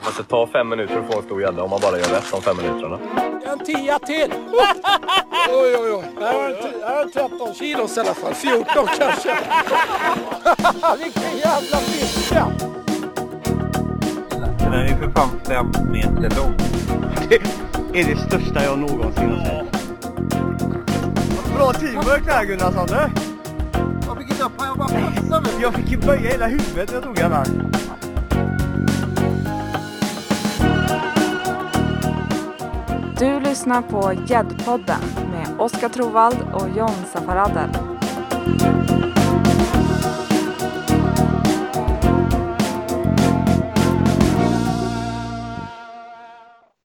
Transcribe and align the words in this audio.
Ja, 0.00 0.06
fast 0.06 0.16
det 0.16 0.24
tar 0.24 0.46
fem 0.46 0.68
minuter 0.68 0.98
att 0.98 1.12
få 1.12 1.18
en 1.18 1.24
stor 1.24 1.40
gädda 1.42 1.62
om 1.62 1.70
man 1.70 1.80
bara 1.82 1.98
gör 1.98 2.04
rätt 2.04 2.30
de 2.32 2.42
fem 2.42 2.56
minuterna. 2.56 2.98
En 3.52 3.58
tia 3.58 3.98
till! 3.98 4.32
oj, 5.48 5.76
oj, 5.80 5.92
oj. 5.92 6.04
Det 6.18 6.24
här 6.24 6.34
var 6.34 6.44
en 6.48 6.54
ti- 6.54 6.80
det 6.80 6.86
här 6.86 6.96
var 7.04 7.28
13 7.28 7.54
kilos 7.54 7.96
i 7.96 8.00
alla 8.00 8.14
fall. 8.14 8.34
14 8.34 8.64
kanske. 8.98 9.36
Vilken 11.04 11.38
jävla 11.38 11.76
fiska! 11.76 12.46
Den 14.58 14.72
är 14.72 14.88
ju 14.88 14.96
för 14.96 15.10
fan 15.10 15.30
fem 15.46 15.66
meter 15.92 16.36
lång. 16.36 16.54
är 17.94 18.04
det 18.04 18.16
största 18.16 18.64
jag 18.64 18.78
någonsin 18.78 19.30
har 19.30 19.44
sett. 19.44 19.80
Bra 21.56 21.72
teamwork 21.72 22.26
där 22.26 22.44
Gunnarsson 22.44 22.86
du! 22.86 23.10
Jag 24.06 24.18
fick 24.18 24.30
inte 24.30 24.44
upp 24.44 24.52
jag 24.58 24.78
bara 24.78 24.88
passade 24.88 25.40
mig. 25.42 25.52
Jag 25.62 25.74
fick 25.74 25.90
ju 25.90 25.96
böja 25.98 26.30
hela 26.30 26.46
huvudet 26.46 26.88
när 26.88 26.94
jag 26.94 27.02
tog 27.04 27.14
den 27.14 27.32
här. 27.32 27.46
Du 33.20 33.40
lyssnar 33.40 33.82
på 33.82 34.22
Gäddpodden 34.26 35.00
med 35.30 35.60
Oskar 35.60 35.88
Trovald 35.88 36.36
och 36.54 36.68
John 36.76 37.04
Safaradel. 37.12 37.70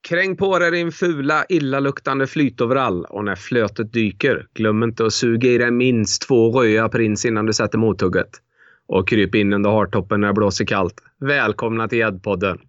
Kräng 0.08 0.38
på 0.38 0.60
dig 0.60 0.72
din 0.72 0.92
fula, 0.92 1.46
illaluktande 1.50 2.28
flytoverall 2.28 3.06
och 3.06 3.26
när 3.26 3.36
flötet 3.36 3.94
dyker, 3.94 4.48
glöm 4.54 4.84
inte 4.84 5.06
att 5.06 5.14
suga 5.14 5.50
i 5.50 5.58
dig 5.58 5.72
minst 5.72 6.28
två 6.28 6.62
röda 6.62 6.90
prins 6.90 7.26
innan 7.26 7.46
du 7.46 7.54
sätter 7.54 7.78
mothugget. 7.78 8.30
Och 8.88 9.08
kryp 9.08 9.36
in 9.36 9.54
under 9.54 9.70
hartoppen 9.70 10.22
när 10.22 10.28
det 10.28 10.34
blåser 10.34 10.66
kallt. 10.66 11.02
Välkomna 11.20 11.88
till 11.88 11.98
Gäddpodden. 11.98 12.60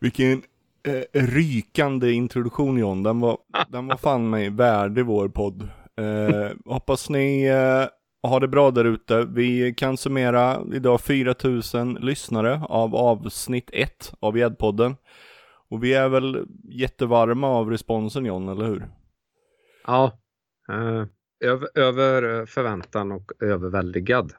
Vilken 0.00 0.42
eh, 0.86 1.02
rykande 1.12 2.12
introduktion 2.12 2.78
John. 2.78 3.02
Den 3.02 3.20
var, 3.20 3.38
den 3.68 3.86
var 3.86 3.96
fan 3.96 4.30
mig 4.30 4.50
värdig 4.50 5.06
vår 5.06 5.28
podd. 5.28 5.68
Eh, 5.98 6.50
hoppas 6.64 7.10
ni 7.10 7.44
eh, 7.46 8.28
har 8.28 8.40
det 8.40 8.48
bra 8.48 8.70
där 8.70 8.84
ute. 8.84 9.24
Vi 9.24 9.74
kan 9.74 9.96
summera 9.96 10.60
idag 10.74 11.00
4000 11.00 11.94
lyssnare 11.94 12.60
av 12.68 12.96
avsnitt 12.96 13.70
1 13.72 14.12
av 14.20 14.38
Gäddpodden. 14.38 14.96
Och 15.68 15.84
vi 15.84 15.94
är 15.94 16.08
väl 16.08 16.46
jättevarma 16.64 17.48
av 17.48 17.70
responsen 17.70 18.24
John, 18.24 18.48
eller 18.48 18.64
hur? 18.64 18.88
Ja, 19.86 20.12
eh, 20.68 21.04
över, 21.40 21.78
över 21.78 22.46
förväntan 22.46 23.12
och 23.12 23.32
överväldigad 23.40 24.32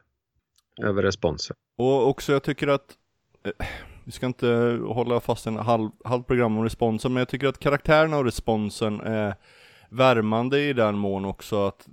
över 0.83 1.03
responsen. 1.03 1.55
Och 1.77 2.07
också 2.07 2.33
jag 2.33 2.43
tycker 2.43 2.67
att 2.67 2.95
eh, 3.43 3.67
vi 4.07 4.13
ska 4.13 4.25
inte 4.25 4.79
hålla 4.87 5.19
fast 5.19 5.47
en 5.47 5.55
halv, 5.55 5.89
halv 6.03 6.23
program 6.23 6.57
om 6.57 6.63
responsen, 6.63 7.13
men 7.13 7.21
jag 7.21 7.29
tycker 7.29 7.47
att 7.47 7.59
karaktärerna 7.59 8.17
och 8.17 8.25
responsen 8.25 9.01
är 9.01 9.35
värmande 9.89 10.61
i 10.61 10.73
den 10.73 10.97
mån 10.97 11.25
också 11.25 11.67
att 11.67 11.87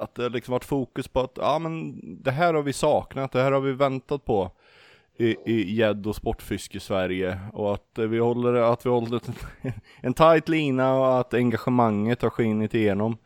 att 0.00 0.14
det 0.14 0.28
liksom 0.28 0.52
varit 0.52 0.64
fokus 0.64 1.08
på 1.08 1.20
att, 1.20 1.32
ja 1.36 1.58
men 1.58 2.00
det 2.22 2.30
här 2.30 2.54
har 2.54 2.62
vi 2.62 2.72
saknat, 2.72 3.32
det 3.32 3.42
här 3.42 3.52
har 3.52 3.60
vi 3.60 3.72
väntat 3.72 4.24
på 4.24 4.50
i, 5.16 5.74
gädd 5.74 6.06
och 6.06 6.16
sportfiske 6.16 6.76
i 6.76 6.80
Sverige 6.80 7.40
och 7.52 7.74
att 7.74 7.98
vi 7.98 8.18
håller, 8.18 8.54
att 8.54 8.86
vi 8.86 8.90
håller 8.90 9.20
en, 9.62 9.72
en 10.00 10.14
tight 10.14 10.48
lina 10.48 10.94
och 10.94 11.20
att 11.20 11.34
engagemanget 11.34 12.22
har 12.22 12.30
skinit 12.30 12.74
igenom. 12.74 13.16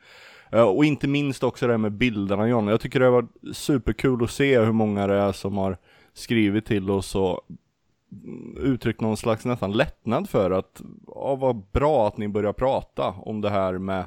Eh, 0.52 0.62
och 0.62 0.84
inte 0.84 1.08
minst 1.08 1.42
också 1.42 1.66
det 1.66 1.72
här 1.72 1.78
med 1.78 1.92
bilderna 1.92 2.48
John. 2.48 2.68
Jag 2.68 2.80
tycker 2.80 3.00
det 3.00 3.06
har 3.06 3.12
varit 3.12 3.56
superkul 3.56 4.24
att 4.24 4.30
se 4.30 4.60
hur 4.60 4.72
många 4.72 5.06
det 5.06 5.14
är 5.14 5.32
som 5.32 5.56
har 5.56 5.76
skrivit 6.14 6.66
till 6.66 6.90
oss 6.90 7.14
och 7.14 7.40
uttryckt 8.56 9.00
någon 9.00 9.16
slags 9.16 9.44
nästan 9.44 9.72
lättnad 9.72 10.30
för 10.30 10.50
att, 10.50 10.82
ja 11.06 11.34
vad 11.34 11.56
bra 11.72 12.08
att 12.08 12.16
ni 12.16 12.28
börjar 12.28 12.52
prata 12.52 13.08
om 13.08 13.40
det 13.40 13.50
här 13.50 13.78
med 13.78 14.04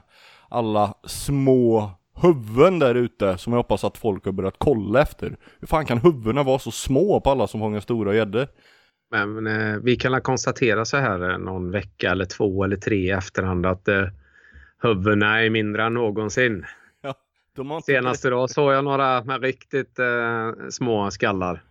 alla 0.49 0.93
små 1.03 1.91
huvuden 2.21 2.79
där 2.79 2.95
ute 2.95 3.37
som 3.37 3.53
jag 3.53 3.59
hoppas 3.59 3.83
att 3.83 3.97
folk 3.97 4.25
har 4.25 4.31
börjat 4.31 4.55
kolla 4.57 5.01
efter. 5.01 5.37
Hur 5.59 5.67
fan 5.67 5.85
kan 5.85 5.97
huvudena 5.97 6.43
vara 6.43 6.59
så 6.59 6.71
små 6.71 7.21
på 7.21 7.29
alla 7.29 7.47
som 7.47 7.59
fångar 7.59 7.79
stora 7.79 8.15
gäddor? 8.15 8.47
Men 9.11 9.47
eh, 9.47 9.77
vi 9.83 9.95
kan 9.95 10.21
konstatera 10.21 10.85
så 10.85 10.97
här 10.97 11.29
eh, 11.29 11.37
någon 11.37 11.71
vecka 11.71 12.11
eller 12.11 12.25
två 12.25 12.63
eller 12.63 12.77
tre 12.77 12.95
i 12.95 13.09
efterhand 13.09 13.65
att 13.65 13.87
eh, 13.87 14.07
huvudena 14.81 15.43
är 15.43 15.49
mindre 15.49 15.83
än 15.83 15.93
någonsin. 15.93 16.65
De 17.55 17.69
har 17.69 17.77
inte 17.77 17.85
Senast 17.85 18.25
idag 18.25 18.49
såg 18.49 18.73
jag 18.73 18.83
några 18.83 19.23
med 19.23 19.41
riktigt 19.41 19.99
eh, 19.99 20.51
små 20.69 21.11
skallar. 21.11 21.63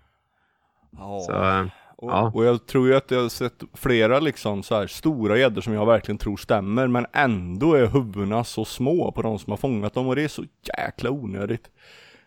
Ja. 0.92 1.20
Så, 1.26 1.32
eh, 1.32 1.66
Och, 2.04 2.10
Ja. 2.12 2.30
och 2.34 2.44
jag 2.44 2.66
tror 2.66 2.86
ju 2.88 2.96
att 2.96 3.10
jag 3.10 3.22
har 3.22 3.28
sett 3.28 3.62
flera 3.74 4.20
liksom 4.20 4.62
så 4.62 4.74
här 4.74 4.86
stora 4.86 5.38
gäddor 5.38 5.60
som 5.60 5.72
jag 5.72 5.86
verkligen 5.86 6.18
tror 6.18 6.36
stämmer 6.36 6.86
men 6.86 7.06
ändå 7.12 7.74
är 7.74 7.86
huvudena 7.86 8.44
så 8.44 8.64
små 8.64 9.12
på 9.12 9.22
de 9.22 9.38
som 9.38 9.50
har 9.50 9.56
fångat 9.56 9.94
dem 9.94 10.06
och 10.08 10.16
det 10.16 10.22
är 10.24 10.28
så 10.28 10.44
jäkla 10.78 11.10
onödigt. 11.10 11.70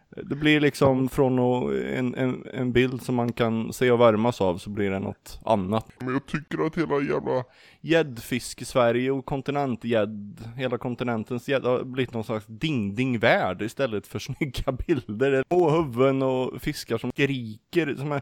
Det 0.10 0.36
blir 0.36 0.60
liksom 0.60 1.10
från 1.10 1.40
en, 1.84 2.16
en, 2.16 2.48
en 2.54 2.72
bild 2.72 3.02
som 3.02 3.16
man 3.16 3.34
kan 3.34 3.74
se 3.74 3.92
och 3.92 4.02
värmas 4.02 4.42
av 4.42 4.58
så 4.58 4.70
blir 4.70 4.92
det 4.92 5.00
något 5.00 5.40
annat. 5.46 5.86
Men 6.00 6.14
jag 6.14 6.26
tycker 6.26 6.66
att 6.66 6.78
hela 6.78 7.02
jävla 7.02 7.44
gäddfisk 7.82 8.62
i 8.62 8.66
Sverige 8.66 9.12
och 9.12 9.26
kontinentgädd, 9.26 10.44
hela 10.56 10.78
kontinentens 10.78 11.50
gädd 11.50 11.64
har 11.64 11.84
blivit 11.84 12.14
någon 12.14 12.24
slags 12.24 12.46
ding-ding-värld 12.46 13.62
istället 13.62 14.08
för 14.08 14.20
snygga 14.36 14.72
bilder. 14.72 15.44
Små 15.48 15.70
huvuden 15.70 16.22
och 16.22 16.62
fiskar 16.62 16.98
som 16.98 17.12
skriker, 17.12 17.96
som 17.96 18.12
är, 18.12 18.22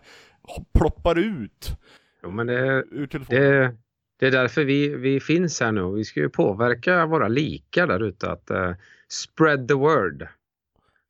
ploppar 0.74 1.20
ut 1.20 1.78
jo, 2.24 2.32
men 2.32 2.48
det, 2.48 2.84
ur 2.92 3.08
telefonen. 3.08 3.42
det, 3.42 3.76
det 4.20 4.28
är 4.28 4.32
därför 4.32 4.64
vi, 4.64 4.96
vi 4.96 5.20
finns 5.20 5.62
här 5.62 5.72
nu. 5.72 5.96
Vi 5.96 6.04
ska 6.04 6.20
ju 6.20 6.30
påverka 6.30 7.06
våra 7.06 7.28
likar 7.28 7.88
där 7.88 8.04
ute 8.04 8.32
att 8.32 8.50
eh, 8.50 8.74
spread 9.10 9.68
the 9.68 9.74
word. 9.74 10.28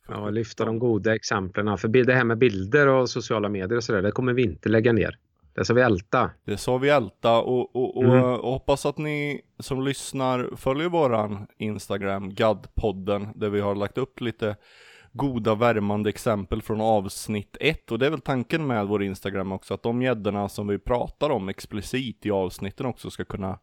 Ja, 0.07 0.29
lyfta 0.29 0.65
de 0.65 0.79
goda 0.79 1.15
exemplen. 1.15 1.77
För 1.77 1.87
det 1.87 2.13
här 2.13 2.23
med 2.23 2.37
bilder 2.37 2.87
och 2.87 3.09
sociala 3.09 3.49
medier 3.49 3.77
och 3.77 3.83
sådär, 3.83 4.01
det 4.01 4.11
kommer 4.11 4.33
vi 4.33 4.43
inte 4.43 4.69
lägga 4.69 4.93
ner. 4.93 5.17
Det 5.55 5.65
ska 5.65 5.73
vi 5.73 5.81
älta. 5.81 6.31
Det 6.45 6.57
sa 6.57 6.77
vi 6.77 6.89
älta 6.89 7.37
och, 7.37 7.75
och, 7.75 7.97
och, 7.97 8.03
Mm. 8.03 8.23
och 8.23 8.51
hoppas 8.51 8.85
att 8.85 8.97
ni 8.97 9.41
som 9.59 9.83
lyssnar 9.83 10.49
följer 10.55 10.89
våran 10.89 11.47
Instagram, 11.57 12.31
GAD-podden, 12.31 13.27
där 13.35 13.49
vi 13.49 13.59
har 13.59 13.75
lagt 13.75 13.97
upp 13.97 14.21
lite 14.21 14.55
goda 15.13 15.55
värmande 15.55 16.09
exempel 16.09 16.61
från 16.61 16.81
avsnitt 16.81 17.57
1 17.59 17.91
och 17.91 17.99
det 17.99 18.05
är 18.05 18.09
väl 18.09 18.21
tanken 18.21 18.67
med 18.67 18.87
vår 18.87 19.03
Instagram 19.03 19.51
också 19.51 19.73
att 19.73 19.83
de 19.83 20.01
gäddorna 20.01 20.49
som 20.49 20.67
vi 20.67 20.79
pratar 20.79 21.29
om 21.29 21.49
explicit 21.49 22.25
i 22.25 22.31
avsnitten 22.31 22.85
också 22.85 23.09
ska 23.09 23.25
kunna 23.25 23.59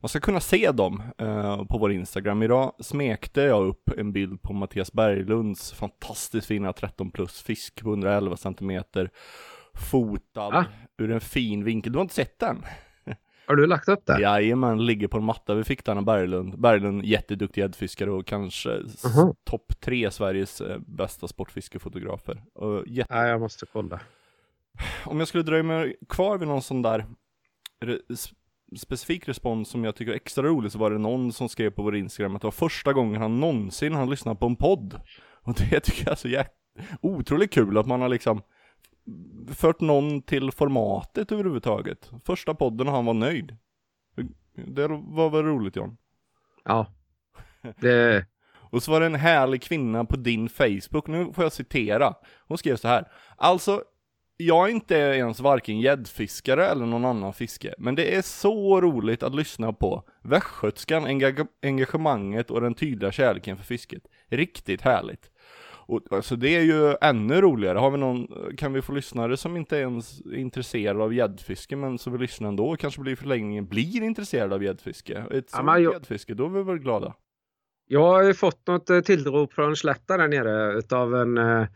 man 0.00 0.08
ska 0.08 0.20
kunna 0.20 0.40
se 0.40 0.70
dem 0.72 1.02
eh, 1.18 1.64
på 1.64 1.78
vår 1.78 1.92
Instagram. 1.92 2.42
Idag 2.42 2.72
smekte 2.80 3.40
jag 3.40 3.66
upp 3.66 3.90
en 3.98 4.12
bild 4.12 4.42
på 4.42 4.52
Mattias 4.52 4.92
Berglunds 4.92 5.72
fantastiskt 5.72 6.46
fina 6.46 6.72
13 6.72 7.10
plus 7.10 7.42
fisk 7.42 7.82
på 7.82 7.88
111 7.88 8.36
centimeter 8.36 9.10
fotad 9.74 10.54
Ah. 10.56 10.64
ur 10.98 11.10
en 11.10 11.20
fin 11.20 11.64
vinkel. 11.64 11.92
Du 11.92 11.98
har 11.98 12.02
inte 12.02 12.14
sett 12.14 12.38
den? 12.38 12.62
Har 13.48 13.56
du 13.56 13.66
lagt 13.66 13.88
upp 13.88 14.06
det? 14.06 14.20
Jajamän, 14.20 14.86
ligger 14.86 15.08
på 15.08 15.18
en 15.18 15.24
matta. 15.24 15.54
Vi 15.54 15.64
fick 15.64 15.84
den 15.84 15.98
av 15.98 16.04
Berglund. 16.04 16.60
Berglund, 16.60 17.04
jätteduktig 17.04 17.60
gäddfiskare 17.60 18.10
och 18.10 18.26
kanske 18.26 18.72
s- 18.86 19.04
Mhm. 19.16 19.34
topp 19.44 19.72
tre 19.80 20.10
Sveriges 20.10 20.60
eh, 20.60 20.78
bästa 20.86 21.28
sportfiskefotografer. 21.28 22.42
Och 22.54 22.84
jätte... 22.86 23.14
Nej, 23.14 23.28
jag 23.30 23.40
måste 23.40 23.66
kolla. 23.72 24.00
Om 25.04 25.18
jag 25.18 25.28
skulle 25.28 25.42
dröja 25.42 25.62
mig 25.62 25.96
kvar 26.08 26.38
vid 26.38 26.48
någon 26.48 26.62
sån 26.62 26.82
där 26.82 27.06
specifik 28.78 29.28
respons 29.28 29.68
som 29.68 29.84
jag 29.84 29.96
tycker 29.96 30.12
är 30.12 30.16
extra 30.16 30.46
rolig 30.46 30.72
så 30.72 30.78
var 30.78 30.90
det 30.90 30.98
någon 30.98 31.32
som 31.32 31.48
skrev 31.48 31.70
på 31.70 31.82
vår 31.82 31.96
Instagram 31.96 32.36
att 32.36 32.42
det 32.42 32.46
var 32.46 32.52
första 32.52 32.92
gången 32.92 33.22
han 33.22 33.40
någonsin 33.40 33.94
har 33.94 34.06
lyssnat 34.06 34.40
på 34.40 34.46
en 34.46 34.56
podd. 34.56 35.00
Och 35.42 35.54
det 35.54 35.80
tycker 35.84 36.04
jag 36.04 36.12
är 36.12 36.16
så 36.16 36.28
jä- 36.28 36.48
otroligt 37.00 37.52
kul 37.52 37.78
att 37.78 37.86
man 37.86 38.00
har 38.00 38.08
liksom 38.08 38.42
fört 39.54 39.80
någon 39.80 40.22
till 40.22 40.52
formatet 40.52 41.32
överhuvudtaget. 41.32 42.10
Första 42.24 42.54
podden 42.54 42.88
och 42.88 42.94
han 42.94 43.04
var 43.04 43.14
nöjd. 43.14 43.56
Det 44.66 44.88
var 44.88 45.30
väl 45.30 45.42
roligt 45.42 45.76
John? 45.76 45.96
Ja. 46.64 46.86
Det, 47.80 48.26
Och 48.70 48.82
så 48.82 48.90
var 48.90 49.00
det 49.00 49.06
en 49.06 49.14
härlig 49.14 49.62
kvinna 49.62 50.04
på 50.04 50.16
din 50.16 50.48
Facebook, 50.48 51.06
nu 51.06 51.32
får 51.32 51.44
jag 51.44 51.52
citera. 51.52 52.14
Hon 52.48 52.58
skrev 52.58 52.76
så 52.76 52.88
här. 52.88 53.04
Alltså, 53.36 53.82
jag 54.36 54.66
är 54.68 54.72
inte 54.72 54.94
ens 54.94 55.40
varken 55.40 55.80
gäddfiskare 55.80 56.66
eller 56.66 56.86
någon 56.86 57.04
annan 57.04 57.32
fiske, 57.32 57.74
men 57.78 57.94
det 57.94 58.14
är 58.16 58.22
så 58.22 58.80
roligt 58.80 59.22
att 59.22 59.34
lyssna 59.34 59.72
på 59.72 60.02
västgötskan, 60.22 61.06
enga- 61.06 61.46
engagemanget 61.62 62.50
och 62.50 62.60
den 62.60 62.74
tydliga 62.74 63.12
kärleken 63.12 63.56
för 63.56 63.64
fisket. 63.64 64.02
Riktigt 64.28 64.80
härligt. 64.82 65.30
Och 65.88 66.00
alltså 66.10 66.36
det 66.36 66.48
är 66.56 66.60
ju 66.62 66.94
ännu 67.00 67.40
roligare. 67.40 67.78
Har 67.78 67.90
vi 67.90 67.98
någon, 67.98 68.28
kan 68.56 68.72
vi 68.72 68.82
få 68.82 68.92
lyssnare 68.92 69.36
som 69.36 69.56
inte 69.56 69.76
ens 69.76 70.20
är 70.20 70.34
intresserade 70.34 71.02
av 71.04 71.14
gäddfiske 71.14 71.76
men 71.76 71.98
som 71.98 72.12
vill 72.12 72.22
lyssna 72.22 72.48
ändå 72.48 72.66
och 72.68 72.78
kanske 72.78 73.00
blir 73.00 73.12
i 73.12 73.16
förlängningen 73.16 73.66
blir 73.66 74.02
intresserade 74.02 74.54
av 74.54 74.62
gäddfiske. 74.64 75.24
Ett 75.30 75.50
Ja, 75.52 75.78
gäddfiske, 75.78 76.34
då 76.34 76.44
är 76.44 76.48
vi 76.50 76.62
väl 76.62 76.78
glada. 76.78 77.14
jag 77.88 78.00
har 78.02 78.22
ju 78.22 78.34
fått 78.34 78.66
något 78.66 78.90
eh, 78.90 79.00
tillrop 79.00 79.52
från 79.52 79.76
Slätta 79.76 80.16
där 80.16 80.28
nere 80.28 80.72
utav 80.78 81.14
en, 81.14 81.38
eh, 81.38 81.66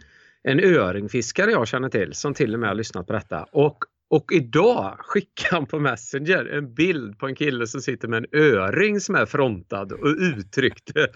en 0.43 0.61
öringfiskare 0.61 1.51
jag 1.51 1.69
känner 1.69 1.89
till 1.89 2.15
som 2.15 2.35
till 2.35 2.55
och 2.55 2.61
med 2.61 2.69
har 2.69 2.75
lyssnat 2.75 3.07
på 3.07 3.13
detta. 3.13 3.47
Och 3.53 3.85
Och 4.13 4.33
idag 4.33 4.97
skickade 4.99 5.55
han 5.57 5.67
på 5.67 5.79
Messenger 5.79 6.45
en 6.45 6.75
bild 6.75 7.19
på 7.19 7.27
en 7.27 7.35
kille 7.35 7.67
som 7.67 7.81
sitter 7.81 8.09
med 8.09 8.19
en 8.19 8.41
öring 8.41 9.01
som 9.01 9.15
är 9.15 9.27
frontad 9.27 9.93
och 9.93 10.07
uttryckte, 10.07 11.09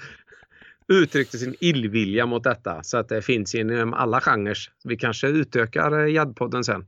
uttryckte 0.88 1.38
sin 1.38 1.54
illvilja 1.60 2.26
mot 2.26 2.44
detta. 2.44 2.82
Så 2.82 2.96
att 2.98 3.08
det 3.08 3.22
finns 3.22 3.54
inom 3.54 3.94
alla 3.94 4.20
genrer. 4.20 4.58
Vi 4.84 4.96
kanske 4.96 5.28
utökar 5.28 6.00
eh, 6.00 6.12
Gäddpodden 6.12 6.64
sen. 6.64 6.86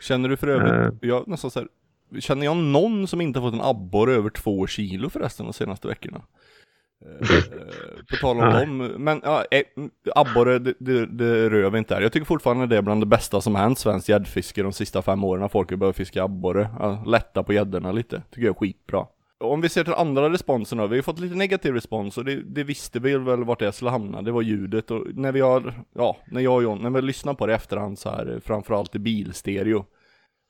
Känner 0.00 0.28
du 0.28 0.36
för 0.36 0.48
övrigt, 0.48 0.98
jag 1.02 1.28
nästan 1.28 1.50
så 1.50 1.60
här, 1.60 1.68
känner 2.20 2.44
jag 2.44 2.56
någon 2.56 3.06
som 3.06 3.20
inte 3.20 3.40
fått 3.40 3.54
en 3.54 3.60
abborre 3.60 4.12
över 4.14 4.30
två 4.30 4.66
kilo 4.66 5.10
förresten 5.10 5.46
de 5.46 5.52
senaste 5.52 5.88
veckorna? 5.88 6.22
Eh, 7.04 7.36
på 8.10 8.16
tal 8.20 8.40
om 8.40 8.52
dem, 8.52 8.92
men 8.98 9.20
ja, 9.24 9.44
eh, 9.50 9.62
abborre, 10.14 10.58
det, 10.58 10.74
det, 10.78 11.06
det 11.06 11.50
rör 11.50 11.70
vi 11.70 11.78
inte 11.78 11.94
här. 11.94 12.02
Jag 12.02 12.12
tycker 12.12 12.26
fortfarande 12.26 12.66
det 12.66 12.76
är 12.76 12.82
bland 12.82 13.02
det 13.02 13.06
bästa 13.06 13.40
som 13.40 13.54
hänt 13.54 13.78
svensk 13.78 14.08
gäddfiske 14.08 14.62
de 14.62 14.72
sista 14.72 15.02
fem 15.02 15.24
åren, 15.24 15.48
folk 15.48 15.70
har 15.70 15.76
börjat 15.76 15.96
fiska 15.96 16.22
abborre. 16.22 16.68
Ja, 16.78 17.04
lätta 17.06 17.42
på 17.42 17.52
gäddorna 17.52 17.92
lite, 17.92 18.22
tycker 18.30 18.46
jag 18.46 18.54
är 18.54 18.58
skitbra. 18.58 19.06
Om 19.40 19.60
vi 19.60 19.68
ser 19.68 19.84
till 19.84 19.92
andra 19.92 20.30
responsen 20.30 20.78
då, 20.78 20.86
vi 20.86 20.96
har 20.96 21.02
fått 21.02 21.20
lite 21.20 21.34
negativ 21.34 21.74
respons 21.74 22.18
och 22.18 22.24
det, 22.24 22.42
det 22.42 22.64
visste 22.64 23.00
vi 23.00 23.18
väl 23.18 23.44
vart 23.44 23.58
det 23.58 23.72
skulle 23.72 23.90
hamna, 23.90 24.22
det 24.22 24.32
var 24.32 24.42
ljudet 24.42 24.90
och 24.90 25.06
när 25.14 25.32
vi 25.32 25.40
har, 25.40 25.74
ja, 25.94 26.16
när 26.26 26.40
jag 26.40 26.54
och 26.54 26.62
John, 26.62 26.82
när 26.82 26.90
vi 26.90 27.02
lyssnar 27.02 27.34
på 27.34 27.46
det 27.46 27.52
i 27.52 27.56
efterhand 27.56 27.98
så 27.98 28.10
här, 28.10 28.40
framförallt 28.44 28.94
i 28.94 28.98
bilstereo, 28.98 29.84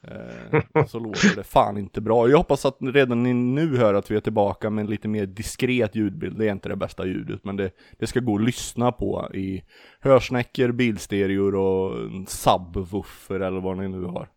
eh, 0.04 0.84
så 0.86 0.98
låter 0.98 1.36
det 1.36 1.44
fan 1.44 1.78
inte 1.78 2.00
bra. 2.00 2.28
Jag 2.28 2.38
hoppas 2.38 2.66
att 2.66 2.76
redan 2.80 3.22
ni 3.22 3.34
nu 3.34 3.76
hör 3.76 3.94
att 3.94 4.10
vi 4.10 4.16
är 4.16 4.20
tillbaka 4.20 4.70
med 4.70 4.82
en 4.82 4.90
lite 4.90 5.08
mer 5.08 5.26
diskret 5.26 5.94
ljudbild, 5.94 6.38
det 6.38 6.48
är 6.48 6.52
inte 6.52 6.68
det 6.68 6.76
bästa 6.76 7.06
ljudet, 7.06 7.44
men 7.44 7.56
det, 7.56 7.70
det 7.98 8.06
ska 8.06 8.20
gå 8.20 8.34
att 8.34 8.44
lyssna 8.44 8.92
på 8.92 9.30
i 9.34 9.62
hörsnäckor, 10.00 10.72
bilstereor 10.72 11.54
och 11.54 12.00
en 12.00 12.26
subwoofer 12.26 13.40
eller 13.40 13.60
vad 13.60 13.78
ni 13.78 13.88
nu 13.88 14.04
har. 14.04 14.28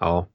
Ja. 0.00 0.28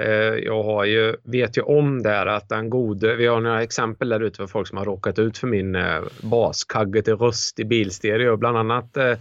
Eh, 0.00 0.34
jag 0.44 0.62
har 0.62 0.84
ju, 0.84 1.16
vet 1.24 1.58
ju 1.58 1.62
om 1.62 2.02
där 2.02 2.26
att 2.26 2.48
den 2.48 2.70
gode, 2.70 3.16
vi 3.16 3.26
har 3.26 3.40
några 3.40 3.62
exempel 3.62 4.08
där 4.08 4.20
ute 4.20 4.36
för 4.36 4.46
folk 4.46 4.68
som 4.68 4.78
har 4.78 4.84
råkat 4.84 5.18
ut 5.18 5.38
för 5.38 5.46
min 5.46 5.74
eh, 5.74 6.00
baskagge 6.22 7.02
till 7.02 7.16
röst 7.16 7.58
i 7.58 7.64
bilstereo. 7.64 8.36
Bland 8.36 8.58
annat 8.58 8.96
eh, 8.96 9.18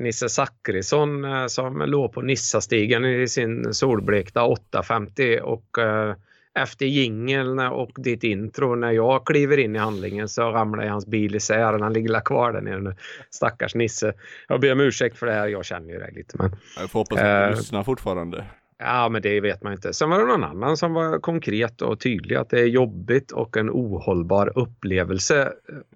Nisse 0.00 0.28
Zackrisson 0.28 1.24
eh, 1.24 1.46
som 1.46 1.78
låg 1.78 2.12
på 2.12 2.22
Nissastigen 2.22 3.04
i 3.04 3.28
sin 3.28 3.74
solblekta 3.74 4.44
850 4.44 5.40
och 5.42 5.78
eh, 5.78 6.14
efter 6.58 6.86
jingeln 6.86 7.58
och 7.58 7.90
ditt 7.96 8.24
intro 8.24 8.74
när 8.74 8.90
jag 8.90 9.26
kliver 9.26 9.58
in 9.58 9.76
i 9.76 9.78
handlingen 9.78 10.28
så 10.28 10.42
ramlar 10.42 10.86
hans 10.86 11.06
bil 11.06 11.34
isär. 11.34 11.78
Han 11.78 11.92
ligger 11.92 12.20
kvar 12.20 12.52
där 12.52 12.60
nere 12.60 12.80
nu. 12.80 12.94
Stackars 13.30 13.74
Nisse. 13.74 14.12
Jag 14.48 14.60
ber 14.60 14.72
om 14.72 14.80
ursäkt 14.80 15.18
för 15.18 15.26
det 15.26 15.32
här. 15.32 15.48
Jag 15.48 15.64
känner 15.64 15.92
ju 15.92 15.98
dig 15.98 16.12
lite 16.14 16.36
men 16.38 16.56
Jag 16.76 16.90
får 16.90 16.98
hoppas 16.98 17.18
att 17.18 17.24
Eh, 17.24 17.50
du 17.50 17.56
lyssnar 17.56 17.82
fortfarande. 17.82 18.44
Ja, 18.78 19.08
men 19.08 19.22
det 19.22 19.40
vet 19.40 19.62
man 19.62 19.72
inte. 19.72 19.92
Sen 19.92 20.10
var 20.10 20.18
det 20.18 20.26
någon 20.26 20.44
annan 20.44 20.76
som 20.76 20.92
var 20.92 21.18
konkret 21.18 21.82
och 21.82 22.00
tydlig 22.00 22.36
att 22.36 22.50
det 22.50 22.60
är 22.60 22.66
jobbigt 22.66 23.32
och 23.32 23.56
en 23.56 23.70
ohållbar 23.70 24.58
upplevelse. 24.58 25.52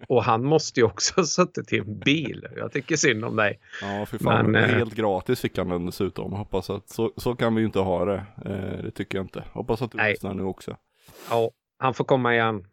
Och 0.09 0.25
han 0.25 0.45
måste 0.45 0.81
ju 0.81 0.87
också 0.87 1.15
ha 1.17 1.25
suttit 1.25 1.73
i 1.73 1.79
en 1.79 1.99
bil. 1.99 2.47
Jag 2.57 2.73
tycker 2.73 2.97
synd 2.97 3.25
om 3.25 3.37
dig. 3.37 3.61
Ja, 3.83 4.07
för 4.07 4.19
fan. 4.19 4.51
Men, 4.51 4.65
eh, 4.65 4.71
helt 4.77 4.95
gratis 4.95 5.41
fick 5.41 5.59
han 5.59 5.69
den 5.69 5.87
dessutom. 5.87 6.33
Hoppas 6.33 6.71
att 6.71 6.89
så, 6.89 7.13
så 7.17 7.35
kan 7.37 7.55
vi 7.55 7.61
ju 7.61 7.67
inte 7.67 7.79
ha 7.79 8.05
det. 8.05 8.23
Eh, 8.45 8.85
det 8.85 8.91
tycker 8.91 9.19
jag 9.19 9.25
inte. 9.25 9.45
Hoppas 9.53 9.83
att 9.83 9.91
du 9.93 9.97
Nej. 9.97 10.11
lyssnar 10.11 10.35
nu 10.35 10.43
också. 10.43 10.77
Ja, 11.31 11.51
han 11.79 11.95
får 11.95 12.05
komma 12.05 12.35
igen. 12.35 12.65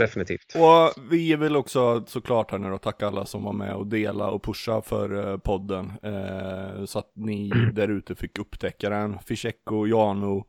Definitivt. 0.00 0.54
Och 0.54 1.02
vi 1.10 1.36
vill 1.36 1.56
också 1.56 2.04
såklart 2.06 2.50
här 2.50 2.58
nu 2.58 2.70
då 2.70 2.78
tacka 2.78 3.06
alla 3.06 3.24
som 3.26 3.44
var 3.44 3.52
med 3.52 3.74
och 3.74 3.86
dela 3.86 4.30
och 4.30 4.42
pusha 4.42 4.82
för 4.82 5.28
eh, 5.28 5.36
podden. 5.36 5.92
Eh, 6.02 6.84
så 6.84 6.98
att 6.98 7.12
ni 7.14 7.50
där 7.72 7.88
ute 7.88 8.14
fick 8.14 8.38
upptäcka 8.38 8.90
den. 8.90 9.18
Fischecko, 9.18 9.86
Jano, 9.86 10.44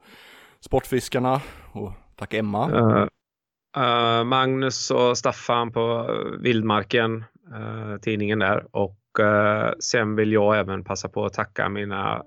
Sportfiskarna 0.60 1.42
och 1.72 1.92
tack 2.16 2.34
Emma. 2.34 2.72
Eh, 2.72 3.08
eh, 3.84 4.24
Magnus 4.24 4.92
och 4.92 5.18
Staffan 5.18 5.72
på 5.72 6.10
Vildmarken, 6.40 7.24
eh, 7.54 7.98
tidningen 8.02 8.40
där. 8.40 8.66
Och 8.72 8.98
sen 9.80 10.16
vill 10.16 10.32
jag 10.32 10.60
även 10.60 10.84
passa 10.84 11.10
på 11.10 11.26
att 11.26 11.34
tacka 11.34 11.70
mina 11.70 12.24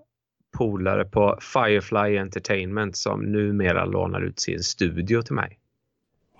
polare 0.59 1.05
på 1.05 1.39
Firefly 1.41 2.19
Entertainment 2.19 2.97
som 2.97 3.21
numera 3.21 3.85
lånar 3.85 4.21
ut 4.21 4.41
sin 4.41 4.63
studio 4.63 5.23
till 5.23 5.35
mig. 5.35 5.59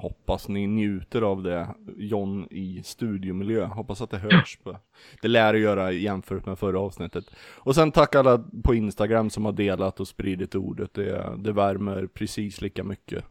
Hoppas 0.05 0.49
ni 0.49 0.67
njuter 0.67 1.23
av 1.23 1.43
det, 1.43 1.69
John 1.97 2.49
i 2.51 2.83
studiomiljö. 2.85 3.65
Hoppas 3.65 4.01
att 4.01 4.11
det 4.11 4.19
hörs. 4.19 4.59
På. 4.65 4.77
Det 5.23 5.29
lär 5.29 5.53
det 5.53 5.59
göra 5.59 5.93
jämfört 5.93 6.47
med 6.47 6.59
förra 6.59 6.81
avsnittet. 6.81 7.25
Och 7.39 7.75
sen 7.75 7.93
tack 7.93 8.15
alla 8.15 8.45
på 8.65 8.75
Instagram 8.75 9.31
som 9.31 9.45
har 9.45 9.53
delat 9.53 10.01
och 10.01 10.09
spridit 10.09 10.55
ordet. 10.55 10.95
Det, 10.95 11.37
det 11.39 11.53
värmer 11.53 12.07
precis 12.07 12.61
lika 12.61 12.85
mycket. 12.85 13.25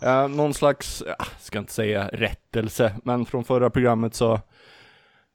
Eh, 0.00 0.28
någon 0.28 0.54
slags, 0.54 1.02
jag 1.06 1.26
ska 1.40 1.58
inte 1.58 1.72
säga 1.72 2.08
rättelse, 2.12 2.94
men 3.04 3.26
från 3.26 3.44
förra 3.44 3.70
programmet 3.70 4.14
så 4.14 4.40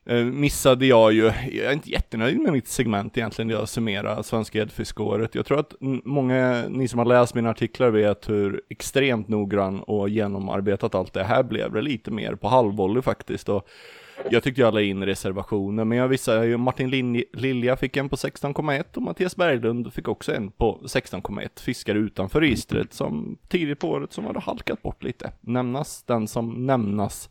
Eh, 0.05 0.25
missade 0.25 0.85
jag 0.85 1.13
ju, 1.13 1.23
jag 1.51 1.65
är 1.65 1.71
inte 1.73 1.89
jättenöjd 1.89 2.39
med 2.39 2.53
mitt 2.53 2.67
segment 2.67 3.17
egentligen, 3.17 3.49
jag 3.49 3.69
summerar 3.69 4.21
svenska 4.21 4.57
gäddfiskåret. 4.57 5.35
Jag 5.35 5.45
tror 5.45 5.59
att 5.59 5.73
många, 6.05 6.63
ni 6.69 6.87
som 6.87 6.99
har 6.99 7.05
läst 7.05 7.35
mina 7.35 7.49
artiklar 7.49 7.89
vet 7.89 8.29
hur 8.29 8.61
extremt 8.69 9.27
noggrann 9.27 9.79
och 9.79 10.09
genomarbetat 10.09 10.95
allt 10.95 11.13
det 11.13 11.23
här 11.23 11.43
blev. 11.43 11.71
Det 11.71 11.81
lite 11.81 12.11
mer 12.11 12.35
på 12.35 12.47
halvvolley 12.47 13.01
faktiskt. 13.01 13.49
Och 13.49 13.67
jag 14.31 14.43
tyckte 14.43 14.61
jag 14.61 14.73
la 14.73 14.81
in 14.81 15.05
reservationer, 15.05 15.85
men 15.85 15.97
jag 15.97 16.07
visade 16.07 16.45
ju 16.45 16.57
Martin 16.57 16.89
Lin- 16.89 17.23
Lilja 17.33 17.75
fick 17.77 17.97
en 17.97 18.09
på 18.09 18.15
16,1 18.15 18.83
och 18.95 19.01
Mattias 19.01 19.35
Berglund 19.35 19.93
fick 19.93 20.07
också 20.07 20.33
en 20.33 20.51
på 20.51 20.81
16,1. 20.85 21.59
Fiskare 21.61 21.97
utanför 21.97 22.41
registret 22.41 22.93
som 22.93 23.37
tidigt 23.47 23.79
på 23.79 23.89
året 23.89 24.13
som 24.13 24.25
hade 24.25 24.39
halkat 24.39 24.81
bort 24.81 25.03
lite. 25.03 25.31
Nämnas 25.41 26.03
den 26.03 26.27
som 26.27 26.65
nämnas 26.65 27.29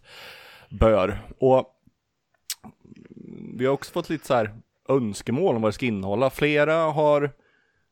bör. 0.71 1.19
Och 1.39 1.71
vi 3.59 3.67
har 3.67 3.73
också 3.73 3.93
fått 3.93 4.11
lite 4.11 4.27
så 4.27 4.35
här 4.35 4.55
önskemål 4.89 5.57
om 5.57 5.63
vad 5.63 5.69
det 5.69 5.75
ska 5.75 5.87
innehålla. 5.87 6.31
Flera 6.31 6.75
har 6.75 7.31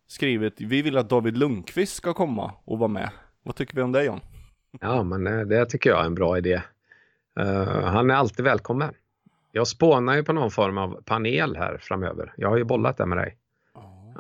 skrivit, 0.06 0.60
vi 0.60 0.82
vill 0.82 0.96
att 0.96 1.08
David 1.08 1.36
Lundqvist 1.36 1.96
ska 1.96 2.14
komma 2.14 2.52
och 2.64 2.78
vara 2.78 2.88
med. 2.88 3.10
Vad 3.42 3.54
tycker 3.54 3.74
vi 3.74 3.82
om 3.82 3.92
det 3.92 4.04
John? 4.04 4.20
Ja, 4.80 5.02
men 5.02 5.26
eh, 5.26 5.40
det 5.40 5.66
tycker 5.66 5.90
jag 5.90 6.00
är 6.00 6.06
en 6.06 6.14
bra 6.14 6.38
idé. 6.38 6.62
Eh, 7.40 7.84
han 7.84 8.10
är 8.10 8.14
alltid 8.14 8.44
välkommen. 8.44 8.94
Jag 9.52 9.68
spånar 9.68 10.14
ju 10.14 10.24
på 10.24 10.32
någon 10.32 10.50
form 10.50 10.78
av 10.78 11.02
panel 11.04 11.56
här 11.56 11.78
framöver. 11.80 12.32
Jag 12.36 12.48
har 12.48 12.56
ju 12.56 12.64
bollat 12.64 12.96
det 12.96 13.06
med 13.06 13.18
dig. 13.18 13.36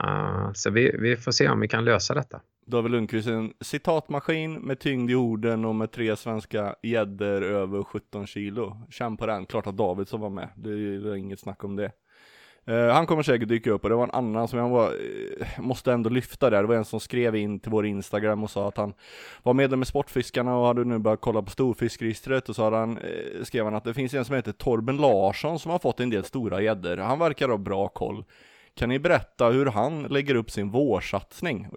Eh, 0.04 0.52
så 0.52 0.70
vi, 0.70 0.96
vi 0.98 1.16
får 1.16 1.32
se 1.32 1.48
om 1.48 1.60
vi 1.60 1.68
kan 1.68 1.84
lösa 1.84 2.14
detta. 2.14 2.40
David 2.66 2.90
Lundqvist 2.90 3.28
en 3.28 3.52
citatmaskin 3.60 4.54
med 4.54 4.78
tyngd 4.78 5.10
i 5.10 5.14
orden 5.14 5.64
och 5.64 5.74
med 5.74 5.90
tre 5.92 6.16
svenska 6.16 6.74
gäddor 6.82 7.42
över 7.42 7.82
17 7.82 8.26
kilo. 8.26 8.76
Känn 8.90 9.16
på 9.16 9.26
den, 9.26 9.46
klart 9.46 9.66
att 9.66 9.76
David 9.76 10.08
som 10.08 10.20
var 10.20 10.30
med. 10.30 10.48
Det 10.56 10.70
är 10.70 11.16
inget 11.16 11.40
snack 11.40 11.64
om 11.64 11.76
det. 11.76 11.92
Uh, 12.68 12.88
han 12.88 13.06
kommer 13.06 13.22
säkert 13.22 13.48
dyka 13.48 13.70
upp 13.70 13.84
och 13.84 13.90
det 13.90 13.96
var 13.96 14.04
en 14.04 14.10
annan 14.10 14.48
som 14.48 14.58
jag 14.58 14.68
var, 14.68 14.92
uh, 14.92 15.46
måste 15.58 15.92
ändå 15.92 16.10
lyfta 16.10 16.50
där. 16.50 16.62
Det 16.62 16.68
var 16.68 16.74
en 16.74 16.84
som 16.84 17.00
skrev 17.00 17.36
in 17.36 17.60
till 17.60 17.70
vår 17.70 17.86
Instagram 17.86 18.42
och 18.42 18.50
sa 18.50 18.68
att 18.68 18.76
han 18.76 18.94
var 19.42 19.54
medlem 19.54 19.82
i 19.82 19.84
Sportfiskarna 19.84 20.56
och 20.56 20.66
hade 20.66 20.84
nu 20.84 20.98
börjat 20.98 21.20
kolla 21.20 21.42
på 21.42 21.50
storfiskregistret 21.50 22.48
och 22.48 22.56
så 22.56 22.64
hade 22.64 22.76
han, 22.76 22.98
uh, 22.98 23.44
skrev 23.44 23.64
han 23.64 23.74
att 23.74 23.84
det 23.84 23.94
finns 23.94 24.14
en 24.14 24.24
som 24.24 24.36
heter 24.36 24.52
Torben 24.52 24.96
Larsson 24.96 25.58
som 25.58 25.70
har 25.70 25.78
fått 25.78 26.00
en 26.00 26.10
del 26.10 26.24
stora 26.24 26.62
gäddor. 26.62 26.96
Han 26.96 27.18
verkar 27.18 27.48
ha 27.48 27.58
bra 27.58 27.88
koll. 27.88 28.24
Kan 28.74 28.88
ni 28.88 28.98
berätta 28.98 29.48
hur 29.48 29.66
han 29.66 30.02
lägger 30.02 30.34
upp 30.34 30.50
sin 30.50 30.70
vårsatsning? 30.70 31.68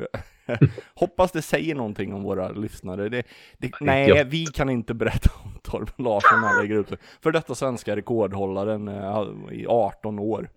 Hoppas 0.95 1.31
det 1.31 1.41
säger 1.41 1.75
någonting 1.75 2.13
om 2.13 2.23
våra 2.23 2.49
lyssnare. 2.49 3.09
Det, 3.09 3.23
det, 3.57 3.71
nej, 3.81 4.23
vi 4.25 4.45
kan 4.45 4.69
inte 4.69 4.93
berätta 4.93 5.29
om 5.43 5.51
Torben 5.63 6.05
Larsson 6.05 6.41
när 6.41 6.47
han 6.47 6.61
lägger 6.61 6.75
upp 6.75 6.89
det. 6.89 6.97
För 7.21 7.31
detta 7.31 7.55
svenska 7.55 7.95
rekordhållaren 7.95 8.87
eh, 8.87 9.27
i 9.51 9.65
18 9.67 10.19
år. 10.19 10.49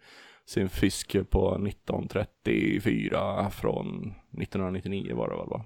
Sin 0.46 0.68
fisk 0.68 1.16
på 1.30 1.54
1934 1.54 3.50
från 3.50 4.14
1999 4.32 5.16
var 5.16 5.28
det 5.28 5.36
väl 5.36 5.48
va? 5.48 5.64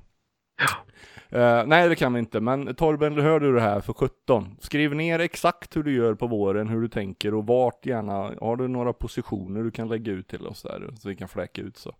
Eh, 1.28 1.66
nej 1.66 1.88
det 1.88 1.96
kan 1.96 2.12
vi 2.12 2.18
inte, 2.18 2.40
men 2.40 2.74
Torben 2.74 3.20
hör 3.20 3.40
du 3.40 3.54
det 3.54 3.60
här 3.60 3.80
för 3.80 3.92
17. 3.92 4.56
Skriv 4.60 4.94
ner 4.94 5.18
exakt 5.18 5.76
hur 5.76 5.82
du 5.82 5.94
gör 5.94 6.14
på 6.14 6.26
våren, 6.26 6.68
hur 6.68 6.80
du 6.80 6.88
tänker 6.88 7.34
och 7.34 7.46
vart 7.46 7.86
gärna, 7.86 8.12
har 8.40 8.56
du 8.56 8.68
några 8.68 8.92
positioner 8.92 9.62
du 9.62 9.70
kan 9.70 9.88
lägga 9.88 10.12
ut 10.12 10.28
till 10.28 10.46
oss 10.46 10.62
där 10.62 10.90
så 10.98 11.08
vi 11.08 11.16
kan 11.16 11.28
fläcka 11.28 11.62
ut 11.62 11.76
så. 11.76 11.94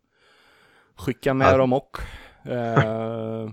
Skicka 0.96 1.34
med 1.34 1.46
Ja. 1.52 1.56
dem 1.56 1.72
och. 1.72 1.98
Eh, 2.44 3.50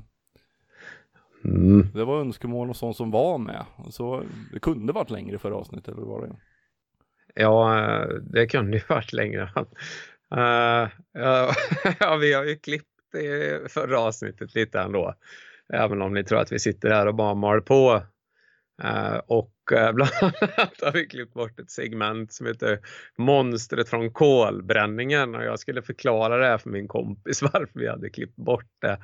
Mm. 1.46 1.88
det 1.94 2.04
var 2.06 2.20
önskemål 2.20 2.70
och 2.70 2.76
sånt 2.76 2.96
som 2.98 3.12
var 3.12 3.38
med. 3.38 3.66
Så 3.90 4.24
det 4.54 4.60
kunde 4.60 4.94
varit 4.94 5.10
längre 5.10 5.38
förra 5.38 5.56
avsnittet, 5.56 5.88
eller 5.96 6.06
var 6.06 6.28
det? 6.28 6.36
Ja, 7.36 7.80
eh, 7.80 8.08
det 8.08 8.48
kunde 8.48 8.78
ju 8.78 8.84
varit 8.90 9.14
längre. 9.14 9.52
Eh, 10.36 10.88
ja, 11.14 11.52
ja, 12.00 12.16
vi 12.16 12.34
har 12.34 12.44
ju 12.44 12.56
klippt 12.56 12.86
det 13.12 13.72
förra 13.72 14.00
avsnittet 14.00 14.56
lite 14.56 14.80
ändå. 14.80 15.14
Även 15.74 16.02
om 16.02 16.14
ni 16.14 16.24
tror 16.24 16.40
att 16.40 16.52
vi 16.52 16.60
sitter 16.60 16.90
här 16.90 17.08
och 17.08 17.16
bara 17.16 17.34
mal 17.34 17.62
på. 17.62 18.02
Eh, 18.84 19.22
och 19.28 19.54
eh, 19.72 19.92
bland 19.94 20.12
annat 20.22 20.82
har 20.82 20.92
vi 20.92 21.08
klippt 21.08 21.34
bort 21.34 21.60
ett 21.60 21.72
segment 21.72 22.34
som 22.34 22.48
heter 22.48 22.80
Monstret 23.18 23.90
från 23.90 24.14
kolbränningen 24.14 25.36
och 25.36 25.44
jag 25.44 25.60
skulle 25.60 25.82
förklara 25.82 26.38
det 26.38 26.46
här 26.46 26.58
för 26.58 26.70
min 26.70 26.88
kompis 26.88 27.42
varför 27.54 27.80
vi 27.80 27.88
hade 27.88 28.10
klippt 28.10 28.36
bort 28.36 28.72
det. 28.82 29.00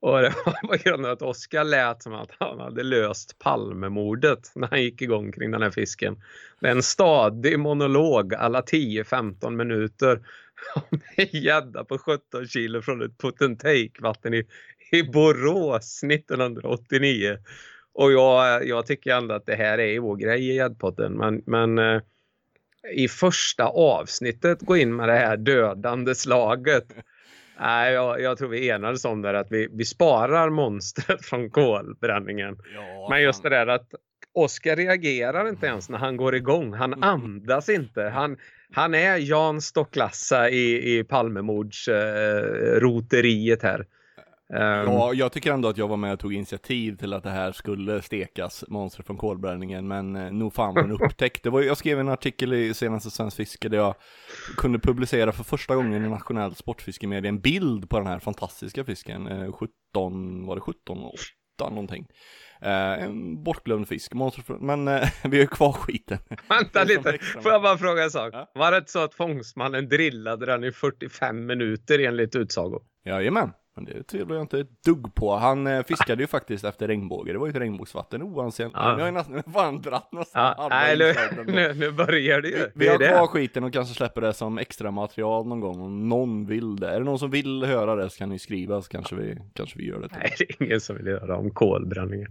Och 0.00 0.20
det 0.20 0.34
var 0.44 0.68
på 0.68 0.82
grund 0.84 1.06
av 1.06 1.12
att 1.12 1.22
Oskar 1.22 1.64
lät 1.64 2.02
som 2.02 2.14
att 2.14 2.30
han 2.38 2.60
hade 2.60 2.82
löst 2.82 3.38
Palmemordet 3.38 4.52
när 4.54 4.68
han 4.68 4.82
gick 4.82 5.02
igång 5.02 5.32
kring 5.32 5.50
den 5.50 5.62
här 5.62 5.70
fisken. 5.70 6.22
Det 6.60 6.66
är 6.66 6.72
en 6.72 6.82
stadig 6.82 7.58
monolog 7.58 8.34
alla 8.34 8.60
10-15 8.60 9.50
minuter 9.50 10.22
om 10.74 11.00
en 11.16 11.26
gädda 11.32 11.84
på 11.84 11.98
17 11.98 12.46
kilo 12.46 12.82
från 12.82 13.02
ett 13.02 13.18
potentate-vatten 13.18 14.34
i, 14.34 14.46
i 14.92 15.02
Borås 15.02 16.04
1989. 16.04 17.38
Och 17.96 18.12
jag, 18.12 18.66
jag 18.66 18.86
tycker 18.86 19.14
ändå 19.14 19.34
att 19.34 19.46
det 19.46 19.54
här 19.54 19.78
är 19.78 20.00
vår 20.00 20.16
grej 20.16 20.50
i 20.50 20.54
Gäddpodden. 20.54 21.12
Men, 21.12 21.42
men 21.46 21.78
eh, 21.78 22.00
i 22.92 23.08
första 23.08 23.64
avsnittet 23.66 24.60
gå 24.60 24.76
in 24.76 24.96
med 24.96 25.08
det 25.08 25.14
här 25.14 25.36
dödande 25.36 26.14
slaget. 26.14 26.84
Nej, 27.60 27.92
jag, 27.92 28.20
jag 28.20 28.38
tror 28.38 28.48
vi 28.48 28.70
enades 28.70 29.04
om 29.04 29.22
det 29.22 29.38
att 29.38 29.50
vi, 29.50 29.68
vi 29.72 29.84
sparar 29.84 30.50
monstret 30.50 31.24
från 31.24 31.50
kolbränningen. 31.50 32.58
Ja, 32.74 33.06
Men 33.10 33.22
just 33.22 33.42
det 33.42 33.48
där 33.48 33.66
att 33.66 33.88
Oskar 34.34 34.76
reagerar 34.76 35.48
inte 35.48 35.66
ens 35.66 35.88
när 35.88 35.98
han 35.98 36.16
går 36.16 36.34
igång. 36.34 36.72
Han 36.72 37.02
andas 37.02 37.68
inte. 37.68 38.02
Han, 38.02 38.36
han 38.72 38.94
är 38.94 39.16
Jan 39.16 39.60
Stocklassa 39.60 40.50
i, 40.50 40.98
i 40.98 41.04
Palmemords 41.04 41.88
eh, 41.88 42.80
roteriet 42.80 43.62
här. 43.62 43.86
Ehm, 44.54 44.86
Ja, 44.86 45.12
jag 45.14 45.32
tycker 45.32 45.52
ändå 45.52 45.68
att 45.68 45.76
jag 45.78 45.88
var 45.88 45.96
med 45.96 46.12
och 46.12 46.18
tog 46.18 46.34
initiativ 46.34 46.96
till 46.96 47.12
att 47.12 47.22
det 47.22 47.30
här 47.30 47.52
skulle 47.52 48.02
stekas, 48.02 48.64
monster 48.68 49.02
från 49.02 49.16
kolbränningen, 49.16 49.88
men 49.88 50.16
eh, 50.16 50.32
nog 50.32 50.54
fan 50.54 50.74
var 50.74 50.82
en 50.82 50.92
upptäckt. 51.02 51.42
Det 51.42 51.50
var, 51.50 51.62
jag 51.62 51.76
skrev 51.76 52.00
en 52.00 52.08
artikel 52.08 52.52
i 52.52 52.74
senaste 52.74 53.10
Svensk 53.10 53.36
Fiske 53.36 53.68
där 53.68 53.78
jag 53.78 53.94
kunde 54.56 54.78
publicera 54.78 55.32
för 55.32 55.44
första 55.44 55.74
gången 55.74 56.04
i 56.04 56.08
nationell 56.08 56.54
sportfiskemedia 56.54 57.28
en 57.28 57.40
bild 57.40 57.90
på 57.90 57.98
den 57.98 58.06
här 58.06 58.18
fantastiska 58.18 58.84
fisken, 58.84 59.26
eh, 59.26 59.52
17, 59.52 60.46
var 60.46 60.54
det 60.54 60.60
17, 60.60 60.98
8 60.98 61.70
någonting. 61.70 62.06
Eh, 62.60 63.02
en 63.04 63.42
bortglömd 63.42 63.88
fisk, 63.88 64.14
monster 64.14 64.44
men 64.60 64.88
eh, 64.88 65.08
vi 65.24 65.36
ju 65.36 65.46
kvar 65.46 65.72
skiten. 65.72 66.18
Vänta 66.48 66.80
är 66.80 66.86
lite, 66.86 67.18
får 67.42 67.52
jag 67.52 67.62
bara 67.62 67.78
fråga 67.78 68.02
en 68.04 68.10
sak? 68.10 68.30
Ja. 68.32 68.50
Var 68.54 68.70
det 68.70 68.76
inte 68.78 68.90
så 68.90 69.04
att 69.04 69.14
fångstmannen 69.14 69.88
drillade 69.88 70.46
den 70.46 70.64
i 70.64 70.72
45 70.72 71.46
minuter 71.46 71.98
enligt 71.98 72.36
utsago? 72.36 72.80
Jajamän, 73.04 73.52
men 73.76 73.84
det 73.84 74.02
tvivlar 74.02 74.34
jag 74.36 74.42
inte 74.44 74.60
ett 74.60 74.82
dugg 74.84 75.14
på. 75.14 75.36
Han 75.36 75.66
eh, 75.66 75.82
fiskade 75.82 76.22
ju 76.22 76.26
faktiskt 76.26 76.64
efter 76.64 76.88
regnbåge, 76.88 77.32
det 77.32 77.38
var 77.38 77.46
ju 77.46 77.50
ett 77.50 77.56
regnbågsvatten, 77.56 78.22
oansenligt. 78.22 78.76
Ja. 78.78 78.92
Nu 78.96 79.02
har 79.02 79.06
jag 79.06 79.14
nästan, 79.14 79.42
fan 79.52 79.82
dratt 79.82 80.12
nästan 80.12 80.54
Ja, 80.58 80.66
nej, 80.70 80.96
nu, 80.98 81.14
nu, 81.52 81.74
nu 81.74 81.90
börjar 81.92 82.40
det 82.40 82.48
ju. 82.48 82.66
Vi 82.74 82.84
Det 82.84 82.90
har 82.92 82.98
det. 82.98 83.08
kvar 83.08 83.26
skiten 83.26 83.64
och 83.64 83.72
kanske 83.72 83.94
släpper 83.94 84.20
det 84.20 84.32
som 84.32 84.58
extra 84.58 84.90
material 84.90 85.46
någon 85.46 85.60
gång 85.60 85.80
om 85.80 86.08
någon 86.08 86.46
vill 86.46 86.76
det. 86.76 86.88
Är 86.90 86.98
det 86.98 87.04
någon 87.04 87.18
som 87.18 87.30
vill 87.30 87.64
höra 87.64 87.94
det 87.96 88.10
så 88.10 88.18
kan 88.18 88.28
ni 88.28 88.38
skriva 88.38 88.82
så 88.82 88.88
kanske 88.88 89.14
vi, 89.16 89.38
kanske 89.54 89.78
vi 89.78 89.86
gör 89.88 90.00
det. 90.00 90.08
till. 90.08 90.18
Nej, 90.18 90.34
det 90.38 90.44
är 90.44 90.66
ingen 90.66 90.80
som 90.80 90.96
vill 90.96 91.06
höra 91.08 91.36
om 91.36 91.50
kolbränningen. 91.50 92.28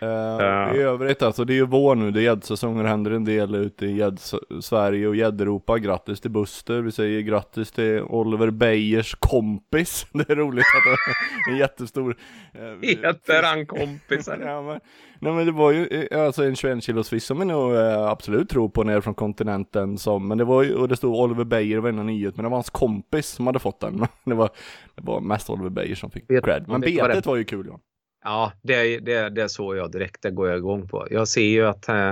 Eh, 0.00 0.08
Ja. 0.08 0.74
I 0.74 0.78
övrigt 0.78 1.22
alltså, 1.22 1.44
det 1.44 1.52
är 1.52 1.54
ju 1.56 1.66
vår 1.66 1.94
nu, 1.94 2.10
det 2.10 2.20
är 2.20 2.22
gäddsäsong 2.22 2.76
och 2.76 2.82
det 2.82 2.88
händer 2.88 3.10
en 3.10 3.24
del 3.24 3.54
ute 3.54 3.86
i 3.86 3.96
gädd-Sverige 3.96 5.08
och 5.08 5.16
gädd-Europa. 5.16 5.78
Grattis 5.78 6.20
till 6.20 6.30
Buster, 6.30 6.80
vi 6.80 6.92
säger 6.92 7.20
grattis 7.20 7.72
till 7.72 8.02
Oliver 8.02 8.50
Beyers 8.50 9.14
kompis. 9.18 10.06
Det 10.12 10.30
är 10.30 10.36
roligt 10.36 10.64
att 10.76 10.83
en 11.50 11.56
jättestor... 11.56 12.16
eh, 12.52 12.88
Heter 12.88 13.42
han 13.42 13.66
kompisen? 13.66 14.40
Ja, 14.44 14.62
men, 14.62 14.80
nej 15.18 15.32
men 15.32 15.46
det 15.46 15.52
var 15.52 15.72
ju 15.72 15.86
eh, 16.10 16.24
alltså 16.24 16.44
en 16.44 16.56
21 16.56 16.84
kilos 16.84 17.08
fisk 17.08 17.26
som 17.26 17.38
vi 17.38 17.44
nog 17.44 17.74
eh, 17.74 18.06
absolut 18.06 18.48
tror 18.48 18.68
på 18.68 18.84
ner 18.84 19.00
från 19.00 19.14
kontinenten 19.14 19.98
som, 19.98 20.28
men 20.28 20.38
det 20.38 20.44
var 20.44 20.62
ju, 20.62 20.74
och 20.74 20.88
det 20.88 20.96
stod 20.96 21.14
Oliver 21.20 21.44
Beijer 21.44 21.78
var 21.78 21.88
en 21.88 22.06
nyhet, 22.06 22.36
men 22.36 22.42
det 22.44 22.48
var 22.48 22.56
hans 22.56 22.70
kompis 22.70 23.26
som 23.26 23.46
hade 23.46 23.58
fått 23.58 23.80
den. 23.80 24.06
Det 24.24 24.34
var, 24.34 24.50
det 24.94 25.02
var 25.04 25.20
mest 25.20 25.50
Oliver 25.50 25.70
Beijer 25.70 25.94
som 25.94 26.10
fick 26.10 26.26
cred. 26.28 26.64
Men 26.68 26.80
betet 26.80 27.26
var 27.26 27.36
ju 27.36 27.44
kul 27.44 27.66
ja. 27.70 27.80
Ja, 28.24 28.52
det, 28.62 28.98
det, 28.98 29.28
det 29.28 29.48
såg 29.48 29.76
jag 29.76 29.92
direkt. 29.92 30.22
Det 30.22 30.30
går 30.30 30.48
jag 30.48 30.58
igång 30.58 30.88
på. 30.88 31.06
Jag 31.10 31.28
ser 31.28 31.44
ju 31.44 31.66
att 31.66 31.88
eh, 31.88 32.08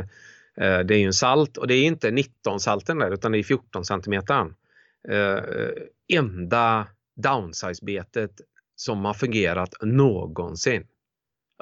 eh, 0.61 0.79
det 0.85 0.95
är 0.95 0.99
ju 0.99 1.07
en 1.07 1.13
salt 1.13 1.57
och 1.57 1.67
det 1.67 1.75
är 1.75 1.85
inte 1.85 2.11
19 2.11 2.61
salten 2.61 2.99
där 2.99 3.11
utan 3.11 3.33
det 3.33 3.39
är 3.39 3.43
14 3.43 3.85
centimeter. 3.85 4.47
Eh, 5.09 5.39
enda 6.19 6.87
downsize-betet 7.17 8.31
som 8.83 9.05
har 9.05 9.15
fungerat 9.15 9.75
någonsin. 9.83 10.87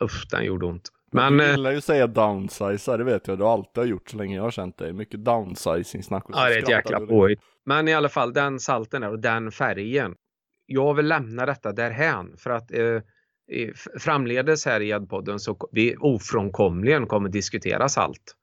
Usch, 0.02 0.26
den 0.30 0.44
gjorde 0.44 0.66
ont. 0.66 0.88
Men 1.12 1.36
du 1.36 1.44
eh, 1.44 1.50
gillar 1.50 1.70
ju 1.70 1.78
att 1.78 1.84
säga 1.84 2.06
downsize, 2.06 2.96
det 2.96 3.04
vet 3.04 3.28
jag, 3.28 3.38
du 3.38 3.44
alltid 3.44 3.78
har 3.82 3.88
gjort 3.88 4.10
så 4.10 4.16
länge 4.16 4.36
jag 4.36 4.42
har 4.42 4.50
känt 4.50 4.78
dig. 4.78 4.92
Mycket 4.92 5.24
downsizing-snack. 5.24 6.24
ja, 6.28 6.48
det 6.48 6.54
är 6.54 6.62
ett 6.62 6.68
jäkla 6.68 7.00
påhitt. 7.00 7.40
Men 7.64 7.88
i 7.88 7.94
alla 7.94 8.08
fall 8.08 8.32
den 8.32 8.60
salten 8.60 9.00
där 9.00 9.10
och 9.10 9.18
den 9.18 9.52
färgen. 9.52 10.14
Jag 10.66 10.94
vill 10.94 11.06
lämna 11.06 11.46
detta 11.46 11.72
därhän 11.72 12.36
för 12.36 12.50
att 12.50 12.72
eh, 12.72 13.00
framledes 13.98 14.66
här 14.66 14.80
i 14.80 14.86
Gäddpodden 14.86 15.38
så 15.38 15.56
vi 15.72 15.96
ofrånkomligen 15.96 17.06
kommer 17.06 17.28
diskutera 17.28 17.88
salt. 17.88 18.36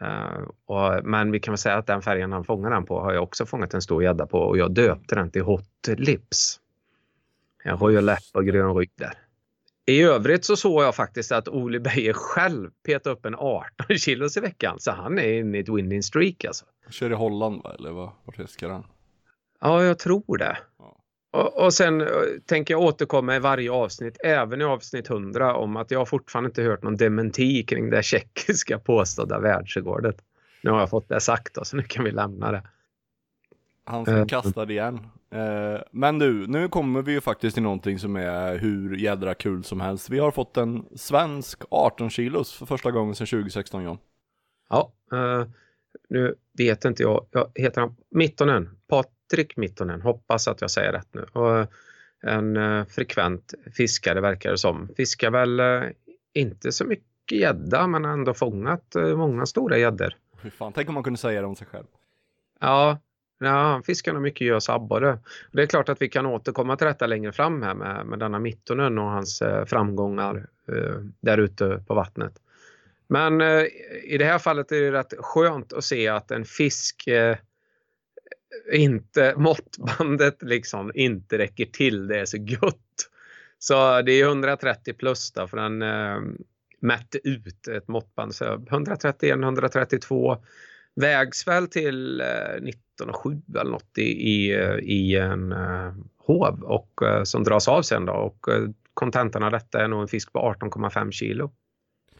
Eh, 0.00 0.42
och, 0.66 1.04
men 1.04 1.30
vi 1.30 1.40
kan 1.40 1.52
väl 1.52 1.58
säga 1.58 1.76
att 1.76 1.86
den 1.86 2.02
färgen 2.02 2.32
han 2.32 2.44
fångar 2.44 2.70
den 2.70 2.84
på 2.84 3.00
har 3.00 3.12
jag 3.12 3.22
också 3.22 3.46
fångat 3.46 3.74
en 3.74 3.82
stor 3.82 4.02
gädda 4.02 4.26
på 4.26 4.38
och 4.38 4.58
jag 4.58 4.74
döpte 4.74 5.14
den 5.14 5.30
till 5.30 5.42
Hot 5.42 5.88
Lips. 5.96 6.60
Jag 7.66 7.76
har 7.76 7.90
ju 7.90 8.00
läpp 8.00 8.22
och 8.32 8.46
grön 8.46 8.74
rygg 8.74 8.90
där. 8.94 9.12
I 9.86 10.02
övrigt 10.02 10.44
så 10.44 10.56
såg 10.56 10.82
jag 10.82 10.94
faktiskt 10.94 11.32
att 11.32 11.48
Ole 11.48 11.80
Beijer 11.80 12.12
själv 12.12 12.70
petade 12.86 13.16
upp 13.16 13.26
en 13.26 13.34
18 13.34 13.66
kilos 13.98 14.36
i 14.36 14.40
veckan 14.40 14.80
så 14.80 14.90
han 14.90 15.18
är 15.18 15.32
inne 15.32 15.58
i 15.58 15.60
ett 15.60 15.68
winning 15.68 16.02
streak 16.02 16.44
alltså. 16.44 16.64
Kör 16.90 17.10
i 17.10 17.14
Holland 17.14 17.62
va, 17.62 17.74
eller 17.78 17.90
vad? 17.90 18.10
Vart 18.24 18.36
fiskar 18.36 18.68
han? 18.68 18.86
Ja, 19.60 19.84
jag 19.84 19.98
tror 19.98 20.38
det. 20.38 20.58
Ja. 20.78 21.00
Och, 21.32 21.64
och 21.64 21.74
sen 21.74 22.00
eh, 22.00 22.06
tänker 22.46 22.74
jag 22.74 22.82
återkomma 22.82 23.36
i 23.36 23.38
varje 23.38 23.70
avsnitt, 23.70 24.16
även 24.24 24.60
i 24.60 24.64
avsnitt 24.64 25.10
100, 25.10 25.54
om 25.54 25.76
att 25.76 25.90
jag 25.90 26.08
fortfarande 26.08 26.48
inte 26.48 26.62
hört 26.62 26.82
någon 26.82 26.96
dementi 26.96 27.62
kring 27.62 27.90
det 27.90 28.02
tjeckiska 28.02 28.78
påstådda 28.78 29.40
världsrekordet. 29.40 30.16
Nu 30.62 30.70
har 30.70 30.80
jag 30.80 30.90
fått 30.90 31.08
det 31.08 31.20
sagt 31.20 31.54
då, 31.54 31.64
så 31.64 31.76
nu 31.76 31.82
kan 31.82 32.04
vi 32.04 32.10
lämna 32.10 32.52
det. 32.52 32.62
Han 33.84 34.04
som 34.04 34.14
Eh. 34.14 34.26
kastade 34.26 34.72
igen. 34.72 35.06
Eh, 35.30 35.80
men 35.90 36.18
du, 36.18 36.46
nu 36.46 36.68
kommer 36.68 37.02
vi 37.02 37.12
ju 37.12 37.20
faktiskt 37.20 37.54
till 37.54 37.62
någonting 37.62 37.98
som 37.98 38.16
är 38.16 38.58
hur 38.58 38.96
jädra 38.96 39.34
kul 39.34 39.64
som 39.64 39.80
helst. 39.80 40.10
Vi 40.10 40.18
har 40.18 40.30
fått 40.30 40.56
en 40.56 40.84
svensk 40.96 41.62
18 41.70 42.10
kilos 42.10 42.52
för 42.52 42.66
första 42.66 42.90
gången 42.90 43.14
sedan 43.14 43.26
2016 43.26 43.84
John. 43.84 43.98
Ja, 44.68 44.92
eh, 45.12 45.46
nu 46.08 46.34
vet 46.58 46.84
inte 46.84 47.02
jag, 47.02 47.26
jag 47.30 47.50
heter 47.54 47.80
han 47.80 47.96
Mittonen, 48.10 48.70
Patrik 48.88 49.56
Mittonen, 49.56 50.00
hoppas 50.00 50.48
att 50.48 50.60
jag 50.60 50.70
säger 50.70 50.92
rätt 50.92 51.08
nu. 51.14 51.26
Och 51.32 51.58
eh, 51.58 51.66
en 52.22 52.56
eh, 52.56 52.84
frekvent 52.84 53.54
fiskare 53.76 54.20
verkar 54.20 54.50
det 54.50 54.58
som. 54.58 54.88
Fiskar 54.96 55.30
väl 55.30 55.60
eh, 55.60 55.82
inte 56.34 56.72
så 56.72 56.84
mycket 56.84 57.32
gädda 57.32 57.86
men 57.86 58.04
har 58.04 58.12
ändå 58.12 58.34
fångat 58.34 58.96
många 59.16 59.46
stora 59.46 59.78
gäddor. 59.78 60.14
Fy 60.42 60.50
fan, 60.50 60.72
tänk 60.72 60.88
om 60.88 60.94
man 60.94 61.04
kunde 61.04 61.18
säga 61.18 61.40
det 61.40 61.46
om 61.46 61.56
sig 61.56 61.66
själv. 61.66 61.86
Ja, 62.60 62.98
ja, 63.44 63.62
han 63.62 63.82
fiskar 63.82 64.12
nog 64.12 64.22
mycket 64.22 64.46
gös 64.46 64.68
och 64.68 64.74
abborre. 64.74 65.18
Det 65.52 65.62
är 65.62 65.66
klart 65.66 65.88
att 65.88 66.02
vi 66.02 66.08
kan 66.08 66.26
återkomma 66.26 66.76
till 66.76 66.86
detta 66.86 67.06
längre 67.06 67.32
fram 67.32 67.62
här 67.62 67.74
med, 67.74 68.06
med 68.06 68.18
denna 68.18 68.38
Mittonen 68.38 68.98
och 68.98 69.10
hans 69.10 69.42
eh, 69.42 69.64
framgångar 69.64 70.46
eh, 70.68 70.96
där 71.20 71.38
ute 71.38 71.84
på 71.86 71.94
vattnet. 71.94 72.32
Men 73.06 73.40
eh, 73.40 73.64
i 74.04 74.18
det 74.18 74.24
här 74.24 74.38
fallet 74.38 74.72
är 74.72 74.80
det 74.80 74.92
rätt 74.92 75.14
skönt 75.18 75.72
att 75.72 75.84
se 75.84 76.08
att 76.08 76.30
en 76.30 76.44
fisk 76.44 77.06
eh, 77.06 77.36
inte, 78.72 79.34
måttbandet 79.38 80.42
liksom 80.42 80.92
inte 80.94 81.38
räcker 81.38 81.66
till. 81.66 82.06
Det 82.06 82.20
är 82.20 82.24
så 82.24 82.36
gött. 82.36 83.10
Så 83.58 84.02
det 84.02 84.12
är 84.12 84.24
130 84.24 84.94
plus 84.94 85.32
då 85.32 85.46
för 85.46 85.56
den 85.56 85.82
eh, 85.82 86.20
mätte 86.80 87.28
ut 87.28 87.68
ett 87.68 87.88
måttband. 87.88 88.34
Så 88.34 88.54
131, 88.54 89.32
132 89.32 90.36
vägs 90.96 91.48
väl 91.48 91.68
till 91.68 92.20
eh, 92.20 92.26
1907 92.26 93.42
eller 93.60 93.70
något 93.70 93.98
i, 93.98 94.02
i, 94.02 94.52
i 94.82 95.16
en 95.16 95.52
eh, 95.52 95.92
hov 96.26 96.62
och 96.62 97.02
eh, 97.02 97.22
som 97.22 97.44
dras 97.44 97.68
av 97.68 97.82
sen 97.82 98.06
då 98.06 98.12
och 98.12 98.48
eh, 98.48 98.68
kontentan 98.94 99.42
av 99.42 99.50
detta 99.50 99.84
är 99.84 99.88
nog 99.88 100.02
en 100.02 100.08
fisk 100.08 100.32
på 100.32 100.38
18,5 100.38 101.10
kilo. 101.10 101.50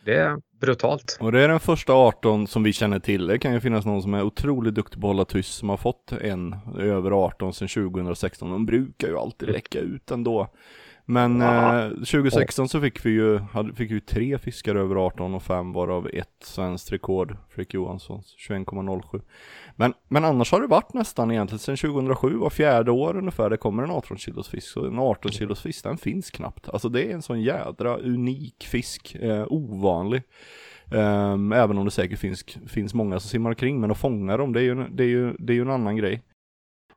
Det 0.04 0.14
är 0.14 0.36
brutalt. 0.60 1.18
Och 1.20 1.32
det 1.32 1.42
är 1.42 1.48
den 1.48 1.60
första 1.60 1.92
18 1.92 2.46
som 2.46 2.62
vi 2.62 2.72
känner 2.72 2.98
till. 2.98 3.26
Det 3.26 3.38
kan 3.38 3.52
ju 3.52 3.60
finnas 3.60 3.84
någon 3.84 4.02
som 4.02 4.14
är 4.14 4.22
otroligt 4.22 4.74
duktig 4.74 5.00
på 5.00 5.06
att 5.06 5.10
hålla 5.10 5.24
tyst 5.24 5.54
som 5.54 5.68
har 5.68 5.76
fått 5.76 6.12
en 6.12 6.56
över 6.78 7.10
18 7.10 7.54
sedan 7.54 7.68
2016. 7.68 8.50
De 8.50 8.66
brukar 8.66 9.08
ju 9.08 9.18
alltid 9.18 9.48
läcka 9.48 9.78
ut 9.78 10.10
ändå. 10.10 10.48
Men 11.06 11.42
eh, 11.42 11.88
2016 11.88 12.68
så 12.68 12.80
fick 12.80 13.06
vi 13.06 13.10
ju, 13.10 13.38
hade, 13.38 13.74
fick 13.74 13.90
ju 13.90 14.00
tre 14.00 14.38
fiskar 14.38 14.74
över 14.74 14.96
18 14.96 15.34
och 15.34 15.42
fem 15.42 15.72
varav 15.72 16.08
ett 16.12 16.42
svenskt 16.44 16.92
rekord, 16.92 17.36
Fredrik 17.48 17.74
Johanssons 17.74 18.36
21,07. 18.48 19.20
Men, 19.76 19.94
men 20.08 20.24
annars 20.24 20.52
har 20.52 20.60
det 20.60 20.66
varit 20.66 20.94
nästan 20.94 21.30
egentligen 21.30 21.58
sedan 21.58 21.76
2007, 21.76 22.36
var 22.36 22.50
fjärde 22.50 22.90
år 22.90 23.16
ungefär, 23.16 23.50
det 23.50 23.56
kommer 23.56 23.82
en 23.82 23.90
18 23.90 24.16
kilos 24.16 24.48
fisk. 24.48 24.76
Och 24.76 24.86
en 24.86 24.98
18 24.98 25.32
kilos 25.32 25.60
fisk, 25.60 25.84
den 25.84 25.96
finns 25.96 26.30
knappt. 26.30 26.68
Alltså 26.68 26.88
det 26.88 27.10
är 27.10 27.14
en 27.14 27.22
sån 27.22 27.42
jädra 27.42 27.96
unik 27.96 28.66
fisk, 28.70 29.14
eh, 29.14 29.44
ovanlig. 29.48 30.22
Ehm, 30.90 31.52
även 31.52 31.78
om 31.78 31.84
det 31.84 31.90
säkert 31.90 32.18
finns, 32.18 32.44
finns 32.66 32.94
många 32.94 33.20
som 33.20 33.28
simmar 33.28 33.50
omkring, 33.50 33.80
men 33.80 33.90
att 33.90 33.98
fånga 33.98 34.36
dem, 34.36 34.52
det 34.52 34.60
är 34.60 34.64
ju, 34.64 34.74
det 34.74 35.04
är 35.04 35.08
ju, 35.08 35.32
det 35.38 35.52
är 35.52 35.54
ju 35.54 35.62
en 35.62 35.70
annan 35.70 35.96
grej. 35.96 36.22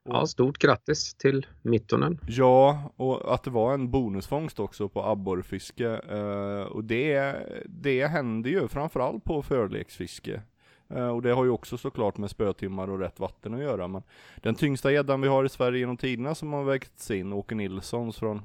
Ja, 0.07 0.27
stort 0.27 0.57
grattis 0.57 1.13
till 1.13 1.45
Mittonen. 1.61 2.19
Ja, 2.27 2.91
och 2.95 3.33
att 3.33 3.43
det 3.43 3.49
var 3.49 3.73
en 3.73 3.91
bonusfångst 3.91 4.59
också 4.59 4.89
på 4.89 5.03
abborrfiske. 5.03 6.01
eh, 6.09 6.61
och 6.61 6.83
det, 6.83 7.35
det 7.65 8.07
händer 8.07 8.49
ju 8.49 8.67
framförallt 8.67 9.23
på 9.23 9.41
förleksfiske. 9.41 10.41
Eh, 10.89 11.07
och 11.07 11.21
det 11.21 11.31
har 11.31 11.43
ju 11.43 11.49
också 11.49 11.77
såklart 11.77 12.17
med 12.17 12.29
spötimmar 12.29 12.89
och 12.89 12.99
rätt 12.99 13.19
vatten 13.19 13.53
att 13.53 13.61
göra. 13.61 13.87
Men 13.87 14.03
den 14.41 14.55
tyngsta 14.55 14.91
gäddan 14.91 15.21
vi 15.21 15.27
har 15.27 15.45
i 15.45 15.49
Sverige 15.49 15.79
genom 15.79 15.97
tiderna 15.97 16.35
som 16.35 16.53
har 16.53 16.63
vägts 16.63 17.11
in, 17.11 17.33
Åke 17.33 17.55
Nilssons 17.55 18.17
från 18.17 18.41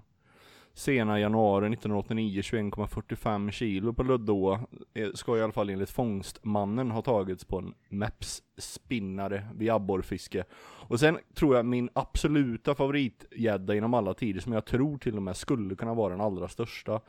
sena 0.75 1.21
januari 1.21 1.67
1989, 1.67 2.41
21,45 2.43 3.51
kilo 3.51 3.93
på 3.93 4.03
Löddå, 4.03 4.61
eh, 4.95 5.09
ska 5.15 5.39
i 5.39 5.43
alla 5.43 5.53
fall 5.53 5.71
enligt 5.71 5.91
fångstmannen 5.91 6.91
ha 6.91 7.03
tagits 7.03 7.45
på 7.45 7.59
en 7.59 7.75
Meps 7.89 8.43
spinnare 8.57 9.47
vid 9.55 9.71
abborrfiske. 9.71 10.45
Och 10.89 11.01
sen 11.01 11.19
tror 11.35 11.57
jag 11.57 11.67
min 11.67 11.89
absoluta 11.93 12.75
favoritgädda 12.75 13.75
inom 13.75 13.95
alla 13.95 14.15
tider, 14.15 14.41
som 14.41 14.53
jag 14.53 14.65
tror 14.65 14.99
till 14.99 15.17
och 15.17 15.23
med 15.23 15.37
skulle 15.37 15.75
kunna 15.75 15.95
vara 15.95 16.13
den 16.13 16.21
allra 16.21 16.49
största. 16.49 17.01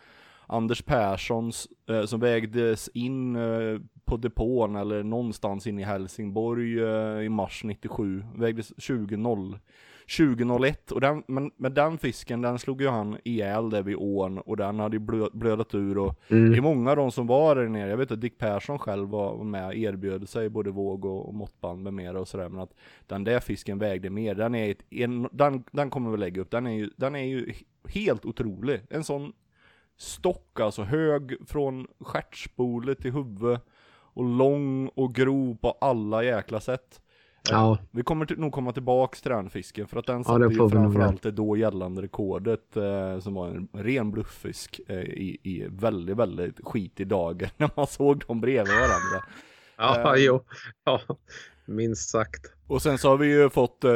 Anders 0.47 0.81
Perssons, 0.81 1.67
eh, 1.89 2.05
som 2.05 2.19
vägdes 2.19 2.87
in 2.93 3.35
eh, 3.35 3.79
på 4.05 4.17
depån 4.17 4.75
eller 4.75 5.03
någonstans 5.03 5.67
inne 5.67 5.81
i 5.81 5.85
Helsingborg 5.85 6.79
eh, 6.83 7.25
i 7.25 7.29
mars 7.29 7.63
97, 7.63 8.23
vägdes 8.35 8.73
20.0 8.73 9.59
2001 10.17 10.91
och 10.91 11.01
den, 11.01 11.23
men, 11.27 11.51
men 11.57 11.73
den 11.73 11.97
fisken 11.97 12.41
den 12.41 12.59
slog 12.59 12.81
ju 12.81 12.87
han 12.87 13.17
ihjäl 13.23 13.69
där 13.69 13.83
vid 13.83 13.95
ån 13.95 14.37
och 14.37 14.57
den 14.57 14.79
hade 14.79 14.95
ju 14.95 14.99
blö, 14.99 15.27
blödat 15.33 15.75
ur 15.75 15.97
och 15.97 16.19
det 16.27 16.35
är 16.35 16.61
många 16.61 16.89
av 16.89 16.95
de 16.97 17.11
som 17.11 17.27
var 17.27 17.55
där 17.55 17.67
nere, 17.67 17.89
jag 17.89 17.97
vet 17.97 18.11
att 18.11 18.21
Dick 18.21 18.37
Persson 18.37 18.79
själv 18.79 19.09
var 19.09 19.43
med 19.43 19.65
och 19.65 19.75
erbjöd 19.75 20.29
sig 20.29 20.49
både 20.49 20.71
våg 20.71 21.05
och, 21.05 21.27
och 21.27 21.33
måttband 21.33 21.83
med 21.83 21.93
mera 21.93 22.19
och 22.19 22.27
sådär 22.27 22.49
men 22.49 22.59
att 22.59 22.73
den 23.07 23.23
där 23.23 23.39
fisken 23.39 23.79
vägde 23.79 24.09
mer, 24.09 24.35
den 24.35 24.55
är 24.55 24.71
ett, 24.71 24.83
en, 24.89 25.29
den, 25.31 25.63
den 25.71 25.89
kommer 25.89 26.11
vi 26.11 26.17
lägga 26.17 26.41
upp, 26.41 26.51
den 26.51 26.67
är 26.67 26.73
ju, 26.73 26.89
den 26.97 27.15
är 27.15 27.25
ju 27.25 27.53
helt 27.87 28.25
otrolig, 28.25 28.81
en 28.89 29.03
sån 29.03 29.33
stock 29.97 30.59
alltså, 30.59 30.83
hög 30.83 31.37
från 31.47 31.87
stjärtspolet 31.99 32.99
till 32.99 33.11
huvud 33.13 33.59
och 34.13 34.23
lång 34.23 34.87
och 34.87 35.15
grov 35.15 35.57
på 35.61 35.71
alla 35.81 36.23
jäkla 36.23 36.59
sätt. 36.59 37.02
Ja, 37.49 37.77
Vi 37.91 38.03
kommer 38.03 38.25
till, 38.25 38.39
nog 38.39 38.51
komma 38.51 38.71
tillbaks 38.71 39.21
till 39.21 39.31
den 39.31 39.49
fisken 39.49 39.87
för 39.87 39.99
att 39.99 40.05
den 40.05 40.17
Ja, 40.17 40.23
satte 40.23 40.47
det 40.47 40.53
ju 40.53 40.69
framförallt 40.69 41.21
det 41.23 41.31
då 41.31 41.57
gällande 41.57 42.01
rekordet 42.01 42.77
eh, 42.77 43.19
som 43.19 43.33
var 43.33 43.47
en 43.47 43.67
ren 43.73 44.11
blufffisk 44.11 44.81
eh, 44.87 44.97
i, 44.99 45.39
i 45.43 45.67
väldigt, 45.69 46.17
väldigt 46.17 46.59
skitig 46.63 47.07
dager 47.07 47.51
när 47.57 47.69
man 47.75 47.87
såg 47.87 48.25
dem 48.27 48.41
bredvid 48.41 48.73
varandra. 48.73 49.25
ja, 49.77 50.15
Eh. 50.15 50.23
jo. 50.23 50.43
Ja, 50.85 51.01
minst 51.65 52.09
sagt. 52.09 52.45
Och 52.67 52.81
sen 52.81 52.97
så 52.97 53.09
har 53.09 53.17
vi 53.17 53.27
ju 53.27 53.49
fått, 53.49 53.83
eh, 53.83 53.91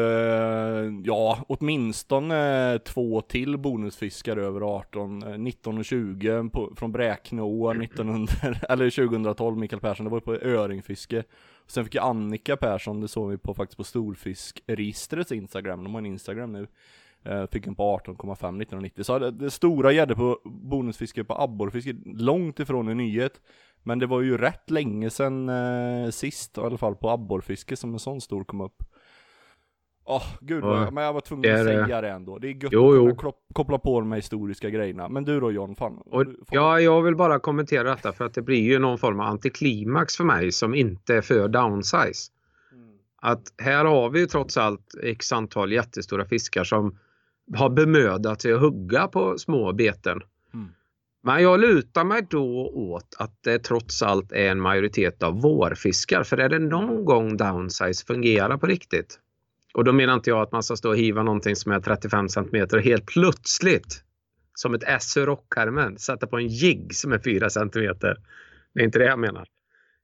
ja, 1.03 1.45
åtminstone 1.47 2.73
eh, 2.73 2.77
två 2.77 3.21
till 3.21 3.57
bonusfiskar 3.57 4.37
över 4.37 4.61
18, 4.61 5.23
eh, 5.23 5.37
19 5.37 5.77
och 5.77 5.85
20 5.85 6.49
på, 6.53 6.73
från 6.77 6.91
Bräkneå 6.91 7.71
1900, 7.71 8.33
eller 8.69 8.89
2012, 9.07 9.57
Mikael 9.57 9.81
Persson, 9.81 10.03
det 10.03 10.09
var 10.09 10.17
ju 10.17 10.21
på 10.21 10.35
öringfiske. 10.35 11.23
Sen 11.67 11.83
fick 11.83 11.95
ju 11.95 12.01
Annika 12.01 12.57
Persson, 12.57 13.01
det 13.01 13.07
såg 13.07 13.29
vi 13.29 13.37
på 13.37 13.53
faktiskt 13.53 13.77
på 13.77 13.83
Storfiskregistrets 13.83 15.31
Instagram, 15.31 15.83
de 15.83 15.93
har 15.93 16.01
en 16.01 16.05
Instagram 16.05 16.51
nu. 16.51 16.67
Eh, 17.23 17.45
fick 17.47 17.67
en 17.67 17.75
på 17.75 17.97
18,5 17.97 18.61
1990. 18.61 19.03
Så 19.03 19.19
det, 19.19 19.31
det 19.31 19.51
stora 19.51 19.91
gäddor 19.91 20.15
på 20.15 20.39
bonusfiske 20.45 21.23
på 21.23 21.41
abborrfiske, 21.41 21.95
långt 22.05 22.59
ifrån 22.59 22.87
en 22.87 22.97
nyhet. 22.97 23.41
Men 23.83 23.99
det 23.99 24.05
var 24.05 24.21
ju 24.21 24.37
rätt 24.37 24.69
länge 24.69 25.09
sedan 25.09 25.49
eh, 25.49 26.09
sist, 26.09 26.57
i 26.57 26.61
alla 26.61 26.77
fall 26.77 26.95
på 26.95 27.09
abborrfiske, 27.09 27.75
som 27.75 27.93
en 27.93 27.99
sån 27.99 28.21
stor 28.21 28.43
kom 28.43 28.61
upp. 28.61 28.83
Åh, 30.09 30.23
gud 30.41 30.63
vad, 30.63 30.81
Ja, 30.81 30.91
men 30.91 31.03
jag 31.03 31.13
var 31.13 31.21
tvungen 31.21 31.55
att 31.55 31.63
säga 31.63 32.01
det 32.01 32.09
ändå. 32.09 32.37
Det 32.37 32.47
är 32.47 32.63
gött 32.63 32.71
Jo, 32.71 33.09
att 33.09 33.17
kunna 33.17 33.33
koppla 33.53 33.77
på 33.77 33.99
de 33.99 34.11
här 34.11 34.17
historiska 34.17 34.69
grejerna. 34.69 35.09
Men 35.09 35.23
du 35.25 35.39
då 35.39 35.51
John, 35.51 35.75
fan. 35.75 35.97
Och, 35.97 36.23
får- 36.23 36.33
ja, 36.51 36.79
jag 36.79 37.01
vill 37.01 37.15
bara 37.15 37.39
kommentera 37.39 37.83
detta 37.83 38.13
för 38.13 38.25
att 38.25 38.33
det 38.33 38.41
blir 38.41 38.61
ju 38.61 38.79
någon 38.79 38.97
form 38.97 39.19
av 39.19 39.27
antiklimax 39.27 40.17
för 40.17 40.23
mig 40.23 40.51
som 40.51 40.75
inte 40.75 41.15
är 41.15 41.21
för 41.21 41.47
downsize. 41.47 42.31
Att 43.21 43.53
här 43.57 43.85
har 43.85 44.09
vi 44.09 44.19
ju 44.19 44.25
trots 44.25 44.57
allt 44.57 44.95
x 45.03 45.31
antal 45.31 45.71
jättestora 45.71 46.25
fiskar 46.25 46.63
som 46.63 46.97
har 47.55 47.69
bemödat 47.69 48.41
sig 48.41 48.53
att 48.53 48.59
hugga 48.59 49.07
på 49.07 49.37
små 49.37 49.73
beten. 49.73 50.21
Mm. 50.53 50.67
Men 51.23 51.43
jag 51.43 51.59
lutar 51.59 52.03
mig 52.03 52.27
då 52.29 52.67
åt 52.67 53.15
att 53.19 53.43
det 53.43 53.59
trots 53.59 54.03
allt 54.03 54.31
är 54.31 54.51
en 54.51 54.59
majoritet 54.61 55.23
av 55.23 55.41
vårfiskar. 55.41 56.23
För 56.23 56.37
är 56.37 56.49
det 56.49 56.59
någon 56.59 57.05
gång 57.05 57.37
downsize 57.37 58.05
fungerar 58.05 58.57
på 58.57 58.65
riktigt. 58.65 59.19
Och 59.77 59.83
då 59.83 59.93
menar 59.93 60.13
inte 60.13 60.29
jag 60.29 60.41
att 60.41 60.51
man 60.51 60.63
ska 60.63 60.75
stå 60.75 60.89
och 60.89 60.97
hiva 60.97 61.23
någonting 61.23 61.55
som 61.55 61.71
är 61.71 61.79
35 61.79 62.29
cm 62.29 62.67
och 62.73 62.81
helt 62.81 63.05
plötsligt 63.05 64.03
som 64.53 64.73
ett 64.73 64.83
S 64.87 65.17
ur 65.17 65.25
rockärmen 65.25 65.97
sätta 65.97 66.27
på 66.27 66.37
en 66.37 66.47
jigg 66.47 66.95
som 66.95 67.11
är 67.11 67.19
4 67.19 67.49
cm. 67.49 67.69
Det 67.73 68.81
är 68.81 68.83
inte 68.83 68.99
det 68.99 69.05
jag 69.05 69.19
menar. 69.19 69.45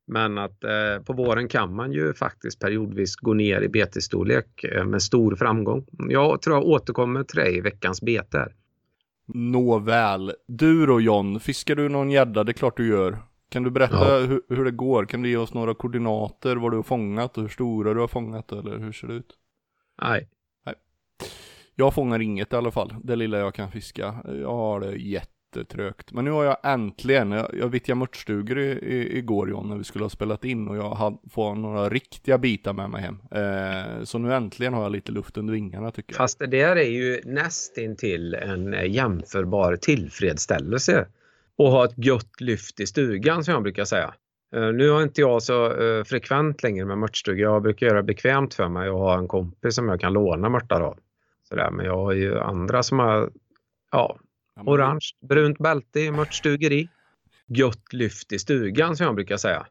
Men 0.07 0.37
att 0.37 0.63
eh, 0.63 1.03
på 1.05 1.13
våren 1.13 1.47
kan 1.47 1.75
man 1.75 1.91
ju 1.91 2.13
faktiskt 2.13 2.59
periodvis 2.59 3.15
gå 3.15 3.33
ner 3.33 3.61
i 3.61 3.69
betesstorlek 3.69 4.63
eh, 4.63 4.85
med 4.85 5.01
stor 5.01 5.35
framgång. 5.35 5.85
Jag 6.09 6.41
tror 6.41 6.55
jag 6.55 6.65
återkommer 6.65 7.23
till 7.23 7.39
det 7.39 7.49
i 7.49 7.61
veckans 7.61 8.01
bete. 8.01 8.47
Nåväl. 9.33 10.33
Du 10.47 10.85
då 10.85 11.01
John, 11.01 11.39
fiskar 11.39 11.75
du 11.75 11.89
någon 11.89 12.11
gädda? 12.11 12.43
Det 12.43 12.51
är 12.51 12.53
klart 12.53 12.77
du 12.77 12.87
gör. 12.87 13.17
Kan 13.49 13.63
du 13.63 13.71
berätta 13.71 14.19
Ja. 14.19 14.25
hur, 14.27 14.41
hur 14.49 14.65
det 14.65 14.71
går? 14.71 15.05
Kan 15.05 15.21
du 15.21 15.29
ge 15.29 15.37
oss 15.37 15.53
några 15.53 15.73
koordinater, 15.73 16.55
vad 16.55 16.71
du 16.71 16.75
har 16.75 16.83
fångat 16.83 17.37
och 17.37 17.43
hur 17.43 17.49
stora 17.49 17.93
du 17.93 17.99
har 17.99 18.07
fångat 18.07 18.51
eller 18.51 18.77
hur 18.77 18.91
ser 18.91 19.07
det 19.07 19.13
ut? 19.13 19.37
Nej. 20.01 20.27
Jag 21.75 21.93
fångar 21.93 22.19
inget 22.19 22.53
i 22.53 22.55
alla 22.55 22.71
fall, 22.71 22.95
det 23.03 23.15
lilla 23.15 23.37
jag 23.37 23.53
kan 23.53 23.71
fiska. 23.71 24.15
Jag 24.25 24.55
har 24.55 24.79
det 24.79 24.95
jättetrögt. 24.95 26.11
Men 26.11 26.25
nu 26.25 26.31
har 26.31 26.43
jag 26.43 26.57
äntligen, 26.63 27.31
jag, 27.31 27.55
jag 27.59 27.67
vittjade 27.67 27.99
mörtstugor 27.99 28.59
i, 28.59 28.71
i, 28.71 29.17
igår 29.17 29.49
John 29.49 29.69
när 29.69 29.77
vi 29.77 29.83
skulle 29.83 30.03
ha 30.03 30.09
spelat 30.09 30.45
in 30.45 30.67
och 30.67 30.77
jag 30.77 30.95
hade 30.95 31.17
fått 31.31 31.57
några 31.57 31.89
riktiga 31.89 32.37
bitar 32.37 32.73
med 32.73 32.89
mig 32.89 33.01
hem. 33.01 33.19
Eh, 33.31 34.03
så 34.03 34.17
nu 34.17 34.33
äntligen 34.33 34.73
har 34.73 34.83
jag 34.83 34.91
lite 34.91 35.11
luft 35.11 35.37
under 35.37 35.53
vingarna 35.53 35.91
tycker 35.91 36.13
jag. 36.13 36.17
Fast 36.17 36.39
det 36.39 36.47
där 36.47 36.75
är 36.75 36.89
ju 36.89 37.21
nästintill 37.25 38.33
en 38.33 38.73
eh, 38.73 38.91
jämförbar 38.91 39.75
tillfredsställelse. 39.75 41.07
att 41.57 41.69
ha 41.71 41.85
ett 41.85 42.05
gött 42.05 42.41
lyft 42.41 42.79
i 42.79 42.87
stugan 42.87 43.43
som 43.43 43.53
jag 43.53 43.63
brukar 43.63 43.85
säga. 43.85 44.13
Eh, 44.53 44.73
Nu 44.73 44.89
har 44.89 45.03
inte 45.03 45.21
jag 45.21 45.43
så 45.43 45.81
eh, 45.81 46.03
frekvent 46.03 46.63
längre 46.63 46.85
med 46.85 46.97
mörtstuga. 46.97 47.41
Jag 47.41 47.61
brukar 47.61 47.87
göra 47.87 47.97
det 47.97 48.03
bekvämt 48.03 48.53
för 48.53 48.69
mig 48.69 48.89
och 48.89 48.99
ha 48.99 49.17
en 49.17 49.27
kompis 49.27 49.75
som 49.75 49.89
jag 49.89 49.99
kan 49.99 50.13
låna 50.13 50.49
mörtar 50.49 50.81
av. 50.81 50.97
Sådär. 51.49 51.71
Men 51.71 51.85
jag 51.85 51.97
har 51.97 52.13
ju 52.13 52.39
andra 52.39 52.83
som 52.83 52.99
har 52.99 53.31
ja, 53.91 54.17
orange, 54.65 55.11
brunt 55.21 55.57
bälte 55.57 55.99
i 55.99 56.11
mörtstugeri. 56.11 56.89
Gött 57.47 57.93
lyft 57.93 58.33
i 58.33 58.39
stugan 58.39 58.95
som 58.95 59.05
jag 59.05 59.15
brukar 59.15 59.37
säga. 59.37 59.65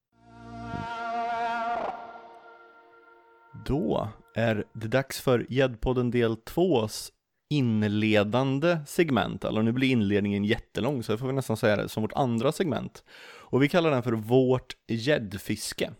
Då 3.66 4.08
är 4.34 4.64
det 4.72 4.88
dags 4.88 5.20
för 5.20 5.46
Gäddpodden 5.48 6.10
del 6.10 6.32
2s 6.32 7.10
inledande 7.52 8.78
segment, 8.86 9.44
eller 9.44 9.62
nu 9.62 9.72
blir 9.72 9.88
inledningen 9.88 10.44
jättelång 10.44 11.02
så 11.02 11.12
jag 11.12 11.18
får 11.18 11.26
vi 11.26 11.32
nästan 11.32 11.56
säga 11.56 11.76
det 11.76 11.88
som 11.88 12.02
vårt 12.02 12.12
andra 12.12 12.52
segment. 12.52 13.04
Och 13.52 13.62
vi 13.62 13.68
kallar 13.68 13.90
den 13.90 14.02
för 14.02 14.12
vårt 14.12 14.76
gäddfiske. 14.88 15.90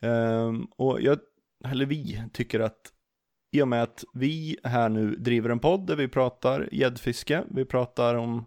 Um, 0.00 0.68
och 0.76 1.00
jag, 1.00 1.18
eller 1.64 1.86
vi, 1.86 2.22
tycker 2.32 2.60
att 2.60 2.92
i 3.52 3.62
och 3.62 3.68
med 3.68 3.82
att 3.82 4.04
vi 4.14 4.56
här 4.64 4.88
nu 4.88 5.16
driver 5.16 5.50
en 5.50 5.58
podd 5.58 5.86
där 5.86 5.96
vi 5.96 6.08
pratar 6.08 6.68
gäddfiske, 6.72 7.44
vi 7.50 7.64
pratar 7.64 8.14
om 8.14 8.44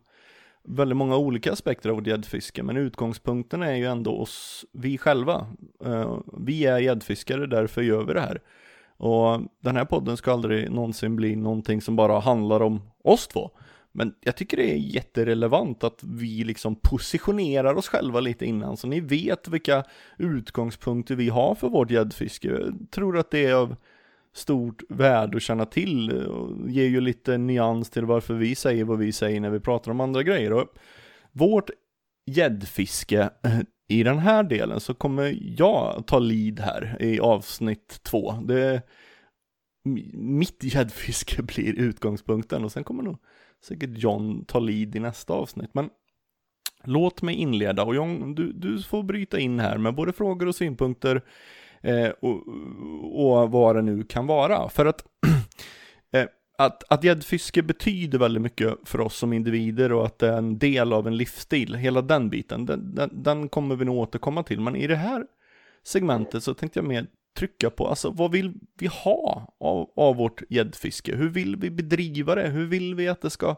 väldigt 0.63 0.97
många 0.97 1.17
olika 1.17 1.51
aspekter 1.51 1.89
av 1.89 1.95
vårt 1.95 2.07
gäddfiske, 2.07 2.63
men 2.63 2.77
utgångspunkten 2.77 3.63
är 3.63 3.75
ju 3.75 3.85
ändå 3.85 4.17
oss, 4.17 4.65
vi 4.73 4.97
själva. 4.97 5.47
Uh, 5.85 6.19
vi 6.37 6.65
är 6.65 6.79
gäddfiskare, 6.79 7.47
därför 7.47 7.81
gör 7.81 8.03
vi 8.03 8.13
det 8.13 8.21
här. 8.21 8.41
Och 8.97 9.41
den 9.63 9.75
här 9.75 9.85
podden 9.85 10.17
ska 10.17 10.31
aldrig 10.31 10.71
någonsin 10.71 11.15
bli 11.15 11.35
någonting 11.35 11.81
som 11.81 11.95
bara 11.95 12.19
handlar 12.19 12.61
om 12.61 12.81
oss 13.03 13.27
två. 13.27 13.51
Men 13.91 14.13
jag 14.21 14.35
tycker 14.35 14.57
det 14.57 14.73
är 14.73 14.77
jätterelevant 14.77 15.83
att 15.83 16.03
vi 16.03 16.43
liksom 16.43 16.75
positionerar 16.75 17.75
oss 17.75 17.87
själva 17.87 18.19
lite 18.19 18.45
innan, 18.45 18.77
så 18.77 18.87
ni 18.87 18.99
vet 18.99 19.47
vilka 19.47 19.83
utgångspunkter 20.17 21.15
vi 21.15 21.29
har 21.29 21.55
för 21.55 21.69
vårt 21.69 21.91
gäddfiske. 21.91 22.47
Jag 22.47 22.87
tror 22.91 23.17
att 23.17 23.31
det 23.31 23.45
är 23.45 23.53
av 23.53 23.75
stort 24.33 24.83
värde 24.89 25.37
att 25.37 25.43
känna 25.43 25.65
till 25.65 26.11
och 26.11 26.69
ger 26.69 26.87
ju 26.87 27.01
lite 27.01 27.37
nyans 27.37 27.89
till 27.89 28.05
varför 28.05 28.33
vi 28.33 28.55
säger 28.55 28.83
vad 28.83 28.97
vi 28.97 29.11
säger 29.11 29.39
när 29.39 29.49
vi 29.49 29.59
pratar 29.59 29.91
om 29.91 30.01
andra 30.01 30.23
grejer. 30.23 30.53
Och 30.53 30.67
vårt 31.31 31.69
gäddfiske 32.25 33.29
eh, 33.43 33.59
i 33.87 34.03
den 34.03 34.19
här 34.19 34.43
delen 34.43 34.79
så 34.79 34.93
kommer 34.93 35.37
jag 35.59 36.07
ta 36.07 36.19
lead 36.19 36.59
här 36.59 36.97
i 36.99 37.19
avsnitt 37.19 37.99
två. 38.03 38.31
Det, 38.31 38.81
mitt 40.13 40.63
gäddfiske 40.63 41.41
blir 41.43 41.79
utgångspunkten 41.79 42.63
och 42.63 42.71
sen 42.71 42.83
kommer 42.83 43.03
nog 43.03 43.17
säkert 43.63 43.89
John 43.93 44.45
ta 44.45 44.59
lead 44.59 44.95
i 44.95 44.99
nästa 44.99 45.33
avsnitt. 45.33 45.69
Men 45.73 45.89
Låt 46.83 47.21
mig 47.21 47.35
inleda 47.35 47.83
och 47.83 47.95
John, 47.95 48.35
du, 48.35 48.51
du 48.51 48.83
får 48.83 49.03
bryta 49.03 49.39
in 49.39 49.59
här 49.59 49.77
med 49.77 49.95
både 49.95 50.13
frågor 50.13 50.47
och 50.47 50.55
synpunkter 50.55 51.21
eh, 51.81 52.09
och, 52.09 52.47
och 53.13 53.51
vad 53.51 53.75
det 53.75 53.81
nu 53.81 54.03
kan 54.03 54.27
vara. 54.27 54.69
För 54.69 54.85
att 54.85 55.03
eh, 56.13 56.25
att, 56.57 56.83
att 56.89 57.03
gäddfiske 57.03 57.63
betyder 57.63 58.19
väldigt 58.19 58.41
mycket 58.41 58.77
för 58.83 59.01
oss 59.01 59.17
som 59.17 59.33
individer 59.33 59.91
och 59.91 60.05
att 60.05 60.19
det 60.19 60.27
är 60.27 60.37
en 60.37 60.59
del 60.59 60.93
av 60.93 61.07
en 61.07 61.17
livsstil, 61.17 61.75
hela 61.75 62.01
den 62.01 62.29
biten, 62.29 62.65
den, 62.65 62.95
den, 62.95 63.23
den 63.23 63.49
kommer 63.49 63.75
vi 63.75 63.85
nog 63.85 63.97
återkomma 63.97 64.43
till. 64.43 64.61
Men 64.61 64.75
i 64.75 64.87
det 64.87 64.95
här 64.95 65.25
segmentet 65.83 66.43
så 66.43 66.53
tänkte 66.53 66.79
jag 66.79 66.87
mer 66.87 67.07
trycka 67.37 67.69
på, 67.69 67.87
alltså 67.87 68.09
vad 68.09 68.31
vill 68.31 68.53
vi 68.77 68.87
ha 68.87 69.55
av, 69.59 69.91
av 69.95 70.15
vårt 70.15 70.41
gäddfiske? 70.49 71.15
Hur 71.15 71.29
vill 71.29 71.55
vi 71.55 71.69
bedriva 71.69 72.35
det? 72.35 72.47
Hur 72.47 72.65
vill 72.65 72.95
vi 72.95 73.07
att 73.07 73.21
det 73.21 73.29
ska, 73.29 73.49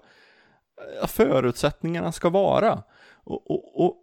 eh, 1.01 1.07
förutsättningarna 1.07 2.11
ska 2.11 2.29
vara? 2.29 2.83
Och, 3.23 3.51
och, 3.51 3.85
och 3.85 3.97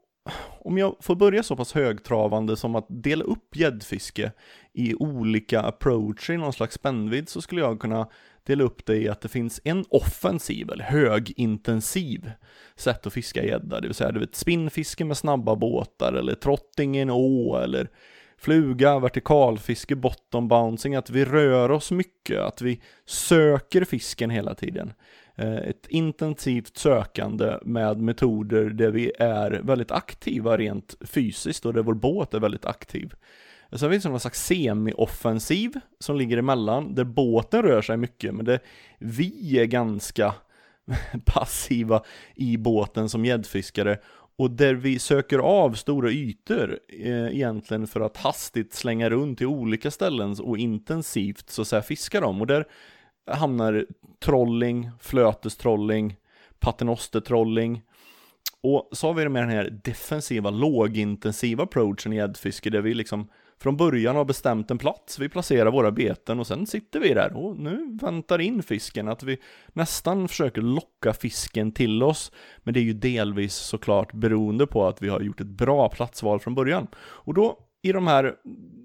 om 0.58 0.78
jag 0.78 0.96
får 1.00 1.14
börja 1.14 1.42
så 1.42 1.56
pass 1.56 1.72
högtravande 1.72 2.56
som 2.56 2.74
att 2.74 2.86
dela 2.88 3.24
upp 3.24 3.56
gäddfiske 3.56 4.32
i 4.72 4.94
olika 4.94 5.60
approacher 5.60 6.34
i 6.34 6.36
någon 6.36 6.52
slags 6.52 6.74
spännvidd 6.74 7.28
så 7.28 7.42
skulle 7.42 7.60
jag 7.60 7.80
kunna 7.80 8.08
dela 8.46 8.64
upp 8.64 8.86
det 8.86 8.96
i 8.96 9.08
att 9.08 9.20
det 9.20 9.28
finns 9.28 9.60
en 9.64 9.84
offensiv 9.90 10.70
eller 10.70 10.84
högintensiv 10.84 12.30
sätt 12.76 13.06
att 13.06 13.12
fiska 13.12 13.44
gädda, 13.44 13.80
det 13.80 13.88
vill 13.88 13.94
säga 13.94 14.12
du 14.12 14.20
vet 14.20 14.34
spinnfiske 14.34 15.04
med 15.04 15.16
snabba 15.16 15.56
båtar 15.56 16.12
eller 16.12 16.34
trotting 16.34 16.96
i 16.96 17.00
en 17.00 17.10
å 17.10 17.56
eller 17.56 17.88
fluga, 18.38 18.98
vertikalfiske, 18.98 19.96
bottom 19.96 20.48
bouncing, 20.48 20.94
att 20.94 21.10
vi 21.10 21.24
rör 21.24 21.70
oss 21.70 21.90
mycket, 21.90 22.40
att 22.40 22.62
vi 22.62 22.80
söker 23.04 23.84
fisken 23.84 24.30
hela 24.30 24.54
tiden. 24.54 24.92
Eh, 25.38 25.56
ett 25.56 25.86
intensivt 25.88 26.76
sökande 26.76 27.58
med 27.62 28.00
metoder 28.00 28.70
där 28.70 28.90
vi 28.90 29.12
är 29.18 29.50
väldigt 29.50 29.90
aktiva 29.90 30.56
rent 30.56 30.94
fysiskt 31.00 31.66
och 31.66 31.74
där 31.74 31.82
vår 31.82 31.94
båt 31.94 32.34
är 32.34 32.40
väldigt 32.40 32.64
aktiv. 32.64 33.14
Sen 33.72 33.90
finns 33.90 34.02
det 34.02 34.08
någon 34.08 34.20
slags 34.20 34.46
semi-offensiv 34.46 35.80
som 35.98 36.16
ligger 36.16 36.36
emellan, 36.36 36.94
där 36.94 37.04
båten 37.04 37.62
rör 37.62 37.82
sig 37.82 37.96
mycket, 37.96 38.34
men 38.34 38.44
där 38.44 38.60
vi 38.98 39.58
är 39.58 39.64
ganska 39.64 40.34
passiva 41.24 42.02
i 42.34 42.56
båten 42.56 43.08
som 43.08 43.24
gäddfiskare 43.24 43.98
och 44.38 44.50
där 44.50 44.74
vi 44.74 44.98
söker 44.98 45.38
av 45.38 45.72
stora 45.72 46.10
ytor 46.10 46.78
eh, 46.88 47.26
egentligen 47.26 47.86
för 47.86 48.00
att 48.00 48.16
hastigt 48.16 48.74
slänga 48.74 49.10
runt 49.10 49.38
till 49.38 49.46
olika 49.46 49.90
ställen 49.90 50.36
och 50.40 50.58
intensivt 50.58 51.50
så 51.50 51.62
att 51.62 51.68
säga 51.68 51.82
fiska 51.82 52.20
dem. 52.20 52.40
Och 52.40 52.46
där 52.46 52.66
hamnar 53.26 53.86
trolling, 54.24 54.90
flötestrolling, 55.00 56.16
paternostertrolling. 56.58 57.82
Och 58.60 58.88
så 58.92 59.06
har 59.06 59.14
vi 59.14 59.22
det 59.22 59.28
med 59.28 59.42
den 59.42 59.50
här 59.50 59.80
defensiva, 59.84 60.50
lågintensiva 60.50 61.64
approachen 61.64 62.12
i 62.12 62.16
gäddfiske 62.16 62.70
där 62.70 62.80
vi 62.80 62.94
liksom 62.94 63.28
från 63.58 63.76
början 63.76 64.16
har 64.16 64.24
bestämt 64.24 64.70
en 64.70 64.78
plats, 64.78 65.18
vi 65.18 65.28
placerar 65.28 65.70
våra 65.70 65.90
beten 65.90 66.40
och 66.40 66.46
sen 66.46 66.66
sitter 66.66 67.00
vi 67.00 67.14
där 67.14 67.36
och 67.36 67.56
nu 67.56 67.98
väntar 68.02 68.40
in 68.40 68.62
fisken, 68.62 69.08
att 69.08 69.22
vi 69.22 69.38
nästan 69.72 70.28
försöker 70.28 70.62
locka 70.62 71.12
fisken 71.12 71.72
till 71.72 72.02
oss, 72.02 72.32
men 72.58 72.74
det 72.74 72.80
är 72.80 72.84
ju 72.84 72.92
delvis 72.92 73.54
såklart 73.54 74.12
beroende 74.12 74.66
på 74.66 74.86
att 74.86 75.02
vi 75.02 75.08
har 75.08 75.20
gjort 75.20 75.40
ett 75.40 75.46
bra 75.46 75.88
platsval 75.88 76.40
från 76.40 76.54
början. 76.54 76.86
Och 76.96 77.34
då 77.34 77.58
i 77.88 77.92
de 77.92 78.06
här 78.06 78.34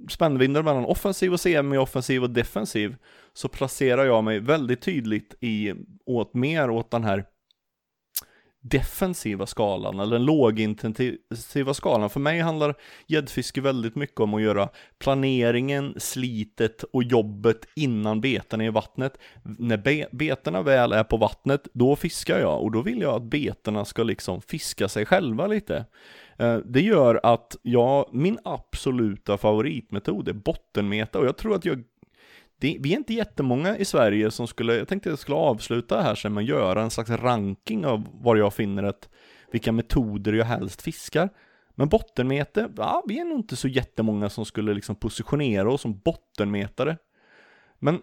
spännvidderna 0.10 0.64
mellan 0.64 0.86
offensiv 0.86 1.34
och 1.34 1.40
semi-offensiv 1.40 2.24
och 2.24 2.30
defensiv 2.30 2.96
så 3.34 3.48
placerar 3.48 4.06
jag 4.06 4.24
mig 4.24 4.40
väldigt 4.40 4.82
tydligt 4.82 5.36
i, 5.40 5.74
åt 6.06 6.34
mer 6.34 6.70
åt 6.70 6.92
den 6.92 7.04
här 7.04 7.26
defensiva 8.64 9.46
skalan 9.46 10.00
eller 10.00 10.12
den 10.12 10.26
lågintensiva 10.26 11.74
skalan. 11.74 12.10
För 12.10 12.20
mig 12.20 12.40
handlar 12.40 12.76
gäddfiske 13.08 13.62
väldigt 13.62 13.96
mycket 13.96 14.20
om 14.20 14.34
att 14.34 14.42
göra 14.42 14.70
planeringen, 15.00 15.96
slitet 15.98 16.84
och 16.84 17.04
jobbet 17.04 17.68
innan 17.76 18.22
beten 18.22 18.62
är 18.62 18.66
i 18.66 18.70
vattnet. 18.70 19.18
När 19.44 19.78
be 19.78 20.08
betena 20.12 20.62
väl 20.62 20.92
är 20.92 21.04
på 21.04 21.18
vattnet, 21.18 21.68
då 21.74 21.96
fiskar 21.96 22.40
jag 22.40 22.62
och 22.62 22.72
då 22.72 22.82
vill 22.82 23.02
jag 23.02 23.16
att 23.16 23.30
betena 23.30 23.86
ska 23.86 24.04
liksom 24.04 24.42
fiska 24.42 24.88
sig 24.88 25.06
själva 25.06 25.48
lite. 25.48 25.86
Eh, 26.41 26.58
det 26.58 26.82
gör 26.82 27.19
att 27.23 27.56
jag, 27.62 28.06
min 28.12 28.39
absoluta 28.43 29.38
favoritmetod 29.38 30.27
är 30.27 30.34
bottenmeta 30.34 31.19
och 31.19 31.25
jag 31.25 31.38
tror 31.38 31.56
att 31.56 31.65
jag 31.65 31.84
det, 32.58 32.77
vi 32.80 32.93
är 32.93 32.97
inte 32.97 33.13
jättemånga 33.13 33.77
i 33.77 33.86
Sverige 33.86 34.32
som 34.32 34.47
skulle, 34.47 34.75
jag 34.75 34.88
tänkte 34.88 35.10
jag 35.10 35.19
skulle 35.19 35.38
avsluta 35.38 36.01
här 36.01 36.15
sen 36.15 36.34
med 36.34 36.41
att 36.41 36.47
göra 36.47 36.82
en 36.82 36.89
slags 36.89 37.10
ranking 37.10 37.86
av 37.86 38.08
var 38.13 38.36
jag 38.36 38.54
finner 38.54 38.84
att 38.84 39.10
vilka 39.51 39.71
metoder 39.71 40.34
jag 40.34 40.45
helst 40.45 40.82
fiskar. 40.82 41.30
Men 41.75 41.89
bottenmete, 41.89 42.69
ja, 42.77 43.04
vi 43.08 43.19
är 43.19 43.25
nog 43.25 43.39
inte 43.39 43.56
så 43.56 43.67
jättemånga 43.67 44.30
som 44.30 44.45
skulle 44.45 44.73
liksom 44.73 44.95
positionera 44.95 45.71
oss 45.71 45.82
som 45.82 45.99
bottenmetare. 45.99 46.97
Men 47.80 47.99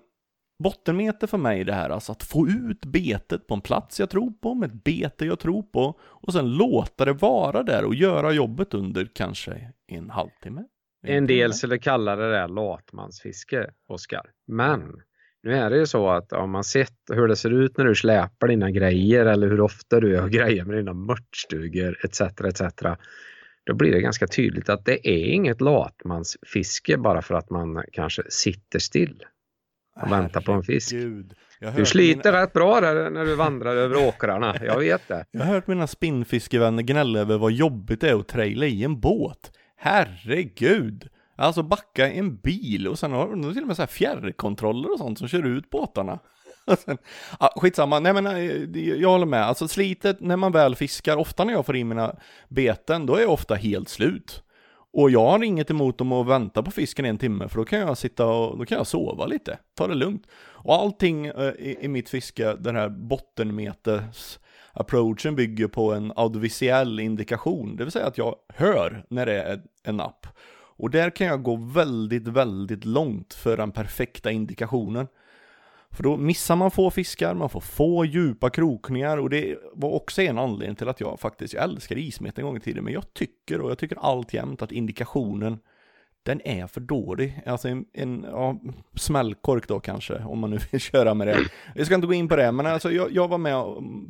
bottenmete 0.59 1.27
för 1.27 1.39
mig 1.39 1.61
är 1.61 1.65
det 1.65 1.75
här, 1.75 1.91
alltså 1.91 2.13
att 2.13 2.23
få 2.23 2.49
ut 2.49 2.85
betet 2.85 3.47
på 3.47 3.55
en 3.55 3.61
plats 3.61 4.01
jag 4.01 4.11
tror 4.11 4.31
på, 4.31 4.55
med 4.55 4.71
ett 4.71 4.85
bete 4.85 5.25
jag 5.25 5.39
tror 5.39 5.63
på, 5.63 6.01
och 6.01 6.33
sen 6.33 6.51
låta 6.57 7.05
det 7.05 7.13
vara 7.13 7.63
där 7.63 7.85
och 7.85 7.95
göra 7.95 8.33
jobbet 8.33 8.75
under 8.75 9.09
kanske 9.15 9.73
en 9.87 10.11
halvtimme, 10.11 10.65
en 11.07 11.27
del 11.27 11.55
skulle 11.55 11.79
kalla 11.79 12.17
det 12.17 12.31
där 12.31 12.49
latmansfiske, 12.49 13.71
Oskar. 13.89 14.31
Men 14.47 15.03
nu 15.43 15.55
är 15.55 15.71
det 15.71 15.77
ju 15.77 15.87
så 15.87 16.09
att 16.09 16.33
om 16.33 16.51
man 16.51 16.65
sett 16.65 16.99
hur 17.13 17.29
det 17.29 17.37
ser 17.37 17.51
ut 17.51 17.77
när 17.77 17.85
du 17.85 17.95
släpar 17.95 18.49
dina 18.49 18.71
grejer 18.71 19.27
eller 19.27 19.49
hur 19.49 19.61
ofta 19.61 20.01
du 20.01 20.11
gör 20.11 20.29
grejer 20.39 20.65
med 20.65 20.77
dina 20.77 20.93
mörtstugor 20.93 21.99
etc. 22.05 22.21
etc. 22.21 22.63
Då 23.65 23.75
blir 23.75 23.93
det 23.93 24.01
ganska 24.01 24.27
tydligt 24.27 24.69
att 24.69 24.85
det 24.85 25.09
är 25.09 25.25
inget 25.25 25.61
latmansfiske 25.61 26.97
bara 26.97 27.23
för 27.23 27.35
att 27.35 27.51
man 27.51 27.85
kanske 27.93 28.23
sitter 28.29 28.79
still 28.79 29.25
och 30.03 30.13
väntar 30.13 30.41
på 30.41 30.53
en 30.53 30.63
fisk. 30.63 30.95
Du 31.77 31.87
sliter 31.87 32.33
mina... 32.33 32.43
rätt 32.43 32.53
bra 32.53 32.81
där 32.81 33.11
när 33.11 33.25
du 33.25 33.35
vandrar 33.35 33.77
över 33.77 34.09
åkrarna, 34.09 34.57
jag 34.63 34.79
vet 34.79 35.09
det. 35.09 35.25
Jag 35.31 35.41
har 35.41 35.55
hört 35.55 35.67
mina 35.67 35.87
spinnfiskevänner 35.87 36.83
gnälla 36.83 37.19
över 37.19 37.39
vad 37.39 37.53
jobbigt 37.53 38.01
det 38.01 38.09
är 38.09 38.15
att 38.15 38.29
traila 38.29 38.67
i 38.67 38.85
en 38.85 39.01
båt. 39.01 39.53
Herregud! 39.77 41.09
Alltså 41.37 41.63
backa 41.63 42.11
en 42.11 42.37
bil 42.37 42.89
och 42.89 42.99
sen 42.99 43.13
har 43.13 43.31
de 43.31 43.53
till 43.53 43.63
och 43.63 43.67
med 43.67 43.77
så 43.77 43.83
här 43.83 43.87
fjärrkontroller 43.87 44.93
och 44.93 44.99
sånt 44.99 45.19
som 45.19 45.29
kör 45.29 45.47
ut 45.47 45.71
båtarna. 45.71 46.19
Sen, 46.85 46.99
ah, 47.39 47.61
skitsamma, 47.61 48.01
nej 48.01 48.13
men 48.13 48.25
jag 49.01 49.09
håller 49.09 49.27
med. 49.27 49.43
Alltså 49.43 49.69
slitet 49.69 50.21
när 50.21 50.37
man 50.37 50.53
väl 50.53 50.75
fiskar, 50.75 51.17
ofta 51.17 51.45
när 51.45 51.53
jag 51.53 51.67
får 51.67 51.77
in 51.77 51.89
mina 51.89 52.17
beten, 52.49 53.07
då 53.07 53.17
är 53.17 53.21
jag 53.21 53.33
ofta 53.33 53.55
helt 53.55 53.89
slut. 53.89 54.43
Och 54.93 55.11
jag 55.11 55.27
har 55.27 55.43
inget 55.45 55.71
emot 55.71 56.01
om 56.01 56.13
att 56.13 56.27
vänta 56.27 56.63
på 56.63 56.71
fisken 56.71 57.05
en 57.05 57.19
timme, 57.19 57.49
för 57.49 57.59
då 57.59 57.65
kan 57.65 57.79
jag 57.79 57.99
sitta 57.99 58.27
och 58.27 58.59
då 58.59 58.65
kan 58.65 58.79
jag 58.79 58.87
sova 58.87 59.27
lite, 59.27 59.59
ta 59.75 59.87
det 59.87 59.95
lugnt. 59.95 60.27
Och 60.37 60.75
allting 60.75 61.27
eh, 61.27 61.53
i, 61.59 61.79
i 61.81 61.89
mitt 61.89 62.09
fiske, 62.09 62.55
den 62.55 62.77
här 62.77 62.89
bottenmetes 62.89 64.39
approachen 64.73 65.37
bygger 65.37 65.69
på 65.69 65.93
en 65.93 66.13
audiovisuell 66.17 67.01
indikation, 67.01 67.77
det 67.77 67.85
vill 67.85 67.93
säga 67.93 68.07
att 68.07 68.19
jag 68.19 68.35
hör 68.49 69.05
när 69.11 69.27
det 69.27 69.43
är 69.43 69.63
en 69.85 69.97
napp. 69.97 70.27
Och 70.79 70.91
där 70.91 71.11
kan 71.11 71.27
jag 71.27 71.43
gå 71.43 71.57
väldigt, 71.57 72.29
väldigt 72.29 72.85
långt 72.85 73.35
för 73.35 73.57
den 73.57 73.73
perfekta 73.73 74.31
indikationen. 74.31 75.07
För 75.91 76.03
då 76.03 76.17
missar 76.17 76.57
man 76.57 76.71
få 76.71 76.91
fiskar, 76.91 77.35
man 77.35 77.49
får 77.49 77.61
få 77.61 78.05
djupa 78.05 78.51
krokningar 78.51 79.19
och 79.19 79.31
det 79.31 79.59
var 79.73 79.91
också 79.91 80.23
en 80.23 80.39
anledning 80.39 80.77
till 80.77 80.89
att 80.89 81.01
jag 81.01 81.21
faktiskt, 81.21 81.55
jag 81.55 81.65
älskar 81.65 81.99
ismet 81.99 82.39
en 82.39 82.45
gång 82.45 82.57
i 82.57 82.61
tiden, 82.61 82.85
men 82.85 82.93
jag 82.93 83.15
tycker 83.15 83.61
och 83.61 83.71
jag 83.71 83.79
tycker 83.79 83.97
alltjämt 83.97 84.63
att 84.63 84.73
indikationen 84.73 85.59
den 86.23 86.41
är 86.45 86.67
för 86.67 86.81
dålig. 86.81 87.43
Alltså 87.47 87.69
en, 87.69 87.85
en 87.93 88.27
ja, 88.31 88.61
smällkork 88.95 89.69
då 89.69 89.81
kanske, 89.81 90.25
om 90.25 90.39
man 90.39 90.51
nu 90.51 90.59
vill 90.71 90.81
köra 90.81 91.15
med 91.15 91.27
det. 91.27 91.39
Jag 91.75 91.87
ska 91.87 91.95
inte 91.95 92.07
gå 92.07 92.15
in 92.15 92.29
på 92.29 92.37
det, 92.37 92.53
men 92.53 92.67
alltså 92.67 92.93
jag, 92.93 93.13
jag 93.13 93.29
var 93.29 93.39
med 93.39 93.55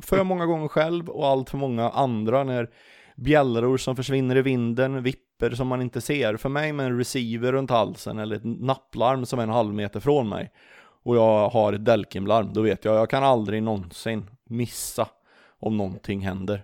för 0.01 0.23
många 0.23 0.45
gånger 0.45 0.67
själv 0.67 1.09
och 1.09 1.27
allt 1.27 1.49
för 1.49 1.57
många 1.57 1.89
andra 1.89 2.43
när 2.43 2.69
bjällror 3.15 3.77
som 3.77 3.95
försvinner 3.95 4.37
i 4.37 4.41
vinden, 4.41 5.03
vipper 5.03 5.49
som 5.49 5.67
man 5.67 5.81
inte 5.81 6.01
ser. 6.01 6.37
För 6.37 6.49
mig 6.49 6.73
med 6.73 6.85
en 6.85 6.97
receiver 6.97 7.51
runt 7.51 7.69
halsen 7.69 8.19
eller 8.19 8.35
ett 8.35 8.43
napplarm 8.43 9.25
som 9.25 9.39
är 9.39 9.43
en 9.43 9.49
halv 9.49 9.73
meter 9.73 9.99
från 9.99 10.29
mig 10.29 10.51
och 11.03 11.15
jag 11.15 11.49
har 11.49 11.73
ett 11.73 11.85
Delkim-larm, 11.85 12.53
då 12.53 12.61
vet 12.61 12.85
jag, 12.85 12.95
jag 12.95 13.09
kan 13.09 13.23
aldrig 13.23 13.63
någonsin 13.63 14.29
missa 14.49 15.07
om 15.59 15.77
någonting 15.77 16.19
händer. 16.19 16.63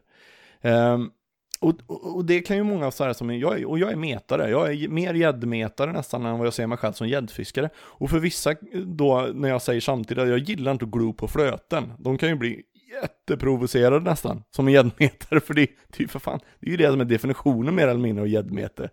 Um, 0.62 1.12
och, 1.60 1.74
och, 1.88 2.16
och, 2.16 2.26
det 2.26 2.42
kan 2.42 2.58
ju 2.58 2.64
många 2.64 2.92
säga 2.92 3.14
som, 3.14 3.40
jag 3.40 3.60
är, 3.60 3.66
och 3.70 3.80
jag 3.80 3.92
är 3.92 3.96
metare, 3.96 4.50
jag 4.50 4.74
är 4.74 4.88
mer 4.88 5.14
gäddmetare 5.14 5.92
nästan 5.94 6.26
än 6.26 6.38
vad 6.38 6.48
jag 6.48 6.54
ser 6.54 6.68
mig 6.68 6.78
själv 6.78 6.94
som 6.94 7.08
gäddfiskare. 7.08 7.70
Och 7.78 8.10
för 8.10 8.20
vissa 8.20 8.52
eh, 8.52 8.80
då, 8.86 9.30
när 9.34 9.50
jag 9.50 9.62
säger 9.62 9.82
samtidigt 9.82 10.24
att 10.24 10.30
jag 10.30 10.40
gillar 10.40 10.72
inte 10.72 10.86
att 10.86 10.92
glo 10.92 11.14
på 11.14 11.28
flöten, 11.28 11.94
de 12.00 12.18
kan 12.18 12.30
ju 12.30 12.36
bli 12.36 12.64
jätteprovocerade 13.02 14.10
nästan, 14.10 14.44
som 14.52 14.68
en 14.68 14.74
gäddmetare, 14.74 15.40
för 15.46 15.54
det, 15.54 15.62
det 15.88 15.98
är 15.98 16.02
ju 16.02 16.08
för 16.08 16.20
fan, 16.20 16.40
det 16.60 16.68
är 16.68 16.72
ju 16.72 16.78
det 16.78 16.92
som 16.92 17.02
är 17.02 17.06
definitionen 17.06 17.76
mer 17.76 17.88
eller 17.88 18.02
mindre 18.02 18.22
av 18.22 18.28
gäddmete. 18.28 18.90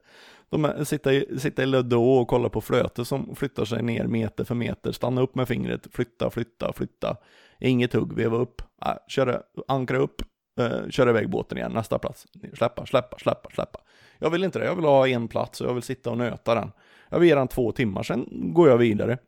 De 0.53 0.65
sitter, 0.65 0.85
sitta, 0.85 1.13
i, 1.13 1.39
sitta 1.39 1.65
Lödde 1.65 1.97
och 1.97 2.29
kolla 2.29 2.49
på 2.49 2.61
flöte 2.61 3.05
som 3.05 3.37
flyttar 3.37 3.65
sig 3.65 3.83
ner 3.83 4.07
meter 4.07 4.45
för 4.45 4.55
meter, 4.55 4.93
stanna 4.93 5.21
upp 5.21 5.35
med 5.35 5.49
fingret, 5.49 5.87
flytta, 5.93 6.31
flytta, 6.31 6.73
flytta. 6.73 7.17
Inget 7.61 7.93
hugg, 7.93 8.13
veva 8.13 8.37
upp, 8.37 8.63
äh, 8.85 8.93
köra, 9.09 9.43
ankra 9.69 9.99
upp, 9.99 10.23
eh, 10.61 10.89
köra 10.91 11.11
iväg 11.11 11.31
båten 11.31 11.59
igen, 11.59 11.73
nästa 11.73 11.99
plats. 11.99 12.27
Släppa, 12.55 12.87
släppa, 12.87 13.19
släppa, 13.19 13.51
släppa. 13.51 13.81
Jag 14.19 14.31
vill 14.31 14.45
inte 14.45 14.59
det, 14.59 14.65
jag 14.65 14.75
vill 14.75 14.85
ha 14.85 15.09
en 15.09 15.29
plats 15.29 15.61
och 15.61 15.69
jag 15.69 15.75
vill 15.75 15.83
sitta 15.83 16.11
och 16.11 16.19
nöta 16.19 16.55
den. 16.55 16.73
Jag 17.09 17.19
vill 17.19 17.29
ge 17.29 17.35
den 17.35 17.49
två 17.49 17.73
timmar, 17.73 18.03
sen 18.03 18.29
går 18.55 18.69
jag 18.69 18.79
vidare. 18.79 19.19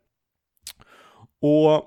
Och 1.41 1.85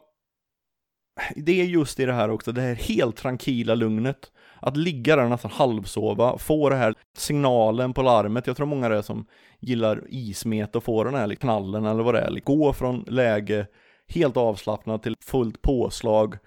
det 1.37 1.61
är 1.61 1.65
just 1.65 2.01
i 2.01 2.05
det 2.05 2.13
här 2.13 2.31
också, 2.31 2.53
det 2.53 2.61
här 2.61 2.75
helt 2.75 3.17
tranquila 3.17 3.75
lugnet. 3.75 4.33
Att 4.61 4.77
ligga 4.77 5.17
där 5.17 5.29
nästan 5.29 5.51
halvsova, 5.51 6.39
få 6.39 6.69
det 6.69 6.77
här 6.77 6.95
signalen 7.17 7.95
på 7.95 8.03
larmet. 8.03 8.47
Jag 8.47 8.57
tror 8.57 8.67
många 8.67 8.89
det 8.89 8.97
är 8.97 9.03
som 9.03 9.27
gillar 9.61 10.05
ismet 10.09 10.77
och 10.77 10.85
få 10.85 11.05
den 11.05 11.15
här 11.15 11.35
knallen 11.35 11.85
eller 11.85 12.03
vad 12.03 12.15
det 12.15 12.21
är. 12.21 12.41
Gå 12.45 12.73
från 12.73 13.05
läge 13.07 13.67
helt 14.09 14.37
avslappnad 14.37 15.03
till 15.03 15.17
fullt 15.21 15.63
påslag. 15.63 16.39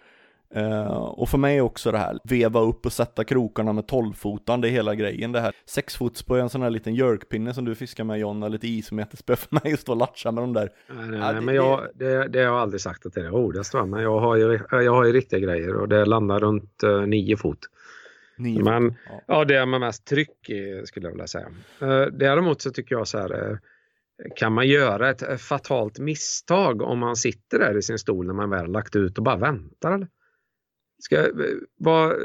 Uh, 0.57 0.91
och 0.91 1.29
för 1.29 1.37
mig 1.37 1.61
också 1.61 1.91
det 1.91 1.97
här, 1.97 2.19
veva 2.23 2.59
upp 2.59 2.85
och 2.85 2.93
sätta 2.93 3.23
krokarna 3.23 3.73
med 3.73 3.83
12-fotan, 3.83 4.61
det 4.61 4.67
är 4.67 4.71
hela 4.71 4.95
grejen. 4.95 5.31
Det 5.31 5.39
här 5.39 5.53
sexfotsspö, 5.65 6.39
en 6.39 6.49
sån 6.49 6.61
här 6.61 6.69
liten 6.69 6.95
jerkpinne 6.95 7.53
som 7.53 7.65
du 7.65 7.75
fiskar 7.75 8.03
med 8.03 8.19
John, 8.19 8.51
lite 8.51 8.67
ismetespö 8.67 9.35
för 9.35 9.47
mig 9.63 9.73
att 9.73 9.79
stå 9.79 9.91
och 9.91 9.97
latcha 9.97 10.31
med 10.31 10.43
de 10.43 10.53
där. 10.53 10.69
Nej, 10.89 11.07
nej, 11.07 11.19
ja, 11.19 11.33
det, 11.33 11.41
men 11.41 11.55
jag, 11.55 11.87
det, 11.95 12.27
det 12.27 12.39
har 12.39 12.45
jag 12.45 12.55
aldrig 12.55 12.81
sagt 12.81 13.05
att 13.05 13.13
det 13.13 13.19
är 13.19 13.23
det 13.23 13.29
roligaste, 13.29 13.85
men 13.85 14.03
jag 14.03 14.19
har, 14.19 14.35
ju, 14.35 14.59
jag 14.71 14.93
har 14.93 15.05
ju 15.05 15.13
riktiga 15.13 15.39
grejer 15.39 15.75
och 15.75 15.87
det 15.87 16.05
landar 16.05 16.39
runt 16.39 16.83
uh, 16.83 17.01
nio 17.01 17.37
fot. 17.37 17.59
Nio 18.41 18.63
men 18.63 18.89
fot, 18.89 18.97
ja. 19.05 19.21
ja, 19.27 19.45
det 19.45 19.55
är 19.55 19.65
med 19.65 19.79
mest 19.79 20.05
tryck 20.05 20.49
i, 20.49 20.81
skulle 20.85 21.05
jag 21.05 21.11
vilja 21.11 21.27
säga. 21.27 21.47
Uh, 21.81 22.05
däremot 22.05 22.61
så 22.61 22.71
tycker 22.71 22.95
jag 22.95 23.07
så 23.07 23.17
här, 23.17 23.59
kan 24.35 24.53
man 24.53 24.67
göra 24.67 25.09
ett 25.09 25.41
fatalt 25.41 25.99
misstag 25.99 26.81
om 26.81 26.99
man 26.99 27.15
sitter 27.15 27.59
där 27.59 27.77
i 27.77 27.81
sin 27.81 27.99
stol 27.99 28.27
när 28.27 28.33
man 28.33 28.49
väl 28.49 28.71
lagt 28.71 28.95
ut 28.95 29.17
och 29.17 29.23
bara 29.23 29.37
väntar? 29.37 29.91
Eller? 29.91 30.07
Ska, 30.99 31.27
vad, 31.77 32.15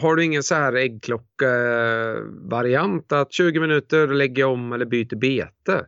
har 0.00 0.16
du 0.16 0.24
ingen 0.24 0.42
så 0.42 0.54
här 0.54 0.72
äggklocka-variant 0.72 3.12
att 3.12 3.32
20 3.32 3.60
minuter 3.60 4.08
lägger 4.08 4.42
jag 4.42 4.52
om 4.52 4.72
eller 4.72 4.86
byter 4.86 5.16
bete? 5.16 5.86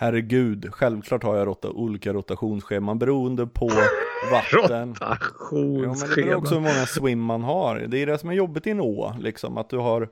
Herregud, 0.00 0.68
självklart 0.72 1.22
har 1.22 1.36
jag 1.36 1.46
rota, 1.46 1.70
olika 1.70 2.12
rotationsscheman 2.12 2.98
beroende 2.98 3.46
på 3.46 3.70
vatten. 4.32 4.88
Rotationsscheman? 4.88 5.82
Ja, 5.82 5.94
men 6.00 6.08
det 6.08 6.14
beror 6.14 6.34
också 6.34 6.54
hur 6.54 6.60
många 6.60 6.86
swim 6.86 7.20
man 7.20 7.42
har. 7.42 7.78
Det 7.78 7.98
är 7.98 8.06
det 8.06 8.18
som 8.18 8.28
är 8.30 8.34
jobbigt 8.34 8.66
i 8.66 8.70
en 8.70 8.80
å, 8.80 9.14
liksom 9.20 9.58
att 9.58 9.70
du 9.70 9.76
har 9.76 10.08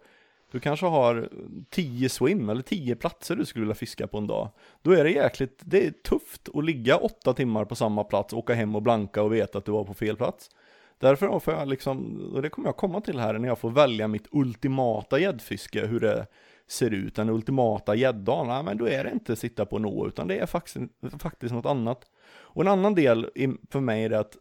du 0.53 0.61
kanske 0.61 0.87
har 0.87 1.29
10 1.71 2.09
swim 2.09 2.49
eller 2.49 2.63
10 2.63 2.97
platser 2.97 3.37
du 3.37 3.47
skulle 3.47 3.63
vilja 3.63 3.75
fiska 3.75 4.07
på 4.07 4.19
en 4.19 4.27
dag. 4.27 4.49
Då 4.83 4.91
är 4.91 5.05
det 5.05 5.11
jäkligt, 5.11 5.61
det 5.65 5.87
är 5.87 5.91
tufft 5.91 6.49
att 6.55 6.65
ligga 6.65 6.97
8 6.97 7.35
timmar 7.35 7.65
på 7.65 7.75
samma 7.75 8.05
plats, 8.05 8.35
åka 8.35 8.55
hem 8.55 8.77
och 8.77 8.83
blanka 8.83 9.23
och 9.23 9.33
veta 9.33 9.59
att 9.59 9.65
du 9.65 9.73
var 9.73 9.85
på 9.85 9.95
fel 9.95 10.17
plats. 10.17 10.51
Därför 10.99 11.39
får 11.39 11.55
jag 11.55 11.69
liksom, 11.69 12.21
och 12.35 12.43
det 12.43 12.49
kommer 12.49 12.69
jag 12.69 12.77
komma 12.77 13.01
till 13.01 13.19
här 13.19 13.39
när 13.39 13.49
jag 13.49 13.59
får 13.59 13.71
välja 13.71 14.09
mitt 14.09 14.27
ultimata 14.31 15.19
gäddfiske, 15.19 15.87
hur 15.87 16.01
det 16.01 16.27
ser 16.69 16.91
ut, 16.91 17.15
den 17.15 17.29
ultimata 17.29 17.95
gäddan, 17.95 18.49
ja 18.49 18.63
men 18.63 18.79
då 18.79 18.89
är 18.89 19.05
det 19.05 19.11
inte 19.11 19.37
sitta 19.37 19.67
på 19.67 19.79
nå, 19.79 20.07
utan 20.07 20.29
det 20.29 20.39
är 20.39 20.47
faktiskt, 20.47 20.77
faktiskt 21.19 21.55
något 21.55 21.67
annat. 21.67 22.01
Och 22.29 22.63
en 22.63 22.69
annan 22.69 22.95
del 22.95 23.31
för 23.71 23.81
mig 23.81 24.05
är 24.05 24.11
att, 24.11 24.37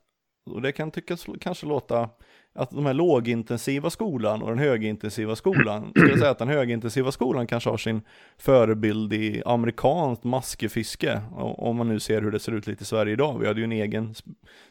och 0.50 0.62
det 0.62 0.72
kan 0.72 0.92
tyckas 0.92 1.26
kanske 1.40 1.66
låta 1.66 2.10
att 2.56 2.72
de 2.72 2.86
här 2.86 2.94
lågintensiva 2.94 3.90
skolan 3.90 4.42
och 4.42 4.50
den 4.50 4.60
högintensiva 4.60 5.36
skolan, 5.36 5.92
skulle 5.96 6.10
jag 6.10 6.20
säga 6.20 6.32
att 6.32 6.40
den 6.40 6.48
högintensiva 6.48 7.12
skolan 7.12 7.48
kanske 7.48 7.70
har 7.70 7.78
sin 7.78 8.02
förebild 8.38 9.14
i 9.14 9.42
amerikanskt 9.46 10.24
maskefiske, 10.24 11.22
om 11.36 11.78
man 11.78 11.88
nu 11.88 12.00
ser 12.00 12.22
hur 12.22 12.32
det 12.32 12.40
ser 12.40 12.52
ut 12.52 12.68
lite 12.68 12.82
i 12.82 12.86
Sverige 12.86 13.14
idag. 13.14 13.40
Vi 13.40 13.48
hade 13.48 13.60
ju 13.60 13.64
en 13.64 13.72
egen 13.72 14.16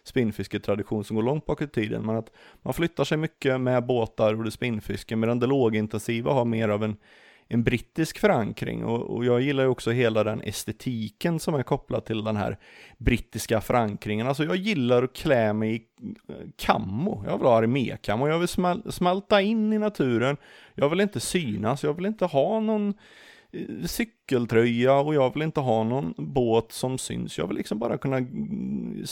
spinnfisketradition 0.05 1.05
som 1.05 1.17
går 1.17 1.23
långt 1.23 1.47
bak 1.47 1.63
i 1.63 1.67
tiden, 1.67 2.07
men 2.07 2.17
att 2.17 2.31
man 2.63 2.75
flyttar 2.75 3.05
sig 3.05 3.19
mycket 3.19 3.61
med 3.61 3.87
båtar 3.87 4.35
och 4.35 4.45
det 4.45 4.51
spinnfiske, 4.51 5.17
medan 5.17 5.39
det 5.39 5.47
lågintensiva 5.47 6.33
har 6.33 6.45
mer 6.45 6.69
av 6.69 6.85
en 6.85 6.97
en 7.49 7.63
brittisk 7.63 8.19
förankring 8.19 8.85
och, 8.85 9.17
och, 9.17 9.25
jag 9.25 9.41
gillar 9.41 9.63
ju 9.63 9.69
också 9.69 9.91
hela 9.91 10.25
den 10.25 10.43
estetiken 10.43 11.41
som 11.41 11.55
är 11.55 11.63
kopplad 11.63 12.05
till 12.05 12.25
den 12.25 12.37
här 12.37 12.59
brittiska 12.99 13.61
förankringen. 13.61 14.27
Alltså 14.27 14.45
jag 14.45 14.57
gillar 14.57 15.03
att 15.03 15.17
klä 15.17 15.53
mig 15.53 15.75
i 15.75 15.83
eh, 16.29 16.35
kammo, 16.57 17.25
jag 17.27 17.39
vill 17.39 17.47
ha 17.47 17.59
armékammo, 17.59 18.29
jag 18.29 18.39
vill 18.39 18.49
smäl 18.49 18.93
smälta 18.93 19.41
in 19.41 19.73
i 19.73 19.79
naturen, 19.79 20.37
jag 20.75 20.89
vill 20.89 21.01
inte 21.01 21.21
synas, 21.21 21.83
jag 21.83 21.95
vill 21.95 22.07
inte 22.07 22.25
ha 22.25 22.61
någon 22.61 22.95
eh, 23.53 23.87
cykeltröja 23.87 24.95
och 24.95 25.15
jag 25.15 25.35
vill 25.35 25.43
inte 25.43 25.61
ha 25.61 25.85
någon 25.85 26.15
båt 26.17 26.73
som 26.73 26.99
syns. 26.99 27.39
Jag 27.39 27.47
vill 27.47 27.57
liksom 27.57 27.79
bara 27.79 27.99
kunna 27.99 28.17
mm, 28.17 29.05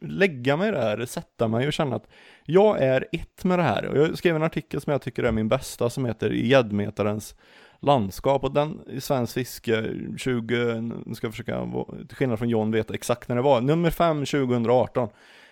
lägga 0.00 0.56
mig 0.56 0.72
där, 0.72 1.06
sätta 1.06 1.48
mig 1.48 1.66
och 1.66 1.72
känna 1.72 1.96
att 1.96 2.08
jag 2.44 2.82
är 2.82 3.06
ett 3.12 3.44
med 3.44 3.58
det 3.58 3.62
här. 3.62 3.86
Och 3.86 3.98
jag 3.98 4.18
skrev 4.18 4.36
en 4.36 4.42
artikel 4.42 4.80
som 4.80 4.90
jag 4.90 5.02
tycker 5.02 5.22
är 5.22 5.32
min 5.32 5.48
bästa 5.48 5.90
som 5.90 6.04
heter 6.04 6.30
Gäddmetarens 6.30 7.34
landskap 7.82 8.44
och 8.44 8.52
den 8.52 8.80
i 8.86 9.00
svensk 9.00 9.34
fiske 9.34 9.90
20, 10.16 10.80
nu 11.06 11.14
ska 11.14 11.26
jag 11.26 11.32
försöka, 11.32 11.66
till 12.08 12.16
skillnad 12.16 12.38
från 12.38 12.48
John, 12.48 12.70
veta 12.70 12.94
exakt 12.94 13.28
när 13.28 13.36
det 13.36 13.42
var, 13.42 13.60
nummer 13.60 13.90
5 13.90 14.24
2018. 14.24 15.08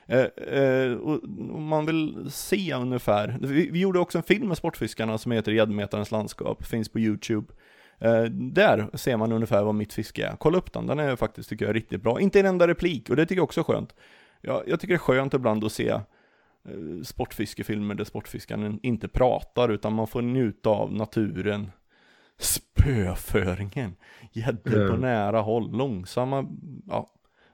Eh, 0.06 0.24
eh, 0.58 0.92
och 0.92 1.28
man 1.60 1.86
vill 1.86 2.30
se 2.30 2.74
ungefär, 2.74 3.38
vi, 3.40 3.70
vi, 3.70 3.80
gjorde 3.80 3.98
också 3.98 4.18
en 4.18 4.24
film 4.24 4.48
med 4.48 4.56
Sportfiskarna 4.56 5.18
som 5.18 5.32
heter 5.32 5.52
Gäddmetarens 5.52 6.10
landskap, 6.10 6.66
finns 6.66 6.88
på 6.88 7.00
YouTube. 7.00 7.52
Eh, 7.98 8.22
där 8.24 8.96
ser 8.96 9.16
man 9.16 9.32
ungefär 9.32 9.62
vad 9.62 9.74
mitt 9.74 9.92
fiske 9.92 10.26
är. 10.26 10.36
Kolla 10.36 10.58
upp 10.58 10.72
den, 10.72 10.86
den 10.86 10.98
är 10.98 11.16
faktiskt 11.16 11.48
tycker 11.48 11.64
jag 11.64 11.76
riktigt 11.76 12.02
bra. 12.02 12.20
Inte 12.20 12.40
en 12.40 12.46
enda 12.46 12.68
replik 12.68 13.10
och 13.10 13.16
det 13.16 13.26
tycker 13.26 13.38
jag 13.38 13.44
också 13.44 13.60
är 13.60 13.64
skönt. 13.64 13.94
Jag, 14.40 14.62
jag 14.66 14.80
tycker 14.80 14.94
det 14.94 14.96
är 14.96 14.98
skönt 14.98 15.34
ibland 15.34 15.64
att 15.64 15.72
se 15.72 15.88
eh, 15.88 16.02
sportfiskefilmer 17.04 17.94
där 17.94 18.04
sportfiskaren 18.04 18.80
inte 18.82 19.08
pratar 19.08 19.68
utan 19.68 19.92
man 19.92 20.06
får 20.06 20.22
njuta 20.22 20.70
av 20.70 20.92
naturen, 20.92 21.70
spöföringen. 22.40 23.96
Gäddor 24.32 24.90
på 24.90 24.96
nära 24.96 25.40
håll, 25.40 25.76
långsamma, 25.76 26.46
ja, 26.86 27.10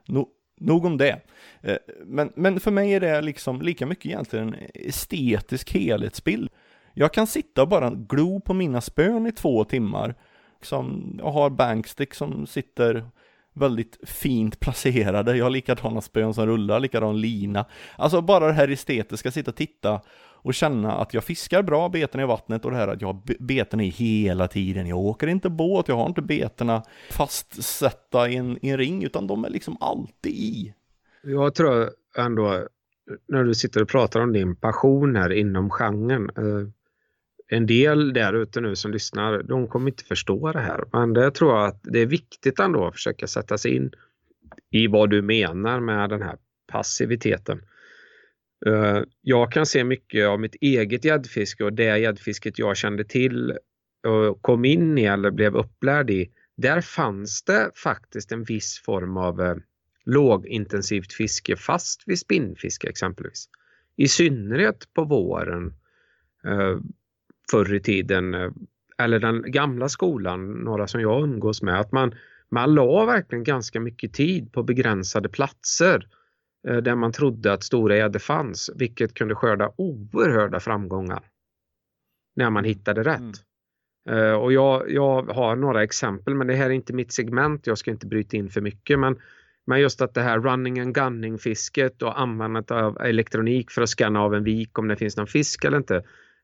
no, 0.08 0.28
nog 0.60 0.84
om 0.84 0.98
det. 0.98 1.20
Eh, 1.60 1.76
men, 2.04 2.32
men 2.36 2.60
för 2.60 2.70
mig 2.70 2.94
är 2.94 3.00
det 3.00 3.20
liksom 3.20 3.62
lika 3.62 3.86
mycket 3.86 4.06
egentligen 4.06 4.54
en 4.54 4.70
estetisk 4.74 5.74
helhetsbild. 5.74 6.50
Jag 6.94 7.12
kan 7.12 7.26
sitta 7.26 7.62
och 7.62 7.68
bara 7.68 7.90
glo 7.90 8.40
på 8.40 8.54
mina 8.54 8.80
spön 8.80 9.26
i 9.26 9.32
två 9.32 9.64
timmar. 9.64 10.14
Som, 10.62 11.14
jag 11.18 11.32
har 11.32 11.50
bankstick 11.50 12.14
som 12.14 12.46
sitter 12.46 13.04
väldigt 13.52 13.98
fint 14.02 14.60
placerade. 14.60 15.36
Jag 15.36 15.44
har 15.44 15.50
likadana 15.50 16.00
spön 16.00 16.34
som 16.34 16.46
rullar, 16.46 16.80
likadan 16.80 17.20
lina. 17.20 17.64
Alltså 17.96 18.20
bara 18.20 18.46
det 18.46 18.52
här 18.52 18.68
estetiska, 18.68 19.30
sitta 19.30 19.50
och 19.50 19.56
titta 19.56 20.00
och 20.46 20.54
känna 20.54 20.92
att 20.92 21.14
jag 21.14 21.24
fiskar 21.24 21.62
bra 21.62 21.88
beten 21.88 22.20
i 22.20 22.24
vattnet 22.24 22.64
och 22.64 22.70
det 22.70 22.76
här 22.76 22.88
att 22.88 23.00
jag 23.00 23.08
har 23.08 23.44
beten 23.44 23.80
i 23.80 23.88
hela 23.88 24.48
tiden. 24.48 24.86
Jag 24.86 24.98
åker 24.98 25.26
inte 25.26 25.50
båt, 25.50 25.88
jag 25.88 25.96
har 25.96 26.06
inte 26.06 26.22
betena 26.22 26.82
fastsatta 27.10 28.28
i 28.28 28.36
en, 28.36 28.64
i 28.64 28.68
en 28.68 28.78
ring 28.78 29.04
utan 29.04 29.26
de 29.26 29.44
är 29.44 29.50
liksom 29.50 29.76
alltid 29.80 30.32
i. 30.32 30.74
Jag 31.22 31.54
tror 31.54 31.90
ändå 32.18 32.68
när 33.28 33.44
du 33.44 33.54
sitter 33.54 33.82
och 33.82 33.88
pratar 33.88 34.20
om 34.20 34.32
din 34.32 34.56
passion 34.56 35.16
här 35.16 35.32
inom 35.32 35.70
genren. 35.70 36.30
Eh, 36.36 36.68
en 37.48 37.66
del 37.66 38.12
där 38.12 38.32
ute 38.32 38.60
nu 38.60 38.76
som 38.76 38.90
lyssnar, 38.90 39.42
de 39.42 39.68
kommer 39.68 39.90
inte 39.90 40.04
förstå 40.04 40.52
det 40.52 40.60
här. 40.60 40.84
Men 40.92 41.12
det 41.12 41.30
tror 41.30 41.56
jag 41.56 41.66
att 41.66 41.80
det 41.82 41.98
är 41.98 42.06
viktigt 42.06 42.60
ändå 42.60 42.86
att 42.86 42.94
försöka 42.94 43.26
sätta 43.26 43.58
sig 43.58 43.76
in 43.76 43.90
i 44.70 44.86
vad 44.86 45.10
du 45.10 45.22
menar 45.22 45.80
med 45.80 46.10
den 46.10 46.22
här 46.22 46.36
passiviteten. 46.72 47.60
Eh, 48.66 49.02
jag 49.22 49.52
kan 49.52 49.66
se 49.66 49.84
mycket 49.84 50.26
av 50.26 50.40
mitt 50.40 50.54
eget 50.60 51.04
gäddfiske 51.04 51.64
och 51.64 51.72
det 51.72 51.98
gäddfisket 51.98 52.58
jag 52.58 52.76
kände 52.76 53.04
till 53.04 53.58
och 54.06 54.42
kom 54.42 54.64
in 54.64 54.98
i 54.98 55.04
eller 55.04 55.30
blev 55.30 55.56
upplärd 55.56 56.10
i. 56.10 56.30
Där 56.56 56.80
fanns 56.80 57.42
det 57.42 57.70
faktiskt 57.74 58.32
en 58.32 58.44
viss 58.44 58.82
form 58.84 59.16
av 59.16 59.40
eh, 59.40 59.56
lågintensivt 60.04 61.12
fiske 61.12 61.56
fast 61.56 62.02
vid 62.06 62.18
spinnfiske 62.18 62.88
exempelvis. 62.88 63.48
I 63.96 64.08
synnerhet 64.08 64.94
på 64.94 65.04
våren 65.04 65.74
eh, 66.44 66.78
förr 67.50 67.74
i 67.74 67.80
tiden 67.80 68.34
eller 68.98 69.18
den 69.18 69.42
gamla 69.52 69.88
skolan, 69.88 70.52
några 70.52 70.86
som 70.86 71.00
jag 71.00 71.22
umgås 71.22 71.62
med, 71.62 71.80
att 71.80 71.92
man, 71.92 72.14
man 72.50 72.74
la 72.74 73.04
verkligen 73.04 73.44
ganska 73.44 73.80
mycket 73.80 74.12
tid 74.12 74.52
på 74.52 74.62
begränsade 74.62 75.28
platser 75.28 76.06
där 76.66 76.94
man 76.94 77.12
trodde 77.12 77.52
att 77.52 77.62
stora 77.62 77.96
gäddor 77.96 78.18
fanns, 78.18 78.70
vilket 78.74 79.14
kunde 79.14 79.34
skörda 79.34 79.72
oerhörda 79.76 80.60
framgångar 80.60 81.22
när 82.36 82.50
man 82.50 82.64
hittade 82.64 83.02
rätt. 83.02 83.20
Mm. 83.20 83.32
Uh, 84.10 84.32
och 84.32 84.52
jag, 84.52 84.90
jag 84.90 85.22
har 85.22 85.56
några 85.56 85.82
exempel, 85.82 86.34
men 86.34 86.46
det 86.46 86.54
här 86.54 86.66
är 86.66 86.70
inte 86.70 86.92
mitt 86.92 87.12
segment, 87.12 87.66
jag 87.66 87.78
ska 87.78 87.90
inte 87.90 88.06
bryta 88.06 88.36
in 88.36 88.50
för 88.50 88.60
mycket. 88.60 88.98
Men, 88.98 89.18
men 89.66 89.80
just 89.80 90.02
att 90.02 90.14
det 90.14 90.20
här 90.20 90.40
running 90.40 90.80
and 90.80 90.94
gunning 90.94 91.38
fisket 91.38 92.02
och 92.02 92.20
användandet 92.20 92.70
av 92.70 93.00
elektronik 93.00 93.70
för 93.70 93.82
att 93.82 93.88
scanna 93.88 94.20
av 94.20 94.34
en 94.34 94.44
vik 94.44 94.78
om 94.78 94.88
det 94.88 94.96
finns 94.96 95.16
någon 95.16 95.26
fisk 95.26 95.64
eller 95.64 95.78
inte. 95.78 95.96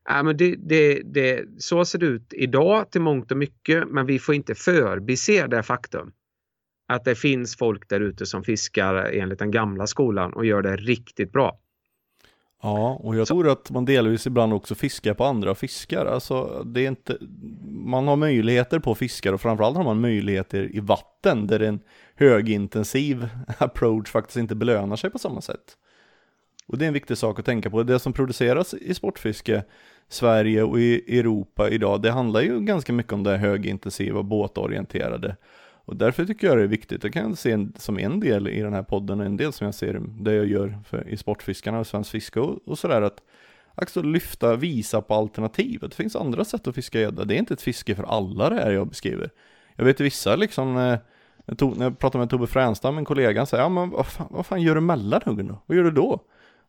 Äh, 0.09 0.23
men 0.23 0.37
det, 0.37 0.55
det, 0.55 1.01
det, 1.05 1.45
så 1.57 1.85
ser 1.85 1.99
det 1.99 2.05
ut 2.05 2.33
idag 2.33 2.91
till 2.91 3.01
mångt 3.01 3.31
och 3.31 3.37
mycket, 3.37 3.87
men 3.87 4.05
vi 4.05 4.19
får 4.19 4.35
inte 4.35 4.55
förbise 4.55 5.47
det 5.47 5.63
faktum 5.63 6.11
att 6.87 7.03
det 7.03 7.15
finns 7.15 7.57
folk 7.57 7.89
där 7.89 7.99
ute 7.99 8.25
som 8.25 8.43
fiskar 8.43 8.95
enligt 8.95 9.39
den 9.39 9.51
gamla 9.51 9.87
skolan 9.87 10.33
och 10.33 10.45
gör 10.45 10.61
det 10.61 10.75
riktigt 10.75 11.31
bra. 11.31 11.59
Ja, 12.61 12.99
och 13.03 13.15
jag 13.15 13.27
tror 13.27 13.49
att 13.49 13.71
man 13.71 13.85
delvis 13.85 14.27
ibland 14.27 14.53
också 14.53 14.75
fiskar 14.75 15.13
på 15.13 15.23
andra 15.23 15.55
fiskar. 15.55 16.05
Alltså, 16.05 16.63
det 16.65 16.81
är 16.81 16.87
inte, 16.87 17.17
man 17.71 18.07
har 18.07 18.15
möjligheter 18.15 18.79
på 18.79 18.95
fiskar 18.95 19.33
och 19.33 19.41
framförallt 19.41 19.77
har 19.77 19.83
man 19.83 20.01
möjligheter 20.01 20.75
i 20.75 20.79
vatten 20.79 21.47
där 21.47 21.59
en 21.59 21.79
högintensiv 22.15 23.27
approach 23.57 24.11
faktiskt 24.11 24.37
inte 24.37 24.55
belönar 24.55 24.95
sig 24.95 25.09
på 25.09 25.19
samma 25.19 25.41
sätt. 25.41 25.77
Och 26.67 26.77
det 26.77 26.85
är 26.85 26.87
en 26.87 26.93
viktig 26.93 27.17
sak 27.17 27.39
att 27.39 27.45
tänka 27.45 27.69
på. 27.69 27.83
Det 27.83 27.99
som 27.99 28.13
produceras 28.13 28.73
i 28.73 28.93
sportfiske, 28.93 29.63
Sverige 30.09 30.63
och 30.63 30.79
i 30.79 31.19
Europa 31.19 31.69
idag, 31.69 32.01
det 32.01 32.11
handlar 32.11 32.41
ju 32.41 32.59
ganska 32.59 32.93
mycket 32.93 33.13
om 33.13 33.23
det 33.23 33.37
högintensiva, 33.37 34.23
båtorienterade. 34.23 35.35
Och 35.85 35.95
därför 35.95 36.25
tycker 36.25 36.47
jag 36.47 36.57
det 36.57 36.63
är 36.63 36.67
viktigt, 36.67 37.01
det 37.01 37.11
kan 37.11 37.29
jag 37.29 37.37
se 37.37 37.51
en, 37.51 37.73
som 37.77 37.99
en 37.99 38.19
del 38.19 38.47
i 38.47 38.61
den 38.61 38.73
här 38.73 38.83
podden 38.83 39.19
och 39.19 39.25
en 39.25 39.37
del 39.37 39.53
som 39.53 39.65
jag 39.65 39.75
ser 39.75 40.01
det 40.23 40.33
jag 40.33 40.45
gör 40.45 40.79
för, 40.85 41.07
i 41.07 41.17
Sportfiskarna 41.17 41.79
och 41.79 41.87
Svensk 41.87 42.11
Fiske 42.11 42.39
och, 42.39 42.67
och 42.67 42.79
sådär 42.79 43.01
att 43.01 43.21
också 43.75 44.01
lyfta, 44.01 44.55
visa 44.55 45.01
på 45.01 45.13
alternativ. 45.13 45.79
Det 45.81 45.95
finns 45.95 46.15
andra 46.15 46.45
sätt 46.45 46.67
att 46.67 46.75
fiska 46.75 46.99
gädda. 46.99 47.25
Det 47.25 47.35
är 47.35 47.37
inte 47.37 47.53
ett 47.53 47.61
fiske 47.61 47.95
för 47.95 48.03
alla 48.03 48.49
det 48.49 48.55
här 48.55 48.71
jag 48.71 48.87
beskriver. 48.87 49.29
Jag 49.75 49.85
vet 49.85 49.99
vissa 49.99 50.35
liksom, 50.35 50.77
eh, 50.77 50.97
när 51.45 51.83
jag 51.83 51.99
pratade 51.99 52.19
med 52.19 52.29
Tobbe 52.29 52.47
Fränstam, 52.47 52.97
en 52.97 53.05
kollega, 53.05 53.39
han 53.39 53.47
säger 53.47 53.63
ja 53.63 53.69
men 53.69 53.89
vad 53.89 54.05
fan, 54.05 54.27
vad 54.29 54.45
fan 54.45 54.61
gör 54.61 54.75
du 54.75 54.81
mellanhuggen 54.81 55.47
då? 55.47 55.57
Vad 55.65 55.77
gör 55.77 55.83
du 55.83 55.91
då? 55.91 56.19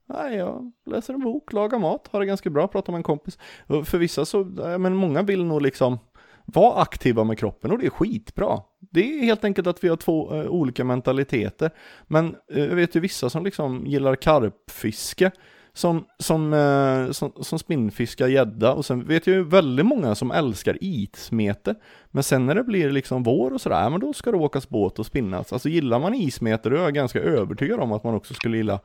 Nej, 0.07 0.37
jag 0.37 0.73
läser 0.87 1.15
en 1.15 1.21
bok, 1.21 1.53
lagar 1.53 1.79
mat, 1.79 2.09
har 2.13 2.21
det 2.21 2.27
ganska 2.27 2.51
bra, 2.51 2.69
pratar 2.69 2.93
med 2.93 2.99
en 2.99 3.03
kompis. 3.03 3.39
Och 3.67 3.89
för 3.89 3.99
vissa 3.99 4.25
så, 4.25 4.45
men 4.79 4.97
många 4.97 5.23
vill 5.23 5.45
nog 5.45 5.63
liksom 5.63 5.99
var 6.45 6.83
aktiva 6.83 7.25
med 7.25 7.39
kroppen 7.39 7.71
och 7.71 7.79
det 7.79 7.87
är 7.87 7.91
skitbra. 7.91 8.61
Det 8.81 9.01
är 9.01 9.25
helt 9.25 9.45
enkelt 9.45 9.67
att 9.67 9.85
vi 9.85 9.89
har 9.89 9.97
två 9.97 10.35
eh, 10.35 10.47
olika 10.47 10.85
mentaliteter. 10.85 11.71
Men 12.07 12.37
eh, 12.53 12.65
jag 12.65 12.77
vet 12.77 12.97
ju 12.97 13.01
vissa 13.01 13.31
som 13.31 13.45
liksom 13.45 13.87
gillar 13.87 14.17
karpfiske, 14.17 15.31
som, 15.73 16.05
som, 16.19 16.53
eh, 16.53 17.11
som, 17.11 17.33
som 17.41 17.59
spinnfiskar 17.59 18.29
gädda 18.29 18.73
och 18.73 18.85
sen 18.85 19.07
vet 19.07 19.27
jag 19.27 19.37
ju 19.37 19.45
väldigt 19.45 19.87
många 19.87 20.15
som 20.15 20.31
älskar 20.31 20.79
ismete. 20.81 21.75
Men 22.11 22.23
sen 22.23 22.47
när 22.47 22.55
det 22.55 22.65
blir 22.65 22.91
liksom 22.91 23.23
vår 23.23 23.53
och 23.53 23.61
sådär, 23.61 23.91
men 23.91 24.01
då 24.01 24.13
ska 24.13 24.31
det 24.31 24.37
åkas 24.37 24.69
båt 24.69 24.99
och 24.99 25.07
spinnas. 25.07 25.53
Alltså 25.53 25.69
gillar 25.69 25.99
man 25.99 26.15
ismeter 26.15 26.71
då 26.71 26.77
är 26.77 26.83
jag 26.83 26.95
ganska 26.95 27.21
övertygad 27.21 27.81
om 27.81 27.93
att 27.93 28.05
man 28.05 28.15
också 28.15 28.35
skulle 28.35 28.57
gilla 28.57 28.81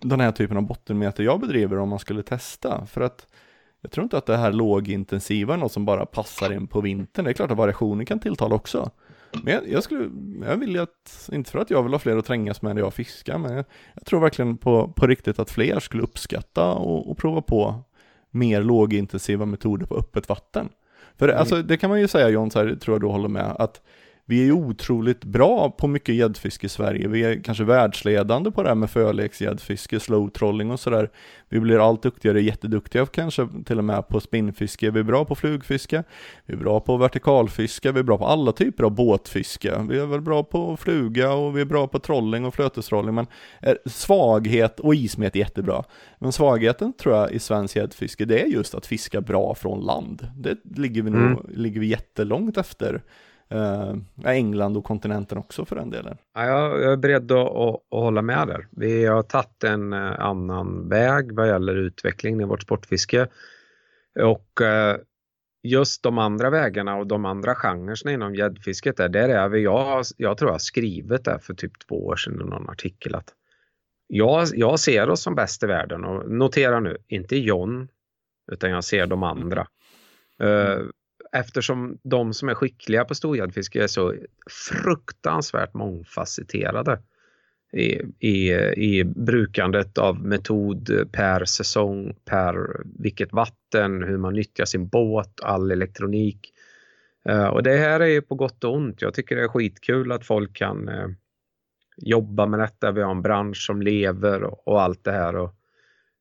den 0.00 0.20
här 0.20 0.32
typen 0.32 0.56
av 0.56 0.62
bottenmeter 0.62 1.24
jag 1.24 1.40
bedriver 1.40 1.78
om 1.78 1.88
man 1.88 1.98
skulle 1.98 2.22
testa. 2.22 2.86
För 2.86 3.00
att 3.00 3.26
jag 3.82 3.90
tror 3.90 4.04
inte 4.04 4.18
att 4.18 4.26
det 4.26 4.36
här 4.36 4.52
lågintensiva 4.52 5.54
är 5.54 5.58
något 5.58 5.72
som 5.72 5.84
bara 5.84 6.06
passar 6.06 6.52
in 6.52 6.66
på 6.66 6.80
vintern. 6.80 7.24
Det 7.24 7.30
är 7.30 7.34
klart 7.34 7.50
att 7.50 7.56
variationen 7.56 8.06
kan 8.06 8.20
tilltala 8.20 8.54
också. 8.54 8.90
Men 9.42 9.54
jag, 9.54 9.68
jag 9.68 9.82
skulle, 9.82 10.10
jag 10.46 10.56
vill 10.56 10.80
att, 10.80 11.30
inte 11.32 11.50
för 11.50 11.58
att 11.58 11.70
jag 11.70 11.82
vill 11.82 11.92
ha 11.92 11.98
fler 11.98 12.16
att 12.16 12.24
trängas 12.24 12.62
med 12.62 12.74
när 12.74 12.82
jag 12.82 12.94
fiskar, 12.94 13.38
men 13.38 13.56
jag, 13.56 13.64
jag 13.94 14.06
tror 14.06 14.20
verkligen 14.20 14.56
på, 14.56 14.92
på 14.96 15.06
riktigt 15.06 15.38
att 15.38 15.50
fler 15.50 15.80
skulle 15.80 16.02
uppskatta 16.02 16.72
och, 16.72 17.10
och 17.10 17.18
prova 17.18 17.42
på 17.42 17.82
mer 18.30 18.62
lågintensiva 18.62 19.46
metoder 19.46 19.86
på 19.86 19.94
öppet 19.94 20.28
vatten. 20.28 20.68
För 21.18 21.28
mm. 21.28 21.40
alltså, 21.40 21.62
det 21.62 21.76
kan 21.76 21.90
man 21.90 22.00
ju 22.00 22.08
säga 22.08 22.28
John, 22.28 22.50
så 22.50 22.58
här, 22.58 22.74
tror 22.74 22.94
jag 22.94 23.00
du 23.00 23.06
håller 23.06 23.28
med, 23.28 23.56
att 23.58 23.82
vi 24.32 24.40
är 24.40 24.44
ju 24.44 24.52
otroligt 24.52 25.24
bra 25.24 25.70
på 25.70 25.86
mycket 25.86 26.14
gäddfiske 26.14 26.66
i 26.66 26.68
Sverige. 26.68 27.08
Vi 27.08 27.24
är 27.24 27.42
kanske 27.42 27.64
världsledande 27.64 28.50
på 28.50 28.62
det 28.62 28.68
här 28.68 28.74
med 28.74 28.90
förleksgäddfiske, 28.90 30.00
slow 30.00 30.28
trolling 30.28 30.70
och 30.70 30.80
sådär. 30.80 31.10
Vi 31.48 31.60
blir 31.60 31.88
allt 31.88 32.02
duktigare, 32.02 32.42
jätteduktiga 32.42 33.06
kanske 33.06 33.48
till 33.64 33.78
och 33.78 33.84
med 33.84 34.08
på 34.08 34.20
spinnfiske. 34.20 34.90
Vi 34.90 35.00
är 35.00 35.04
bra 35.04 35.24
på 35.24 35.34
flugfiske, 35.34 36.04
vi 36.46 36.54
är 36.54 36.58
bra 36.58 36.80
på 36.80 36.96
vertikalfiske, 36.96 37.92
vi 37.92 37.98
är 37.98 38.04
bra 38.04 38.18
på 38.18 38.26
alla 38.26 38.52
typer 38.52 38.84
av 38.84 38.90
båtfiske. 38.90 39.86
Vi 39.88 39.98
är 39.98 40.06
väl 40.06 40.20
bra 40.20 40.42
på 40.42 40.76
fluga 40.76 41.32
och 41.32 41.56
vi 41.56 41.60
är 41.60 41.64
bra 41.64 41.86
på 41.86 41.98
trolling 41.98 42.44
och 42.44 42.54
flötestrolling. 42.54 43.14
Men 43.14 43.26
svaghet 43.86 44.80
och 44.80 44.94
ismet 44.94 45.36
är 45.36 45.40
jättebra. 45.40 45.84
Men 46.18 46.32
svagheten 46.32 46.92
tror 46.92 47.16
jag 47.16 47.32
i 47.32 47.38
svensk 47.38 47.76
gäddfiske, 47.76 48.24
det 48.24 48.42
är 48.42 48.46
just 48.46 48.74
att 48.74 48.86
fiska 48.86 49.20
bra 49.20 49.54
från 49.54 49.80
land. 49.80 50.28
Det 50.36 50.58
ligger 50.76 51.02
vi, 51.02 51.10
nog, 51.10 51.22
mm. 51.22 51.46
ligger 51.48 51.80
vi 51.80 51.86
jättelångt 51.86 52.56
efter 52.56 53.02
eh, 53.52 53.94
England 54.24 54.76
och 54.76 54.84
kontinenten 54.84 55.38
också 55.38 55.64
för 55.64 55.76
den 55.76 55.90
delen. 55.90 56.16
Ja, 56.34 56.46
jag, 56.46 56.92
är 56.92 56.96
beredd 56.96 57.32
att, 57.32 57.48
att, 57.48 57.74
att, 57.74 57.80
hålla 57.90 58.22
med 58.22 58.48
där. 58.48 58.66
Vi 58.70 59.06
har 59.06 59.22
tagit 59.22 59.64
en 59.64 59.92
eh, 59.92 60.20
annan 60.20 60.88
väg 60.88 61.32
vad 61.32 61.48
gäller 61.48 61.74
utvecklingen 61.74 62.40
i 62.40 62.44
vårt 62.44 62.62
sportfiske. 62.62 63.28
Och 64.20 64.60
eh, 64.60 64.96
just 65.62 66.02
de 66.02 66.18
andra 66.18 66.50
vägarna 66.50 66.96
och 66.96 67.06
de 67.06 67.24
andra 67.24 67.54
genrerna 67.54 68.12
inom 68.12 68.34
gäddfisket 68.34 68.96
där, 68.96 69.08
där 69.08 69.28
är 69.28 69.48
vi, 69.48 69.62
jag, 69.62 70.04
jag 70.16 70.38
tror 70.38 70.48
jag 70.48 70.54
har 70.54 70.58
skrivit 70.58 71.24
det 71.24 71.38
för 71.38 71.54
typ 71.54 71.72
två 71.88 72.06
år 72.06 72.16
sedan 72.16 72.40
i 72.40 72.44
någon 72.44 72.70
artikel 72.70 73.14
att 73.14 73.34
jag, 74.06 74.48
jag 74.54 74.80
ser 74.80 75.10
oss 75.10 75.22
som 75.22 75.34
bäst 75.34 75.62
i 75.62 75.66
världen 75.66 76.04
och 76.04 76.30
notera 76.30 76.80
nu, 76.80 76.96
inte 77.08 77.36
John, 77.36 77.88
utan 78.52 78.70
jag 78.70 78.84
ser 78.84 79.06
de 79.06 79.22
andra. 79.22 79.66
Uh, 80.42 80.88
eftersom 81.32 81.98
de 82.02 82.34
som 82.34 82.48
är 82.48 82.54
skickliga 82.54 83.04
på 83.04 83.14
storgäddfiske 83.14 83.82
är 83.82 83.86
så 83.86 84.14
fruktansvärt 84.50 85.74
mångfacetterade 85.74 86.98
i, 87.72 88.00
i, 88.18 88.52
i 88.76 89.04
brukandet 89.04 89.98
av 89.98 90.24
metod 90.24 91.08
per 91.12 91.44
säsong, 91.44 92.14
per 92.24 92.82
vilket 92.84 93.32
vatten, 93.32 94.02
hur 94.02 94.18
man 94.18 94.34
nyttjar 94.34 94.64
sin 94.64 94.88
båt, 94.88 95.40
all 95.42 95.70
elektronik. 95.70 96.52
Eh, 97.24 97.46
och 97.46 97.62
det 97.62 97.76
här 97.76 98.00
är 98.00 98.06
ju 98.06 98.22
på 98.22 98.34
gott 98.34 98.64
och 98.64 98.74
ont. 98.74 99.02
Jag 99.02 99.14
tycker 99.14 99.36
det 99.36 99.42
är 99.42 99.48
skitkul 99.48 100.12
att 100.12 100.26
folk 100.26 100.56
kan 100.56 100.88
eh, 100.88 101.08
jobba 101.96 102.46
med 102.46 102.60
detta. 102.60 102.92
Vi 102.92 103.02
har 103.02 103.10
en 103.10 103.22
bransch 103.22 103.66
som 103.66 103.82
lever 103.82 104.68
och, 104.68 104.82
allt 104.82 105.04
det 105.04 105.12
här. 105.12 105.34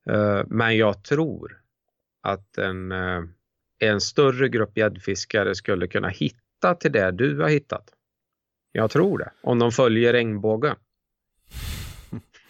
Eh, 0.10 0.44
men 0.48 0.78
jag 0.78 1.04
tror 1.04 1.62
att 2.22 2.58
en 2.58 2.92
en 3.82 4.02
större 4.02 4.50
grupp 4.50 4.78
gäddfiskare 4.78 5.56
skulle 5.56 5.88
kunna 5.88 6.08
hitta 6.08 6.76
till 6.80 6.92
det 6.92 7.12
du 7.12 7.42
har 7.42 7.50
hittat. 7.50 7.90
Jag 8.72 8.92
tror 8.92 9.18
det, 9.18 9.32
om 9.44 9.60
de 9.60 9.72
följer 9.72 10.14
regnbågen. 10.14 10.76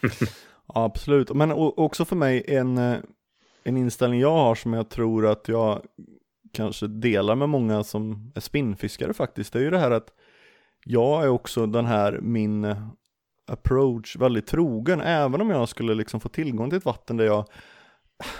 Absolut, 0.68 1.34
men 1.34 1.52
också 1.52 2.06
för 2.06 2.16
mig 2.16 2.44
en, 2.48 2.78
eh, 2.78 2.98
en 3.64 3.78
inställning 3.78 4.20
jag 4.20 4.34
har 4.34 4.56
som 4.56 4.74
jag 4.74 4.90
tror 4.90 5.28
att 5.28 5.48
jag 5.48 5.82
kanske 6.54 6.88
delar 6.88 7.36
med 7.36 7.50
många 7.50 7.84
som 7.84 8.32
är 8.36 8.42
spinnfiskare 8.42 9.14
faktiskt, 9.14 9.54
det 9.54 9.60
är 9.60 9.64
ju 9.64 9.70
det 9.70 9.80
här 9.80 9.92
att 9.92 10.14
jag 10.86 11.24
är 11.24 11.28
också 11.28 11.66
den 11.66 11.86
här 11.86 12.20
min 12.22 12.66
eh, 12.66 12.88
approach 13.48 14.16
väldigt 14.16 14.48
trogen, 14.48 15.02
även 15.02 15.42
om 15.42 15.50
jag 15.50 15.70
skulle 15.70 15.96
liksom 15.96 16.20
få 16.20 16.30
tillgång 16.30 16.70
till 16.70 16.78
ett 16.78 16.86
vatten 16.86 17.18
där 17.18 17.26
jag 17.26 17.46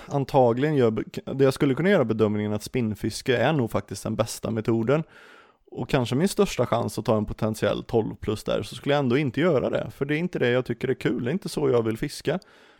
antagligen 0.08 0.76
gör, 0.76 1.04
det 1.34 1.44
jag 1.44 1.54
skulle 1.54 1.76
kunna 1.76 1.90
göra 1.90 2.06
bedömningen 2.06 2.54
att 2.54 2.64
spinnfiske 2.64 3.38
är 3.38 3.54
nog 3.54 3.72
faktiskt 3.72 4.04
den 4.04 4.16
bästa 4.16 4.52
metoden 4.52 5.04
och 5.72 5.90
kanske 5.90 6.16
min 6.16 6.28
största 6.28 6.66
chans 6.66 7.00
att 7.00 7.06
ta 7.06 7.18
en 7.18 7.26
potentiell 7.26 7.84
12 7.84 8.16
plus 8.16 8.44
där 8.44 8.64
så 8.64 8.76
skulle 8.76 8.96
jag 8.96 9.00
ändå 9.00 9.18
inte 9.18 9.42
göra 9.42 9.70
det 9.70 9.92
för 9.92 10.06
det 10.06 10.16
är 10.16 10.20
inte 10.20 10.40
det 10.40 10.50
jag 10.50 10.66
tycker 10.66 10.88
är 10.88 10.94
kul, 10.94 11.24
det 11.24 11.30
är 11.30 11.34
inte 11.34 11.50
så 11.50 11.70
jag 11.70 11.84
vill 11.84 11.98
fiska. 11.98 12.40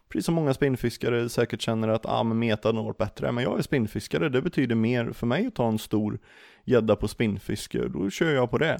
Precis 0.10 0.26
som 0.26 0.36
många 0.36 0.54
spinnfiskare 0.54 1.30
säkert 1.30 1.62
känner 1.62 1.88
att 1.88 2.06
ah, 2.06 2.24
men 2.24 2.40
meta 2.40 2.72
har 2.72 2.84
varit 2.84 2.98
bättre, 2.98 3.32
men 3.32 3.44
jag 3.44 3.58
är 3.58 3.62
spinnfiskare, 3.62 4.30
det 4.30 4.42
betyder 4.42 4.76
mer 4.76 5.12
för 5.12 5.28
mig 5.28 5.48
att 5.48 5.56
ta 5.56 5.68
en 5.68 5.80
stor 5.80 6.20
gädda 6.66 6.96
på 6.96 7.08
spinnfiske, 7.08 7.88
då 7.88 8.10
kör 8.10 8.32
jag 8.32 8.52
på 8.52 8.58
det. 8.58 8.80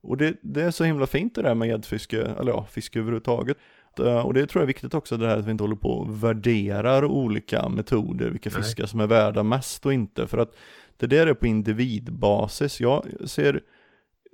Och 0.00 0.16
det, 0.16 0.36
det 0.42 0.62
är 0.62 0.70
så 0.70 0.84
himla 0.84 1.06
fint 1.06 1.34
det 1.34 1.42
där 1.42 1.54
med 1.54 1.68
gäddfiske, 1.68 2.20
eller 2.22 2.52
ja, 2.52 2.66
fiske 2.70 2.98
överhuvudtaget. 2.98 3.56
Eh, 4.00 4.26
och 4.26 4.34
det 4.34 4.46
tror 4.46 4.60
jag 4.60 4.64
är 4.64 4.66
viktigt 4.74 4.94
också 4.94 5.16
det 5.16 5.26
här 5.26 5.38
att 5.38 5.46
vi 5.46 5.50
inte 5.50 5.64
håller 5.64 5.76
på 5.76 5.90
och 5.90 6.24
värderar 6.24 7.04
olika 7.04 7.68
metoder, 7.68 8.30
vilka 8.30 8.50
Nej. 8.50 8.62
fiskar 8.62 8.86
som 8.86 9.00
är 9.00 9.06
värda 9.06 9.42
mest 9.42 9.86
och 9.86 9.92
inte. 9.92 10.26
För 10.26 10.38
att 10.38 10.56
det 10.96 11.06
där 11.06 11.26
är 11.26 11.34
på 11.34 11.46
individbasis. 11.46 12.80
Jag 12.80 13.04
ser, 13.24 13.60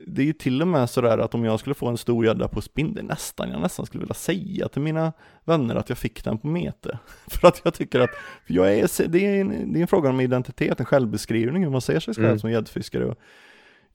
det 0.07 0.23
är 0.23 0.27
ju 0.27 0.33
till 0.33 0.63
och 0.63 0.69
med 0.69 0.91
sådär 0.91 1.19
att 1.19 1.35
om 1.35 1.45
jag 1.45 1.61
skulle 1.61 1.75
få 1.75 1.89
en 1.89 1.97
stor 1.97 2.27
gädda 2.27 2.49
på 2.49 2.59
är 2.59 3.03
nästan, 3.03 3.51
jag 3.51 3.61
nästan 3.61 3.87
skulle 3.87 4.01
vilja 4.01 4.15
säga 4.15 4.69
till 4.69 4.83
mina 4.83 5.13
vänner 5.45 5.75
att 5.75 5.89
jag 5.89 5.99
fick 5.99 6.25
den 6.25 6.39
på 6.39 6.47
mete. 6.47 6.99
För 7.27 7.49
att 7.49 7.61
jag 7.65 7.75
tycker 7.75 8.01
att, 8.01 8.11
jag 8.47 8.75
är, 8.75 9.09
det, 9.09 9.27
är 9.27 9.41
en, 9.41 9.73
det 9.73 9.79
är 9.79 9.83
en 9.83 9.89
fråga 9.89 10.09
om 10.11 10.21
identitet, 10.21 10.81
en 10.81 10.87
självbeskrivning, 10.87 11.63
hur 11.63 11.71
man 11.71 11.81
ser 11.81 12.01
sig 12.01 12.15
själv 12.15 12.27
mm. 12.27 12.39
som 12.39 12.51
gäddfiskare. 12.51 13.15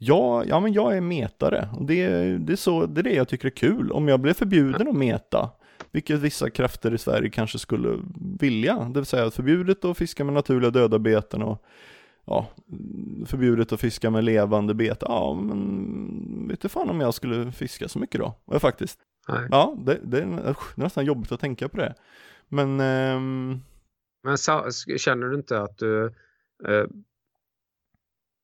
Ja, 0.01 0.43
ja 0.45 0.59
men 0.59 0.73
jag 0.73 0.97
är 0.97 1.01
metare 1.01 1.69
det, 1.81 2.07
det, 2.37 2.53
är 2.53 2.57
så, 2.57 2.85
det 2.85 3.01
är 3.01 3.03
det 3.03 3.13
jag 3.13 3.27
tycker 3.27 3.47
är 3.47 3.51
kul. 3.51 3.91
Om 3.91 4.07
jag 4.07 4.19
blev 4.19 4.33
förbjuden 4.33 4.87
att 4.87 4.95
meta, 4.95 5.49
vilket 5.91 6.19
vissa 6.19 6.49
krafter 6.49 6.93
i 6.93 6.97
Sverige 6.97 7.29
kanske 7.29 7.59
skulle 7.59 7.99
vilja, 8.39 8.75
det 8.75 8.99
vill 8.99 9.05
säga 9.05 9.31
förbjudet 9.31 9.85
att 9.85 9.97
fiska 9.97 10.23
med 10.23 10.33
naturliga 10.33 10.71
döda 10.71 10.99
beten 10.99 11.43
och 11.43 11.63
ja, 12.25 12.47
förbjudet 13.25 13.71
att 13.71 13.79
fiska 13.79 14.09
med 14.09 14.23
levande 14.23 14.73
bete. 14.73 15.05
Ja, 15.09 15.33
men 15.33 16.47
vet 16.47 16.61
du 16.61 16.69
fan 16.69 16.89
om 16.89 17.01
jag 17.01 17.13
skulle 17.13 17.51
fiska 17.51 17.87
så 17.87 17.99
mycket 17.99 18.21
då? 18.21 18.35
Ja, 18.45 18.59
faktiskt. 18.59 18.99
Nej. 19.27 19.47
Ja, 19.51 19.77
det, 19.85 19.99
det, 20.03 20.21
är, 20.21 20.25
det, 20.25 20.49
är, 20.49 20.55
nästan 20.75 21.05
jobbigt 21.05 21.31
att 21.31 21.39
tänka 21.39 21.69
på 21.69 21.77
det. 21.77 21.95
Men... 22.47 22.79
Ähm... 22.79 23.61
Men 24.23 24.37
känner 24.97 25.27
du 25.27 25.35
inte 25.35 25.61
att 25.61 25.77
du 25.77 26.05
äh, 26.67 26.85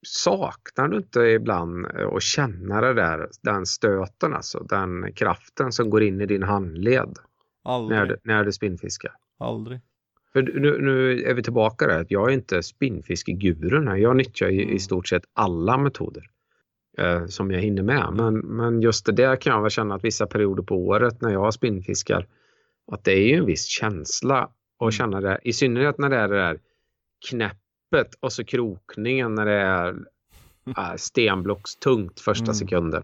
saknar 0.06 0.88
du 0.88 0.98
inte 0.98 1.20
ibland 1.20 1.86
eh, 1.86 2.08
att 2.08 2.24
känna 2.24 2.82
det 2.82 2.94
där, 2.94 3.30
den 3.42 3.66
stöten 3.66 4.34
alltså, 4.34 4.60
den 4.60 5.14
kraften 5.14 5.72
som 5.72 5.90
går 5.90 6.04
in 6.04 6.22
i 6.22 6.26
din 6.26 6.44
handled? 6.44 7.18
Aldrig. 7.64 8.00
När, 8.00 8.20
när 8.24 8.44
du 8.44 8.52
spinnfiskar? 8.52 9.12
Aldrig. 9.40 9.80
För 10.34 10.42
nu, 10.42 10.82
nu 10.82 11.24
är 11.24 11.34
vi 11.34 11.44
tillbaka 11.44 11.88
där, 11.88 12.06
jag 12.10 12.30
är 12.30 12.34
inte 12.34 12.64
spinnfiskegurun 12.64 13.88
här. 13.88 13.96
Jag 13.96 14.16
nyttjar 14.16 14.48
i, 14.48 14.74
i 14.74 14.80
stort 14.80 15.08
sett 15.08 15.24
alla 15.34 15.78
metoder 15.78 16.24
eh, 16.98 17.26
som 17.26 17.52
jag 17.52 17.62
hinner 17.62 17.84
med. 17.84 18.14
Men, 18.14 18.38
men 18.38 18.82
just 18.82 19.06
det 19.06 19.12
där 19.12 19.36
kan 19.36 19.54
jag 19.54 19.62
väl 19.62 19.72
känna 19.72 19.96
att 19.96 20.04
vissa 20.04 20.28
perioder 20.28 20.64
på 20.64 20.76
året 20.76 21.22
när 21.22 21.30
jag 21.30 21.54
spinnfiskar, 21.54 22.28
att 22.92 23.04
det 23.04 23.12
är 23.12 23.28
ju 23.28 23.34
en 23.34 23.46
viss 23.46 23.66
känsla 23.66 24.50
att 24.80 24.94
känna 24.94 25.22
det. 25.22 25.40
I 25.44 25.54
synnerhet 25.54 25.98
när 25.98 26.10
det 26.10 26.18
är 26.18 26.28
det 26.28 26.36
där 26.36 26.60
knäppet 27.90 28.16
och 28.20 28.34
så 28.34 28.44
krokningen 28.44 29.36
när 29.36 29.46
det 29.46 29.54
är 29.62 29.96
äh, 30.78 30.96
stenblockstungt 30.98 32.20
första 32.20 32.44
Mm. 32.46 32.56
sekunden. 32.56 33.04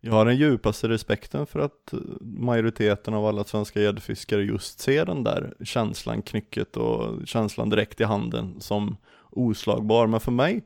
Jag 0.00 0.12
har 0.12 0.24
den 0.24 0.36
djupaste 0.36 0.88
respekten 0.88 1.46
för 1.46 1.60
att 1.60 1.92
eh, 1.92 1.98
majoriteten 2.20 3.14
av 3.14 3.26
alla 3.26 3.44
svenska 3.44 3.80
gäddfiskare 3.80 4.42
just 4.42 4.80
ser 4.80 5.06
den 5.06 5.24
där 5.24 5.54
känslan, 5.64 6.22
knycket 6.22 6.76
och 6.76 7.26
känslan 7.26 7.70
direkt 7.70 8.00
i 8.00 8.04
handen 8.04 8.60
som 8.60 8.96
oslagbar. 9.30 10.06
Men 10.06 10.20
för 10.20 10.32
mig, 10.32 10.64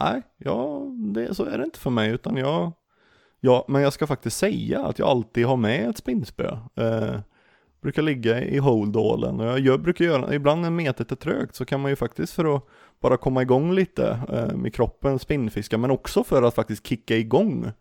nej, 0.00 0.22
ja, 0.38 0.82
det, 1.14 1.34
så 1.34 1.44
är 1.44 1.58
det 1.58 1.64
inte 1.64 1.78
för 1.78 1.90
mig 1.90 2.10
utan 2.10 2.36
jag, 2.36 2.72
ja, 3.40 3.64
men 3.68 3.82
jag 3.82 3.92
ska 3.92 4.06
faktiskt 4.06 4.36
säga 4.36 4.80
att 4.86 4.98
jag 4.98 5.08
alltid 5.08 5.46
har 5.46 5.56
med 5.56 5.88
ett 5.90 5.98
spinnspö. 5.98 6.58
Eh, 6.74 7.20
brukar 7.80 8.02
ligga 8.02 8.44
i 8.44 8.58
holdallen 8.58 9.40
och 9.40 9.46
jag 9.46 9.58
gör, 9.58 9.78
brukar 9.78 10.04
göra, 10.04 10.34
ibland 10.34 10.60
när 10.60 10.70
metet 10.70 11.12
är 11.12 11.16
trögt 11.16 11.54
så 11.54 11.64
kan 11.64 11.80
man 11.80 11.90
ju 11.90 11.96
faktiskt 11.96 12.32
för 12.32 12.56
att 12.56 12.66
bara 13.02 13.16
komma 13.16 13.42
igång 13.42 13.72
lite 13.72 14.18
eh, 14.28 14.56
med 14.56 14.74
kroppen 14.74 15.18
spinnfiska 15.18 15.78
men 15.78 15.90
också 15.90 16.24
för 16.24 16.42
att 16.42 16.54
faktiskt 16.54 16.86
kicka 16.86 17.16
igång 17.16 17.72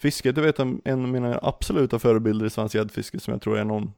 Fisket, 0.00 0.34
du 0.34 0.40
vet 0.40 0.58
en, 0.58 0.80
en 0.84 1.02
av 1.02 1.08
mina 1.08 1.38
absoluta 1.42 1.98
förebilder 1.98 2.46
i 2.46 2.50
svensk 2.50 2.74
gäddfiske 2.74 3.20
som 3.20 3.32
jag 3.32 3.42
tror 3.42 3.58
är 3.58 3.64
någon 3.64 3.92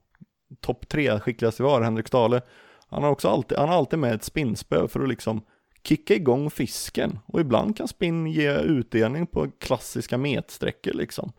topp 0.60 0.88
tre 0.88 1.20
skickligaste 1.20 1.62
vi 1.62 1.68
har, 1.68 1.80
Henrik 1.80 2.08
Stale. 2.08 2.42
Han 2.88 3.02
har 3.02 3.10
också 3.10 3.28
alltid, 3.28 3.58
han 3.58 3.68
har 3.68 3.76
alltid 3.76 3.98
med 3.98 4.14
ett 4.14 4.24
spinnspö 4.24 4.88
för 4.88 5.00
att 5.00 5.08
liksom 5.08 5.42
kicka 5.82 6.14
igång 6.14 6.50
fisken. 6.50 7.18
Och 7.26 7.40
ibland 7.40 7.76
kan 7.76 7.88
spinn 7.88 8.26
ge 8.26 8.58
utdelning 8.58 9.26
på 9.26 9.50
klassiska 9.58 10.18
metsträckor 10.18 10.92
liksom. 10.92 11.32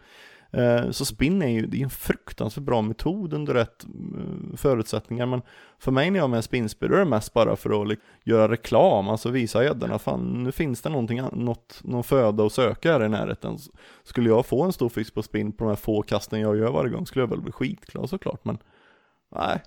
Eh, 0.54 0.90
Så 0.92 1.06
spinn 1.06 1.42
är 1.42 1.48
ju 1.48 1.66
det 1.66 1.78
är 1.78 1.84
en 1.84 1.90
fruktansvärt 1.90 2.64
bra 2.64 2.82
metod 2.82 3.34
under 3.34 3.54
rätt 3.54 3.84
eh, 3.84 4.56
förutsättningar 4.58 5.26
men 5.26 5.42
för 5.80 5.92
mig 5.92 6.12
när 6.12 6.20
jag 6.20 6.24
har 6.24 6.30
med 6.30 6.44
spinnspö 6.44 6.88
då 6.88 6.96
är 6.96 7.00
det 7.00 7.06
mest 7.06 7.34
bara 7.34 7.56
för 7.56 7.82
att 7.82 7.88
liksom 7.88 8.08
göra 8.26 8.52
reklam, 8.52 9.10
alltså 9.10 9.30
visa 9.30 9.64
gäddorna 9.64 10.00
fan 10.00 10.44
nu 10.44 10.52
finns 10.52 10.82
det 10.82 10.90
någonting, 10.90 11.22
något, 11.34 11.82
någon 11.84 12.04
föda 12.04 12.46
att 12.46 12.54
söka 12.54 12.92
här 12.92 13.06
i 13.06 13.10
närheten. 13.10 13.58
Skulle 14.04 14.30
jag 14.30 14.46
få 14.46 14.64
en 14.64 14.74
stor 14.74 14.90
fisk 14.90 15.14
på 15.14 15.24
spinn 15.24 15.52
på 15.52 15.64
de 15.64 15.70
här 15.70 15.76
få 15.76 16.02
kasten 16.02 16.40
jag 16.40 16.58
gör 16.58 16.72
varje 16.72 16.90
gång 16.92 17.06
skulle 17.06 17.24
jag 17.24 17.30
väl 17.30 17.42
bli 17.42 17.52
skitglad 17.52 18.10
såklart 18.10 18.46
men 18.46 18.58
nej, 19.36 19.62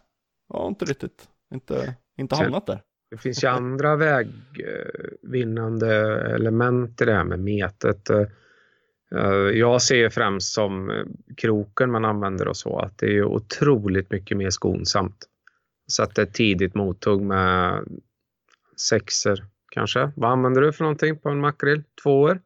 jag 0.49 0.59
har 0.59 0.69
inte 0.69 0.85
riktigt, 0.85 1.29
inte, 1.55 1.95
inte 2.19 2.35
hamnat 2.37 2.67
där. 2.67 2.81
Det 3.11 3.17
finns 3.17 3.45
ju 3.45 3.49
andra 3.49 3.97
vägvinnande 3.97 5.95
element 6.35 7.01
i 7.01 7.05
det 7.05 7.13
här 7.15 7.25
med 7.25 7.41
metet. 7.41 8.11
Eh, 9.15 9.59
Jag 9.59 9.83
ser 9.83 10.11
främst 10.11 10.53
som 10.53 10.91
eh, 10.91 11.05
kroken 11.37 11.91
man 11.91 12.05
använder 12.05 12.49
och 12.49 12.57
så 12.57 12.79
att 12.79 12.99
det 12.99 13.17
är 13.17 13.25
otroligt 13.25 14.11
mycket 14.11 14.37
mer 14.37 14.51
skonsamt. 14.51 15.17
Så 15.87 16.03
att 16.03 16.15
det 16.15 16.23
är 16.23 16.27
tidigt 16.27 16.75
mottog 16.75 17.23
med 17.23 17.85
sexer 18.89 19.45
kanske. 19.73 20.11
Vad 20.17 20.31
använder 20.31 20.61
du 20.61 20.73
för 20.73 20.85
någonting 20.85 21.19
på 21.19 21.29
en 21.29 21.41
makrill? 21.41 21.83
Tvåor? 22.03 22.41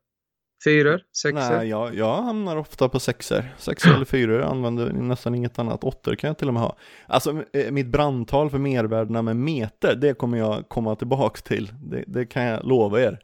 Fyror? 0.64 1.00
Sexer? 1.22 1.56
Nej, 1.56 1.68
jag, 1.68 1.94
jag 1.94 2.22
hamnar 2.22 2.56
ofta 2.56 2.88
på 2.88 3.00
sexer. 3.00 3.54
Sexer 3.58 3.94
eller 3.94 4.04
fyror, 4.04 4.40
använder 4.40 4.92
nästan 4.92 5.34
inget 5.34 5.58
annat. 5.58 5.84
Åttor 5.84 6.14
kan 6.14 6.28
jag 6.28 6.38
till 6.38 6.48
och 6.48 6.54
med 6.54 6.62
ha. 6.62 6.76
Alltså 7.06 7.44
eh, 7.52 7.70
mitt 7.72 7.86
brandtal 7.86 8.50
för 8.50 8.58
mervärdena 8.58 9.22
med 9.22 9.36
meter, 9.36 9.94
det 9.94 10.14
kommer 10.14 10.38
jag 10.38 10.68
komma 10.68 10.96
tillbaks 10.96 11.42
till. 11.42 11.72
Det, 11.82 12.04
det 12.06 12.26
kan 12.26 12.42
jag 12.42 12.64
lova 12.64 13.00
er. 13.00 13.18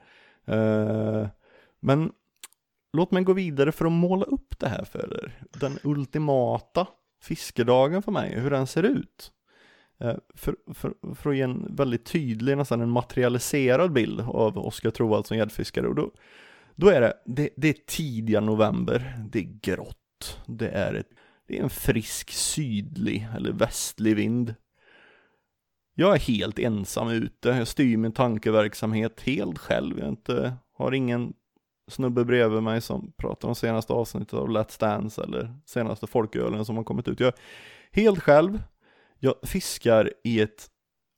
Eh, 0.46 1.28
men 1.80 2.10
låt 2.96 3.10
mig 3.10 3.24
gå 3.24 3.32
vidare 3.32 3.72
för 3.72 3.84
att 3.86 3.92
måla 3.92 4.24
upp 4.24 4.58
det 4.58 4.68
här 4.68 4.84
för 4.84 5.24
er. 5.24 5.32
Den 5.60 5.78
ultimata 5.82 6.86
fiskedagen 7.22 8.02
för 8.02 8.12
mig, 8.12 8.40
hur 8.40 8.50
den 8.50 8.66
ser 8.66 8.82
ut. 8.82 9.32
Eh, 10.00 10.16
för, 10.34 10.56
för, 10.74 10.94
för 11.14 11.30
att 11.30 11.36
ge 11.36 11.42
en 11.42 11.76
väldigt 11.76 12.04
tydlig, 12.04 12.56
nästan 12.56 12.80
en 12.80 12.90
materialiserad 12.90 13.92
bild 13.92 14.20
av 14.20 14.58
Oskar 14.58 14.90
Trovald 14.90 15.26
som 15.26 15.36
gäddfiskare. 15.36 15.88
Och 15.88 15.94
då, 15.94 16.12
då 16.74 16.88
är 16.88 17.00
det, 17.00 17.14
det, 17.26 17.50
det 17.56 17.68
är 17.68 17.76
tidiga 17.86 18.40
november, 18.40 19.18
det 19.30 19.38
är 19.38 19.58
grått, 19.62 20.40
det 20.46 20.68
är, 20.68 20.94
ett, 20.94 21.08
det 21.48 21.58
är 21.58 21.62
en 21.62 21.70
frisk 21.70 22.30
sydlig 22.30 23.28
eller 23.36 23.52
västlig 23.52 24.16
vind. 24.16 24.54
Jag 25.94 26.14
är 26.14 26.18
helt 26.18 26.58
ensam 26.58 27.08
ute, 27.08 27.48
jag 27.48 27.68
styr 27.68 27.96
min 27.96 28.12
tankeverksamhet 28.12 29.20
helt 29.20 29.58
själv, 29.58 29.98
jag 29.98 30.08
inte, 30.08 30.56
har 30.72 30.92
ingen 30.92 31.32
snubbe 31.90 32.24
bredvid 32.24 32.62
mig 32.62 32.80
som 32.80 33.12
pratar 33.16 33.48
om 33.48 33.54
senaste 33.54 33.92
avsnittet 33.92 34.34
av 34.34 34.48
Let's 34.48 34.80
Dance 34.80 35.22
eller 35.22 35.56
senaste 35.66 36.06
folkölen 36.06 36.64
som 36.64 36.76
har 36.76 36.84
kommit 36.84 37.08
ut. 37.08 37.20
Jag 37.20 37.28
är 37.28 37.34
helt 37.92 38.22
själv, 38.22 38.62
jag 39.18 39.34
fiskar 39.42 40.12
i 40.24 40.40
ett 40.40 40.66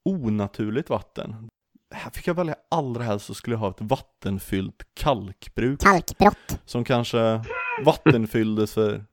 onaturligt 0.04 0.90
vatten. 0.90 1.48
Här 1.94 2.10
fick 2.10 2.26
jag 2.26 2.34
välja 2.34 2.56
allra 2.70 3.02
helst 3.02 3.26
så 3.26 3.34
skulle 3.34 3.54
jag 3.54 3.60
ha 3.60 3.70
ett 3.70 3.80
vattenfyllt 3.80 4.86
kalkbruk. 4.94 5.80
Kalkbrott. 5.80 6.60
Som 6.64 6.84
kanske 6.84 7.42
vattenfylldes 7.84 8.74
för 8.74 9.04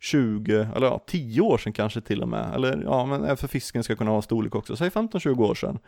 20, 0.00 0.68
eller 0.76 0.86
ja, 0.86 1.04
10 1.06 1.40
år 1.40 1.58
sedan 1.58 1.72
kanske 1.72 2.00
till 2.00 2.22
och 2.22 2.28
med. 2.28 2.54
Eller 2.54 2.82
ja, 2.82 3.06
men 3.06 3.36
för 3.36 3.48
fisken 3.48 3.84
ska 3.84 3.96
kunna 3.96 4.10
ha 4.10 4.22
storlek 4.22 4.54
också. 4.54 4.76
Säg 4.76 4.88
15-20 4.88 5.40
år 5.40 5.54
sedan. 5.54 5.78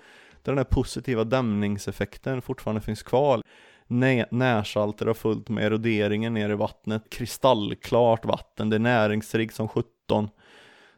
Där 0.43 0.53
den 0.53 0.59
här 0.59 0.65
positiva 0.65 1.25
dämningseffekten 1.25 2.43
fortfarande 2.43 2.81
finns 2.81 3.03
kvar. 3.03 3.43
Nä- 3.89 4.27
närsalter 4.31 5.07
har 5.07 5.15
fullt 5.15 5.49
med 5.49 5.65
eroderingen 5.65 6.35
ner 6.35 6.51
i 6.51 6.55
vattnet. 6.55 7.11
Kristallklart 7.11 8.25
vatten, 8.25 8.71
det 8.71 8.77
är 8.77 8.81
näringsrikt 8.81 9.55
som 9.55 9.69
17. 9.69 10.29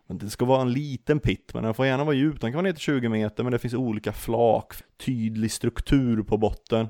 Men 0.06 0.18
det 0.18 0.30
ska 0.30 0.44
vara 0.44 0.62
en 0.62 0.72
liten 0.72 1.20
pitt, 1.20 1.50
men 1.54 1.62
den 1.62 1.74
får 1.74 1.86
gärna 1.86 2.04
vara 2.04 2.14
djup. 2.14 2.40
Den 2.40 2.52
kan 2.52 2.56
vara 2.56 2.62
ner 2.62 2.72
till 2.72 2.80
20 2.80 3.08
meter, 3.08 3.42
men 3.42 3.52
det 3.52 3.58
finns 3.58 3.74
olika 3.74 4.12
flak, 4.12 4.74
tydlig 4.96 5.52
struktur 5.52 6.22
på 6.22 6.36
botten. 6.36 6.88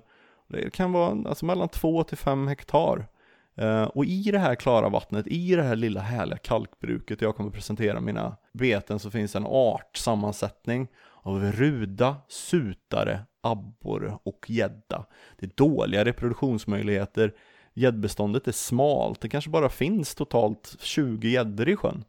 Det 0.49 0.71
kan 0.71 0.93
vara 0.93 1.29
alltså 1.29 1.45
mellan 1.47 1.69
2 1.69 2.05
till 2.05 2.19
5 2.19 2.49
hektar. 2.49 3.09
Eh, 3.57 3.83
och 3.83 4.05
i 4.05 4.23
det 4.23 4.39
här 4.39 4.55
klara 4.55 4.89
vattnet, 4.89 5.27
i 5.27 5.55
det 5.57 5.63
här 5.63 5.77
lilla 5.77 6.01
härliga 6.01 6.39
kalkbruket 6.39 7.21
jag 7.23 7.37
kommer 7.37 7.51
presentera 7.51 8.01
mina 8.01 8.37
beten 8.53 8.99
så 8.99 9.11
finns 9.11 9.37
en 9.37 9.47
artsammansättning 9.47 10.89
av 11.23 11.41
ruda, 11.53 12.17
sutare, 12.29 13.21
abborre 13.41 14.19
och 14.23 14.47
gädda. 14.49 15.07
Det 15.37 15.47
är 15.47 15.51
dåliga 15.55 16.05
reproduktionsmöjligheter. 16.05 17.35
Gäddbeståndet 17.75 18.49
är 18.49 18.53
smalt, 18.53 19.21
det 19.21 19.29
kanske 19.29 19.51
bara 19.51 19.69
finns 19.69 20.15
totalt 20.15 20.77
20 20.81 21.29
gäddor 21.29 21.69
i 21.69 21.77
sjön. 21.77 22.05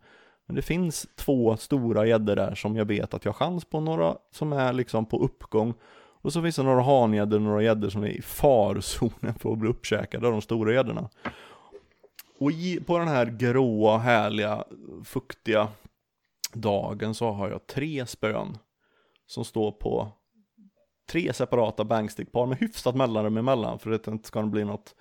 Men 0.46 0.56
det 0.56 0.62
finns 0.62 1.08
två 1.16 1.58
stora 1.58 2.06
gäddor 2.06 2.36
där 2.36 2.56
som 2.56 2.76
jag 2.76 2.86
vet 2.86 3.14
att 3.14 3.26
jag 3.26 3.32
har 3.32 3.38
chans 3.38 3.66
på, 3.66 3.80
några 3.80 4.16
som 4.32 4.54
är 4.54 4.74
liksom 4.74 5.06
på 5.06 5.24
uppgång. 5.24 5.74
Och 6.22 6.34
så 6.34 6.42
finns 6.42 6.56
det 6.56 6.64
några 6.64 6.82
hangäddor 6.82 7.38
och 7.38 7.44
några 7.44 7.64
gäddor 7.64 7.90
som 7.90 8.04
är 8.04 8.08
i 8.08 8.22
farzonen 8.22 9.34
för 9.40 9.52
att 9.52 9.58
bli 9.58 9.70
uppkäkade 9.70 10.28
av 10.28 10.32
de 10.32 10.42
stora 10.42 10.74
gäddorna. 10.74 11.10
Och 12.40 12.52
i, 12.52 12.80
på 12.80 12.98
den 12.98 13.08
här 13.08 13.26
gråa, 13.26 13.98
härliga, 13.98 14.64
fuktiga 15.04 15.68
dagen 16.54 17.14
så 17.14 17.32
har 17.32 17.50
jag 17.50 17.68
tre 17.68 18.06
spön 18.06 18.58
som 19.28 19.46
står 19.46 19.72
på 19.72 20.12
tre 21.10 21.34
separata 21.34 21.84
bangstickpar 21.84 22.45
med 22.45 22.57
hyfsat 22.57 22.95
mellanrum 22.95 23.38
emellan 23.38 23.80
för 23.80 23.91
att 23.91 24.03
det 24.03 24.12
inte 24.12 24.28
ska 24.28 24.43
bli 24.43 24.66
något 24.66 24.95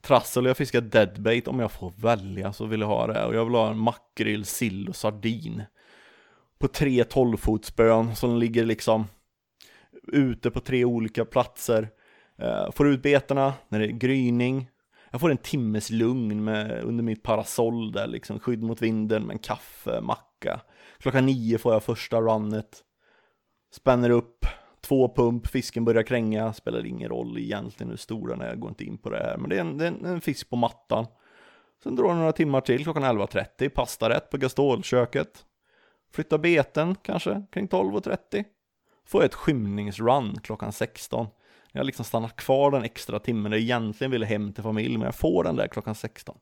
trassel. 0.00 0.44
Jag 0.44 0.56
fiskar 0.56 0.80
deadbait 0.80 1.48
om 1.48 1.60
jag 1.60 1.72
får 1.72 1.92
välja 1.96 2.52
så 2.52 2.66
vill 2.66 2.80
jag 2.80 2.88
ha 2.88 3.06
det 3.06 3.24
och 3.24 3.34
jag 3.34 3.44
vill 3.44 3.54
ha 3.54 3.70
en 3.70 3.78
makrill, 3.78 4.44
sill 4.44 4.88
och 4.88 4.96
sardin 4.96 5.62
på 6.58 6.68
tre 6.68 7.02
12-fotsspön 7.02 8.14
som 8.14 8.36
ligger 8.36 8.64
liksom 8.64 9.06
ute 10.12 10.50
på 10.50 10.60
tre 10.60 10.84
olika 10.84 11.24
platser. 11.24 11.88
Eh, 12.38 12.70
får 12.72 12.88
ut 12.88 13.02
betarna 13.02 13.54
när 13.68 13.78
det 13.78 13.86
är 13.86 13.92
gryning. 13.92 14.70
Jag 15.10 15.20
får 15.20 15.30
en 15.30 15.36
timmes 15.36 15.90
lugn 15.90 16.44
med, 16.44 16.84
under 16.84 17.04
mitt 17.04 17.22
parasoll 17.22 17.92
där 17.92 18.06
liksom, 18.06 18.40
skydd 18.40 18.62
mot 18.62 18.82
vinden 18.82 19.22
med 19.22 19.34
en 19.34 19.38
kaffe, 19.38 20.00
macka. 20.00 20.60
Klockan 20.98 21.26
nio 21.26 21.58
får 21.58 21.72
jag 21.72 21.82
första 21.82 22.20
runnet. 22.20 22.82
Spänner 23.74 24.10
upp, 24.10 24.46
två 24.90 25.08
pump, 25.08 25.46
fisken 25.46 25.84
börjar 25.84 26.02
kränga, 26.02 26.52
spelar 26.52 26.86
ingen 26.86 27.08
roll 27.08 27.38
egentligen 27.38 27.90
hur 27.90 27.96
stor 27.96 28.28
den 28.28 28.40
är, 28.40 28.48
jag 28.48 28.60
går 28.60 28.70
inte 28.70 28.84
in 28.84 28.98
på 28.98 29.10
det 29.10 29.16
här. 29.16 29.36
Men 29.36 29.50
det 29.50 29.56
är 29.56 29.60
en, 29.60 29.78
det 29.78 29.84
är 29.84 29.88
en, 29.88 30.04
en 30.04 30.20
fisk 30.20 30.50
på 30.50 30.56
mattan. 30.56 31.06
Sen 31.82 31.96
drar 31.96 32.08
det 32.08 32.14
några 32.14 32.32
timmar 32.32 32.60
till, 32.60 32.82
klockan 32.82 33.04
11.30, 33.04 33.68
pastarätt 33.68 34.30
på 34.30 34.36
Gastolköket. 34.36 35.44
Flyttar 36.12 36.38
beten 36.38 36.94
kanske 36.94 37.42
kring 37.52 37.68
12.30 37.68 38.44
får 39.06 39.22
jag 39.22 39.28
ett 39.28 39.34
skymningsrun 39.34 40.40
klockan 40.42 40.72
16. 40.72 41.26
Jag 41.72 41.86
liksom 41.86 42.04
stannar 42.04 42.28
kvar 42.28 42.70
den 42.70 42.82
extra 42.82 43.18
timmen 43.18 43.52
jag 43.52 43.60
egentligen 43.60 44.10
ville 44.10 44.26
hem 44.26 44.52
till 44.52 44.62
familj, 44.62 44.98
men 44.98 45.04
jag 45.04 45.14
får 45.14 45.44
den 45.44 45.56
där 45.56 45.68
klockan 45.68 45.94
16. 45.94 46.38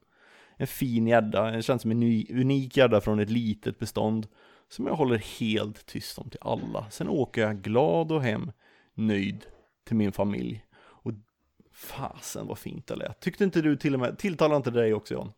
En 0.56 0.66
fin 0.66 1.06
gädda, 1.06 1.50
det 1.50 1.62
känns 1.62 1.82
som 1.82 1.90
en 1.90 2.00
ny, 2.00 2.26
unik 2.30 2.76
gädda 2.76 3.00
från 3.00 3.20
ett 3.20 3.30
litet 3.30 3.78
bestånd 3.78 4.26
som 4.68 4.86
jag 4.86 4.94
håller 4.94 5.18
helt 5.18 5.86
tyst 5.86 6.18
om 6.18 6.30
till 6.30 6.40
alla. 6.42 6.90
Sen 6.90 7.08
åker 7.08 7.40
jag 7.40 7.62
glad 7.62 8.12
och 8.12 8.22
hem, 8.22 8.52
nöjd 8.94 9.46
till 9.84 9.96
min 9.96 10.12
familj. 10.12 10.64
Och 10.80 11.12
fasen 11.72 12.46
vad 12.46 12.58
fint 12.58 12.86
det 12.86 12.96
lät. 12.96 13.20
Tyckte 13.20 13.44
inte 13.44 13.60
du 13.60 13.76
till 13.76 13.94
och 13.94 14.00
med, 14.00 14.18
tilltalar 14.18 14.56
inte 14.56 14.70
dig 14.70 14.94
också 14.94 15.14
John? 15.14 15.32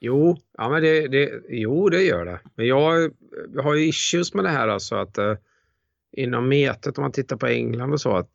Jo, 0.00 0.36
ja, 0.58 0.68
men 0.68 0.82
det, 0.82 1.08
det, 1.08 1.30
jo, 1.48 1.88
det 1.88 2.02
gör 2.02 2.24
det. 2.24 2.40
Men 2.54 2.66
jag, 2.66 3.12
jag 3.54 3.62
har 3.62 3.74
ju 3.74 3.88
issues 3.88 4.34
med 4.34 4.44
det 4.44 4.50
här 4.50 4.68
alltså 4.68 4.96
att 4.96 5.18
eh, 5.18 5.34
inom 6.12 6.48
metet 6.48 6.98
om 6.98 7.02
man 7.02 7.12
tittar 7.12 7.36
på 7.36 7.46
England 7.46 7.92
och 7.92 8.00
så 8.00 8.16
att 8.16 8.30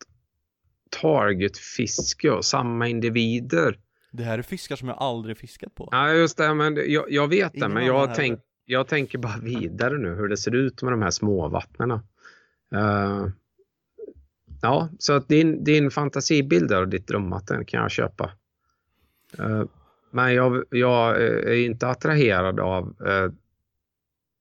targetfiske 1.02 2.32
och 2.32 2.46
samma 2.46 2.88
individer. 2.88 3.80
Det 4.12 4.24
här 4.24 4.38
är 4.38 4.42
fiskar 4.42 4.76
som 4.76 4.88
jag 4.88 4.98
aldrig 4.98 5.38
fiskat 5.38 5.76
på. 5.76 5.90
Ja, 5.92 6.14
just 6.14 6.38
det, 6.38 6.54
men 6.54 6.92
jag, 6.92 7.12
jag 7.12 7.28
vet 7.28 7.52
det, 7.52 7.58
Ingen 7.58 7.74
men 7.74 7.84
annan 7.84 7.96
jag, 7.96 8.16
tänk, 8.16 8.40
jag 8.66 8.88
tänker 8.88 9.18
bara 9.18 9.38
vidare 9.38 9.98
nu 9.98 10.16
hur 10.16 10.28
det 10.28 10.38
ser 10.38 10.56
ut 10.56 10.82
med 10.84 10.94
de 10.94 11.02
här 11.02 11.12
småvattnena. 11.12 12.04
Uh, 12.76 13.28
ja, 14.62 14.90
så 15.00 15.14
att 15.14 15.28
din, 15.28 15.64
din 15.64 15.92
fantasibild 15.92 16.72
av 16.72 16.88
ditt 16.88 17.08
drömvatten 17.08 17.66
kan 17.66 17.82
jag 17.82 17.92
köpa. 17.92 18.32
Eh, 19.38 19.64
men 20.12 20.34
jag, 20.34 20.64
jag 20.70 21.22
är 21.22 21.54
inte 21.54 21.88
attraherad 21.88 22.60
av, 22.60 22.96
eh, 23.06 23.32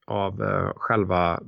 av 0.07 0.43
eh, 0.43 0.73
själva, 0.77 1.43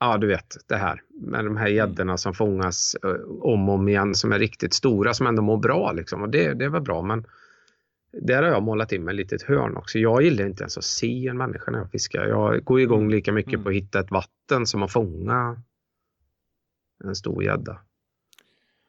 ja 0.00 0.18
du 0.18 0.26
vet 0.26 0.56
det 0.66 0.76
här 0.76 1.02
med 1.20 1.44
de 1.44 1.56
här 1.56 1.68
gäddorna 1.68 2.16
som 2.16 2.34
fångas 2.34 2.96
eh, 3.04 3.10
om 3.40 3.68
och 3.68 3.74
om 3.74 3.88
igen 3.88 4.14
som 4.14 4.32
är 4.32 4.38
riktigt 4.38 4.74
stora 4.74 5.14
som 5.14 5.26
ändå 5.26 5.42
mår 5.42 5.56
bra 5.56 5.92
liksom. 5.92 6.22
Och 6.22 6.28
det, 6.28 6.54
det 6.54 6.64
är 6.64 6.68
väl 6.68 6.82
bra 6.82 7.02
men 7.02 7.24
där 8.12 8.42
har 8.42 8.50
jag 8.50 8.62
målat 8.62 8.92
in 8.92 9.04
mig 9.04 9.14
lite 9.14 9.34
ett 9.34 9.42
hörn 9.42 9.76
också. 9.76 9.98
Jag 9.98 10.22
gillar 10.22 10.46
inte 10.46 10.62
ens 10.62 10.78
att 10.78 10.84
se 10.84 11.28
en 11.28 11.38
människa 11.38 11.70
när 11.70 11.78
jag 11.78 11.90
fiskar. 11.90 12.26
Jag 12.26 12.64
går 12.64 12.80
igång 12.80 13.10
lika 13.10 13.32
mycket 13.32 13.52
Mm. 13.52 13.64
på 13.64 13.68
att 13.68 13.76
hitta 13.76 14.00
ett 14.00 14.10
vatten 14.10 14.66
som 14.66 14.82
att 14.82 14.92
fånga 14.92 15.62
en 17.04 17.14
stor 17.14 17.44
gädda. 17.44 17.80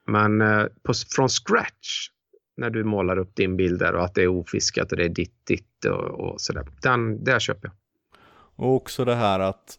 Men 0.06 0.42
eh, 0.42 0.66
på, 0.84 0.94
från 1.16 1.30
scratch 1.30 2.10
när 2.58 2.70
du 2.70 2.84
målar 2.84 3.18
upp 3.18 3.36
din 3.36 3.58
bild 3.58 3.80
där 3.80 3.96
och 3.96 4.04
att 4.04 4.16
det 4.16 4.24
är 4.24 4.28
ofiskat 4.28 4.92
och 4.92 4.98
det 4.98 5.06
är 5.06 5.10
ditt, 5.10 5.46
ditt 5.46 5.86
och, 5.86 6.04
och 6.20 6.42
sådär. 6.42 6.68
Den, 6.82 7.24
där 7.24 7.40
köper 7.40 7.68
jag. 7.68 7.74
Och 8.56 8.76
också 8.76 9.06
det 9.06 9.16
här 9.16 9.40
att 9.40 9.78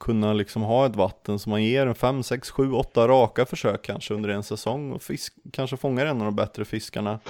kunna 0.00 0.32
liksom 0.32 0.62
ha 0.62 0.86
ett 0.86 0.96
vatten 0.96 1.38
som 1.38 1.50
man 1.50 1.64
ger 1.64 1.86
en 1.86 1.94
5, 1.94 2.22
6, 2.22 2.50
7, 2.50 2.72
8 2.72 3.08
raka 3.08 3.46
försök 3.46 3.82
kanske 3.82 4.14
under 4.14 4.28
en 4.28 4.42
säsong 4.42 4.92
och 4.92 5.02
fisk, 5.02 5.34
kanske 5.52 5.76
fångar 5.76 6.06
en 6.06 6.18
av 6.18 6.24
de 6.24 6.36
bättre 6.36 6.64
fiskarna. 6.64 7.20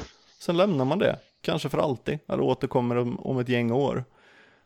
Sen 0.43 0.57
lämnar 0.57 0.85
man 0.85 0.99
det, 0.99 1.19
kanske 1.41 1.69
för 1.69 1.79
alltid, 1.79 2.19
eller 2.29 2.43
återkommer 2.43 2.97
om, 2.97 3.21
om 3.21 3.39
ett 3.39 3.49
gäng 3.49 3.71
år. 3.71 4.05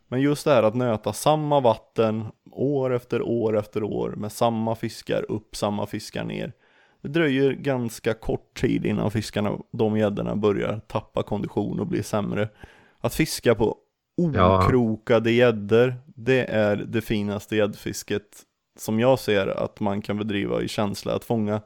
Men 0.07 0.21
just 0.21 0.45
det 0.45 0.51
här 0.51 0.63
att 0.63 0.75
nöta 0.75 1.13
samma 1.13 1.59
vatten 1.59 2.25
år 2.51 2.93
efter 2.93 3.21
år 3.21 3.57
efter 3.57 3.83
år 3.83 4.09
med 4.09 4.31
samma 4.31 4.75
fiskar 4.75 5.31
upp, 5.31 5.55
samma 5.55 5.85
fiskar 5.85 6.23
ner. 6.23 6.53
Det 7.01 7.07
dröjer 7.07 7.51
ganska 7.51 8.13
kort 8.13 8.61
tid 8.61 8.85
innan 8.85 9.11
fiskarna, 9.11 9.57
de 9.71 9.97
gäddorna 9.97 10.35
börjar 10.35 10.79
tappa 10.87 11.23
kondition 11.23 11.79
och 11.79 11.87
bli 11.87 12.03
sämre. 12.03 12.49
Att 12.99 13.15
fiska 13.15 13.55
på 13.55 13.77
okrokade 14.17 15.31
gäddor, 15.31 15.95
det 16.05 16.43
är 16.43 16.75
det 16.75 17.01
finaste 17.01 17.55
gäddfisket 17.55 18.43
som 18.77 18.99
jag 18.99 19.19
ser 19.19 19.47
att 19.47 19.79
man 19.79 20.01
kan 20.01 20.17
bedriva 20.17 20.61
i 20.61 20.67
känsla. 20.67 21.13
Att 21.15 21.23
fånga 21.23 21.61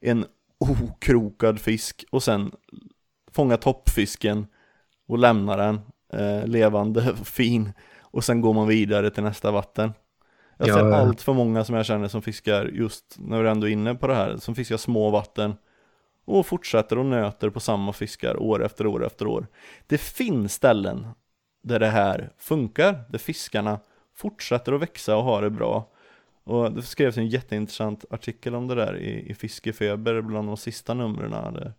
en 0.00 0.24
okrokad 0.58 1.60
fisk 1.60 2.04
och 2.10 2.22
sen 2.22 2.52
fånga 3.32 3.56
toppfisken 3.56 4.46
och 5.08 5.18
lämna 5.18 5.56
den 5.56 5.80
eh, 6.12 6.46
levande 6.46 7.10
och 7.20 7.26
fin 7.26 7.72
och 8.00 8.24
sen 8.24 8.40
går 8.40 8.54
man 8.54 8.68
vidare 8.68 9.10
till 9.10 9.22
nästa 9.22 9.50
vatten. 9.50 9.92
Jag 10.58 10.68
Ja, 10.68 10.74
ser 10.74 10.86
ja. 10.86 10.96
allt 10.96 11.22
för 11.22 11.32
många 11.32 11.64
som 11.64 11.74
jag 11.74 11.86
känner 11.86 12.08
som 12.08 12.22
fiskar 12.22 12.64
just 12.66 13.16
när 13.18 13.42
vi 13.42 13.48
ändå 13.48 13.68
är 13.68 13.72
inne 13.72 13.94
på 13.94 14.06
det 14.06 14.14
här, 14.14 14.36
som 14.36 14.54
fiskar 14.54 14.76
små 14.76 15.10
vatten 15.10 15.54
och 16.24 16.46
fortsätter 16.46 16.98
och 16.98 17.06
nöter 17.06 17.50
på 17.50 17.60
samma 17.60 17.92
fiskar 17.92 18.42
år 18.42 18.64
efter 18.64 18.86
år 18.86 19.06
efter 19.06 19.26
år. 19.26 19.46
Det 19.86 19.98
finns 19.98 20.52
ställen 20.52 21.06
där 21.62 21.78
det 21.80 21.86
här 21.86 22.30
funkar, 22.38 23.04
där 23.08 23.18
fiskarna 23.18 23.80
fortsätter 24.16 24.72
att 24.72 24.82
växa 24.82 25.16
och 25.16 25.24
ha 25.24 25.40
det 25.40 25.50
bra. 25.50 25.90
Och 26.44 26.72
det 26.72 26.82
skrevs 26.82 27.16
en 27.16 27.28
jätteintressant 27.28 28.04
artikel 28.10 28.54
om 28.54 28.66
det 28.68 28.74
där 28.74 28.96
i, 28.96 29.30
i 29.30 29.34
Fiskefeber 29.34 30.20
bland 30.20 30.48
de 30.48 30.56
sista 30.56 30.94
numren. 30.94 31.54
där. 31.54 31.72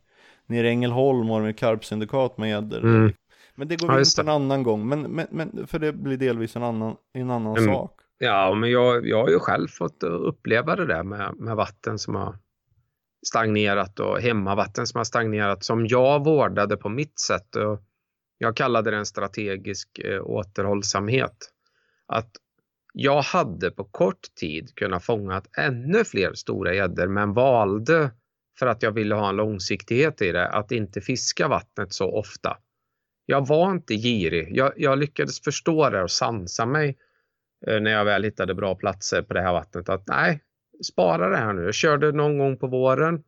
Nere 0.50 0.68
i 0.68 0.70
Ängelholm 0.70 1.30
har 1.30 1.42
de 1.42 1.50
ett 1.50 1.58
karpsyndikat 1.58 2.38
med 2.38 2.50
gäddor. 2.50 2.80
Mm. 2.84 3.14
Men 3.56 3.68
det 3.68 3.76
går 3.76 3.90
Ja, 3.90 3.94
vi 3.94 3.98
in 3.98 4.00
just 4.02 4.16
på 4.16 4.22
en 4.22 4.30
annan 4.30 4.64
gång, 4.64 4.88
men, 4.88 5.02
men, 5.02 5.28
men 5.32 5.68
för 5.68 5.80
det 5.80 5.94
blir 5.94 6.18
delvis 6.18 6.56
en 6.56 6.64
annan, 6.64 6.96
en 7.14 7.30
annan 7.32 7.58
Mm. 7.58 7.74
sak. 7.74 7.96
Ja, 8.18 8.54
men 8.54 8.72
jag, 8.72 9.08
jag 9.08 9.22
har 9.24 9.30
ju 9.30 9.40
själv 9.40 9.68
fått 9.68 10.04
uppleva 10.04 10.76
det 10.76 10.86
där 10.86 11.04
med, 11.04 11.36
med 11.38 11.56
vatten 11.56 12.00
som 12.00 12.16
har 12.16 12.36
stagnerat 13.28 14.00
och 14.00 14.20
hemmavatten 14.22 14.88
som 14.88 14.98
har 14.98 15.06
stagnerat 15.06 15.64
som 15.64 15.88
jag 15.88 16.24
vårdade 16.26 16.78
på 16.78 16.90
mitt 16.90 17.20
sätt. 17.20 17.56
Och 17.56 17.82
jag 18.38 18.56
kallade 18.56 18.92
det 18.92 18.98
en 18.98 19.06
strategisk 19.06 20.00
eh, 20.00 20.22
återhållsamhet. 20.24 21.52
Att 22.08 22.32
jag 22.94 23.22
hade 23.22 23.72
på 23.72 23.84
kort 23.84 24.36
tid 24.40 24.76
kunnat 24.76 25.04
fånga 25.04 25.42
ännu 25.58 26.04
fler 26.04 26.34
stora 26.34 26.74
gäddor 26.74 27.08
men 27.08 27.34
valde 27.34 28.12
för 28.60 28.68
att 28.68 28.84
jag 28.84 28.92
ville 28.92 29.16
ha 29.16 29.30
en 29.30 29.36
långsiktighet 29.36 30.22
i 30.22 30.32
det 30.32 30.48
att 30.48 30.72
inte 30.72 31.02
fiska 31.02 31.48
vattnet 31.48 31.94
så 31.94 32.12
ofta. 32.12 32.58
Jag 33.26 33.48
var 33.48 33.72
inte 33.72 33.94
girig. 33.94 34.58
Jag, 34.58 34.74
jag 34.78 35.00
lyckades 35.00 35.42
förstå 35.42 35.90
det 35.90 36.04
och 36.04 36.12
sansa 36.12 36.66
mig 36.66 36.98
eh, 37.68 37.80
när 37.80 37.92
jag 37.92 38.06
väl 38.06 38.24
hittade 38.24 38.56
bra 38.56 38.76
platser 38.76 39.22
på 39.22 39.34
det 39.34 39.42
här 39.42 39.54
vattnet 39.54 39.90
att 39.90 40.08
nej, 40.08 40.44
spara 40.84 41.30
det 41.30 41.38
här 41.38 41.54
nu. 41.54 41.64
Jag 41.64 41.74
körde 41.74 42.12
någon 42.12 42.38
gång 42.38 42.58
på 42.58 42.68
våren, 42.68 43.24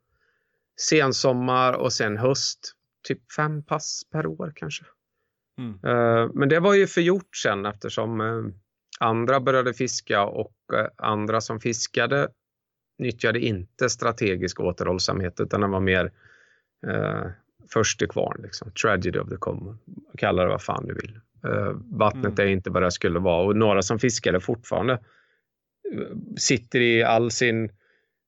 sensommar 0.90 1.74
och 1.74 1.94
sen 1.94 2.18
höst. 2.18 2.74
Typ 3.08 3.32
fem 3.32 3.64
pass 3.64 4.02
per 4.12 4.28
år 4.28 4.54
kanske. 4.56 4.86
Mm. 5.58 5.74
Eh, 5.74 6.32
Men 6.34 6.50
det 6.50 6.60
var 6.60 6.74
ju 6.74 6.88
förgjort 6.88 7.36
sen 7.36 7.66
eftersom 7.66 8.22
eh, 8.22 8.44
andra 9.00 9.40
började 9.40 9.74
fiska 9.74 10.26
och 10.26 10.56
andra 10.98 11.42
som 11.42 11.60
fiskade 11.60 12.28
nyttjade 13.02 13.40
inte 13.40 13.90
strategisk 13.90 14.60
återhållsamhet 14.60 15.40
utan 15.40 15.62
den 15.62 15.72
var 15.72 15.80
mer 15.80 16.12
eh, 16.88 17.26
först 17.74 18.00
till 18.00 18.08
kvarn. 18.08 18.40
Liksom. 18.44 18.72
Tragedy 18.72 19.20
of 19.20 19.30
the 19.30 19.36
common. 19.36 19.80
Kalla 20.18 20.44
det 20.44 20.50
vad 20.50 20.62
fan 20.62 20.86
du 20.88 20.94
vill. 20.94 21.20
Eh, 21.46 21.72
vattnet 21.92 22.40
Mm. 22.40 22.48
är 22.48 22.52
inte 22.52 22.70
vad 22.70 22.84
det 22.84 22.92
skulle 22.92 23.20
vara 23.20 23.46
och 23.46 23.56
några 23.56 23.82
som 23.82 24.00
fiskade 24.00 24.40
fortfarande 24.40 24.94
eh, 24.94 26.18
sitter 26.38 26.80
i 26.80 27.04
all 27.04 27.32
sin 27.32 27.70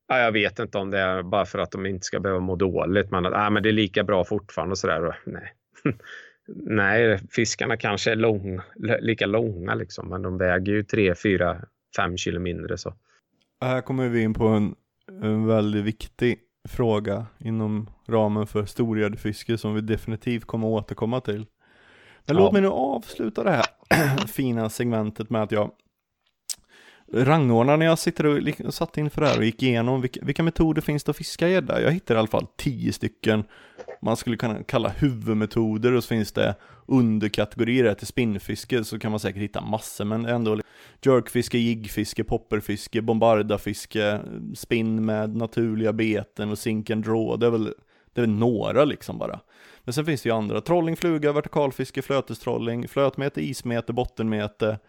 Ja, 0.08 0.20
jag 0.20 0.32
vet 0.32 0.60
inte 0.60 0.78
om 0.78 0.92
det 0.92 1.00
är 1.00 1.24
bara 1.24 1.46
för 1.46 1.60
att 1.60 1.72
de 1.72 1.86
inte 1.86 2.06
ska 2.06 2.20
behöva 2.20 2.40
må 2.40 2.56
dåligt, 2.56 3.12
men 3.12 3.26
att 3.26 3.34
ah, 3.34 3.50
men 3.50 3.64
det 3.64 3.70
är 3.70 3.74
lika 3.74 4.04
bra 4.04 4.24
fortfarande 4.24 4.72
och 4.72 4.78
sådär. 4.78 5.20
Nej. 5.26 5.54
Nej, 6.48 7.20
fiskarna 7.32 7.78
kanske 7.78 8.12
är 8.12 8.16
lång, 8.16 8.62
lika 9.00 9.26
långa 9.26 9.76
liksom, 9.76 10.10
men 10.10 10.22
de 10.22 10.38
väger 10.38 10.74
ju 10.74 10.84
3, 10.84 11.16
4, 11.16 11.62
5 11.96 12.18
kilo 12.18 12.40
mindre. 12.40 12.78
Så. 12.78 12.94
Här 13.64 13.82
kommer 13.82 14.10
vi 14.10 14.22
in 14.22 14.34
på 14.34 14.48
en, 14.48 14.76
en 15.22 15.46
väldigt 15.48 15.84
viktig 15.86 16.40
fråga 16.70 17.26
inom 17.40 17.90
ramen 18.08 18.48
för 18.48 18.66
storgäddfiske 18.66 19.58
som 19.58 19.74
vi 19.76 19.82
definitivt 19.82 20.46
kommer 20.46 20.68
återkomma 20.68 21.22
till. 21.22 21.46
Men 22.26 22.36
Ja. 22.38 22.44
låt 22.44 22.54
mig 22.54 22.62
nu 22.62 22.68
avsluta 22.68 23.44
det 23.44 23.52
här 23.52 23.66
fina 24.28 24.70
segmentet 24.70 25.30
med 25.30 25.44
att 25.44 25.52
jag 25.52 25.72
rangordnar 27.14 27.78
när 27.78 27.86
jag 27.86 28.00
sitter 28.00 28.26
och 28.66 28.74
satt 28.74 28.98
inför 28.98 29.22
det 29.22 29.28
här 29.28 29.38
och 29.38 29.44
gick 29.46 29.64
igenom 29.64 30.02
vilka, 30.02 30.20
vilka 30.24 30.44
metoder 30.44 30.82
finns 30.82 31.04
det 31.04 31.10
att 31.10 31.18
fiska 31.18 31.48
gädda. 31.48 31.82
Jag 31.82 31.92
hittade 31.92 32.18
i 32.18 32.20
alla 32.20 32.28
fall 32.28 32.48
tio 32.58 32.94
stycken 32.94 33.44
man 34.04 34.18
skulle 34.18 34.38
kunna 34.38 34.64
kalla 34.64 34.90
huvudmetoder 34.90 35.94
och 35.94 36.04
så 36.04 36.08
finns 36.08 36.32
det 36.32 36.56
underkategorier 36.86 37.94
till 37.94 38.08
spinnfiske 38.08 38.84
så 38.84 39.00
kan 39.00 39.12
man 39.12 39.20
säkert 39.20 39.42
hitta 39.42 39.62
massor 39.62 40.06
men 40.06 40.26
ändå 40.26 40.60
jerkfiske, 41.02 41.58
jiggfiske, 41.58 42.24
popperfiske, 42.24 43.02
bombardafiske, 43.02 44.20
spinn 44.56 45.06
med 45.06 45.36
naturliga 45.36 45.94
beten 45.94 46.52
och 46.52 46.60
sink 46.60 46.90
and 46.90 47.06
draw. 47.06 47.38
Det 47.38 47.46
är 47.46 47.52
väl, 47.52 47.74
det 48.14 48.22
är 48.22 48.26
väl 48.26 48.36
några 48.36 48.86
liksom 48.86 49.18
bara. 49.18 49.40
Men 49.84 49.94
sen 49.94 50.06
finns 50.06 50.22
det 50.22 50.30
ju 50.30 50.36
andra, 50.36 50.62
trolling, 50.62 50.96
fluga, 50.96 51.32
vertikalfiske, 51.32 52.02
flötestrolling, 52.02 52.88
flötmete, 52.88 53.42
ismete, 53.42 53.94
bottenmete, 53.94 54.80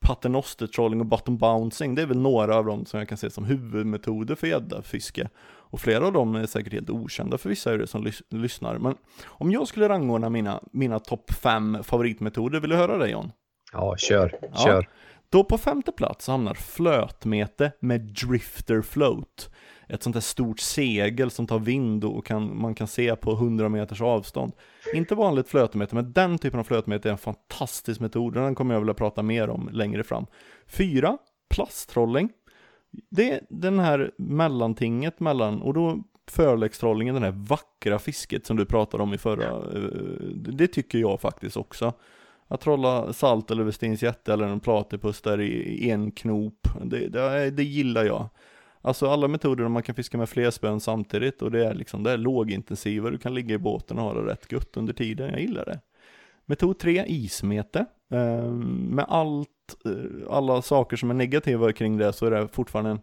paternostertrolling 0.00 1.00
och 1.00 1.06
bottom 1.06 1.38
bouncing. 1.38 1.94
Det 1.94 2.02
är 2.02 2.06
väl 2.06 2.20
några 2.20 2.56
av 2.56 2.64
dem 2.64 2.86
som 2.86 2.98
jag 2.98 3.08
kan 3.08 3.18
se 3.18 3.30
som 3.30 3.44
huvudmetoder 3.44 4.34
för 4.34 4.46
gäddafiske. 4.46 5.28
Och 5.74 5.80
flera 5.80 6.06
av 6.06 6.12
dem 6.12 6.34
är 6.34 6.46
säkert 6.46 6.72
helt 6.72 6.90
okända 6.90 7.38
för 7.38 7.48
vissa 7.48 7.70
av 7.72 7.80
er 7.80 7.86
som 7.86 8.04
lys- 8.06 8.22
lyssnar. 8.30 8.78
Men 8.78 8.94
om 9.26 9.50
jag 9.52 9.68
skulle 9.68 9.88
rangordna 9.88 10.30
mina, 10.30 10.60
mina 10.72 10.98
topp 10.98 11.30
fem 11.32 11.78
favoritmetoder, 11.82 12.60
vill 12.60 12.70
du 12.70 12.76
höra 12.76 12.98
det 12.98 13.08
John? 13.08 13.32
Ja, 13.72 13.96
kör, 13.96 14.38
Ja. 14.52 14.56
kör. 14.64 14.88
Då 15.28 15.44
på 15.44 15.58
femte 15.58 15.92
plats 15.92 16.26
hamnar 16.28 16.54
flötmete 16.54 17.72
med 17.80 18.00
drifter 18.00 18.82
float. 18.82 19.50
ett 19.88 20.02
sånt 20.02 20.14
där 20.14 20.20
stort 20.20 20.60
segel 20.60 21.30
som 21.30 21.46
tar 21.46 21.58
vind 21.58 22.04
och 22.04 22.26
kan, 22.26 22.60
man 22.60 22.74
kan 22.74 22.86
se 22.86 23.16
på 23.16 23.32
100 23.32 23.68
meters 23.68 24.00
avstånd. 24.00 24.52
Inte 24.94 25.14
vanligt 25.14 25.48
flötemeter, 25.48 25.94
men 25.94 26.12
den 26.12 26.38
typen 26.38 26.60
av 26.60 26.64
flötemeter 26.64 27.08
är 27.08 27.12
en 27.12 27.18
fantastisk 27.18 28.00
metod 28.00 28.34
den 28.34 28.54
kommer 28.54 28.74
jag 28.74 28.80
vilja 28.80 28.94
prata 28.94 29.22
mer 29.22 29.50
om 29.50 29.68
längre 29.72 30.02
fram. 30.02 30.26
Fyra, 30.66 31.18
Plasttrolling. 31.54 32.28
Det 33.10 33.30
är 33.30 33.40
den 33.48 33.78
här 33.78 34.10
mellantinget 34.16 35.20
mellan, 35.20 35.62
och 35.62 35.74
då 35.74 36.02
förläggstrolling, 36.26 37.14
det 37.14 37.20
här 37.20 37.30
vackra 37.30 37.98
fisket 37.98 38.46
som 38.46 38.56
du 38.56 38.64
pratade 38.64 39.02
om 39.02 39.14
i 39.14 39.18
förra, 39.18 39.48
eh, 39.48 39.82
det 40.34 40.66
tycker 40.66 40.98
jag 40.98 41.20
faktiskt 41.20 41.56
också. 41.56 41.92
Att 42.48 42.60
trolla 42.60 43.12
salt 43.12 43.50
eller 43.50 43.62
Westins 43.62 44.02
jätte 44.02 44.32
eller 44.32 44.46
en 44.46 44.60
platypus 44.60 45.20
där 45.20 45.40
i 45.40 45.90
en 45.90 46.10
knop, 46.10 46.68
det, 46.84 47.08
det, 47.08 47.50
det 47.50 47.64
gillar 47.64 48.04
jag. 48.04 48.28
Alltså 48.80 49.10
alla 49.10 49.28
metoder 49.28 49.62
där 49.62 49.70
man 49.70 49.82
kan 49.82 49.94
fiska 49.94 50.18
med 50.18 50.28
fler 50.28 50.50
spön 50.50 50.80
samtidigt 50.80 51.42
och 51.42 51.50
det 51.50 51.66
är 51.66 51.74
liksom, 51.74 52.02
det 52.02 52.10
är 52.10 52.16
lågintensiva, 52.16 53.10
du 53.10 53.18
kan 53.18 53.34
ligga 53.34 53.54
i 53.54 53.58
båten 53.58 53.98
och 53.98 54.04
ha 54.04 54.14
det 54.14 54.32
rätt 54.32 54.52
gött 54.52 54.76
under 54.76 54.92
tiden, 54.92 55.30
jag 55.30 55.40
gillar 55.40 55.64
det. 55.64 55.80
Metod 56.46 56.78
3, 56.78 57.04
ismete. 57.06 57.86
Ehm, 58.10 58.88
med 58.90 59.04
allt, 59.08 59.48
eh, 59.84 60.30
alla 60.30 60.62
saker 60.62 60.96
som 60.96 61.10
är 61.10 61.14
negativa 61.14 61.72
kring 61.72 61.96
det 61.96 62.12
så 62.12 62.26
är 62.26 62.30
det 62.30 62.48
fortfarande 62.48 62.90
en 62.90 63.00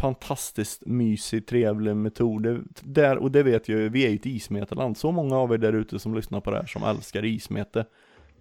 fantastiskt 0.00 0.86
mysig, 0.86 1.46
trevlig 1.46 1.96
metod. 1.96 2.42
Det, 2.42 2.60
där, 2.82 3.16
och 3.16 3.30
det 3.30 3.42
vet 3.42 3.68
jag 3.68 3.80
ju, 3.80 3.88
vi 3.88 4.06
är 4.06 4.10
ju 4.10 4.16
ett 4.16 4.26
ismeteland. 4.26 4.96
Så 4.96 5.12
många 5.12 5.36
av 5.36 5.52
er 5.52 5.58
där 5.58 5.72
ute 5.72 5.98
som 5.98 6.14
lyssnar 6.14 6.40
på 6.40 6.50
det 6.50 6.56
här 6.56 6.66
som 6.66 6.82
älskar 6.82 7.24
ismete. 7.24 7.86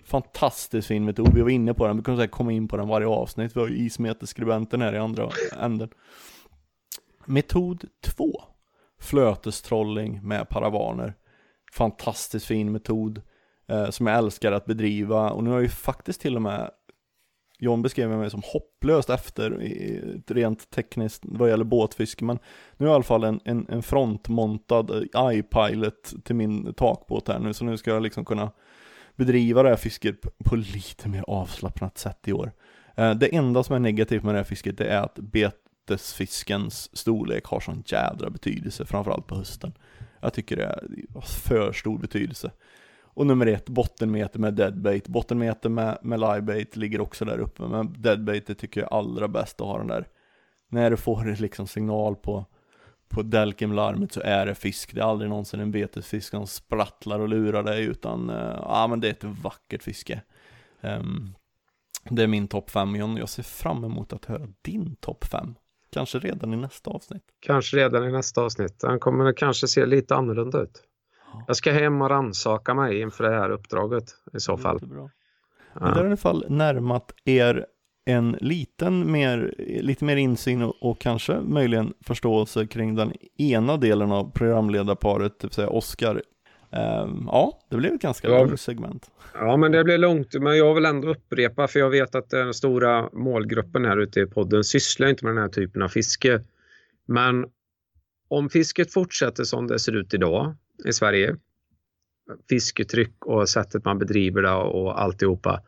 Fantastiskt 0.05 0.88
fin 0.88 1.05
metod, 1.05 1.34
vi 1.34 1.41
var 1.41 1.49
inne 1.49 1.74
på 1.74 1.88
den, 1.88 1.97
vi 1.97 2.03
kunde 2.03 2.22
säkert 2.22 2.36
komma 2.36 2.51
in 2.51 2.68
på 2.68 2.78
den 2.78 2.88
varje 2.88 3.07
avsnitt. 3.07 3.55
Vi 3.55 3.59
har 3.59 3.68
ju 3.68 3.78
ismeteskribenten 3.78 4.82
här 4.82 4.93
i 4.93 4.97
andra 4.97 5.30
änden. 5.59 5.89
Metod 7.26 7.86
2. 8.01 8.32
Flötestrolling 8.99 10.28
med 10.28 10.49
paravaner. 10.49 11.13
Fantastiskt 11.74 12.45
fin 12.45 12.72
metod. 12.72 13.22
Eh, 13.68 13.89
som 13.89 14.07
jag 14.07 14.18
älskar 14.18 14.51
att 14.51 14.66
bedriva 14.66 15.30
och 15.30 15.43
nu 15.43 15.49
har 15.49 15.57
jag 15.57 15.63
ju 15.63 15.70
faktiskt 15.70 16.22
till 16.22 16.36
och 16.36 16.41
med 16.41 16.72
John 17.59 17.82
beskrev 17.82 18.09
mig 18.09 18.30
som 18.30 18.41
hopplöst 18.45 19.09
efter 19.09 19.49
rent 20.34 20.70
tekniskt 20.70 21.24
vad 21.26 21.49
gäller 21.49 21.63
båtfiske 21.63 22.26
men 22.26 22.39
nu 22.78 22.86
har 22.86 22.93
jag 22.93 22.93
i 22.93 22.95
alla 22.95 23.03
fall 23.03 23.24
en, 23.24 23.39
en, 23.45 23.68
en 23.70 23.84
frontmontad 23.84 24.89
eh, 24.91 25.38
iPilot 25.38 26.13
till 26.24 26.36
min 26.36 26.74
takbåt 26.74 27.28
här 27.28 27.39
nu 27.39 27.53
så 27.53 27.66
nu 27.66 27.78
ska 27.78 27.91
jag 27.91 28.03
liksom 28.03 28.26
kunna 28.26 28.51
bedriva 29.16 29.63
det 29.63 29.70
här 29.70 29.76
fisket 29.76 30.16
på 30.45 30.55
lite 30.55 31.09
mer 31.09 31.24
avslappnat 31.28 31.97
sätt 31.97 32.28
i 32.28 32.34
år. 32.34 32.51
Eh, 32.95 33.13
det 33.13 33.36
enda 33.36 33.63
som 33.63 33.76
är 33.76 33.80
negativt 33.80 34.24
med 34.24 34.34
det 34.34 34.39
här 34.39 34.43
fisket 34.43 34.78
det 34.78 34.88
är 34.88 35.01
att 35.01 35.16
betesfiskens 35.20 36.97
storlek 36.97 37.45
har 37.45 37.59
sån 37.59 37.84
jädra 37.86 38.30
betydelse 38.30 38.86
framförallt 38.86 39.28
på 39.28 39.36
hösten. 39.36 39.74
Jag 40.20 40.34
tycker 40.34 40.55
det 40.55 40.63
är 40.63 41.22
för 41.22 41.72
stor 41.74 41.97
betydelse. 41.97 42.51
Och 43.16 43.28
nummer 43.28 43.45
ett, 43.45 43.70
bottenmeter 43.70 44.39
med 44.39 44.53
deadbait. 44.53 45.07
Bottenmeter 45.07 45.70
med, 45.70 45.97
med 46.01 46.20
livebait 46.20 46.76
ligger 46.76 47.01
också 47.01 47.26
där 47.26 47.39
uppe. 47.39 47.63
Men 47.63 47.95
deadbaitet 47.97 48.59
tycker 48.59 48.82
jag 48.82 48.91
är 48.91 48.97
allra 48.97 49.28
bäst 49.28 49.61
att 49.61 49.68
ha 49.68 49.78
den 49.78 49.88
där. 49.88 50.07
När 50.70 50.91
du 50.91 50.97
får 50.97 51.36
liksom 51.39 51.68
signal 51.68 52.16
på, 52.16 52.45
på 53.09 53.22
Delkim-larmet 53.22 54.11
så 54.11 54.22
är 54.22 54.45
det 54.45 54.55
fisk. 54.55 54.93
Det 54.93 55.01
är 55.01 55.05
aldrig 55.05 55.30
någonsin 55.30 55.59
en 55.59 55.72
betesfisk 55.72 56.30
som 56.30 56.47
sprattlar 56.47 57.20
och 57.20 57.30
lurar 57.30 57.63
dig 57.63 57.86
utan, 57.86 58.30
uh, 58.30 58.59
ja 58.61 58.88
men 58.89 58.99
det 58.99 59.07
är 59.07 59.11
ett 59.11 59.24
vackert 59.24 59.84
fiske. 59.84 60.22
Um, 60.82 61.36
det 62.09 62.24
är 62.24 62.28
min 62.28 62.47
topp 62.47 62.70
5 62.70 62.95
John. 62.95 63.18
Jag 63.18 63.30
ser 63.30 63.43
fram 63.43 63.84
emot 63.84 64.13
att 64.13 64.26
höra 64.26 64.47
din 64.61 64.95
topp 64.95 65.26
5. 65.26 65.55
Kanske 65.91 66.20
redan 66.20 66.53
i 66.53 66.57
nästa 66.57 66.91
avsnitt. 66.91 67.24
Kanske 67.39 67.78
redan 67.78 68.09
i 68.09 68.11
nästa 68.11 68.41
avsnitt. 68.41 68.80
Den 68.80 68.99
kommer 68.99 69.34
kanske 69.34 69.68
se 69.68 69.86
lite 69.86 70.16
annorlunda 70.16 70.61
ut. 70.61 70.84
Jag 71.47 71.55
ska 71.55 71.71
hem 71.71 72.01
och 72.01 72.09
rannsaka 72.09 72.73
mig 72.73 73.01
inför 73.01 73.23
det 73.23 73.36
här 73.36 73.49
uppdraget 73.49 74.03
i 74.33 74.39
så 74.39 74.57
fall. 74.57 74.75
Jättebra. 74.75 75.09
Men 75.73 75.93
det 75.93 75.99
har 75.99 76.03
i 76.03 76.07
alla 76.07 76.17
fall 76.17 76.45
närmat 76.49 77.11
er 77.25 77.65
en 78.05 78.38
liten 78.41 79.11
mer, 79.11 79.55
lite 79.57 80.05
mer 80.05 80.15
insyn 80.15 80.61
och, 80.61 80.75
och, 80.81 80.99
kanske 80.99 81.39
möjligen 81.39 81.93
förståelse 82.01 82.67
kring 82.67 82.95
den 82.95 83.13
ena 83.38 83.77
delen 83.77 84.11
av 84.11 84.31
programledarparet, 84.31 85.39
det 85.39 85.47
vill 85.47 85.53
säga 85.53 85.69
Oskar. 85.69 86.21
Um, 86.71 87.29
ja, 87.31 87.59
det 87.69 87.77
blev 87.77 87.93
ett 87.93 88.01
ganska 88.01 88.27
ja, 88.27 88.43
långt 88.43 88.59
segment. 88.59 89.11
Ja, 89.33 89.57
men 89.57 89.71
det 89.71 89.83
blev 89.83 89.99
långt, 89.99 90.33
men 90.33 90.57
jag 90.57 90.73
vill 90.73 90.86
ändå 90.86 91.09
upprepa 91.09 91.67
för 91.67 91.79
jag 91.79 91.89
vet 91.89 92.15
att 92.15 92.29
den 92.29 92.53
stora 92.53 93.09
målgruppen 93.13 93.86
här 93.86 93.97
ute 93.97 94.19
i 94.19 94.25
podden 94.25 94.63
sysslar 94.63 95.07
inte 95.07 95.25
med 95.25 95.36
den 95.36 95.41
här 95.41 95.49
typen 95.49 95.81
av 95.81 95.88
fiske. 95.88 96.41
Men 97.07 97.45
om 98.27 98.49
fisket 98.49 98.93
fortsätter 98.93 99.43
som 99.43 99.67
det 99.67 99.79
ser 99.79 99.95
ut 99.95 100.13
idag 100.13 100.55
i 100.86 100.93
Sverige. 100.93 101.36
Fisketryck 102.49 103.26
och 103.26 103.49
sättet 103.49 103.86
man 103.86 103.99
bedriver 103.99 104.41
det 104.41 104.51
och 104.51 105.01
alltihopa. 105.01 105.61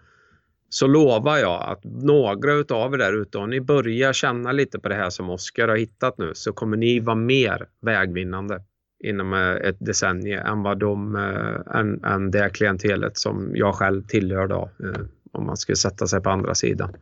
Så 0.70 0.88
lovar 0.88 1.38
jag 1.38 1.64
att 1.64 1.84
några 1.84 2.54
utav 2.54 2.94
er 2.94 2.98
där 2.98 3.22
ute, 3.22 3.38
om 3.38 3.50
ni 3.50 3.62
börjar 3.62 4.14
känna 4.14 4.52
lite 4.52 4.80
på 4.80 4.90
det 4.90 4.96
här 4.96 5.10
som 5.10 5.30
Oskar 5.30 5.68
har 5.68 5.76
hittat 5.76 6.18
nu, 6.18 6.32
så 6.34 6.54
kommer 6.54 6.78
ni 6.78 7.00
vara 7.00 7.16
mer 7.16 7.68
vägvinnande 7.82 8.62
inom 9.00 9.34
eh, 9.34 9.70
ett 9.70 9.78
decennium 9.80 10.46
än 10.46 10.64
vad 10.64 10.80
de, 10.80 11.16
eh, 11.16 11.80
än, 11.80 12.04
än 12.04 12.32
det 12.32 12.50
klientelet 12.50 13.18
som 13.18 13.52
jag 13.54 13.76
själv 13.76 14.04
tillhör 14.04 14.48
då, 14.48 14.70
eh, 14.84 15.02
om 15.32 15.46
man 15.46 15.58
skulle 15.58 15.76
sätta 15.76 16.08
sig 16.08 16.22
på 16.22 16.30
andra 16.30 16.56
sidan. 16.56 16.94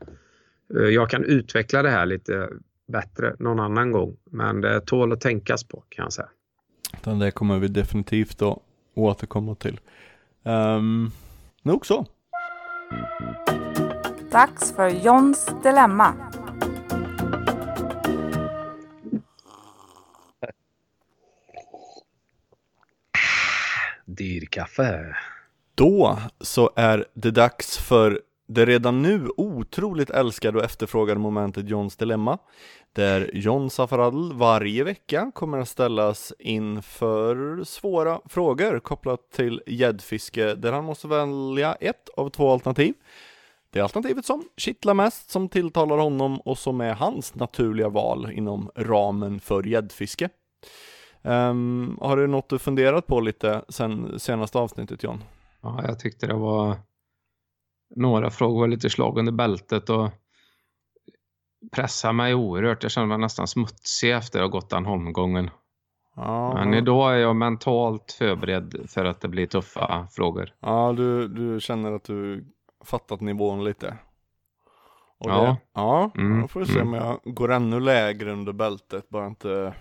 Jag 0.68 1.10
kan 1.10 1.24
utveckla 1.24 1.82
det 1.82 1.90
här 1.90 2.06
lite 2.06 2.50
bättre 2.88 3.36
någon 3.40 3.60
annan 3.60 3.92
gång, 3.92 4.18
men 4.32 4.62
det 4.62 4.82
tål 4.82 5.14
att 5.14 5.22
tänkas 5.22 5.64
på 5.64 5.84
kan 5.90 6.04
jag 6.04 6.14
säga. 6.14 6.30
Utan 7.00 7.20
det 7.20 7.32
kommer 7.32 7.60
vi 7.60 7.68
definitivt 7.68 8.42
att 8.42 8.60
återkomma 8.94 9.56
till. 9.56 9.80
Um, 10.44 11.12
nog 11.62 11.86
så. 11.86 12.06
Dags 14.32 14.74
för 14.76 14.90
Johns 14.90 15.50
dilemma. 15.64 16.14
Dyrkaffe. 24.06 25.16
Då 25.76 26.20
så 26.40 26.72
är 26.76 27.06
det 27.14 27.32
dags 27.32 27.78
för 27.78 28.22
det 28.48 28.66
redan 28.66 29.02
nu 29.02 29.28
otroligt 29.38 30.10
älskade 30.10 30.58
och 30.58 30.64
efterfrågade 30.64 31.20
momentet 31.20 31.70
Johns 31.70 31.96
dilemma 31.96 32.38
där 32.94 33.32
John 33.34 33.70
Safaradl 33.70 34.34
varje 34.34 34.84
vecka 34.84 35.32
kommer 35.36 35.58
att 35.58 35.70
ställas 35.70 36.34
inför 36.40 37.64
svåra 37.64 38.20
frågor 38.26 38.80
kopplat 38.80 39.32
till 39.32 39.62
gäddfiske 39.68 40.56
där 40.56 40.72
han 40.72 40.86
måste 40.86 41.08
välja 41.08 41.76
ett 41.76 42.10
av 42.18 42.30
två 42.30 42.52
alternativ. 42.52 42.94
Det 43.70 43.82
alternativet 43.82 44.26
som 44.26 44.44
kittlar 44.58 44.94
mest, 44.94 45.30
som 45.30 45.50
tilltalar 45.50 45.98
honom 45.98 46.40
och 46.40 46.58
som 46.58 46.82
är 46.82 46.94
hans 46.94 47.36
naturliga 47.36 47.90
val 47.90 48.32
inom 48.32 48.70
ramen 48.76 49.40
för 49.40 49.64
gäddfiske. 49.64 50.30
Um, 51.22 51.98
har 52.02 52.18
du 52.18 52.28
något 52.28 52.50
du 52.50 52.60
funderat 52.60 53.08
på 53.08 53.20
lite 53.20 53.62
sen 53.70 54.20
senaste 54.20 54.58
avsnittet 54.58 55.04
John? 55.04 55.24
Ja, 55.62 55.84
jag 55.88 56.00
tyckte 56.00 56.28
det 56.28 56.34
var 56.34 56.76
några 57.96 58.30
frågor 58.30 58.60
var 58.60 58.68
lite 58.68 58.90
slag 58.90 59.18
under 59.18 59.32
bältet 59.32 59.90
och 59.90 60.10
pressar 61.72 62.14
mig 62.14 62.34
oerhört. 62.34 62.84
Jag 62.84 62.92
känner 62.92 63.08
mig 63.08 63.18
nästan 63.18 63.48
smutsig 63.48 64.12
efter 64.12 64.40
att 64.40 64.44
ha 64.44 64.50
gått 64.50 64.70
den 64.70 64.86
holmgången. 64.86 65.50
Ja, 66.16 66.54
Men 66.54 66.74
idag 66.74 67.14
är 67.14 67.18
jag 67.18 67.36
mentalt 67.36 68.12
förberedd 68.12 68.90
för 68.90 69.06
att 69.06 69.22
det 69.22 69.28
blir 69.28 69.48
tuffa 69.48 70.08
frågor. 70.12 70.54
Ja, 70.60 70.94
du, 70.98 71.28
du 71.28 71.60
känner 71.60 71.92
att 71.92 72.04
du 72.04 72.46
fattat 72.86 73.22
nivån 73.22 73.64
lite? 73.64 73.98
Och 75.18 75.30
ja. 75.30 75.42
Det, 75.42 75.58
ja, 75.74 76.12
mm, 76.16 76.42
då 76.42 76.48
får 76.48 76.60
vi 76.60 76.66
se 76.66 76.80
mm. 76.80 76.88
om 76.88 76.94
jag 76.94 77.36
går 77.36 77.52
ännu 77.52 77.80
lägre 77.80 78.32
under 78.32 78.54
bältet, 78.54 79.10
bara 79.10 79.28
inte... 79.28 79.74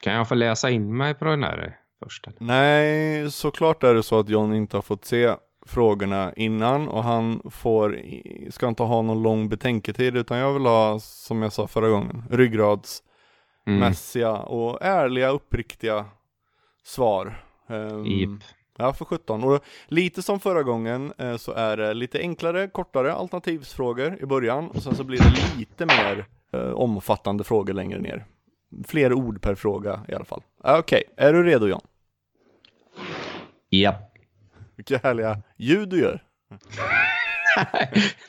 Kan 0.00 0.12
jag 0.12 0.28
få 0.28 0.34
läsa 0.34 0.70
in 0.70 0.96
mig 0.96 1.14
på 1.14 1.24
den 1.24 1.42
här 1.42 1.78
först? 2.02 2.26
Nej, 2.38 3.30
såklart 3.30 3.82
är 3.82 3.94
det 3.94 4.02
så 4.02 4.18
att 4.18 4.28
John 4.28 4.54
inte 4.54 4.76
har 4.76 4.82
fått 4.82 5.04
se 5.04 5.34
frågorna 5.66 6.32
innan 6.36 6.88
och 6.88 7.04
han 7.04 7.42
får, 7.50 8.00
ska 8.50 8.68
inte 8.68 8.82
ha 8.82 9.02
någon 9.02 9.22
lång 9.22 9.48
betänketid 9.48 10.16
utan 10.16 10.38
jag 10.38 10.52
vill 10.52 10.66
ha, 10.66 11.00
som 11.00 11.42
jag 11.42 11.52
sa 11.52 11.66
förra 11.66 11.88
gången, 11.88 12.22
ryggradsmässiga 12.30 14.28
mm. 14.28 14.40
och 14.40 14.82
ärliga, 14.82 15.28
uppriktiga 15.28 16.04
svar. 16.84 17.44
Um, 17.68 18.06
yep. 18.06 18.30
Ja, 18.78 18.92
för 18.92 19.04
17. 19.04 19.44
Och 19.44 19.64
lite 19.86 20.22
som 20.22 20.40
förra 20.40 20.62
gången 20.62 21.12
eh, 21.18 21.36
så 21.36 21.52
är 21.52 21.76
det 21.76 21.94
lite 21.94 22.18
enklare, 22.18 22.68
kortare 22.68 23.12
alternativsfrågor 23.12 24.18
i 24.22 24.26
början 24.26 24.68
och 24.68 24.82
sen 24.82 24.94
så 24.94 25.04
blir 25.04 25.18
det 25.18 25.58
lite 25.58 25.86
mer 25.86 26.26
eh, 26.52 26.70
omfattande 26.70 27.44
frågor 27.44 27.72
längre 27.72 28.00
ner. 28.00 28.24
Fler 28.86 29.12
ord 29.12 29.42
per 29.42 29.54
fråga 29.54 30.00
i 30.08 30.14
alla 30.14 30.24
fall. 30.24 30.42
Okej, 30.58 30.78
okay. 30.78 31.28
är 31.28 31.32
du 31.32 31.42
redo 31.42 31.66
John? 31.66 31.80
Japp. 33.70 34.13
Vilka 34.76 34.98
härliga 34.98 35.42
ljud 35.56 35.88
du 35.88 36.00
gör. 36.00 36.22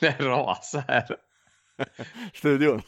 det 0.00 0.20
rasar. 0.20 1.16
Studion. 2.34 2.82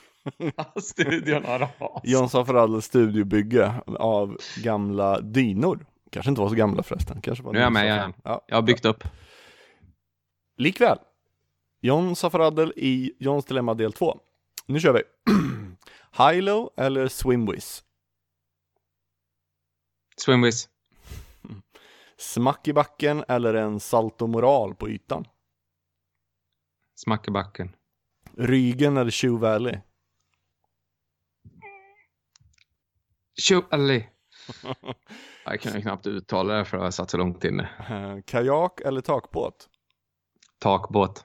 Studion 0.83 1.45
har 1.45 1.59
ras. 1.59 2.03
John 2.05 2.29
Safraddels 2.29 2.85
studiobygge 2.85 3.75
av 3.99 4.39
gamla 4.57 5.21
dynor. 5.21 5.87
Kanske 6.11 6.31
inte 6.31 6.41
var 6.41 6.49
så 6.49 6.55
gamla 6.55 6.83
förresten. 6.83 7.21
Kanske 7.21 7.45
var 7.45 7.53
Nu 7.53 7.59
är 7.59 7.63
jag 7.63 7.73
med 7.73 7.85
igen. 7.85 8.15
Ja. 8.25 8.45
Jag 8.49 8.57
har 8.57 8.63
byggt 8.63 8.85
upp. 8.85 9.05
Likväl. 10.57 10.99
John 11.81 12.17
Safraddel 12.17 12.73
i 12.77 13.13
Johns 13.19 13.45
Dilemma 13.45 13.75
del 13.75 13.93
2. 13.93 14.21
Nu 14.67 14.81
kör 14.81 14.93
vi. 14.93 15.03
Hilo 16.33 16.71
eller 16.77 17.09
Swimwiz? 17.09 17.83
Swimwiz. 20.17 20.69
Smack 22.21 22.69
i 22.69 22.73
backen 22.73 23.25
eller 23.29 23.55
en 23.55 23.81
saltomoral 23.81 24.75
på 24.75 24.89
ytan? 24.89 25.25
Smack 26.95 27.29
i 27.29 27.31
backen. 27.31 27.77
Rygen 28.37 28.97
eller 28.97 29.11
Shoe 29.11 29.39
Valley? 29.39 29.81
Tjo-alli. 33.41 34.09
Jag 35.45 35.61
kan 35.61 35.75
ju 35.75 35.81
knappt 35.83 36.07
uttala 36.07 36.55
det 36.55 36.65
för 36.65 36.77
att 36.77 36.83
jag 36.83 36.95
satt 36.95 37.11
så 37.11 37.17
långt 37.17 37.45
inne. 37.45 37.69
Kajak 38.27 38.81
eller 38.81 39.01
takbåt? 39.01 39.69
Takbåt. 40.59 41.25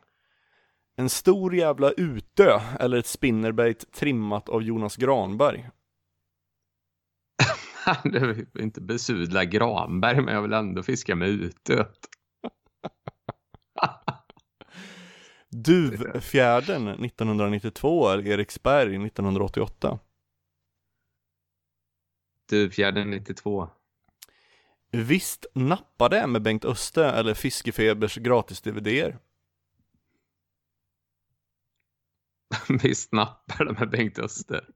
En 0.95 1.09
stor 1.09 1.55
jävla 1.55 1.91
utö 1.91 2.59
eller 2.79 2.97
ett 2.97 3.07
spinnerbait 3.07 3.91
trimmat 3.91 4.49
av 4.49 4.63
Jonas 4.63 4.95
Granberg? 4.95 5.69
Det 8.03 8.19
vill 8.19 8.45
inte 8.59 8.81
besudla 8.81 9.45
Granberg 9.45 10.21
men 10.21 10.33
jag 10.33 10.41
vill 10.41 10.53
ändå 10.53 10.83
fiska 10.83 11.15
med 11.15 11.29
utöt. 11.29 11.99
Duvfjärden 15.49 16.87
1992 16.87 18.09
eller 18.09 18.27
Eriksberg 18.27 18.95
1988? 18.95 19.99
Duvfjärden 22.49 23.09
92. 23.09 23.69
Visst 24.91 25.45
nappade 25.53 26.27
med 26.27 26.41
Bengt 26.41 26.65
Öste 26.65 27.05
eller 27.05 27.33
Fiskefebers 27.33 28.17
gratis-DVDer? 28.17 29.17
Visst 32.83 33.11
nappar 33.11 33.65
det 33.65 33.73
med 33.73 33.89
Bengt 33.89 34.19
Öster. 34.19 34.69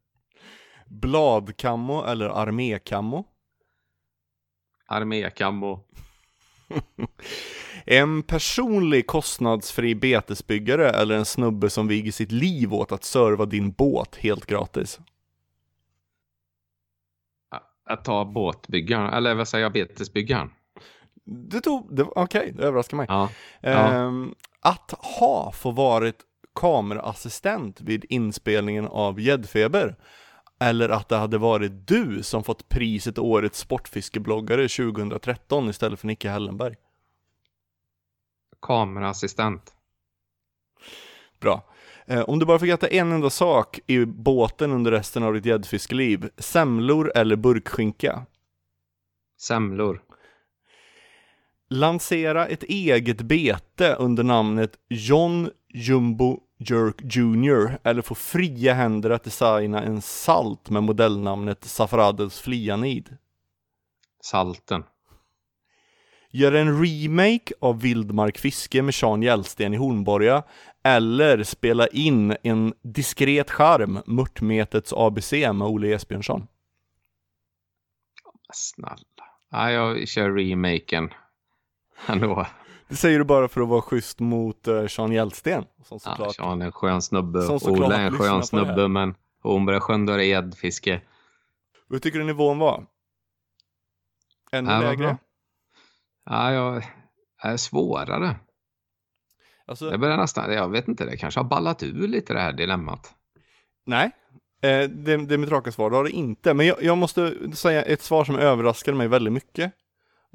Bladkammo 0.90 2.04
eller 2.04 2.30
armékammo? 2.30 3.26
Armékammo. 4.86 5.80
En 7.90 8.24
personlig 8.24 9.08
kostnadsfri 9.08 9.96
betesbyggare 9.96 10.90
eller 10.90 11.16
en 11.16 11.26
snubbe 11.26 11.70
som 11.70 11.88
viger 11.88 12.12
sitt 12.12 12.32
liv 12.32 12.74
åt 12.74 12.92
att 12.92 13.04
serva 13.04 13.46
din 13.46 13.72
båt 13.72 14.16
helt 14.16 14.46
gratis? 14.46 15.00
Att 17.86 18.06
ta 18.06 18.26
båtbyggaren, 18.26 19.14
eller 19.14 19.36
vad 19.36 19.48
säger 19.48 19.66
jag, 19.66 19.74
betesbyggaren. 19.74 20.50
Du 21.26 21.60
tog, 21.60 21.96
det, 21.96 22.04
okej, 22.04 22.54
det 22.58 22.64
överraskar 22.64 22.98
mig. 22.98 23.06
Ja. 23.10 23.30
Ehm, 23.62 24.36
att 24.62 24.92
ha 24.92 25.52
få 25.52 25.72
varit 25.72 26.18
kameraassistent 26.56 27.82
vid 27.82 28.06
inspelningen 28.10 28.88
av 28.88 29.20
Gäddfeber 29.20 29.96
eller 30.60 30.90
att 30.90 31.10
det 31.10 31.18
hade 31.18 31.38
varit 31.38 31.88
du 31.88 32.24
som 32.24 32.44
fått 32.44 32.70
priset 32.70 33.18
Årets 33.20 33.60
Sportfiskebloggare 33.60 34.68
2013 34.68 35.70
istället 35.70 36.00
för 36.00 36.08
Nicke 36.08 36.30
Hellenberg. 36.30 36.76
Kameraassistent. 38.62 39.74
Bra. 41.40 41.64
Eh, 42.06 42.22
om 42.22 42.40
du 42.40 42.46
bara 42.46 42.60
fick 42.60 42.70
äta 42.70 42.88
en 42.88 43.12
enda 43.12 43.30
sak 43.30 43.80
i 43.88 44.06
båten 44.06 44.72
under 44.72 44.92
resten 44.92 45.24
av 45.24 45.34
ditt 45.34 45.46
gäddfiskeliv, 45.46 46.30
semlor 46.38 47.12
eller 47.16 47.36
burkskinka? 47.36 48.26
Semlor. 49.40 50.02
Lansera 51.70 52.48
ett 52.48 52.64
eget 52.64 53.22
bete 53.22 53.96
under 53.96 54.24
namnet 54.24 54.80
John 54.90 55.50
Jumbo 55.74 56.40
Jerk 56.58 57.02
Jr. 57.02 57.78
eller 57.84 58.02
få 58.02 58.16
fria 58.16 58.74
händer 58.74 59.10
att 59.10 59.24
designa 59.24 59.84
en 59.84 60.02
salt 60.02 60.70
med 60.70 60.84
modellnamnet 60.84 61.64
Safradels 61.64 62.40
Flianid. 62.40 63.18
Salten. 64.24 64.84
Göra 66.32 66.60
en 66.60 66.86
remake 66.86 67.54
av 67.62 67.82
Vildmark 67.82 68.38
Fiske 68.38 68.82
med 68.82 68.96
Sean 68.96 69.24
Hjellsten 69.24 69.74
i 69.74 69.78
Hornborga 69.78 70.44
eller 70.84 71.44
spela 71.44 71.88
in 71.88 72.36
en 72.44 72.74
diskret 72.82 73.52
charm, 73.52 74.00
Mörtmetets 74.06 74.94
ABC 74.94 75.32
med 75.32 75.62
Olle 75.62 75.96
Esbjörnsson. 75.96 76.48
Snälla. 78.54 78.98
Ja, 79.52 79.72
jag 79.72 80.08
kör 80.08 80.32
remaken. 80.32 81.10
Ändå. 82.08 82.48
Det 82.90 82.96
säger 82.96 83.20
du 83.20 83.26
bara 83.26 83.48
för 83.48 83.62
att 83.62 83.68
vara 83.68 83.82
schysst 83.82 84.20
mot 84.20 84.68
uh, 84.68 84.88
Sean 84.88 85.12
Hjellsten. 85.12 85.66
Som 85.84 86.00
Ja, 86.06 86.10
såklart. 86.12 86.36
Sean 86.36 86.62
är 86.62 86.66
en 86.66 86.72
skön 86.72 87.02
snubbe. 87.02 87.42
Som 87.42 87.72
Olle 87.74 87.96
är 87.96 88.08
en 88.08 88.18
skön 88.18 88.44
snubbe, 88.44 88.88
men 88.88 89.16
Hornborgasjön 89.44 90.06
då 90.06 90.14
är 90.14 90.18
det 90.18 90.26
gäddfiske. 90.26 91.02
Hur 91.90 92.00
tycker 92.00 92.20
du 92.20 92.26
nivån 92.26 92.60
var? 92.60 92.86
Ännu 94.52 94.72
Ja, 94.72 94.80
lägre? 94.80 95.18
Ja, 96.26 96.52
jag 96.54 96.84
är 97.44 97.58
svårare. 97.58 98.36
Alltså, 99.66 99.90
Det 99.90 99.98
börjar 99.98 100.18
nästan, 100.18 100.54
jag 100.54 100.70
vet 100.70 100.88
inte, 100.88 101.06
det 101.06 101.18
kanske 101.18 101.40
har 101.40 101.46
ballat 101.46 101.84
ur 101.84 102.08
lite 102.08 102.34
det 102.34 102.40
här 102.40 102.54
dilemmat. 102.54 103.14
nej. 103.86 104.12
Eh, 104.62 104.90
det, 104.90 105.18
det 105.18 105.34
är 105.34 105.38
mitt 105.38 105.50
raka 105.50 105.72
svar, 105.72 105.90
det 105.90 105.96
har 105.96 106.04
det 106.04 106.10
inte. 106.10 106.54
Men 106.54 106.66
jag, 106.66 106.84
jag 106.84 106.98
måste 106.98 107.34
säga 107.56 107.84
ett 107.84 108.02
svar 108.02 108.24
som 108.24 108.36
överraskade 108.36 108.98
mig 108.98 109.08
väldigt 109.08 109.34
mycket. 109.34 109.74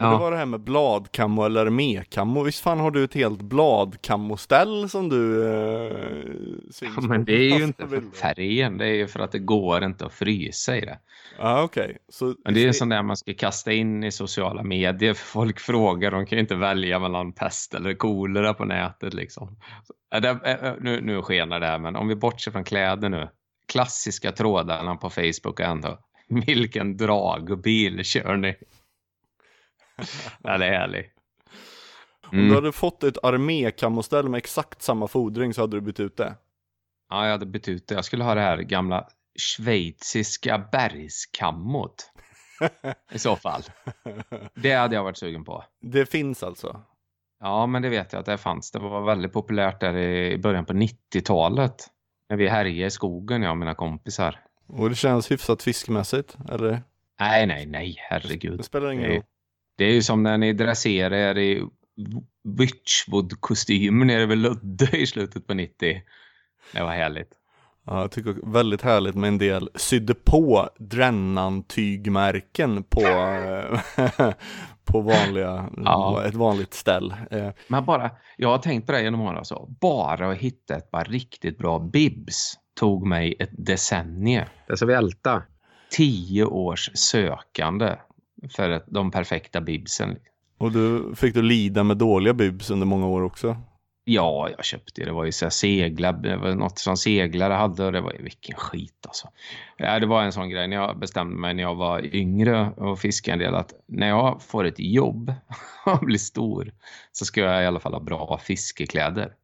Och 0.02 0.08
Ja. 0.08 0.12
det 0.12 0.18
var 0.18 0.30
det 0.30 0.36
här 0.36 0.46
med 0.46 0.60
bladkammo 0.60 1.44
eller 1.44 1.66
armékammo. 1.66 2.42
Visst 2.42 2.60
fan 2.60 2.80
har 2.80 2.90
du 2.90 3.04
ett 3.04 3.14
helt 3.14 3.42
bladkammoställ 3.42 4.88
som 4.88 5.08
du 5.08 5.52
eh, 5.54 5.96
syns 6.70 6.94
Ja, 6.96 7.00
men 7.02 7.24
det 7.24 7.32
är 7.32 7.58
ju 7.58 7.64
inte 7.64 7.88
för 7.88 8.02
färgen, 8.20 8.78
det 8.78 8.86
är 8.86 8.94
ju 8.94 9.06
för 9.06 9.20
att 9.20 9.32
det 9.32 9.38
går 9.38 9.84
inte 9.84 10.06
att 10.06 10.12
frysa 10.12 10.76
i 10.76 10.80
det. 10.80 10.98
Ja, 11.38 11.62
okej. 11.62 11.98
Så 12.08 12.34
Men 12.44 12.54
det 12.54 12.62
är 12.64 12.68
en 12.68 12.74
sån 12.74 12.88
där 12.88 13.02
man 13.02 13.16
ska 13.16 13.34
kasta 13.34 13.72
in 13.72 14.04
i 14.04 14.12
sociala 14.12 14.62
medier 14.62 15.14
för 15.14 15.26
folk 15.26 15.60
frågar, 15.60 16.10
de 16.10 16.26
kan 16.26 16.36
ju 16.36 16.40
inte 16.42 16.54
välja 16.54 16.98
mellan 16.98 17.32
pest 17.32 17.74
eller 17.74 17.94
kolera 17.94 18.54
på 18.54 18.64
nätet 18.64 19.14
liksom. 19.14 19.56
Så, 19.86 20.16
äh, 20.16 20.20
det, 20.22 20.28
äh, 20.28 20.72
nu, 20.80 21.00
nu 21.00 21.22
skenar 21.22 21.60
det 21.60 21.66
här, 21.66 21.78
men 21.78 21.96
om 21.96 22.08
vi 22.08 22.14
bortser 22.16 22.50
från 22.50 22.64
kläder 22.64 23.08
nu. 23.08 23.28
Klassiska 23.72 24.32
trådarna 24.32 24.96
på 24.96 25.10
Facebook 25.10 25.60
ändå. 25.60 25.98
Vilken 26.46 26.96
dragbil 26.96 28.04
kör 28.04 28.36
ni? 28.36 28.54
Det 30.38 30.48
är 30.48 30.58
härligt. 30.78 31.06
Om 32.26 32.38
du 32.38 32.44
Mm. 32.44 32.54
hade 32.54 32.72
fått 32.72 33.02
ett 33.04 33.24
armékammoställ 33.24 34.28
med 34.28 34.38
exakt 34.38 34.82
samma 34.82 35.08
fodring 35.08 35.54
så 35.54 35.60
hade 35.60 35.76
du 35.76 35.80
bytt 35.80 36.00
ut 36.00 36.16
det. 36.16 36.34
Ja, 37.10 37.24
jag 37.24 37.32
hade 37.32 37.46
bytt 37.46 37.68
ut 37.68 37.86
det. 37.88 37.94
Jag 37.94 38.04
skulle 38.04 38.24
ha 38.24 38.34
det 38.34 38.40
här 38.40 38.56
gamla 38.58 39.08
schweiziska 39.38 40.58
bergskammot. 40.72 42.10
I 43.12 43.18
så 43.18 43.36
fall. 43.36 43.62
Det 44.54 44.72
hade 44.72 44.94
jag 44.94 45.04
varit 45.04 45.16
sugen 45.18 45.44
på. 45.44 45.64
Det 45.80 46.06
finns 46.06 46.42
alltså. 46.42 46.80
Ja, 47.40 47.66
men 47.66 47.82
det 47.82 47.88
vet 47.88 48.12
jag 48.12 48.20
att 48.20 48.26
det 48.26 48.38
fanns. 48.38 48.70
Det 48.70 48.78
var 48.78 49.00
väldigt 49.04 49.32
populärt 49.32 49.80
där 49.80 49.96
i 49.96 50.38
början 50.38 50.64
på 50.64 50.72
90-talet. 50.72 51.74
När 52.28 52.36
vi 52.36 52.48
härjade 52.48 52.86
i 52.86 52.90
skogen, 52.90 53.42
jag 53.42 53.50
och 53.50 53.56
mina 53.58 53.74
kompisar. 53.74 54.40
Och 54.66 54.88
det 54.90 54.94
känns 54.96 55.30
hyfsat 55.30 55.62
fiskmässigt, 55.62 56.36
eller? 56.50 56.82
Nej, 57.20 57.46
nej, 57.46 57.66
nej, 57.66 57.96
herregud. 57.98 58.58
Det 58.58 58.62
spelar 58.62 58.90
ingen 58.90 59.10
roll. 59.10 59.22
Det 59.82 59.88
är 59.88 59.92
ju 59.94 60.02
som 60.02 60.22
när 60.22 60.38
ni 60.38 60.52
dresserar 60.52 61.12
er 61.12 61.38
i 61.38 61.62
Witchwood-kostym 62.58 64.04
nere 64.04 64.26
vid 64.26 64.38
Ludde 64.38 64.96
i 64.98 65.06
slutet 65.06 65.46
på 65.46 65.54
90. 65.54 66.02
Det 66.72 66.82
var 66.82 66.90
härligt. 66.92 67.28
Ja, 67.86 68.00
jag 68.00 68.10
tycker 68.10 68.52
väldigt 68.52 68.82
härligt 68.82 69.14
med 69.14 69.28
en 69.28 69.38
del 69.38 69.68
sydde 69.74 70.14
på 70.14 70.68
Drennan-tygmärken 70.78 72.82
på, 72.82 73.00
eh, 73.00 73.78
på 74.84 75.00
vanliga, 75.00 75.70
Ja. 75.76 76.24
ett 76.26 76.34
vanligt 76.34 76.74
ställ. 76.74 77.14
Eh, 77.30 77.48
Men 77.68 77.84
bara, 77.84 78.10
jag 78.36 78.48
har 78.48 78.58
tänkt 78.58 78.86
på 78.86 78.92
det 78.92 79.02
genom 79.02 79.20
åren 79.20 79.38
alltså. 79.38 79.66
Bara 79.80 80.30
att 80.30 80.38
hitta 80.38 80.76
ett 80.76 80.90
par 80.90 81.04
riktigt 81.04 81.58
bra 81.58 81.78
bibs 81.78 82.54
tog 82.80 83.06
mig 83.06 83.34
ett 83.38 83.66
decennium. 83.66 84.44
Det 84.68 84.76
ska 84.76 84.86
vi 84.86 84.94
älta. 84.94 85.42
Tio 85.90 86.44
års 86.44 86.90
sökande 86.94 87.96
för 88.50 88.82
de 88.86 89.10
perfekta 89.10 89.60
bibsen. 89.60 90.16
Och 90.58 90.72
du 90.72 91.14
fick 91.16 91.34
du 91.34 91.42
lida 91.42 91.84
med 91.84 91.96
dåliga 91.96 92.34
bibs 92.34 92.70
under 92.70 92.86
många 92.86 93.06
år 93.06 93.22
också. 93.22 93.56
Ja, 94.04 94.48
jag 94.56 94.64
köpte 94.64 95.00
det. 95.00 95.04
Det 95.04 95.12
var 95.12 95.24
ju 95.24 95.32
så 95.32 95.44
här 95.44 95.50
segla, 95.50 96.12
det 96.12 96.36
var 96.36 96.54
något 96.54 96.78
som 96.78 96.96
seglare 96.96 97.52
hade 97.52 97.84
och 97.84 97.92
det 97.92 98.00
var 98.00 98.12
ju 98.12 98.22
vilken 98.22 98.56
skit 98.56 99.06
alltså. 99.06 99.28
Ja, 99.76 100.00
det 100.00 100.06
var 100.06 100.22
en 100.22 100.32
sån 100.32 100.50
grej 100.50 100.68
när 100.68 100.76
jag 100.76 100.98
bestämde 100.98 101.36
mig 101.36 101.54
när 101.54 101.62
jag 101.62 101.74
var 101.74 102.14
yngre 102.14 102.70
och 102.70 102.98
fiskade 102.98 103.32
en 103.32 103.38
del 103.38 103.54
att 103.54 103.72
när 103.86 104.08
jag 104.08 104.42
får 104.42 104.64
ett 104.64 104.78
jobb 104.78 105.34
och 105.86 105.98
blir 105.98 106.18
stor 106.18 106.72
så 107.12 107.24
ska 107.24 107.40
jag 107.40 107.62
i 107.62 107.66
alla 107.66 107.80
fall 107.80 107.92
ha 107.92 108.00
bra 108.00 108.40
fiskekläder. 108.42 109.34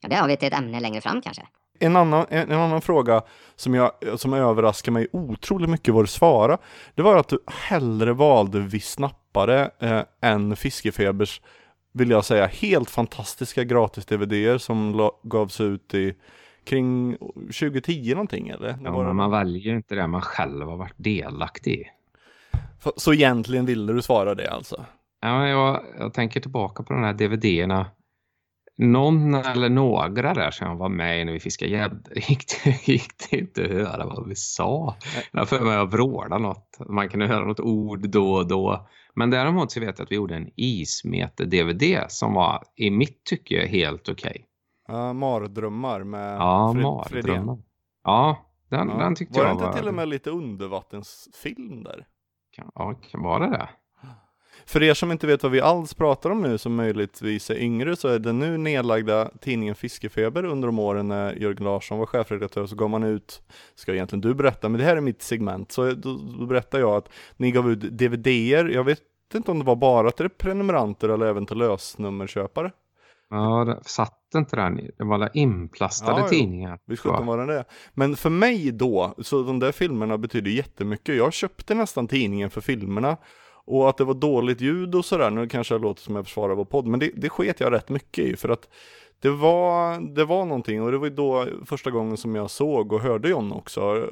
Ja, 0.00 0.08
det 0.08 0.16
har 0.16 0.28
vi 0.28 0.36
till 0.36 0.48
ett 0.48 0.58
ämne 0.58 0.80
längre 0.80 1.00
fram 1.00 1.22
kanske. 1.22 1.42
En, 1.82 1.96
annan, 1.96 2.26
en, 2.30 2.50
en 2.50 2.58
annan 2.58 2.80
fråga 2.80 3.22
som, 3.56 3.74
jag, 3.74 3.90
som 4.16 4.32
överraskar 4.32 4.92
mig 4.92 5.06
otroligt 5.12 5.70
mycket 5.70 5.94
vad 5.94 6.02
du 6.02 6.08
svarade, 6.08 6.58
det 6.94 7.02
var 7.02 7.16
att 7.16 7.28
du 7.28 7.38
hellre 7.46 8.12
valde 8.12 8.60
Vi 8.60 8.80
snappare 8.80 9.70
eh, 9.78 10.02
än 10.20 10.56
Fiskefebers, 10.56 11.40
vill 11.92 12.10
jag 12.10 12.24
säga, 12.24 12.46
helt 12.46 12.90
fantastiska 12.90 13.64
gratis-DVDer 13.64 14.58
som 14.58 15.10
gavs 15.22 15.60
ut 15.60 15.94
i 15.94 16.14
kring 16.64 17.16
2010 17.60 18.10
någonting 18.14 18.48
eller? 18.48 18.78
Ja, 18.84 19.02
men 19.02 19.16
man 19.16 19.30
väljer 19.30 19.74
inte 19.74 19.94
det 19.94 20.06
man 20.06 20.20
själv 20.22 20.68
har 20.68 20.76
varit 20.76 20.94
delaktig 20.96 21.72
i. 21.72 21.84
Så- 22.96 23.14
egentligen 23.14 23.66
ville 23.66 23.92
du 23.92 24.02
svara 24.02 24.34
det 24.34 24.50
alltså? 24.50 24.84
Ja, 25.20 25.48
jag, 25.48 25.82
jag 25.98 26.14
tänker 26.14 26.40
tillbaka 26.40 26.82
på 26.82 26.92
de 26.92 27.02
här 27.02 27.12
DVDerna. 27.12 27.86
Någon 28.78 29.34
eller 29.34 29.68
några 29.68 30.34
där 30.34 30.50
som 30.50 30.78
var 30.78 30.88
med 30.88 31.26
när 31.26 31.32
vi 31.32 31.40
fiskade 31.40 31.70
gäddor 31.70 32.12
gick, 32.28 32.44
det- 32.64 32.88
gick 32.88 33.30
det 33.30 33.36
inte 33.36 33.64
att 33.64 33.70
höra 33.70 34.06
vad 34.06 34.28
vi 34.28 34.34
sa. 34.36 34.96
Jag 35.32 35.48
för 35.48 35.60
mig 35.60 35.76
att 35.76 35.92
vråla 35.92 36.38
något. 36.38 36.78
Man 36.88 37.08
kunde 37.08 37.26
höra 37.26 37.44
något 37.44 37.60
ord 37.60 38.08
då 38.10 38.32
och 38.32 38.48
då. 38.48 38.88
Men 39.14 39.30
däremot 39.30 39.72
så 39.72 39.80
vet 39.80 39.98
jag 39.98 40.04
att 40.04 40.10
vi 40.12 40.16
gjorde 40.16 40.36
en 40.36 40.48
ismeter-DVD 40.56 42.04
som 42.08 42.34
var 42.34 42.62
i 42.76 42.90
mitt 42.90 43.24
tycke 43.24 43.66
helt 43.66 44.08
okej. 44.08 44.46
Ja, 44.88 45.12
Mardrömmar 45.12 46.04
med 46.04 46.36
Ja, 46.36 46.72
Fred- 46.74 46.82
mardrömmar. 46.82 47.58
Ja, 48.04 48.46
den, 48.70 48.88
Ja. 48.88 48.96
den 48.98 49.14
tyckte 49.14 49.38
var 49.38 49.46
jag 49.46 49.50
det 49.50 49.52
inte 49.52 49.64
var... 49.66 49.72
till 49.72 49.88
och 49.88 49.94
med 49.94 50.08
lite 50.08 50.30
undervattensfilm 50.30 51.82
där? 51.82 52.06
Kan, 52.56 52.70
ja, 52.74 52.94
kan 53.10 53.22
vara 53.22 53.48
det. 53.50 53.68
För 54.72 54.82
er 54.82 54.94
som 54.94 55.12
inte 55.12 55.26
vet 55.26 55.42
vad 55.42 55.52
vi 55.52 55.60
alls 55.60 55.94
pratar 55.94 56.30
om 56.30 56.42
nu, 56.42 56.58
som 56.58 56.74
möjligtvis 56.74 57.50
är 57.50 57.54
yngre, 57.54 57.96
så 57.96 58.08
är 58.08 58.18
den 58.18 58.38
nu 58.38 58.58
nedlagda 58.58 59.30
tidningen 59.40 59.74
Fiskefeber 59.74 60.44
under 60.44 60.68
de 60.68 60.78
åren 60.78 61.08
när 61.08 61.34
Jörgen 61.34 61.64
Larsson 61.64 61.98
var 61.98 62.06
chefredaktör, 62.06 62.66
så 62.66 62.76
gav 62.76 62.90
man 62.90 63.02
ut, 63.02 63.42
ska 63.74 63.94
egentligen 63.94 64.20
du 64.20 64.34
berätta, 64.34 64.68
men 64.68 64.78
det 64.80 64.84
här 64.84 64.96
är 64.96 65.00
mitt 65.00 65.22
segment, 65.22 65.72
så 65.72 65.90
då, 65.90 66.18
då 66.38 66.46
berättar 66.46 66.78
jag 66.78 66.96
att 66.96 67.08
ni 67.36 67.50
gav 67.50 67.70
ut 67.70 67.80
DVD-er, 67.80 68.64
jag 68.64 68.84
vet 68.84 69.00
inte 69.34 69.50
om 69.50 69.58
det 69.58 69.64
var 69.64 69.76
bara 69.76 70.10
till 70.10 70.28
prenumeranter 70.28 71.08
eller 71.08 71.26
även 71.26 71.46
till 71.46 71.58
lösnummerköpare. 71.58 72.70
Ja, 73.30 73.64
det 73.64 73.88
satt 73.88 74.18
inte 74.34 74.56
den 74.56 74.80
i. 74.80 74.90
Det 74.98 75.04
var 75.04 75.14
alla 75.14 75.28
inplastade 75.28 76.20
Ja, 76.20 76.28
tidningar. 76.28 76.78
Visst 76.86 77.02
sjutton 77.02 77.26
var 77.26 77.38
det 77.38 77.54
det. 77.54 77.64
Men 77.94 78.16
för 78.16 78.30
mig 78.30 78.72
då, 78.72 79.14
så 79.18 79.42
de 79.42 79.58
där 79.58 79.72
filmerna 79.72 80.18
betyder 80.18 80.50
jättemycket. 80.50 81.16
Jag 81.16 81.32
köpte 81.32 81.74
nästan 81.74 82.08
tidningen 82.08 82.50
för 82.50 82.60
filmerna. 82.60 83.16
Och 83.64 83.88
att 83.88 83.96
det 83.96 84.04
var 84.04 84.14
dåligt 84.14 84.60
ljud 84.60 84.94
och 84.94 85.04
sådär, 85.04 85.30
nu 85.30 85.48
kanske 85.48 85.74
jag 85.74 85.82
låter 85.82 86.02
som 86.02 86.16
jag 86.16 86.24
försvarar 86.24 86.54
vår 86.54 86.64
podd, 86.64 86.86
men 86.86 87.00
det, 87.00 87.10
det 87.14 87.28
sket 87.28 87.60
jag 87.60 87.72
rätt 87.72 87.88
mycket 87.88 88.24
i 88.24 88.36
för 88.36 88.48
att 88.48 88.68
det 89.20 89.30
var, 89.30 90.00
det 90.14 90.24
var 90.24 90.44
någonting 90.44 90.82
och 90.82 90.92
det 90.92 90.98
var 90.98 91.06
ju 91.06 91.14
då 91.14 91.46
första 91.66 91.90
gången 91.90 92.16
som 92.16 92.34
jag 92.34 92.50
såg 92.50 92.92
och 92.92 93.00
hörde 93.00 93.28
John 93.28 93.52
också. 93.52 94.08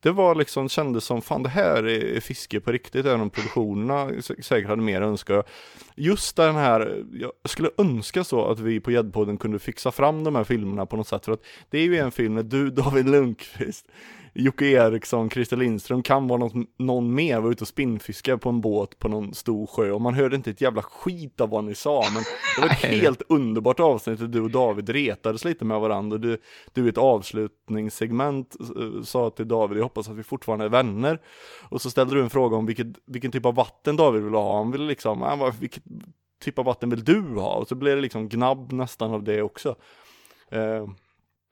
Det 0.00 0.10
var 0.10 0.34
liksom, 0.34 0.68
kändes 0.68 1.04
som 1.04 1.22
fan 1.22 1.42
det 1.42 1.48
här 1.48 1.86
är 1.86 2.20
fiske 2.20 2.60
på 2.60 2.72
riktigt, 2.72 3.06
även 3.06 3.20
om 3.20 3.30
produktionerna 3.30 4.10
säkert 4.22 4.68
hade 4.68 4.82
mer 4.82 5.00
att 5.00 5.08
önska. 5.08 5.42
Just 5.94 6.36
den 6.36 6.54
här, 6.54 7.04
jag 7.12 7.32
skulle 7.44 7.70
önska 7.78 8.24
så 8.24 8.50
att 8.50 8.60
vi 8.60 8.80
på 8.80 8.90
Gäddpodden 8.90 9.36
kunde 9.36 9.58
fixa 9.58 9.90
fram 9.90 10.24
de 10.24 10.34
här 10.34 10.44
filmerna 10.44 10.86
på 10.86 10.96
något 10.96 11.08
sätt. 11.08 11.24
För 11.24 11.32
att 11.32 11.42
det 11.70 11.78
är 11.78 11.82
ju 11.82 11.96
en 11.96 12.10
film 12.10 12.34
när 12.34 12.42
du, 12.42 12.70
David 12.70 13.08
Lundqvist, 13.08 13.86
Jocke 14.40 14.66
Eriksson, 14.66 15.30
Christer 15.30 15.56
Lindström 15.56 16.02
kan 16.02 16.28
vara 16.28 16.38
någon, 16.38 16.66
någon 16.76 17.14
mer, 17.14 17.40
var 17.40 17.50
ute 17.50 17.64
och 17.64 17.68
spinnfiska 17.68 18.38
på 18.38 18.48
en 18.48 18.60
båt 18.60 18.98
på 18.98 19.08
någon 19.08 19.34
stor 19.34 19.66
sjö 19.66 19.90
och 19.90 20.00
man 20.00 20.14
hörde 20.14 20.36
inte 20.36 20.50
ett 20.50 20.60
jävla 20.60 20.82
skit 20.82 21.40
av 21.40 21.48
vad 21.50 21.64
ni 21.64 21.74
sa 21.74 22.04
men 22.14 22.22
det 22.56 22.60
var 22.60 22.68
ett 22.68 23.02
helt 23.02 23.22
underbart 23.28 23.80
avsnitt 23.80 24.18
där 24.18 24.26
du 24.26 24.40
och 24.40 24.50
David 24.50 24.88
retades 24.88 25.44
lite 25.44 25.64
med 25.64 25.80
varandra 25.80 26.14
och 26.14 26.20
du, 26.20 26.38
du 26.72 26.86
i 26.86 26.88
ett 26.88 26.98
avslutningssegment 26.98 28.56
eh, 28.60 29.02
sa 29.02 29.30
till 29.30 29.48
David, 29.48 29.78
jag 29.78 29.82
hoppas 29.82 30.08
att 30.08 30.16
vi 30.16 30.22
fortfarande 30.22 30.64
är 30.64 30.68
vänner 30.68 31.20
och 31.68 31.82
så 31.82 31.90
ställde 31.90 32.14
du 32.14 32.22
en 32.22 32.30
fråga 32.30 32.56
om 32.56 32.66
vilket, 32.66 32.86
vilken 33.06 33.30
typ 33.30 33.46
av 33.46 33.54
vatten 33.54 33.96
David 33.96 34.22
ville 34.22 34.36
ha, 34.36 34.56
han 34.56 34.70
ville 34.70 34.84
liksom, 34.84 35.22
han 35.22 35.38
var, 35.38 35.54
vilket 35.60 35.82
typ 36.44 36.58
av 36.58 36.64
vatten 36.64 36.90
vill 36.90 37.04
du 37.04 37.20
ha? 37.20 37.54
Och 37.54 37.68
så 37.68 37.74
blev 37.74 37.96
det 37.96 38.02
liksom 38.02 38.28
gnabb 38.28 38.72
nästan 38.72 39.14
av 39.14 39.22
det 39.22 39.42
också. 39.42 39.76
Eh, 40.50 40.86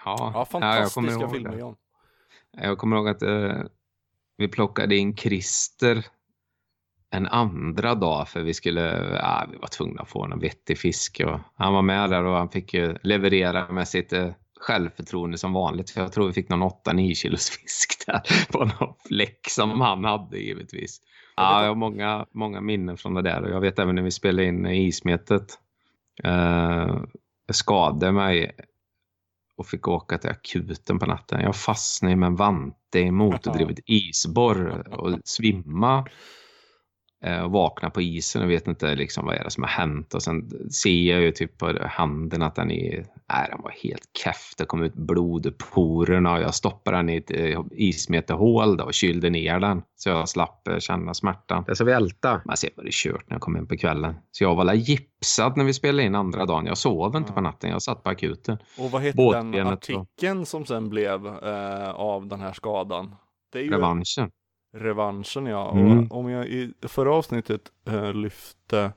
Ja, 0.04 0.32
ja, 0.34 0.44
fantastiska 0.44 1.00
ihåg 1.00 1.32
filmer. 1.32 1.58
Jan. 1.58 1.76
Jag 2.62 2.78
kommer 2.78 2.96
ihåg 2.96 3.08
att 3.08 3.22
eh, 3.22 3.62
vi 4.36 4.48
plockade 4.48 4.96
in 4.96 5.16
Christer 5.16 6.04
en 7.10 7.26
andra 7.26 7.94
dag 7.94 8.28
för 8.28 8.42
vi 8.42 8.54
skulle, 8.54 8.80
ja, 9.14 9.46
vi 9.52 9.58
var 9.58 9.68
tvungna 9.68 10.02
att 10.02 10.08
få 10.08 10.24
en 10.24 10.40
vettig 10.40 10.78
fisk 10.78 11.22
och 11.26 11.40
han 11.54 11.72
var 11.72 11.82
med 11.82 12.10
där 12.10 12.24
och 12.24 12.36
han 12.36 12.48
fick 12.48 12.74
ju 12.74 12.96
leverera 13.02 13.72
med 13.72 13.88
sitt 13.88 14.12
eh, 14.12 14.30
självförtroende 14.60 15.38
som 15.38 15.52
vanligt. 15.52 15.90
För 15.90 16.00
jag 16.00 16.12
tror 16.12 16.26
vi 16.26 16.32
fick 16.32 16.48
någon 16.48 16.70
8-9 16.70 17.14
kilos 17.14 17.50
fisk 17.50 18.04
där 18.06 18.52
på 18.52 18.64
någon 18.64 18.94
fläck 19.08 19.46
som 19.48 19.80
han 19.80 20.04
hade 20.04 20.38
givetvis. 20.38 21.00
Ja, 21.36 21.62
jag 21.62 21.68
har 21.68 21.74
många, 21.74 22.26
många 22.32 22.60
minnen 22.60 22.96
från 22.96 23.14
det 23.14 23.22
där 23.22 23.42
och 23.42 23.50
jag 23.50 23.60
vet 23.60 23.78
även 23.78 23.94
när 23.94 24.02
vi 24.02 24.10
spelade 24.10 24.48
in 24.48 24.66
ismetet. 24.66 25.58
Eh, 26.24 26.96
skadade 27.52 28.12
mig 28.12 28.52
och 29.56 29.66
fick 29.66 29.88
åka 29.88 30.18
till 30.18 30.30
akuten 30.30 30.98
på 30.98 31.06
natten. 31.06 31.40
Jag 31.40 31.56
fastnade 31.56 32.16
med 32.16 32.26
en 32.26 32.36
vante 32.36 32.98
i 32.98 33.10
motordrivet 33.10 33.78
isborr 33.86 34.88
och 35.00 35.18
svimma. 35.24 36.06
Eh, 37.24 37.40
Och 37.44 37.50
vakna 37.50 37.90
på 37.90 38.00
isen 38.02 38.42
och 38.42 38.50
vet 38.50 38.68
inte 38.68 38.94
liksom 38.94 39.26
vad 39.26 39.34
är 39.34 39.44
det 39.44 39.50
som 39.50 39.62
har 39.62 39.70
hänt. 39.70 40.14
Och 40.14 40.22
sen 40.22 40.50
ser 40.72 41.10
jag 41.12 41.20
ju 41.20 41.32
typ 41.32 41.58
på 41.58 41.72
handen 41.86 42.42
att 42.42 42.54
den 42.54 42.70
är, 42.70 43.06
nej, 43.32 43.48
den 43.50 43.62
var 43.62 43.70
helt 43.82 44.10
keff. 44.24 44.52
Det 44.58 44.64
kom 44.64 44.82
ut 44.82 44.94
blod 44.94 45.46
ur 45.46 45.50
porerna 45.74 46.32
och 46.34 46.40
jag 46.40 46.54
stoppade 46.54 46.96
den 46.96 47.08
i 47.08 47.16
ett 47.16 47.30
eh, 47.30 47.60
ismeterhål 47.72 48.76
då 48.76 48.84
och 48.84 48.94
kylde 48.94 49.30
ner 49.30 49.60
den. 49.60 49.82
Så 49.96 50.08
jag 50.08 50.28
slapp 50.28 50.68
eh, 50.68 50.78
känna 50.78 51.14
smärtan. 51.14 51.64
Det 51.66 51.72
är 51.72 51.74
så 51.74 51.84
vi 51.84 51.92
älta. 51.92 52.40
Men 52.44 52.56
sen 52.56 52.70
var 52.76 52.84
det 52.84 52.92
kört 52.92 53.24
när 53.30 53.34
jag 53.34 53.40
kom 53.42 53.54
hem 53.54 53.66
på 53.66 53.76
kvällen. 53.76 54.14
Så 54.30 54.44
jag 54.44 54.54
var 54.54 54.74
gipsad 54.74 55.56
när 55.56 55.64
vi 55.64 55.72
spelade 55.72 56.02
in 56.02 56.14
andra 56.14 56.46
dagen. 56.46 56.66
Jag 56.66 56.78
sov 56.78 57.16
inte 57.16 57.32
på 57.32 57.40
natten. 57.40 57.70
Jag 57.70 57.82
satt 57.82 58.02
på 58.02 58.10
akuten. 58.10 58.58
Och 58.78 58.90
vad 58.90 59.02
heter 59.02 59.32
den 59.32 59.50
Båtbenet 59.50 59.66
och- 59.90 59.96
artikeln 60.00 60.46
som 60.46 60.64
sen 60.66 60.88
blev 60.88 61.26
eh, 61.26 61.90
av 61.90 62.26
den 62.26 62.40
här 62.40 62.52
skadan? 62.52 63.14
Det 63.52 63.58
är 63.58 63.62
ju 63.62 63.70
Revanschen. 63.70 64.30
Revanschen 64.78 65.46
ja. 65.46 65.72
Mm. 65.72 66.06
Och 66.06 66.18
om 66.18 66.30
jag 66.30 66.46
i 66.46 66.72
förra 66.82 67.14
avsnittet 67.14 67.60
eh, 67.88 68.12
lyfte 68.12 68.92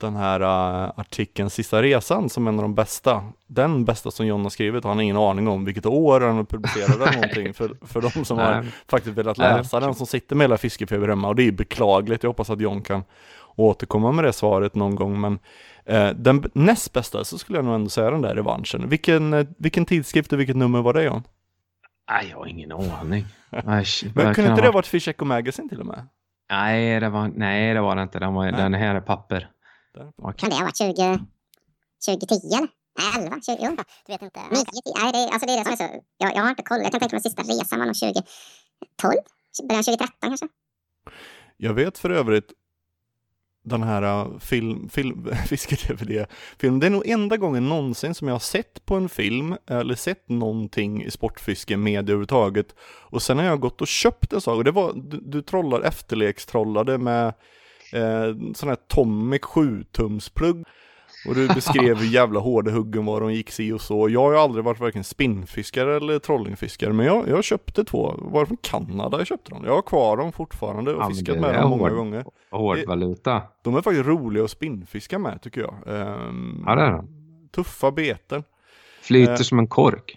den 0.00 0.16
här 0.16 0.40
eh, 0.40 0.92
artikeln 0.96 1.50
Sista 1.50 1.82
resan 1.82 2.28
som 2.28 2.48
en 2.48 2.58
av 2.58 2.62
de 2.62 2.74
bästa. 2.74 3.24
Den 3.46 3.84
bästa 3.84 4.10
som 4.10 4.26
John 4.26 4.42
har 4.42 4.50
skrivit 4.50 4.84
har 4.84 4.90
han 4.90 5.00
ingen 5.00 5.16
aning 5.16 5.48
om 5.48 5.64
vilket 5.64 5.86
år 5.86 6.20
han 6.20 6.46
publicerade 6.46 7.12
någonting 7.12 7.54
för, 7.54 7.76
för 7.86 8.00
de 8.00 8.24
som 8.24 8.38
har 8.38 8.66
faktiskt 8.88 9.16
velat 9.16 9.38
läsa 9.38 9.80
den 9.80 9.94
som 9.94 10.06
sitter 10.06 10.36
med 10.36 10.44
hela 10.44 10.58
fiskefeber 10.58 11.08
hemma 11.08 11.28
och 11.28 11.36
det 11.36 11.42
är 11.42 11.52
beklagligt. 11.52 12.22
Jag 12.22 12.30
hoppas 12.30 12.50
att 12.50 12.60
John 12.60 12.82
kan 12.82 13.04
återkomma 13.56 14.12
med 14.12 14.24
det 14.24 14.32
svaret 14.32 14.74
någon 14.74 14.94
gång 14.94 15.20
men 15.20 15.38
eh, 15.84 16.08
den 16.08 16.44
näst 16.52 16.92
bästa 16.92 17.24
så 17.24 17.38
skulle 17.38 17.58
jag 17.58 17.64
nog 17.64 17.74
ändå 17.74 17.90
säga 17.90 18.10
den 18.10 18.22
där 18.22 18.34
revanschen. 18.34 18.88
Vilken, 18.88 19.32
eh, 19.32 19.46
vilken 19.58 19.84
tidskrift 19.84 20.32
och 20.32 20.40
vilket 20.40 20.56
nummer 20.56 20.82
var 20.82 20.94
det 20.94 21.02
John? 21.02 21.22
Nej, 22.10 22.28
jag 22.30 22.36
har 22.36 22.46
ingen 22.46 22.72
aning. 22.72 23.26
Men 23.50 23.84
kunde 24.14 24.28
inte 24.28 24.50
ha 24.50 24.56
det 24.56 24.70
varit 24.70 24.86
Fish 24.86 25.08
Echo 25.08 25.24
Magazine 25.24 25.68
till 25.68 25.80
och 25.80 25.86
med? 25.86 26.08
Nej, 26.50 27.00
det 27.00 27.08
var, 27.08 27.28
nej, 27.28 27.74
det 27.74 27.80
var 27.80 27.96
det 27.96 28.02
inte. 28.02 28.18
Den, 28.18 28.34
var, 28.34 28.52
den 28.52 28.74
här 28.74 28.94
är 28.94 29.00
papper. 29.00 29.50
Där. 29.94 30.32
Kan 30.32 30.50
det 30.50 30.56
ha 30.56 30.62
varit 30.64 30.76
20, 30.76 31.18
2010 32.06 32.34
eller? 32.56 32.68
Nej, 32.98 33.24
11? 33.24 33.36
20, 33.46 33.56
jo. 33.60 33.76
Du 34.06 34.12
vet 34.12 34.22
inte? 34.22 34.40
9, 34.40 34.56
10, 34.56 34.64
nej, 35.02 35.12
det, 35.12 35.18
är- 35.18 35.32
alltså 35.32 35.46
det 35.46 35.52
är 35.52 35.58
det 35.58 35.64
som 35.64 35.72
är 35.72 35.76
så... 35.76 36.02
Jag, 36.18 36.34
jag 36.36 36.42
har 36.42 36.50
inte 36.50 36.62
koll. 36.62 36.78
Jag 36.82 36.90
kan 36.90 37.00
tänka 37.00 37.16
mig 37.16 37.22
sista 37.22 37.42
resan 37.42 37.78
var 37.78 37.86
nog 37.86 37.94
2012? 37.94 38.24
Början 39.68 39.82
2013 39.84 40.08
kanske? 40.20 40.46
Jag 41.56 41.74
vet 41.74 41.98
för 41.98 42.10
övrigt 42.10 42.52
den 43.62 43.82
här 43.82 44.02
äh, 44.02 44.38
film, 44.38 44.88
film, 44.88 45.28
fiske-DVD 45.46 46.26
film. 46.58 46.80
Det 46.80 46.86
är 46.86 46.90
nog 46.90 47.08
enda 47.08 47.36
gången 47.36 47.68
någonsin 47.68 48.14
som 48.14 48.28
jag 48.28 48.34
har 48.34 48.40
sett 48.40 48.86
på 48.86 48.94
en 48.94 49.08
film 49.08 49.56
eller 49.66 49.94
sett 49.94 50.28
någonting 50.28 51.04
i 51.04 51.10
sportfiske 51.10 51.76
media 51.76 52.00
överhuvudtaget. 52.00 52.74
Och 52.82 53.22
sen 53.22 53.38
har 53.38 53.44
jag 53.44 53.60
gått 53.60 53.80
och 53.80 53.88
köpt 53.88 54.32
en 54.32 54.40
sak 54.40 54.56
och 54.56 54.64
det 54.64 54.70
var, 54.70 54.92
du, 54.94 55.20
du 55.20 55.42
trollar 55.42 55.80
efterlekstrollade 55.80 56.98
med 56.98 57.26
eh, 57.92 58.34
sån 58.54 58.68
här 58.68 58.76
Tomic 58.88 59.42
7-tumsplugg. 59.42 60.64
Och 61.28 61.34
du 61.34 61.48
beskrev 61.48 61.96
hur 61.98 62.06
jävla 62.14 62.40
hårda 62.40 62.70
huggen 62.70 63.04
var, 63.06 63.20
de 63.20 63.32
gick 63.32 63.50
si 63.50 63.72
och 63.72 63.80
så. 63.80 64.08
Jag 64.08 64.20
har 64.20 64.32
ju 64.32 64.38
aldrig 64.38 64.64
varit 64.64 64.80
varken 64.80 65.04
spinnfiskare 65.04 65.96
eller 65.96 66.18
trollingfiskare, 66.18 66.92
men 66.92 67.06
jag, 67.06 67.28
jag 67.28 67.44
köpte 67.44 67.84
två. 67.84 68.14
Var 68.18 68.46
från 68.46 68.56
Kanada 68.56 69.18
jag 69.18 69.26
köpte 69.26 69.50
dem. 69.50 69.62
Jag 69.64 69.74
har 69.74 69.82
kvar 69.82 70.16
dem 70.16 70.32
fortfarande 70.32 70.94
och 70.94 71.02
Ja, 71.02 71.08
fiskat 71.08 71.40
med 71.40 71.54
dem 71.54 71.70
många 71.70 71.82
hård- 71.82 71.96
gånger. 71.96 72.24
Hårdvaluta. 72.50 73.42
De 73.64 73.76
är 73.76 73.80
faktiskt 73.82 74.06
roliga 74.06 74.44
att 74.44 74.50
spinnfiska 74.50 75.18
med 75.18 75.42
tycker 75.42 75.60
jag. 75.60 75.74
Ehm, 75.86 76.62
Ja, 76.66 76.74
det 76.74 76.82
är 76.82 76.90
de. 76.92 77.08
Tuffa 77.54 77.90
beten. 77.90 78.44
Flyter 79.02 79.32
eh, 79.32 79.36
som 79.36 79.58
en 79.58 79.68
kork. 79.68 80.14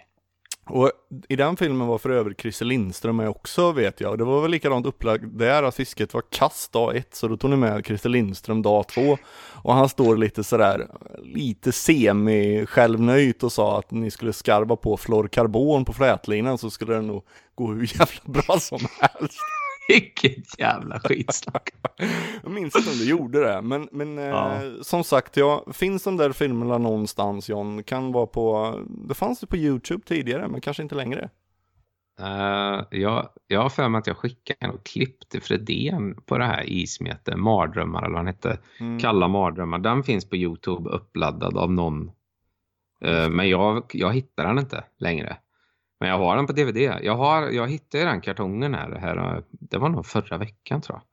Och 0.66 0.90
i 1.28 1.36
den 1.36 1.56
filmen 1.56 1.86
var 1.86 1.98
för 1.98 2.10
övrigt 2.10 2.40
Christer 2.40 2.64
Lindström 2.64 3.16
med 3.16 3.28
också 3.28 3.72
vet 3.72 4.00
jag. 4.00 4.10
Och 4.10 4.18
det 4.18 4.24
var 4.24 4.42
väl 4.42 4.50
likadant 4.50 4.86
upplagt 4.86 5.24
där 5.26 5.62
att 5.62 5.74
fisket 5.74 6.14
var 6.14 6.22
kast 6.30 6.72
dag 6.72 6.96
ett. 6.96 7.14
Så 7.14 7.28
då 7.28 7.36
tog 7.36 7.50
ni 7.50 7.56
med 7.56 7.86
Christer 7.86 8.08
Lindström 8.08 8.62
dag 8.62 8.88
två. 8.88 9.18
Och 9.62 9.74
han 9.74 9.88
står 9.88 10.16
lite 10.16 10.44
sådär, 10.44 10.88
lite 11.22 11.72
semi-självnöjt 11.72 13.42
och 13.42 13.52
sa 13.52 13.78
att 13.78 13.90
ni 13.90 14.10
skulle 14.10 14.32
skarva 14.32 14.76
på 14.76 14.96
fluorkarbon 14.96 15.84
på 15.84 15.92
flätlinan 15.92 16.58
så 16.58 16.70
skulle 16.70 16.94
det 16.94 17.02
nog 17.02 17.24
gå 17.54 17.66
hur 17.66 17.80
jävla 17.98 18.22
bra 18.24 18.58
som 18.60 18.80
helst. 19.00 19.38
Vilket 19.88 20.58
jävla 20.58 21.00
skitsnack. 21.00 21.70
Jag 22.42 22.52
minns 22.52 22.76
inte 22.76 22.90
om 22.90 22.96
du 22.96 23.08
gjorde 23.08 23.40
det, 23.40 23.62
men, 23.62 23.88
men 23.92 24.16
Ja. 24.16 24.52
eh, 24.54 24.60
som 24.82 25.04
sagt, 25.04 25.36
ja, 25.36 25.64
finns 25.72 26.04
de 26.04 26.16
där 26.16 26.32
filmerna 26.32 26.78
någonstans 26.78 27.48
John? 27.48 27.82
Kan 27.82 28.12
vara 28.12 28.26
på, 28.26 28.74
det 29.08 29.14
fanns 29.14 29.40
det 29.40 29.46
på 29.46 29.56
Youtube 29.56 30.04
tidigare, 30.06 30.48
men 30.48 30.60
kanske 30.60 30.82
inte 30.82 30.94
längre. 30.94 31.28
Eh, 32.20 32.80
jag, 32.90 33.28
jag 33.46 33.62
har 33.62 33.68
för 33.68 33.88
mig 33.88 33.98
att 33.98 34.06
jag 34.06 34.16
skickade 34.16 34.66
något 34.72 34.84
klipp 34.84 35.28
till 35.28 35.42
Fredén 35.42 36.14
på 36.26 36.38
det 36.38 36.44
här 36.44 36.64
ismete, 36.70 37.36
Mardrömmar 37.36 37.98
eller 38.02 38.10
vad 38.10 38.18
han 38.18 38.26
hette. 38.26 38.58
Mm. 38.80 38.98
Kalla 39.00 39.28
mardrömmar. 39.28 39.78
Den 39.78 40.02
finns 40.02 40.28
på 40.28 40.36
Youtube 40.36 40.90
uppladdad 40.90 41.56
av 41.56 41.72
någon. 41.72 42.10
Eh, 43.04 43.28
men 43.28 43.48
jag, 43.48 43.84
jag 43.92 44.12
hittar 44.14 44.46
den 44.46 44.58
inte 44.58 44.84
längre. 44.98 45.36
Men 46.00 46.08
jag 46.08 46.18
har 46.18 46.36
den 46.36 46.46
på 46.46 46.52
DVD. 46.52 46.76
Jag, 47.02 47.16
har, 47.16 47.50
jag 47.50 47.68
hittade 47.68 48.04
den 48.04 48.20
kartongen 48.20 48.74
här, 48.74 48.90
här. 49.00 49.42
Det 49.50 49.78
var 49.78 49.88
nog 49.88 50.06
förra 50.06 50.38
veckan 50.38 50.80
tror 50.80 50.98
jag. 50.98 51.04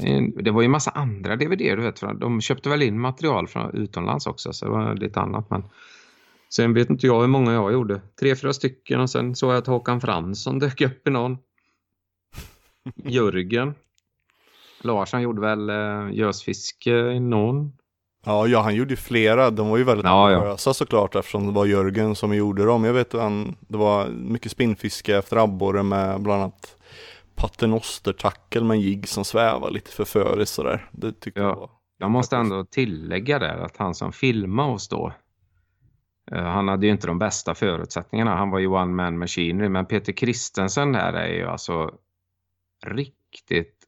Det. 0.00 0.08
Eh, 0.08 0.22
Det 0.36 0.50
var 0.50 0.62
ju 0.62 0.68
massa 0.68 0.90
andra 0.90 1.36
DVD 1.36 1.58
du 1.58 1.76
vet. 1.76 2.00
De 2.00 2.40
köpte 2.40 2.68
väl 2.68 2.82
in 2.82 3.00
material 3.00 3.48
från 3.48 3.74
utomlands 3.74 4.26
också. 4.26 4.52
Så 4.52 4.64
det 4.64 4.70
var 4.70 4.94
lite 4.94 5.20
annat. 5.20 5.50
Men 5.50 5.64
sen 6.48 6.74
vet 6.74 6.90
inte 6.90 7.06
jag 7.06 7.20
hur 7.20 7.28
många 7.28 7.52
jag 7.52 7.72
gjorde. 7.72 8.00
Tre, 8.20 8.36
fyra 8.36 8.52
stycken 8.52 9.00
och 9.00 9.10
sen 9.10 9.34
såg 9.34 9.50
jag 9.50 9.58
att 9.58 9.66
Håkan 9.66 10.00
Fransson 10.00 10.58
dök 10.58 10.80
upp 10.80 11.08
i 11.08 11.10
någon. 11.10 11.38
Jörgen. 13.04 13.74
Larsson 14.82 15.22
gjorde 15.22 15.40
väl 15.40 15.70
eh, 15.70 16.08
gösfiske 16.12 16.90
i 17.12 17.20
någon. 17.20 17.72
Ja, 18.24 18.46
ja, 18.46 18.60
han 18.60 18.74
gjorde 18.74 18.90
ju 18.90 18.96
flera, 18.96 19.50
de 19.50 19.68
var 19.68 19.76
ju 19.76 19.84
väldigt 19.84 20.04
Ja, 20.06 20.30
ja. 20.30 20.36
ambitiösa 20.36 20.74
såklart 20.74 21.14
eftersom 21.14 21.46
det 21.46 21.52
var 21.52 21.66
Jörgen 21.66 22.14
som 22.14 22.34
gjorde 22.34 22.64
dem. 22.64 22.84
Jag 22.84 22.92
vet 22.92 23.12
han, 23.12 23.56
det 23.60 23.78
var 23.78 24.08
mycket 24.08 24.52
spinnfiske 24.52 25.16
efter 25.16 25.36
abborre 25.36 25.82
med 25.82 26.20
bland 26.20 26.42
annat 26.42 26.76
paternostertackel 27.34 28.64
med 28.64 28.74
en 28.74 28.80
jigg 28.80 29.08
som 29.08 29.24
svävar 29.24 29.70
lite 29.70 29.90
förföriskt 29.90 30.54
sådär. 30.54 30.88
Det 30.92 31.12
tyckte 31.12 31.40
Ja. 31.40 31.46
jag 31.48 31.56
var 31.56 31.70
Jag 31.98 32.10
måste 32.10 32.36
ändå 32.36 32.64
tillägga 32.64 33.38
där 33.38 33.56
att 33.58 33.76
han 33.76 33.94
som 33.94 34.12
filmade 34.12 34.72
oss 34.72 34.88
då. 34.88 35.12
eh, 36.32 36.42
Han 36.42 36.68
hade 36.68 36.86
ju 36.86 36.92
inte 36.92 37.06
de 37.06 37.18
bästa 37.18 37.54
förutsättningarna. 37.54 38.36
Han 38.36 38.50
var 38.50 38.58
ju 38.58 38.66
one 38.66 38.92
man 38.92 39.18
machinery. 39.18 39.68
Men 39.68 39.86
Peter 39.86 40.12
Kristensen 40.12 40.92
där 40.92 41.12
är 41.12 41.34
ju 41.34 41.46
alltså 41.46 41.90
riktigt 42.86 43.79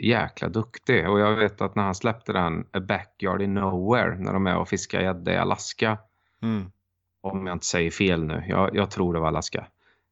jäkla 0.00 0.48
duktig. 0.48 1.08
Och 1.08 1.20
jag 1.20 1.36
vet 1.36 1.60
att 1.60 1.74
när 1.74 1.82
han 1.82 1.94
släppte 1.94 2.32
den 2.32 2.66
A 2.72 2.80
Backyard 2.80 3.42
in 3.42 3.54
Nowhere 3.54 4.18
när 4.18 4.32
de 4.32 4.46
är 4.46 4.56
och 4.56 4.68
fiskar 4.68 5.00
gädda 5.00 5.32
i 5.32 5.36
Alaska. 5.36 5.98
Mm. 6.42 6.72
Om 7.20 7.46
jag 7.46 7.54
inte 7.54 7.66
säger 7.66 7.90
fel 7.90 8.24
nu. 8.24 8.44
Jag, 8.48 8.76
jag 8.76 8.90
tror 8.90 9.14
det 9.14 9.20
var 9.20 9.28
Alaska. 9.28 9.66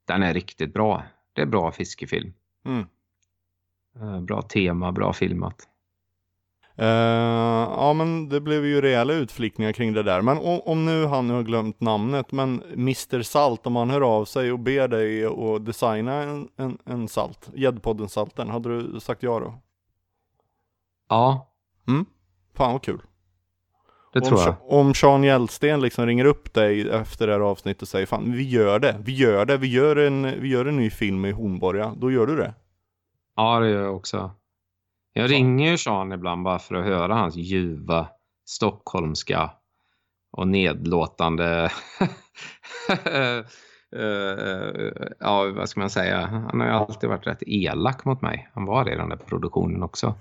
Den 0.05 0.23
är 0.23 0.35
riktigt 0.35 0.73
bra. 0.73 1.03
Det 1.33 1.43
är 1.43 1.47
bra 1.47 1.73
fiskefilm. 1.73 2.33
Mm. 2.65 2.87
Eh, 4.01 4.21
Bra 4.21 4.43
tema, 4.43 4.93
bra 4.93 5.13
filmat. 5.13 5.69
Eh, 6.77 6.87
ja 7.77 7.93
men 7.93 8.29
det 8.29 8.41
blev 8.41 8.67
ju 8.67 8.81
rejäla 8.81 9.13
utflikningar 9.13 9.73
kring 9.73 9.93
det 9.93 10.03
där. 10.03 10.23
Men 10.23 10.39
om, 10.39 10.61
om 10.65 10.85
nu 10.85 11.07
han 11.07 11.31
har 11.31 11.43
glömt 11.43 11.81
namnet, 11.81 12.33
men 12.33 12.63
Mr 12.73 13.23
Salt, 13.23 13.67
om 13.67 13.77
han 13.77 13.91
hör 13.91 14.01
av 14.01 14.25
sig 14.25 14.53
och 14.53 14.59
ber 14.59 14.89
dig 14.89 15.25
att 15.25 15.67
designa 15.67 16.23
en, 16.23 16.49
en, 16.57 16.79
en 16.85 17.09
salt, 17.09 17.51
Gäddpodden 17.55 18.09
Salten, 18.09 18.49
hade 18.49 18.83
du 18.83 19.01
sagt 19.01 19.23
ja 19.23 19.41
då? 19.41 19.55
Ja, 21.09 21.49
Mm? 21.89 22.07
Fan 22.57 22.73
vad 22.73 22.83
kul. 22.83 23.03
det 24.13 24.21
tror 24.21 24.41
jag. 24.41 24.57
Om, 24.69 24.87
om 24.87 24.95
Sean 24.95 25.25
Hjellsten 25.25 25.81
liksom 25.81 26.07
ringer 26.07 26.25
upp 26.25 26.55
dig 26.55 26.91
efter 26.91 27.27
det 27.27 27.33
här 27.33 27.41
avsnittet 27.41 27.83
och 27.83 27.89
säger 27.89 28.07
fan 28.07 28.33
vi 28.33 28.49
gör 28.49 28.79
det, 28.79 28.97
vi 29.05 29.13
gör 29.13 29.47
det, 29.47 29.57
vi 29.57 29.67
gör 29.67 29.97
en, 29.97 30.41
vi 30.41 30.49
gör 30.49 30.67
en 30.67 30.77
ny 30.77 30.91
film 30.91 31.25
i 31.25 31.31
Hornborga, 31.31 31.93
då 31.97 32.11
gör 32.11 32.27
du 32.27 32.37
det? 32.37 32.55
Ja, 33.37 33.61
det 33.61 33.71
gör 33.71 33.83
jag 33.83 33.97
också. 33.97 34.31
Jag 35.13 35.31
ringer 35.31 35.71
ju 35.71 35.79
Sean 35.79 36.13
ibland 36.13 36.45
bara 36.45 36.59
för 36.59 36.75
att 36.75 36.85
höra 36.85 37.15
hans 37.15 37.37
ljuva 37.37 38.09
stockholmska 38.47 39.51
och 40.33 40.49
nedlåtande 40.49 41.47
eh, 43.05 43.45
eh, 44.01 45.03
ja, 45.21 45.53
vad 45.57 45.69
ska 45.69 45.81
man 45.81 45.91
säga? 45.91 46.27
Han 46.27 46.61
har 46.61 46.67
ju 46.67 46.73
alltid 46.73 47.11
varit 47.11 47.27
rätt 47.27 47.43
elak 47.47 48.05
mot 48.05 48.23
mig. 48.23 48.51
Han 48.55 48.65
var 48.65 48.85
det 48.85 48.93
i 48.93 48.97
den 48.97 49.09
där 49.09 49.17
produktionen 49.17 49.83
också. 49.83 50.15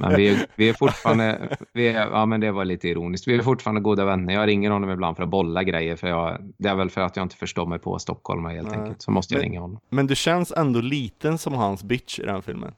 Men 0.00 0.16
vi, 0.16 0.28
är- 0.28 0.46
vi 0.56 0.68
är 0.68 0.72
fortfarande, 0.72 1.56
vi 1.72 1.88
är, 1.88 2.06
ja 2.06 2.26
men 2.26 2.40
det 2.40 2.50
var 2.52 2.64
lite 2.64 2.88
ironiskt. 2.88 3.28
Vi 3.28 3.34
är 3.34 3.42
fortfarande 3.42 3.80
goda 3.80 4.04
vänner. 4.04 4.34
Jag 4.34 4.46
ringer 4.46 4.70
honom 4.70 4.90
ibland 4.90 5.16
för 5.16 5.22
att 5.22 5.28
bolla 5.30 5.62
grejer. 5.62 5.96
För 5.96 6.08
jag, 6.08 6.52
det 6.58 6.68
är 6.68 6.74
väl 6.74 6.90
för 6.90 7.00
att 7.00 7.16
jag 7.16 7.24
inte 7.24 7.36
förstår 7.36 7.66
mig 7.66 7.78
på 7.78 7.98
Stockholm 7.98 8.44
helt 8.44 8.70
Nej. 8.70 8.78
enkelt. 8.80 9.02
Så 9.02 9.10
måste 9.10 9.34
jag 9.34 9.38
Men- 9.40 9.48
ringa 9.50 9.60
honom. 9.60 9.80
Men 9.90 10.06
du 10.06 10.14
känns 10.16 10.52
ändå 10.52 10.80
liten 10.80 11.38
som 11.38 11.54
hans 11.54 11.82
bitch 11.84 12.18
i 12.18 12.22
den 12.22 12.42
filmen. 12.42 12.74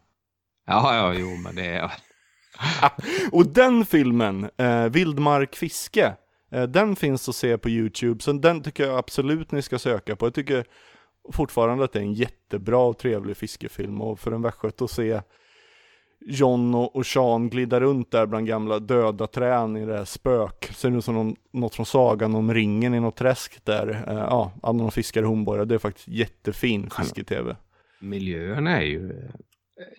Ja, 0.67 0.97
ja, 0.97 1.15
jo, 1.19 1.29
men 1.45 1.55
det 1.55 1.67
är... 1.67 1.91
Och 3.33 3.47
den 3.47 3.85
filmen, 3.85 4.51
eh, 4.57 4.85
Vildmark 4.85 5.57
fiske, 5.57 6.15
eh, 6.53 6.63
den 6.63 6.97
finns 6.97 7.29
att 7.29 7.35
se 7.35 7.59
på 7.59 7.69
YouTube, 7.71 8.23
så 8.23 8.33
den 8.33 8.63
tycker 8.63 8.87
jag 8.87 8.99
absolut 8.99 9.53
ni 9.53 9.63
ska 9.63 9.79
söka 9.79 10.17
på. 10.17 10.27
Jag 10.27 10.35
tycker 10.35 10.65
fortfarande 11.33 11.85
att 11.85 11.93
det 11.93 11.99
är 11.99 12.03
en 12.03 12.15
jättebra 12.15 12.79
och 12.79 12.99
trevlig 12.99 13.37
fiskefilm 13.37 14.01
och 14.01 14.21
för 14.21 14.33
en 14.33 14.43
västgöte 14.43 14.85
att 14.85 14.91
se 14.91 15.21
John 16.27 16.75
och, 16.75 17.07
Sean 17.07 17.49
glida 17.49 17.81
runt 17.81 18.11
där 18.11 18.27
bland 18.27 18.47
gamla 18.47 18.79
döda 18.79 19.27
trän 19.27 19.77
i 19.77 19.87
det 19.87 19.97
här 19.97 20.05
spök. 20.05 20.71
Ser 20.75 20.97
ut 20.99 21.05
som 21.05 21.15
någon, 21.15 21.37
något 21.53 21.75
från 21.75 21.87
sagan 21.87 22.35
om 22.35 22.55
ringen 22.55 22.95
i 22.95 23.01
något 23.01 23.17
träsk 23.17 23.65
där. 23.65 24.05
Eh, 24.09 24.15
ja, 24.15 24.53
alla 24.63 24.79
de 24.79 24.91
fiskar 24.91 25.23
i 25.23 25.25
Hornborga. 25.25 25.65
Det 25.65 25.75
är 25.75 25.79
faktiskt 25.79 26.09
jättefin 26.09 26.91
fiske-tv. 26.91 27.57
miljöerna 28.01 28.77
är 28.77 28.85
ju, 28.85 29.09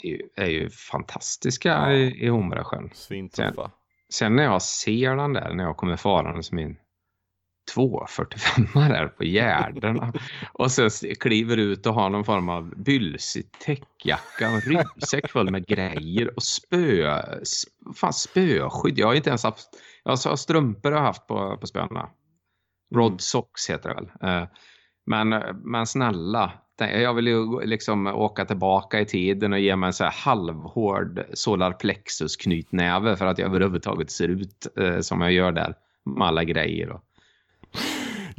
är 0.03 0.07
ju, 0.07 0.19
är 0.35 0.49
ju 0.49 0.69
fantastiska 0.69 1.93
i, 1.93 2.25
i 2.25 2.27
Hornborgasjön. 2.27 2.89
Svintuffa. 2.93 3.71
Sen 4.13 4.35
när 4.35 4.43
jag 4.43 4.61
ser 4.61 5.15
den 5.15 5.33
där, 5.33 5.53
när 5.53 5.63
jag 5.63 5.77
kommer 5.77 5.95
farande 5.95 6.43
som 6.43 6.55
min 6.55 6.77
245 7.73 8.65
där 8.73 9.07
på 9.07 9.23
gärdena 9.23 10.13
och 10.53 10.71
så 10.71 10.85
s- 10.85 11.03
kliver 11.19 11.57
ut 11.57 11.85
och 11.85 11.93
har 11.93 12.09
någon 12.09 12.25
form 12.25 12.49
av 12.49 12.73
bylsig 12.83 13.51
täckjacka 13.51 14.49
och 14.55 14.61
ryggsäck 14.67 15.29
full 15.31 15.51
med 15.51 15.67
grejer 15.67 16.35
och 16.35 16.43
spö, 16.43 17.21
fan 17.95 18.13
spöskydd. 18.13 18.99
Jag 18.99 19.07
har 19.07 19.13
inte 19.15 19.29
ens 19.29 19.43
haft, 19.43 19.69
jag 20.03 20.11
har 20.11 20.35
strumpor 20.35 20.91
har 20.91 20.97
jag 20.99 21.05
haft 21.05 21.27
på, 21.27 21.57
på 21.57 21.67
spöna. 21.67 22.09
Rod 22.95 23.21
socks 23.21 23.69
heter 23.69 23.89
det 23.89 23.95
väl. 23.95 24.09
Eh, 24.41 24.47
Men, 25.05 25.29
men 25.63 25.87
snälla, 25.87 26.51
jag 26.79 27.13
vill 27.13 27.27
ju 27.27 27.61
liksom 27.65 28.07
åka 28.07 28.45
tillbaka 28.45 28.99
i 28.99 29.05
tiden 29.05 29.53
och 29.53 29.59
ge 29.59 29.75
mig 29.75 29.87
en 29.87 29.93
så 29.93 30.03
här 30.03 30.11
halvhård 30.11 31.21
solar 31.33 31.71
plexus 31.71 32.35
knytnäve 32.37 33.15
för 33.15 33.25
att 33.25 33.37
jag 33.37 33.47
överhuvudtaget 33.49 34.11
ser 34.11 34.27
ut 34.27 34.67
eh, 34.79 34.99
som 34.99 35.21
jag 35.21 35.31
gör 35.31 35.51
där 35.51 35.73
med 36.05 36.27
alla 36.27 36.43
grejer. 36.43 36.89
Och, 36.89 37.01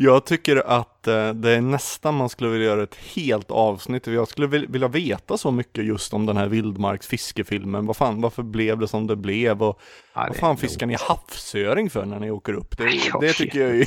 Jag 0.05 0.27
tycker 0.27 0.57
att 0.57 1.07
eh, 1.09 1.31
det 1.33 1.51
är 1.51 1.61
nästan 1.61 2.15
man 2.15 2.29
skulle 2.29 2.51
vilja 2.51 2.67
göra 2.67 2.83
ett 2.83 2.95
helt 2.95 3.51
avsnitt. 3.51 4.07
Jag 4.07 4.29
skulle 4.29 4.47
vil- 4.47 4.67
vilja 4.69 4.89
veta 4.89 5.39
så 5.39 5.51
mycket 5.51 5.85
just 5.85 6.15
om 6.15 6.27
den 6.27 6.37
här 6.37 6.49
Vildmarks 6.49 7.07
fiskefilmen. 7.07 7.87
Vad 7.87 7.97
fan, 7.97 8.21
varför 8.21 8.43
blev 8.43 8.79
det 8.79 8.89
som 8.89 9.07
det 9.07 9.17
blev? 9.17 9.63
Och 9.63 9.81
Ja, 10.15 10.21
vad 10.21 10.33
det 10.33 10.39
fan 10.39 10.53
är 10.53 10.57
fiskar 10.57 10.87
ni 10.87 10.97
havsöring 11.01 11.91
för 11.91 12.05
när 12.05 12.21
ni 12.21 12.31
åker 12.31 12.53
upp? 12.53 12.79
Det, 12.79 12.85
det 13.21 13.33
tycker 13.33 13.61
jag 13.61 13.77
ju 13.77 13.85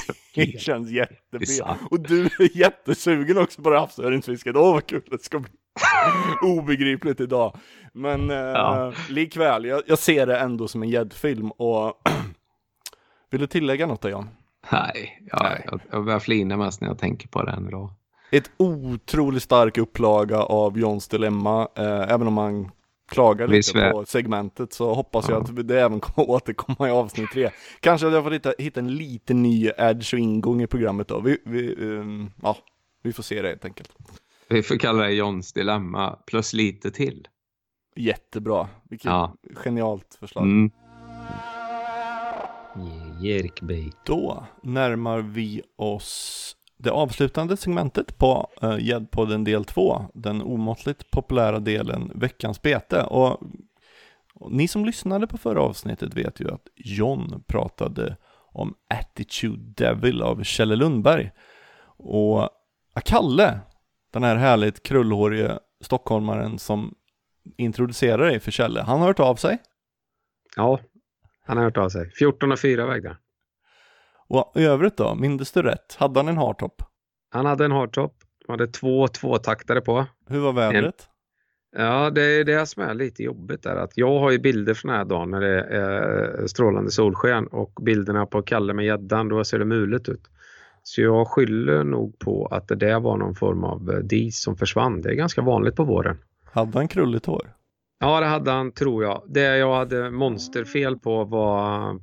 känns 0.59 0.89
jättebra. 0.91 1.77
Och 1.91 1.99
du 1.99 2.25
är 2.25 2.57
jättesugen 2.57 3.37
också 3.37 3.61
på 3.61 3.69
det 3.69 3.79
havsöringsfisket. 3.79 4.55
Åh 4.55 4.73
vad 4.73 4.85
kul 4.87 5.01
det 5.11 5.23
ska 5.23 5.39
bli. 5.39 5.51
Obegripligt 6.41 7.19
idag. 7.19 7.57
Men 7.93 8.29
eh, 8.31 8.35
Ja. 8.37 8.93
likväl, 9.09 9.65
jag, 9.65 9.81
jag 9.87 9.99
ser 9.99 10.25
det 10.27 10.39
ändå 10.39 10.67
som 10.67 10.83
en 10.83 10.89
gäddfilm 10.89 11.51
och 11.51 12.01
vill 13.31 13.41
du 13.41 13.47
tillägga 13.47 13.87
något 13.87 14.01
där 14.01 14.09
Jan? 14.09 14.29
Nej, 14.71 15.23
jag, 15.31 15.43
Nej. 15.43 15.65
Jag, 15.71 15.79
jag 15.91 16.05
börjar 16.05 16.19
flina 16.19 16.57
mest 16.57 16.81
när 16.81 16.87
jag 16.87 16.97
tänker 16.99 17.27
på 17.27 17.43
den 17.43 17.67
idag. 17.67 17.89
ett 18.31 18.51
otroligt 18.57 19.43
stark 19.43 19.77
upplaga 19.77 20.39
av 20.43 20.79
Johns 20.79 21.07
Dilemma, 21.07 21.67
eh, 21.77 22.11
även 22.13 22.27
om 22.27 22.37
han 22.37 22.71
klagar 23.11 23.47
lite 23.47 23.69
svär- 23.71 23.91
på 23.91 24.05
segmentet 24.05 24.73
så 24.73 24.93
hoppas 24.93 25.29
jag 25.29 25.37
Ja. 25.37 25.41
att 25.59 25.67
det 25.67 25.81
även 25.81 25.99
kommer 25.99 26.29
återkomma 26.29 26.87
i 26.87 26.91
avsnitt 26.91 27.31
tre. 27.31 27.49
Kanske 27.79 28.07
att 28.07 28.13
jag 28.13 28.23
får 28.23 28.31
hitta, 28.31 28.53
hitta 28.57 28.79
en 28.79 28.95
liten 28.95 29.41
ny 29.43 29.71
edge 29.77 30.13
och 30.13 30.19
ingång 30.19 30.61
i 30.61 30.67
programmet 30.67 31.07
då. 31.07 31.19
Vi, 31.19 31.37
vi, 31.45 31.73
ehm, 31.97 32.31
ja, 32.41 32.57
vi 33.03 33.13
får 33.13 33.23
se 33.23 33.41
det 33.41 33.47
helt 33.49 33.65
enkelt. 33.65 33.91
Vi 34.49 34.63
får 34.63 34.75
kalla 34.77 35.03
det 35.03 35.11
Johns 35.11 35.53
dilemma 35.53 36.19
plus 36.27 36.53
lite 36.53 36.91
till. 36.91 37.27
Jättebra, 37.95 38.67
vilket 38.89 39.05
Ja. 39.05 39.33
genialt 39.55 40.17
förslag. 40.19 40.43
Mm. 40.43 40.71
Jerkbait. 43.21 43.95
Då 44.05 44.45
närmar 44.63 45.19
vi 45.19 45.61
oss 45.75 46.55
det 46.77 46.91
avslutande 46.91 47.57
segmentet 47.57 48.17
på 48.17 48.49
uh, 48.63 48.79
Gäddpodden 48.79 49.43
del 49.43 49.65
2, 49.65 50.05
den 50.13 50.41
omåttligt 50.41 51.11
populära 51.11 51.59
delen 51.59 52.11
Veckans 52.15 52.61
bete. 52.61 53.03
Och, 53.03 53.41
och 54.33 54.51
ni 54.51 54.67
som 54.67 54.85
lyssnade 54.85 55.27
på 55.27 55.37
förra 55.37 55.61
avsnittet 55.61 56.13
vet 56.13 56.39
ju 56.39 56.51
att 56.51 56.67
John 56.75 57.43
pratade 57.47 58.17
om 58.51 58.75
Attitude 58.89 59.73
Devil 59.83 60.21
av 60.21 60.43
Kjelle 60.43 60.75
Lundberg. 60.75 61.31
Och 61.97 62.49
Kalle, 63.05 63.59
den 64.13 64.23
här 64.23 64.35
härligt 64.35 64.83
krullhårige 64.83 65.59
stockholmaren 65.81 66.59
som 66.59 66.95
introducerar 67.57 68.25
dig 68.25 68.39
för 68.39 68.51
Kjelle, 68.51 68.81
han 68.81 68.99
har 68.99 69.07
hört 69.07 69.19
av 69.19 69.35
sig. 69.35 69.57
Ja, 70.55 70.79
han 71.45 71.57
har 71.57 71.63
hört 71.63 71.77
av 71.77 71.89
sig. 71.89 72.09
14 72.09 72.51
och 72.51 72.59
4 72.59 72.85
vägde 72.85 73.17
Och 74.27 74.51
i 74.55 74.65
övrigt 74.65 74.97
då, 74.97 75.15
mindes 75.15 75.51
du 75.51 75.61
rätt? 75.61 75.95
Hade 75.97 76.19
han 76.19 76.27
en 76.27 76.37
hardtop? 76.37 76.81
Han 77.29 77.45
hade 77.45 77.65
en 77.65 77.71
hardtop. 77.71 78.15
Han 78.47 78.59
hade 78.59 78.71
två 78.71 79.07
tvåtaktare 79.07 79.81
på. 79.81 80.05
Hur 80.29 80.39
var 80.39 80.53
vädret? 80.53 81.09
Ja, 81.77 82.09
det 82.09 82.21
är 82.21 82.43
det 82.43 82.65
som 82.65 82.83
är 82.83 82.93
lite 82.93 83.23
jobbigt 83.23 83.63
där. 83.63 83.75
Att 83.75 83.97
jag 83.97 84.19
har 84.19 84.31
ju 84.31 84.39
bilder 84.39 84.73
från 84.73 84.89
den 84.89 84.97
här 84.97 85.05
dagen 85.05 85.31
när 85.31 85.41
det 85.41 85.61
är 85.61 86.47
strålande 86.47 86.91
solsken 86.91 87.47
och 87.47 87.73
bilderna 87.81 88.25
på 88.25 88.41
Kalle 88.41 88.73
med 88.73 88.85
gäddan, 88.85 89.29
då 89.29 89.43
ser 89.43 89.59
det 89.59 89.65
mulet 89.65 90.09
ut. 90.09 90.29
Så 90.83 91.01
jag 91.01 91.27
skyller 91.27 91.83
nog 91.83 92.19
på 92.19 92.45
att 92.45 92.67
det 92.67 92.75
där 92.75 92.99
var 92.99 93.17
någon 93.17 93.35
form 93.35 93.63
av 93.63 93.91
eh, 93.91 93.97
dis 93.97 94.41
som 94.41 94.57
försvann. 94.57 95.01
Det 95.01 95.09
är 95.09 95.13
ganska 95.13 95.41
vanligt 95.41 95.75
på 95.75 95.83
våren. 95.83 96.17
Hade 96.43 96.77
han 96.77 96.87
krulligt 96.87 97.25
hår? 97.25 97.53
Ja, 97.99 98.19
det 98.19 98.25
hade 98.25 98.51
han 98.51 98.71
tror 98.71 99.03
jag. 99.03 99.23
Det 99.27 99.57
jag 99.57 99.75
hade 99.75 100.11
monsterfel 100.11 100.97
på 100.97 101.23
var 101.23 101.99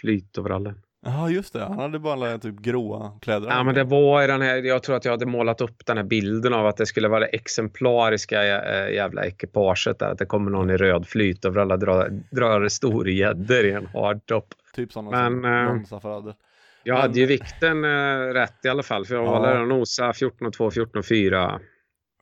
flytoverallen. 0.00 0.74
Ja, 1.06 1.30
just 1.30 1.52
det. 1.52 1.60
Han 1.60 1.78
hade 1.78 1.98
bara 1.98 2.38
typ 2.38 2.60
gråa 2.60 3.12
kläder. 3.20 3.48
Ja, 3.48 3.62
men 3.62 3.74
det 3.74 3.84
var 3.84 4.22
i 4.22 4.26
den 4.26 4.42
här, 4.42 4.56
jag 4.56 4.82
tror 4.82 4.96
att 4.96 5.04
jag 5.04 5.12
hade 5.12 5.26
målat 5.26 5.60
upp 5.60 5.86
den 5.86 5.96
här 5.96 6.04
bilden 6.04 6.54
av 6.54 6.66
att 6.66 6.76
det 6.76 6.86
skulle 6.86 7.08
vara 7.08 7.20
det 7.20 7.26
exemplariska 7.26 8.42
äh, 8.44 8.94
jävla 8.94 9.26
ekipaget 9.26 9.98
där. 9.98 10.06
Att 10.06 10.18
det 10.18 10.26
kommer 10.26 10.50
någon 10.50 10.70
i 10.70 10.76
röd 10.76 11.06
flytoverall 11.06 11.72
och 11.72 11.78
drar, 11.78 12.08
drar 12.30 12.68
storgäddor 12.68 13.64
i 13.64 13.70
en 13.70 13.86
hardtop. 13.86 14.46
Typ 14.74 14.92
sådana 14.92 15.30
men, 15.30 15.86
som 15.86 15.98
äh, 15.98 16.34
Jag 16.82 16.94
men... 16.94 16.96
hade 16.96 17.20
ju 17.20 17.26
vikten 17.26 17.84
äh, 17.84 17.88
rätt 18.32 18.64
i 18.64 18.68
alla 18.68 18.82
fall, 18.82 19.04
för 19.04 19.14
jag 19.14 19.24
var 19.24 19.46
där 19.46 19.60
och 19.60 19.68
nosa 19.68 20.12
14 20.12 20.46
och 20.46 20.52
2, 20.52 20.70
14 20.70 20.98
och 20.98 21.06
4 21.06 21.60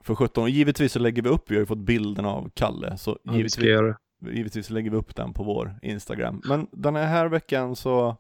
för 0.05 0.15
17. 0.15 0.43
Och 0.43 0.51
givetvis 0.51 0.93
så 0.93 0.99
lägger 0.99 1.23
vi 1.23 1.29
upp, 1.29 1.51
vi 1.51 1.55
har 1.55 1.61
ju 1.61 1.67
fått 1.67 1.79
bilden 1.79 2.25
av 2.25 2.51
Kalle, 2.55 2.97
så 2.97 3.19
ja, 3.23 3.37
givetvis, 3.37 3.97
givetvis 4.31 4.71
lägger 4.71 4.91
vi 4.91 4.97
upp 4.97 5.17
den 5.17 5.33
på 5.33 5.43
vår 5.43 5.79
Instagram. 5.83 6.43
Men 6.45 6.67
den 6.73 6.97
här 6.97 7.29
veckan 7.29 7.77
så 7.77 8.17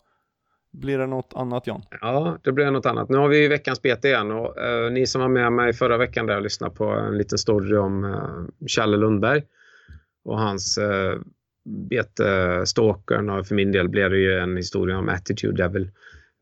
blir 0.72 0.98
det 0.98 1.06
något 1.06 1.32
annat 1.34 1.66
John? 1.66 1.82
Ja, 2.00 2.38
det 2.42 2.52
blir 2.52 2.70
något 2.70 2.86
annat. 2.86 3.08
Nu 3.08 3.16
har 3.16 3.28
vi 3.28 3.48
veckans 3.48 3.82
bete 3.82 4.08
igen 4.08 4.30
och 4.30 4.56
uh, 4.58 4.92
ni 4.92 5.06
som 5.06 5.20
var 5.20 5.28
med 5.28 5.52
mig 5.52 5.72
förra 5.72 5.96
veckan 5.96 6.26
där 6.26 6.36
och 6.36 6.42
lyssnade 6.42 6.74
på 6.74 6.84
en 6.84 7.18
liten 7.18 7.38
story 7.38 7.76
om 7.76 8.04
uh, 8.04 8.66
Challe 8.66 8.96
Lundberg 8.96 9.42
och 10.24 10.38
hans 10.38 10.78
uh, 10.78 11.20
bete 11.64 12.62
Stalkern 12.66 13.30
och 13.30 13.46
för 13.46 13.54
min 13.54 13.72
del 13.72 13.88
blev 13.88 14.10
det 14.10 14.18
ju 14.18 14.38
en 14.38 14.56
historia 14.56 14.98
om 14.98 15.08
Attitude 15.08 15.62
Devil. 15.62 15.90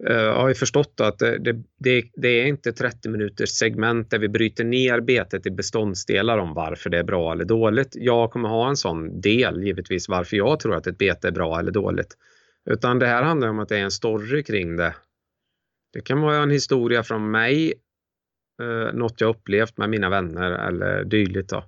Eh, 0.09 0.17
jag 0.17 0.35
har 0.35 0.49
ju 0.49 0.55
förstått 0.55 1.01
att 1.01 1.19
det, 1.19 1.39
det, 1.79 2.05
det, 2.15 2.29
är 2.29 2.47
inte 2.47 2.73
30 2.73 3.09
minuters 3.09 3.51
segment 3.51 4.11
där 4.11 4.19
vi 4.19 4.29
bryter 4.29 4.65
ner 4.65 5.01
betet 5.01 5.47
i 5.47 5.51
beståndsdelar 5.51 6.39
om 6.39 6.55
varför 6.55 6.91
det 6.91 6.99
är 6.99 7.05
bra 7.05 7.33
eller 7.33 7.45
dåligt. 7.45 7.89
Jag 7.93 8.31
kommer 8.31 8.49
ha 8.49 8.69
en 8.69 8.77
sån 8.77 9.21
del 9.21 9.63
givetvis 9.65 10.09
varför 10.09 10.37
jag 10.37 10.61
tror 10.61 10.75
att 10.75 10.87
ett 10.87 10.99
bete 10.99 11.29
är 11.29 11.33
bra 11.33 11.59
eller 11.59 11.73
dåligt. 11.73 12.17
Utan 12.71 12.99
det 12.99 13.07
här 13.07 13.23
handlar 13.23 13.49
om 13.49 13.59
att 13.59 13.69
det 13.69 13.79
är 13.79 13.83
en 13.83 13.91
story 13.91 14.43
kring 14.43 14.77
det. 14.77 14.95
Det 15.93 16.01
kan 16.01 16.21
vara 16.21 16.37
en 16.37 16.51
historia 16.51 17.03
från 17.03 17.31
mig, 17.31 17.75
eh, 18.63 18.95
något 18.95 19.21
jag 19.21 19.31
upplevt 19.31 19.79
med 19.79 19.91
mina 19.91 20.11
vänner 20.11 20.51
eller 20.51 21.05
dylikt. 21.05 21.51
Då. 21.51 21.65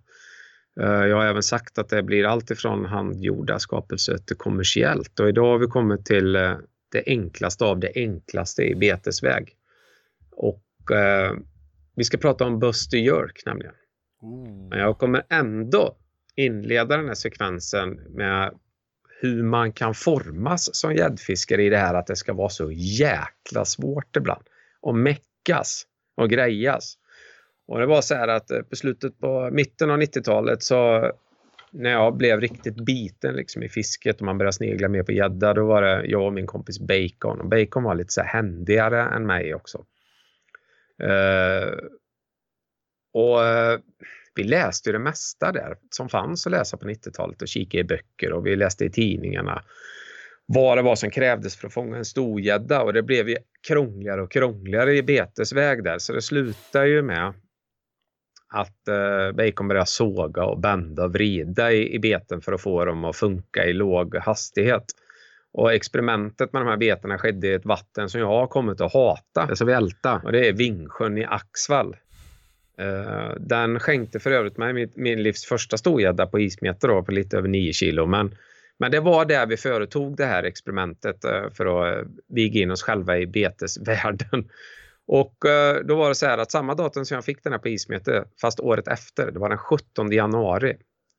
Eh, 0.80 1.06
jag 1.06 1.16
har 1.16 1.24
även 1.24 1.42
sagt 1.42 1.78
att 1.78 1.88
det 1.88 2.02
blir 2.02 2.24
allt 2.24 2.50
ifrån 2.50 2.84
handgjorda 2.84 3.58
skapelser 3.58 4.18
till 4.18 4.36
kommersiellt 4.36 5.20
och 5.20 5.28
idag 5.28 5.50
har 5.52 5.58
vi 5.58 5.66
kommit 5.66 6.06
till 6.06 6.36
det 6.92 7.02
enklaste 7.06 7.64
av 7.64 7.78
det 7.78 7.92
enklaste 7.94 8.62
i 8.62 8.74
betesväg. 8.74 9.56
Och 10.30 10.90
eh, 10.90 11.32
vi 11.94 12.04
ska 12.04 12.18
prata 12.18 12.44
om 12.44 12.58
Buster 12.58 12.98
Jerk 12.98 13.42
nämligen. 13.46 13.74
Men 14.70 14.78
jag 14.78 14.98
kommer 14.98 15.22
ändå 15.28 15.96
inleda 16.36 16.96
den 16.96 17.06
här 17.06 17.14
sekvensen 17.14 17.90
med 17.94 18.54
hur 19.20 19.42
man 19.42 19.72
kan 19.72 19.94
formas 19.94 20.74
som 20.76 20.94
gäddfiskare 20.94 21.62
i 21.62 21.68
det 21.68 21.78
här 21.78 21.94
att 21.94 22.06
det 22.06 22.16
ska 22.16 22.32
vara 22.32 22.48
så 22.48 22.72
jäkla 22.72 23.64
svårt 23.64 24.16
ibland. 24.16 24.42
Och 24.80 24.94
meckas 24.94 25.86
och 26.16 26.30
grejas. 26.30 26.98
Och 27.66 27.78
det 27.78 27.86
var 27.86 28.02
så 28.02 28.14
här 28.14 28.28
att 28.28 28.50
eh, 28.50 28.62
på 28.62 28.76
slutet 28.76 29.18
på 29.18 29.50
mitten 29.52 29.90
av 29.90 30.00
90-talet 30.00 30.62
så 30.62 31.10
när 31.72 31.90
jag 31.90 32.16
blev 32.16 32.40
riktigt 32.40 32.76
biten 32.76 33.34
liksom 33.34 33.62
i 33.62 33.68
fisket 33.68 34.16
och 34.16 34.26
man 34.26 34.38
började 34.38 34.52
snegla 34.52 34.88
mer 34.88 35.02
på 35.02 35.12
gädda 35.12 35.54
då 35.54 35.66
var 35.66 35.82
det 35.82 36.06
jag 36.06 36.26
och 36.26 36.32
min 36.32 36.46
kompis 36.46 36.78
Bacon. 36.80 37.40
Och 37.40 37.48
Bacon 37.48 37.82
var 37.82 37.94
lite 37.94 38.12
så 38.12 38.20
här 38.20 38.28
händigare 38.28 39.02
än 39.02 39.26
mig 39.26 39.54
också. 39.54 39.84
Uh, 41.02 41.78
och 43.12 43.38
uh, 43.38 43.78
vi 44.34 44.44
läste 44.44 44.88
ju 44.88 44.92
det 44.92 44.98
mesta 44.98 45.52
där 45.52 45.76
som 45.90 46.08
fanns 46.08 46.46
att 46.46 46.50
läsa 46.50 46.76
på 46.76 46.88
90-talet 46.88 47.42
och 47.42 47.48
kika 47.48 47.78
i 47.78 47.84
böcker 47.84 48.32
och 48.32 48.46
vi 48.46 48.56
läste 48.56 48.84
i 48.84 48.90
tidningarna 48.90 49.62
vad 50.46 50.78
det 50.78 50.82
var 50.82 50.96
som 50.96 51.10
krävdes 51.10 51.56
för 51.56 51.66
att 51.66 51.74
fånga 51.74 51.96
en 51.96 52.04
storgädda. 52.04 52.82
Och 52.82 52.92
det 52.92 53.02
blev 53.02 53.28
ju 53.28 53.36
krångligare 53.68 54.22
och 54.22 54.32
krångligare 54.32 54.96
i 54.96 55.02
betesväg 55.02 55.84
där. 55.84 55.98
Så 55.98 56.12
det 56.12 56.22
slutade 56.22 56.88
ju 56.88 57.02
med 57.02 57.34
att 58.52 58.88
eh, 58.88 59.32
Bacon 59.32 59.68
började 59.68 59.86
såga 59.86 60.44
och 60.44 60.58
bända 60.58 61.04
och 61.04 61.12
vrida 61.12 61.72
i, 61.72 61.94
i 61.94 61.98
beten 61.98 62.40
för 62.40 62.52
att 62.52 62.60
få 62.60 62.84
dem 62.84 63.04
att 63.04 63.16
funka 63.16 63.64
i 63.64 63.72
låg 63.72 64.16
hastighet. 64.16 64.84
Och 65.52 65.72
experimentet 65.72 66.52
med 66.52 66.62
de 66.62 66.68
här 66.68 66.76
betena 66.76 67.18
skedde 67.18 67.48
i 67.48 67.52
ett 67.52 67.64
vatten 67.64 68.08
som 68.08 68.20
jag 68.20 68.26
har 68.26 68.46
kommit 68.46 68.80
att 68.80 68.92
hata, 68.92 69.42
alltså 69.42 69.64
välta, 69.64 70.20
och 70.24 70.32
det 70.32 70.48
är 70.48 70.52
Vingsjön 70.52 71.18
i 71.18 71.24
Axvall. 71.24 71.96
Uh, 72.80 73.34
den 73.40 73.80
skänkte 73.80 74.20
för 74.20 74.30
övrigt 74.30 74.56
mig 74.56 74.72
min, 74.72 74.92
min 74.94 75.22
livs 75.22 75.44
första 75.44 75.76
storgädda 75.76 76.26
på 76.26 76.40
ismeter 76.40 76.88
då, 76.88 77.02
på 77.02 77.12
lite 77.12 77.38
över 77.38 77.48
9 77.48 77.72
kilo. 77.72 78.06
Men, 78.06 78.34
men 78.78 78.90
det 78.90 79.00
var 79.00 79.24
där 79.24 79.46
vi 79.46 79.56
företog 79.56 80.16
det 80.16 80.24
här 80.24 80.42
experimentet 80.42 81.24
uh, 81.24 81.50
för 81.54 81.66
att 81.66 81.98
uh, 81.98 82.08
viga 82.28 82.62
in 82.62 82.70
oss 82.70 82.82
själva 82.82 83.18
i 83.18 83.26
betesvärlden. 83.26 84.48
Och 85.06 85.44
uh, 85.46 85.86
då 85.86 85.96
var 85.96 86.08
det 86.08 86.14
så 86.14 86.26
här 86.26 86.38
att 86.38 86.50
samma 86.50 86.74
datum 86.74 87.04
som 87.04 87.14
jag 87.14 87.24
fick 87.24 87.44
den 87.44 87.52
här 87.52 87.60
på 87.60 87.68
ismeter, 87.68 88.24
fast 88.40 88.60
året 88.60 88.88
efter, 88.88 89.30
det 89.30 89.38
var 89.38 89.48
den 89.48 89.58
17 89.58 90.12
januari, 90.12 90.72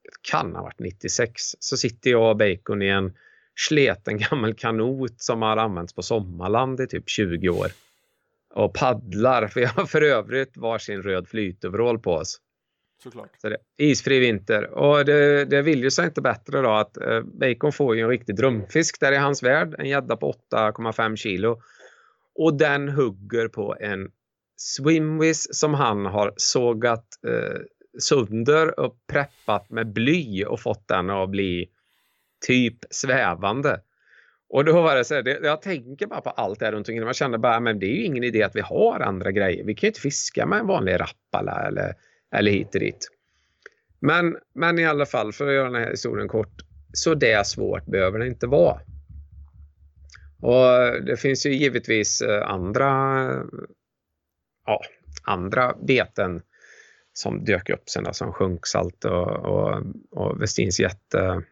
det 0.04 0.30
kan 0.32 0.56
ha 0.56 0.64
varit 0.64 0.80
96, 0.80 1.42
så 1.60 1.78
sitter 1.78 2.12
jag 2.12 2.30
och 2.30 2.38
Bacon 2.38 2.82
i 2.82 2.88
en 2.88 3.14
sleten 3.56 4.18
gammal 4.18 4.54
kanot 4.54 5.22
som 5.22 5.42
har 5.42 5.58
använts 5.58 5.94
på 5.94 6.02
sommarland 6.02 6.82
i 6.82 6.88
typ 6.88 7.10
20 7.10 7.50
år 7.50 7.68
och 8.54 8.74
paddlar. 8.74 9.48
För 9.48 9.62
jag 9.62 9.70
har 9.70 9.86
för 9.86 10.02
övrigt 10.02 10.58
varsin 10.58 11.02
röd 11.02 11.28
flytoverall 11.28 12.00
på 12.00 12.14
oss. 12.14 12.40
Såklart. 13.04 13.30
Så 13.38 13.50
det, 13.50 13.58
isfri 13.78 14.20
vinter. 14.20 14.74
Och 14.74 15.06
det, 15.06 15.46
det 15.46 15.62
vill 15.62 15.84
ju 15.84 15.92
sig 15.92 16.06
inte 16.06 16.22
bättre 16.22 16.62
då 16.62 16.70
att 16.70 16.98
eh, 16.98 17.22
Bacon 17.22 17.72
får 17.72 17.96
ju 17.96 18.02
en 18.02 18.10
riktig 18.10 18.36
drömfisk 18.36 19.00
där 19.00 19.12
i 19.12 19.18
hans 19.18 19.44
värld. 19.44 19.76
En 19.80 19.90
gädda 19.90 20.18
på 20.18 20.34
8,5 20.52 21.16
kilo. 21.16 21.62
Och 22.36 22.58
den 22.58 22.90
hugger 22.90 23.48
på 23.48 23.76
en 23.80 24.12
swimwiz 24.58 25.48
som 25.52 25.74
han 25.74 26.06
har 26.06 26.34
sågat 26.38 27.06
eh, 27.28 27.60
sönder 28.00 28.80
och 28.80 28.96
preppat 29.08 29.70
med 29.70 29.94
bly 29.94 30.46
och 30.46 30.60
fått 30.60 30.88
den 30.88 31.10
att 31.10 31.30
bli 31.30 31.70
typ 32.48 32.78
svävande. 32.90 33.82
Och 34.50 34.66
då 34.66 34.82
var 34.82 34.96
det 34.96 35.06
så 35.06 35.16
här, 35.16 35.22
det, 35.22 35.40
jag 35.44 35.62
tänker 35.62 36.08
bara 36.08 36.22
på 36.22 36.30
allt 36.30 36.60
det 36.60 36.66
här 36.66 36.72
runt 36.72 36.90
omkring. 36.90 37.04
Man 37.04 37.14
kände 37.14 37.38
bara, 37.38 37.60
men 37.60 37.80
det 37.80 37.86
är 37.86 37.96
ju 37.96 38.04
ingen 38.04 38.24
idé 38.24 38.44
att 38.44 38.56
vi 38.56 38.62
har 38.62 39.00
andra 39.00 39.32
grejer. 39.32 39.64
Vi 39.64 39.76
kan 39.76 39.88
ju 39.88 39.90
inte 39.90 40.02
fiska 40.02 40.46
med 40.46 40.60
en 40.60 40.68
vanlig 40.68 41.00
rappala 41.00 41.68
eller, 41.68 41.94
eller 42.36 42.52
hit 42.52 42.76
och 42.76 42.80
dit. 42.80 43.10
Men, 44.00 44.38
men 44.56 44.80
i 44.80 44.86
alla 44.86 45.06
fall, 45.06 45.34
för 45.34 45.48
att 45.48 45.54
göra 45.54 45.70
den 45.70 45.84
här 45.84 45.92
historien 45.92 46.28
kort, 46.28 46.62
så 46.94 47.16
det 47.16 47.48
svårt 47.48 47.86
behöver 47.86 48.20
det 48.20 48.28
inte 48.28 48.48
vara. 48.48 48.80
Och 50.44 51.04
det 51.06 51.18
finns 51.18 51.46
ju 51.46 51.54
givetvis 51.54 52.22
eh, 52.22 52.48
andra, 52.48 53.28
ja, 54.66 54.82
andra 55.24 55.76
beten 55.82 56.42
som 57.14 57.46
dök 57.46 57.70
upp 57.70 57.90
sen, 57.90 58.14
som 58.14 58.34
sjunksalt 58.34 59.06
och, 59.06 59.28
och, 59.28 59.84
och 60.12 60.42
Westins 60.42 60.80
jätte 60.80 61.44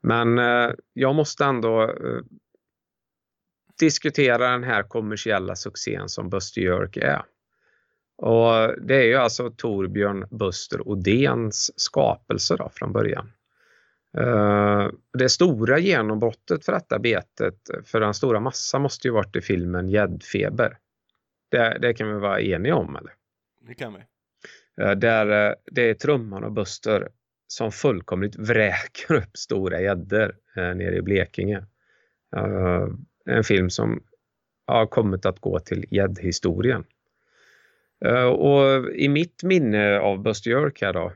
men 0.00 0.38
eh, 0.38 0.70
jag 0.92 1.14
måste 1.14 1.44
ändå 1.44 1.82
eh, 1.82 2.20
diskutera 3.78 4.50
den 4.50 4.64
här 4.64 4.82
kommersiella 4.82 5.56
succén 5.56 6.08
som 6.08 6.30
Buster 6.30 6.60
Jerk 6.60 6.96
är. 6.96 7.22
Och 8.16 8.82
det 8.82 8.96
är 8.96 9.04
ju 9.04 9.14
alltså 9.14 9.50
Torbjörn 9.50 10.26
Buster 10.30 10.88
Odéns 10.88 11.80
skapelse 11.80 12.56
då 12.56 12.70
från 12.74 12.92
början. 12.92 13.32
Uh, 14.18 14.88
det 15.18 15.28
stora 15.28 15.78
genombrottet 15.78 16.64
för 16.64 16.72
detta 16.72 16.98
betet 16.98 17.54
för 17.84 18.00
den 18.00 18.14
stora 18.14 18.40
massan 18.40 18.82
måste 18.82 19.08
ju 19.08 19.14
varit 19.14 19.36
i 19.36 19.40
filmen 19.40 19.88
Gäddfeber. 19.88 20.78
Det, 21.50 21.78
det 21.80 21.94
kan 21.94 22.08
vi 22.14 22.20
vara 22.20 22.40
eniga 22.40 22.74
om 22.74 22.96
eller? 22.96 23.12
Det 23.60 23.74
kan 23.74 23.94
vi. 23.94 24.00
Eh, 24.84 24.90
Där 24.90 25.48
eh, 25.48 25.54
det 25.72 25.90
är 25.90 25.94
Trumman 25.94 26.44
och 26.44 26.52
Buster 26.52 27.08
som 27.46 27.72
fullkomligt 27.72 28.36
vräker 28.36 29.14
upp 29.14 29.36
stora 29.36 29.80
gäddor 29.80 30.34
eh, 30.56 30.74
nere 30.74 30.96
i 30.96 31.02
Blekinge. 31.02 31.64
Eh, 32.36 32.88
En 33.26 33.44
film 33.44 33.70
som 33.70 34.02
har 34.66 34.86
kommit 34.86 35.26
att 35.26 35.40
gå 35.40 35.58
till 35.58 35.84
gäddhistorien. 35.90 36.84
Eh, 38.04 38.24
Och 38.24 38.90
i 38.94 39.08
mitt 39.08 39.42
minne 39.42 39.98
av 39.98 40.22
Buster 40.22 40.50
York 40.50 40.82
här 40.82 40.92
då 40.92 41.04
eh, 41.04 41.12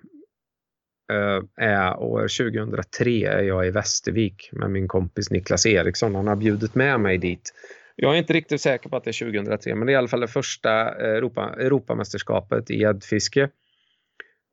Eh, 1.13 1.43
är 1.57 2.01
år 2.01 2.21
2003 2.21 3.25
är 3.25 3.43
jag 3.43 3.67
i 3.67 3.71
Västervik 3.71 4.51
med 4.53 4.71
min 4.71 4.89
kompis 4.89 5.31
Niklas 5.31 5.67
Eriksson. 5.67 6.15
Han 6.15 6.27
har 6.27 6.37
bjudit 6.37 6.75
med 6.75 7.01
mig 7.01 7.19
dit. 7.19 7.55
Jag 7.97 8.15
är 8.15 8.19
inte 8.19 8.33
riktigt 8.33 8.61
säker 8.61 8.89
på 8.89 8.97
att 8.97 9.05
det 9.05 9.11
är 9.11 9.33
2003 9.33 9.75
men 9.75 9.87
det 9.87 9.93
är 9.93 9.95
i 9.95 9.97
alla 9.97 10.09
fall 10.09 10.21
det 10.21 10.29
första 10.29 10.71
Europa, 10.95 11.55
Europamästerskapet 11.59 12.71
i 12.71 12.79
gäddfiske. 12.81 13.49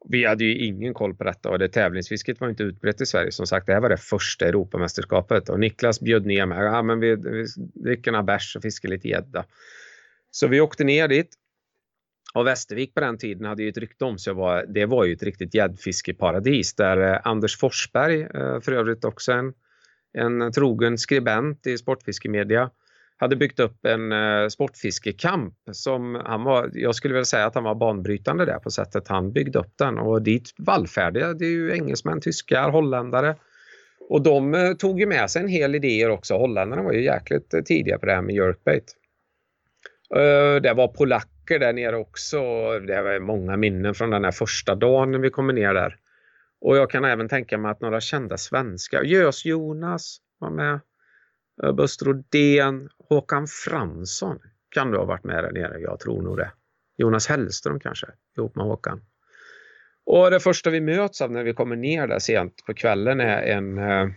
Vi 0.09 0.25
hade 0.25 0.43
ju 0.43 0.57
ingen 0.57 0.93
koll 0.93 1.15
på 1.15 1.23
detta 1.23 1.49
och 1.49 1.59
det 1.59 1.69
tävlingsfisket 1.69 2.41
var 2.41 2.49
inte 2.49 2.63
utbrett 2.63 3.01
i 3.01 3.05
Sverige. 3.05 3.31
Som 3.31 3.47
sagt, 3.47 3.65
det 3.65 3.73
här 3.73 3.81
var 3.81 3.89
det 3.89 3.97
första 3.97 4.45
Europamästerskapet 4.45 5.49
och 5.49 5.59
Niklas 5.59 6.01
bjöd 6.01 6.25
ner 6.25 6.45
mig. 6.45 6.57
Ja, 6.57 6.81
men 6.81 6.99
vi, 6.99 7.15
vi 7.15 7.45
dricker 7.83 8.11
några 8.11 8.23
bärs 8.23 8.55
och 8.55 8.61
fiskar 8.61 8.89
lite 8.89 9.07
gädda. 9.07 9.45
Så 10.31 10.47
vi 10.47 10.61
åkte 10.61 10.83
ner 10.83 11.07
dit. 11.07 11.35
Och 12.33 12.47
Västervik 12.47 12.93
på 12.93 12.99
den 12.99 13.17
tiden 13.17 13.45
hade 13.45 13.63
ju 13.63 13.69
ett 13.69 13.77
rykte 13.77 14.05
om 14.05 14.17
sig. 14.17 14.33
Var, 14.33 14.65
det 14.67 14.85
var 14.85 15.05
ju 15.05 15.13
ett 15.13 15.23
riktigt 15.23 15.53
gäddfiskeparadis 15.53 16.75
där 16.75 17.13
eh, 17.13 17.19
Anders 17.23 17.57
Forsberg, 17.57 18.21
eh, 18.21 18.59
för 18.61 18.71
övrigt 18.71 19.05
också 19.05 19.31
en, 19.31 19.53
en 20.13 20.51
trogen 20.51 20.97
skribent 20.97 21.67
i 21.67 21.77
Sportfiskemedia, 21.77 22.69
hade 23.17 23.35
byggt 23.35 23.59
upp 23.59 23.85
en 23.85 24.11
eh, 24.11 24.47
sportfiskekamp 24.47 25.53
som 25.71 26.15
han 26.25 26.43
var, 26.43 26.69
jag 26.73 26.95
skulle 26.95 27.13
vilja 27.13 27.25
säga 27.25 27.45
att 27.45 27.55
han 27.55 27.63
var 27.63 27.75
banbrytande 27.75 28.45
där 28.45 28.59
på 28.59 28.71
sättet 28.71 29.07
han 29.07 29.31
byggde 29.31 29.59
upp 29.59 29.73
den 29.75 29.97
och 29.97 30.21
dit 30.21 30.53
vallfärdiga, 30.57 31.33
det 31.33 31.45
är 31.45 31.51
ju 31.51 31.71
engelsmän, 31.73 32.21
tyskar, 32.21 32.69
holländare 32.69 33.35
och 34.09 34.21
de 34.21 34.75
tog 34.79 34.99
ju 34.99 35.05
med 35.05 35.31
sig 35.31 35.41
en 35.41 35.47
hel 35.47 35.75
idéer 35.75 36.09
också. 36.09 36.37
Holländarna 36.37 36.83
var 36.83 36.93
ju 36.93 37.03
jäkligt 37.03 37.53
tidiga 37.65 37.97
på 37.97 38.05
det 38.05 38.11
här 38.11 38.21
med 38.21 38.35
jerkbait. 38.35 38.95
Det 40.61 40.73
var 40.73 40.87
vacker 41.49 41.59
där 41.59 41.73
nere 41.73 41.97
också. 41.97 42.39
Det 42.79 43.01
var 43.01 43.19
många 43.19 43.57
minnen 43.57 43.95
från 43.95 44.09
den 44.09 44.23
här 44.23 44.31
första 44.31 44.75
dagen 44.75 45.11
när 45.11 45.19
vi 45.19 45.29
kommer 45.29 45.53
ner 45.53 45.73
där. 45.73 45.95
Och 46.61 46.77
jag 46.77 46.89
kan 46.89 47.05
även 47.05 47.29
tänka 47.29 47.57
mig 47.57 47.71
att 47.71 47.81
några 47.81 48.01
kända 48.01 48.37
svenskar, 48.37 49.03
Gös-Jonas 49.03 50.17
var 50.39 50.49
med, 50.49 50.79
Buster 51.75 52.05
Rodén, 52.05 52.89
Håkan 53.09 53.47
Fransson 53.47 54.39
kan 54.71 54.91
du 54.91 54.97
ha 54.97 55.05
varit 55.05 55.23
med 55.23 55.43
där 55.43 55.51
nere, 55.51 55.79
jag 55.79 55.99
tror 55.99 56.21
nog 56.21 56.37
det. 56.37 56.51
Jonas 56.97 57.27
Hellström 57.27 57.79
kanske, 57.79 58.07
ihop 58.37 58.55
med 58.55 58.65
Håkan. 58.65 59.01
Och 60.05 60.31
det 60.31 60.39
första 60.39 60.69
vi 60.69 60.81
möts 60.81 61.21
av 61.21 61.31
när 61.31 61.43
vi 61.43 61.53
kommer 61.53 61.75
ner 61.75 62.07
där 62.07 62.19
sent 62.19 62.63
på 62.65 62.73
kvällen 62.73 63.19
är 63.19 63.41
en, 63.41 63.77
eh, 63.77 64.09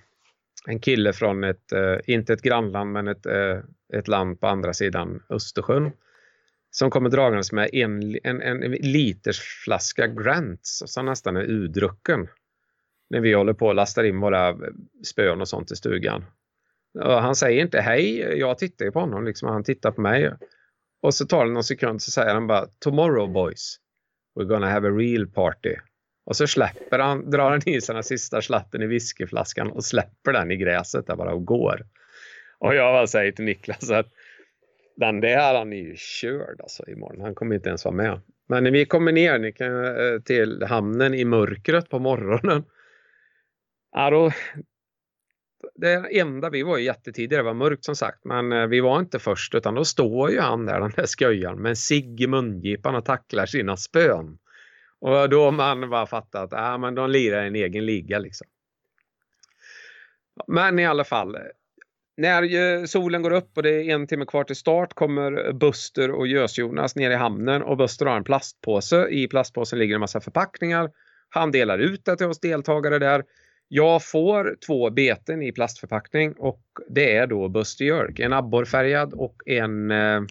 en 0.67 0.81
kille 0.81 1.13
från 1.13 1.45
ett, 1.45 1.73
eh, 1.73 1.97
inte 2.07 2.33
ett 2.33 2.43
grannland 2.43 2.93
men 2.93 3.09
ett, 3.09 3.27
eh, 3.27 3.59
ett 3.93 4.09
land 4.09 4.41
på 4.41 4.47
andra 4.47 4.73
sidan 4.73 5.23
Östersjön. 5.29 5.93
Som 6.75 6.91
kommer 6.91 7.11
dragandes 7.11 7.53
med 7.53 7.71
en, 7.73 8.19
en, 8.25 8.43
en 8.43 8.71
liters 8.71 9.41
flaska 9.65 10.07
Grants 10.07 10.83
som 10.87 11.07
nästan 11.07 11.37
är 11.37 11.51
udrucken. 11.51 12.29
När 13.11 13.21
vi 13.21 13.33
håller 13.33 13.53
på 13.53 13.67
och 13.67 13.75
lastar 13.75 14.05
in 14.05 14.21
våra 14.21 14.57
spön 15.05 15.41
och 15.41 15.49
sånt 15.49 15.71
i 15.71 15.77
stugan. 15.77 16.25
Och 17.01 17.23
han 17.23 17.37
säger 17.37 17.63
inte 17.63 17.81
hej, 17.81 18.19
jag 18.39 18.59
tittar 18.59 18.85
ju 18.85 18.93
på 18.93 19.01
honom 19.01 19.25
liksom, 19.25 19.49
han 19.49 19.65
tittar 19.65 19.91
på 19.91 20.01
mig. 20.01 20.33
Och 21.03 21.15
så 21.15 21.27
tar 21.27 21.47
det 21.47 21.53
någon 21.53 21.65
sekund 21.65 22.03
så 22.03 22.11
säger 22.11 22.35
han 22.35 22.47
bara 22.47 22.67
Tomorrow 22.79 23.33
boys, 23.33 23.77
we're 24.39 24.45
gonna 24.45 24.71
have 24.71 24.89
a 24.89 24.91
real 24.91 25.27
party. 25.27 25.77
Och 26.25 26.37
så 26.37 26.47
släpper 26.47 26.99
han, 26.99 27.31
drar 27.31 27.51
han 27.51 27.69
i 27.69 27.81
sig 27.81 27.95
den 27.95 28.05
sista 28.05 28.43
slatten 28.43 28.83
i 28.83 28.87
whiskyflaskan 28.87 29.71
och 29.71 29.85
släpper 29.85 30.33
den 30.33 30.51
i 30.51 30.57
gräset 30.57 31.07
där 31.07 31.17
bara 31.17 31.35
och 31.35 31.45
går. 31.45 31.87
Och 32.59 32.75
jag 32.75 32.95
bara 32.95 33.07
säger 33.07 33.33
till 33.33 33.45
Niklas 33.45 33.91
att 33.91 34.07
den 34.97 35.21
där 35.21 35.55
han 35.55 35.73
är 35.73 35.77
ju 35.77 35.95
körd 35.97 36.61
alltså 36.61 36.89
imorgon. 36.89 37.21
Han 37.21 37.35
kommer 37.35 37.55
inte 37.55 37.69
ens 37.69 37.85
vara 37.85 37.95
med. 37.95 38.21
Men 38.49 38.65
när 38.65 38.71
vi 38.71 38.87
kommer 38.87 39.13
ner 39.13 39.39
ni 39.39 39.53
kan, 39.53 39.85
eh, 39.85 40.21
till 40.25 40.63
hamnen 40.63 41.15
i 41.15 41.25
mörkret 41.25 41.89
på 41.89 41.99
morgonen. 41.99 42.65
Ja, 43.93 44.11
då, 44.11 44.31
det 45.75 46.19
enda, 46.21 46.51
vi 46.51 46.63
var 46.63 46.79
ju 46.79 46.85
jättetidiga, 46.85 47.39
det 47.39 47.45
var 47.45 47.55
mörkt 47.55 47.85
som 47.85 47.97
sagt, 47.97 48.25
men 48.25 48.53
eh, 48.53 48.67
vi 48.67 48.81
var 48.81 49.01
inte 49.01 49.19
först 49.19 49.55
utan 49.55 49.75
då 49.75 49.85
står 49.85 50.31
ju 50.31 50.41
han 50.41 50.67
där, 50.67 50.81
den 50.81 50.93
där 50.97 51.07
sköjan 51.19 51.63
med 51.63 51.71
en 51.71 51.77
cigg 51.77 52.21
i 52.21 52.27
mungipan 52.27 52.95
och 52.95 53.05
tacklar 53.05 53.47
sina 53.47 53.77
spön. 53.77 54.39
Och 55.01 55.29
då 55.29 55.45
har 55.45 55.53
man 55.53 55.91
bara 55.91 56.07
fattat 56.07 56.53
att 56.53 56.61
ja, 56.61 56.79
men 56.79 56.95
de 56.95 57.11
lirar 57.11 57.45
en 57.45 57.57
egen 57.57 57.87
liga 57.87 58.19
liksom. 58.19 58.47
Men 60.47 60.79
i 60.79 60.87
alla 60.87 61.05
fall, 61.05 61.37
när 62.17 62.87
solen 62.87 63.23
går 63.23 63.31
upp 63.31 63.57
och 63.57 63.63
det 63.63 63.71
är 63.71 63.95
en 63.95 64.07
timme 64.07 64.25
kvar 64.25 64.45
till 64.45 64.57
start 64.57 64.95
kommer 64.95 65.53
Buster 65.53 66.11
och 66.11 66.27
Gös-Jonas 66.27 66.97
ner 66.97 67.11
i 67.11 67.15
hamnen 67.15 67.63
och 67.63 67.77
Buster 67.77 68.07
har 68.07 68.17
en 68.17 68.25
plastpåse. 68.25 69.09
I 69.11 69.29
plastpåsen 69.29 69.79
ligger 69.79 69.95
en 69.95 70.01
massa 70.01 70.21
förpackningar. 70.21 70.91
Han 71.29 71.53
delar 71.53 71.79
ut 71.79 72.05
det 72.05 72.17
till 72.17 72.27
oss 72.27 72.41
deltagare 72.41 72.99
där. 72.99 73.25
Jag 73.69 74.05
får 74.05 74.57
två 74.67 74.91
beten 74.91 75.43
i 75.43 75.53
plastförpackning 75.53 76.33
och 76.33 76.63
det 76.89 77.17
är 77.17 77.27
då 77.27 77.49
Buster 77.49 77.85
Jerk. 77.85 78.19
En 78.19 78.33
abborrfärgad 78.33 79.13
och 79.13 79.43
en 79.47 79.91
eh, 79.91 80.23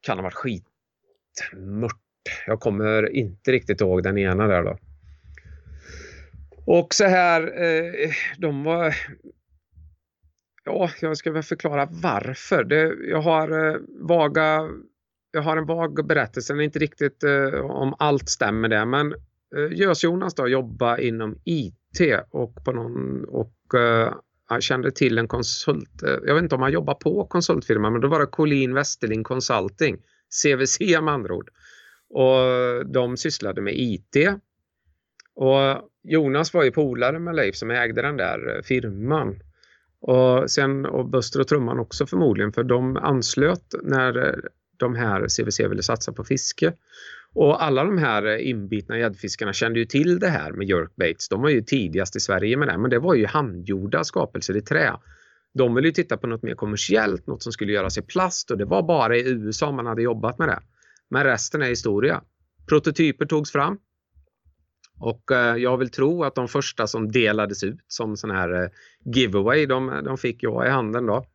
kan 0.00 0.18
ha 0.18 0.22
varit 0.22 0.34
skitmört. 0.34 2.00
Jag 2.46 2.60
kommer 2.60 3.16
inte 3.16 3.52
riktigt 3.52 3.80
ihåg 3.80 4.02
den 4.02 4.18
ena 4.18 4.46
där 4.46 4.62
då. 4.62 4.78
Och 6.66 6.94
så 6.94 7.04
här, 7.04 7.62
eh, 7.62 8.10
de 8.38 8.64
var... 8.64 8.94
Ja, 10.64 10.90
jag 11.00 11.16
ska 11.16 11.32
väl 11.32 11.42
förklara 11.42 11.88
varför. 11.90 12.64
Det, 12.64 12.94
jag 13.08 13.20
har 13.20 13.68
eh, 13.68 13.76
vaga... 14.00 14.68
Jag 15.30 15.42
har 15.42 15.56
en 15.56 15.66
vag 15.66 16.06
berättelse, 16.06 16.52
den 16.52 16.60
är 16.60 16.64
inte 16.64 16.78
riktigt 16.78 17.24
eh, 17.24 17.60
om 17.60 17.94
allt 17.98 18.28
stämmer 18.28 18.68
det, 18.68 18.86
men 18.86 19.12
eh, 19.56 19.72
Gös-Jonas 19.72 20.34
då 20.34 20.48
jobbar 20.48 21.00
inom 21.00 21.38
IT 21.44 22.00
och 22.30 22.64
på 22.64 22.72
någon 22.72 23.24
och 23.24 23.74
eh, 23.74 24.14
jag 24.48 24.62
kände 24.62 24.90
till 24.90 25.18
en 25.18 25.28
konsult. 25.28 26.02
eh, 26.02 26.10
Jag 26.26 26.34
vet 26.34 26.42
inte 26.42 26.54
om 26.54 26.62
han 26.62 26.72
jobbar 26.72 26.94
på 26.94 27.26
konsultfirma, 27.26 27.90
men 27.90 28.00
då 28.00 28.08
var 28.08 28.20
det 28.20 28.26
Colin 28.26 28.74
Westerling 28.74 29.24
Consulting, 29.24 29.96
CVC 30.42 30.80
med 30.80 31.14
andra 31.14 31.34
ord. 31.34 31.50
Och 32.10 32.86
de 32.86 33.16
sysslade 33.16 33.60
med 33.60 33.74
IT. 33.76 34.16
Och 35.34 35.90
Jonas 36.02 36.54
var 36.54 36.64
ju 36.64 36.70
polare 36.70 37.18
med 37.18 37.34
Leif 37.34 37.56
som 37.56 37.70
ägde 37.70 38.02
den 38.02 38.16
där 38.16 38.56
eh, 38.56 38.62
firman. 38.62 39.40
Och 40.06 40.50
sen 40.50 40.86
och 40.86 41.08
Buster 41.08 41.40
och 41.40 41.48
Trumman 41.48 41.78
också 41.78 42.06
förmodligen 42.06 42.52
för 42.52 42.64
de 42.64 42.96
anslöt 42.96 43.74
när 43.82 44.28
eh, 44.28 44.34
de 44.76 44.94
här 44.94 45.26
CVC 45.28 45.60
ville 45.60 45.82
satsa 45.82 46.12
på 46.12 46.24
fiske. 46.24 46.72
Och 47.34 47.64
alla 47.64 47.84
de 47.84 47.98
här 47.98 48.26
eh, 48.26 48.48
inbitna 48.48 48.98
gäddfiskarna 48.98 49.52
kände 49.52 49.78
ju 49.78 49.84
till 49.84 50.18
det 50.18 50.28
här 50.28 50.52
med 50.52 50.68
jerkbaits. 50.68 51.28
De 51.28 51.42
var 51.42 51.48
ju 51.48 51.62
tidigast 51.62 52.16
i 52.16 52.20
Sverige 52.20 52.56
med 52.56 52.68
det, 52.68 52.78
men 52.78 52.90
det 52.90 52.98
var 52.98 53.14
ju 53.14 53.26
handgjorda 53.26 54.04
skapelser 54.04 54.56
i 54.56 54.60
trä. 54.60 54.92
De 55.54 55.74
ville 55.74 55.88
ju 55.88 55.92
titta 55.92 56.16
på 56.16 56.26
något 56.26 56.42
mer 56.42 56.54
kommersiellt, 56.54 57.26
något 57.26 57.42
som 57.42 57.52
skulle 57.52 57.72
göras 57.72 57.98
i 57.98 58.02
plast 58.02 58.50
och 58.50 58.58
det 58.58 58.64
var 58.64 58.82
bara 58.82 59.16
i 59.16 59.28
USA 59.28 59.72
man 59.72 59.86
hade 59.86 60.02
jobbat 60.02 60.38
med 60.38 60.48
det. 60.48 60.60
Men 61.10 61.24
resten 61.24 61.62
är 61.62 61.66
historia. 61.66 62.22
Prototyper 62.68 63.26
togs 63.26 63.52
fram. 63.52 63.78
Och 65.04 65.32
eh, 65.32 65.56
jag 65.56 65.76
vill 65.76 65.90
tro 65.90 66.24
att 66.24 66.34
de 66.34 66.48
första 66.48 66.86
som 66.86 67.12
delades 67.12 67.62
ut 67.62 67.78
som 67.88 68.16
sån 68.16 68.30
här 68.30 68.62
eh, 68.62 68.68
giveaway, 69.04 69.66
de, 69.66 70.00
de 70.04 70.18
fick 70.18 70.42
jag 70.42 70.66
i 70.66 70.70
handen 70.70 71.06
då. 71.06 71.26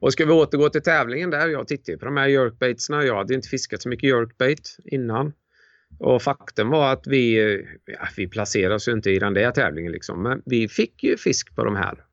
Och 0.00 0.12
ska 0.12 0.26
vi 0.26 0.32
återgå 0.32 0.68
till 0.68 0.82
tävlingen 0.82 1.30
där, 1.30 1.48
jag 1.48 1.68
tittade 1.68 1.92
ju 1.92 1.98
på 1.98 2.04
de 2.04 2.16
här 2.16 2.28
jerkbaitsna. 2.28 3.04
Jag 3.04 3.16
hade 3.16 3.34
inte 3.34 3.48
fiskat 3.48 3.82
så 3.82 3.88
mycket 3.88 4.08
jerkbait 4.08 4.76
innan. 4.84 5.32
Och 5.98 6.22
faktum 6.22 6.70
var 6.70 6.92
att 6.92 7.06
vi, 7.06 7.38
eh, 7.38 7.60
ja, 7.84 8.08
vi 8.16 8.28
placerades 8.28 8.88
ju 8.88 8.92
inte 8.92 9.10
i 9.10 9.18
den 9.18 9.34
där 9.34 9.50
tävlingen 9.50 9.92
liksom, 9.92 10.22
men 10.22 10.42
vi 10.46 10.68
fick 10.68 11.04
ju 11.04 11.16
fisk 11.16 11.54
på 11.54 11.64
de 11.64 11.76
här. 11.76 12.04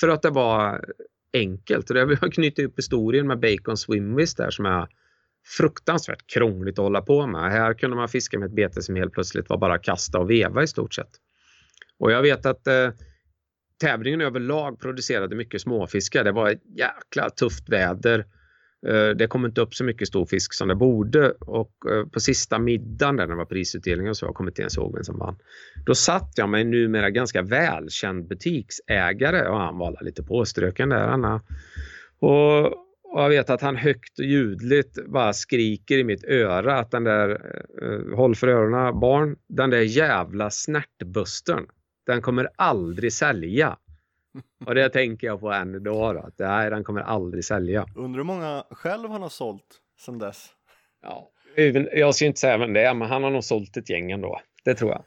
För 0.00 0.08
att 0.08 0.22
det 0.22 0.30
var 0.30 0.84
enkelt. 1.32 1.90
Och 1.90 1.94
det 1.94 2.00
har 2.00 2.06
vi 2.06 2.16
knutit 2.32 2.66
upp 2.66 2.78
historien 2.78 3.26
med 3.26 3.40
Bacon 3.40 3.76
Swimwiz 3.76 4.34
där 4.34 4.50
som 4.50 4.66
är 4.66 4.88
fruktansvärt 5.44 6.26
krångligt 6.26 6.78
att 6.78 6.82
hålla 6.82 7.00
på 7.00 7.26
med. 7.26 7.50
Här 7.52 7.74
kunde 7.74 7.96
man 7.96 8.08
fiska 8.08 8.38
med 8.38 8.46
ett 8.46 8.54
bete 8.54 8.82
som 8.82 8.96
helt 8.96 9.12
plötsligt 9.12 9.48
var 9.48 9.58
bara 9.58 9.78
kasta 9.78 10.18
och 10.18 10.30
veva 10.30 10.62
i 10.62 10.66
stort 10.66 10.94
sett. 10.94 11.10
Och 11.98 12.12
jag 12.12 12.22
vet 12.22 12.46
att 12.46 12.66
eh, 12.66 12.90
tävlingen 13.80 14.20
överlag 14.20 14.80
producerade 14.80 15.36
mycket 15.36 15.60
småfiskar. 15.60 16.24
Det 16.24 16.32
var 16.32 16.50
ett 16.50 16.62
jäkla 16.76 17.30
tufft 17.30 17.68
väder. 17.68 18.26
Eh, 18.86 19.08
det 19.08 19.26
kom 19.26 19.44
inte 19.44 19.60
upp 19.60 19.74
så 19.74 19.84
mycket 19.84 20.08
storfisk 20.08 20.54
som 20.54 20.68
det 20.68 20.74
borde 20.74 21.30
och 21.30 21.72
eh, 21.90 22.06
på 22.06 22.20
sista 22.20 22.58
middagen 22.58 23.16
där 23.16 23.26
det 23.26 23.34
var 23.34 23.44
prisutdelningen 23.44 24.14
så 24.14 24.26
jag 24.26 24.34
kommer 24.34 24.50
inte 24.50 24.62
ens 24.62 24.76
ihåg 24.76 24.94
vem 24.94 25.04
som 25.04 25.18
vann. 25.18 25.36
Då 25.86 25.94
satt 25.94 26.32
jag 26.36 26.48
med 26.48 26.60
en 26.60 26.70
numera 26.70 27.10
ganska 27.10 27.42
välkänd 27.42 28.28
butiksägare 28.28 29.48
och 29.48 29.58
han 29.58 29.78
var 29.78 30.04
lite 30.04 30.22
påströken 30.22 30.88
där 30.88 31.08
Anna. 31.08 31.40
Och 32.18 32.74
och 33.12 33.22
jag 33.22 33.28
vet 33.28 33.50
att 33.50 33.60
han 33.60 33.76
högt 33.76 34.18
och 34.18 34.24
ljudligt 34.24 35.06
bara 35.06 35.32
skriker 35.32 35.98
i 35.98 36.04
mitt 36.04 36.24
öra 36.24 36.78
att 36.78 36.90
den 36.90 37.04
där, 37.04 37.30
eh, 37.82 38.16
håll 38.16 38.34
för 38.34 38.48
öronen 38.48 39.00
barn, 39.00 39.36
den 39.48 39.70
där 39.70 39.80
jävla 39.80 40.50
snärtbustern, 40.50 41.66
den 42.06 42.22
kommer 42.22 42.48
aldrig 42.56 43.12
sälja. 43.12 43.76
Och 44.66 44.74
det 44.74 44.88
tänker 44.88 45.26
jag 45.26 45.40
på 45.40 45.52
än 45.52 45.74
idag 45.74 46.14
då, 46.14 46.20
att 46.20 46.38
nej, 46.38 46.70
den 46.70 46.84
kommer 46.84 47.00
aldrig 47.00 47.44
sälja. 47.44 47.86
Undrar 47.96 48.18
hur 48.18 48.24
många 48.24 48.64
själv 48.70 49.10
han 49.10 49.22
har 49.22 49.28
sålt 49.28 49.80
sedan 50.00 50.18
dess? 50.18 50.50
Ja, 51.02 51.30
jag 51.92 52.14
ska 52.14 52.24
inte 52.24 52.40
säga 52.40 52.58
vem 52.58 52.72
det 52.72 52.80
är, 52.80 52.94
men 52.94 53.08
han 53.08 53.22
har 53.22 53.30
nog 53.30 53.44
sålt 53.44 53.76
ett 53.76 53.90
gäng 53.90 54.10
ändå. 54.10 54.40
Det 54.64 54.74
tror 54.74 54.90
jag. 54.90 55.04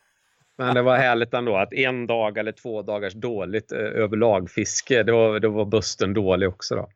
Men 0.57 0.75
det 0.75 0.81
var 0.81 0.97
härligt 0.97 1.33
ändå 1.33 1.57
att 1.57 1.73
en 1.73 2.07
dag 2.07 2.37
eller 2.37 2.51
två 2.51 2.81
dagars 2.81 3.13
dåligt 3.13 3.71
eh, 3.71 3.79
överlag 3.79 4.49
fiske, 4.49 5.03
då, 5.03 5.39
då 5.39 5.49
var 5.49 5.65
busten 5.65 6.13
dålig 6.13 6.49
också. 6.49 6.75
Då. 6.75 6.89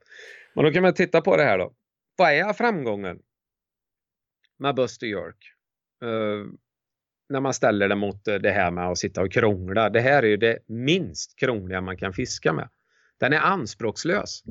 Och 0.60 0.66
då 0.66 0.72
kan 0.72 0.82
man 0.82 0.94
titta 0.94 1.22
på 1.22 1.38
det 1.38 1.44
här 1.44 1.58
då. 1.58 1.74
Vad 2.16 2.32
är 2.32 2.54
framgången 2.54 3.20
med 4.58 4.76
Buster 4.76 5.08
York? 5.08 5.54
Uh, 6.04 6.46
när 7.30 7.40
man 7.40 7.54
ställer 7.54 7.88
det 7.88 7.96
mot 7.96 8.28
eh, 8.28 8.36
det 8.36 8.52
här 8.52 8.72
med 8.72 8.88
att 8.88 8.98
sitta 8.98 9.22
och 9.22 9.32
krångla. 9.32 9.90
Det 9.90 10.00
här 10.00 10.24
är 10.24 10.28
ju 10.28 10.38
det 10.38 10.60
minst 10.68 11.40
krångliga 11.40 11.82
man 11.82 11.98
kan 11.98 12.14
fiska 12.14 12.54
med. 12.54 12.70
Den 13.20 13.34
är 13.34 13.40
anspråkslös. 13.40 14.44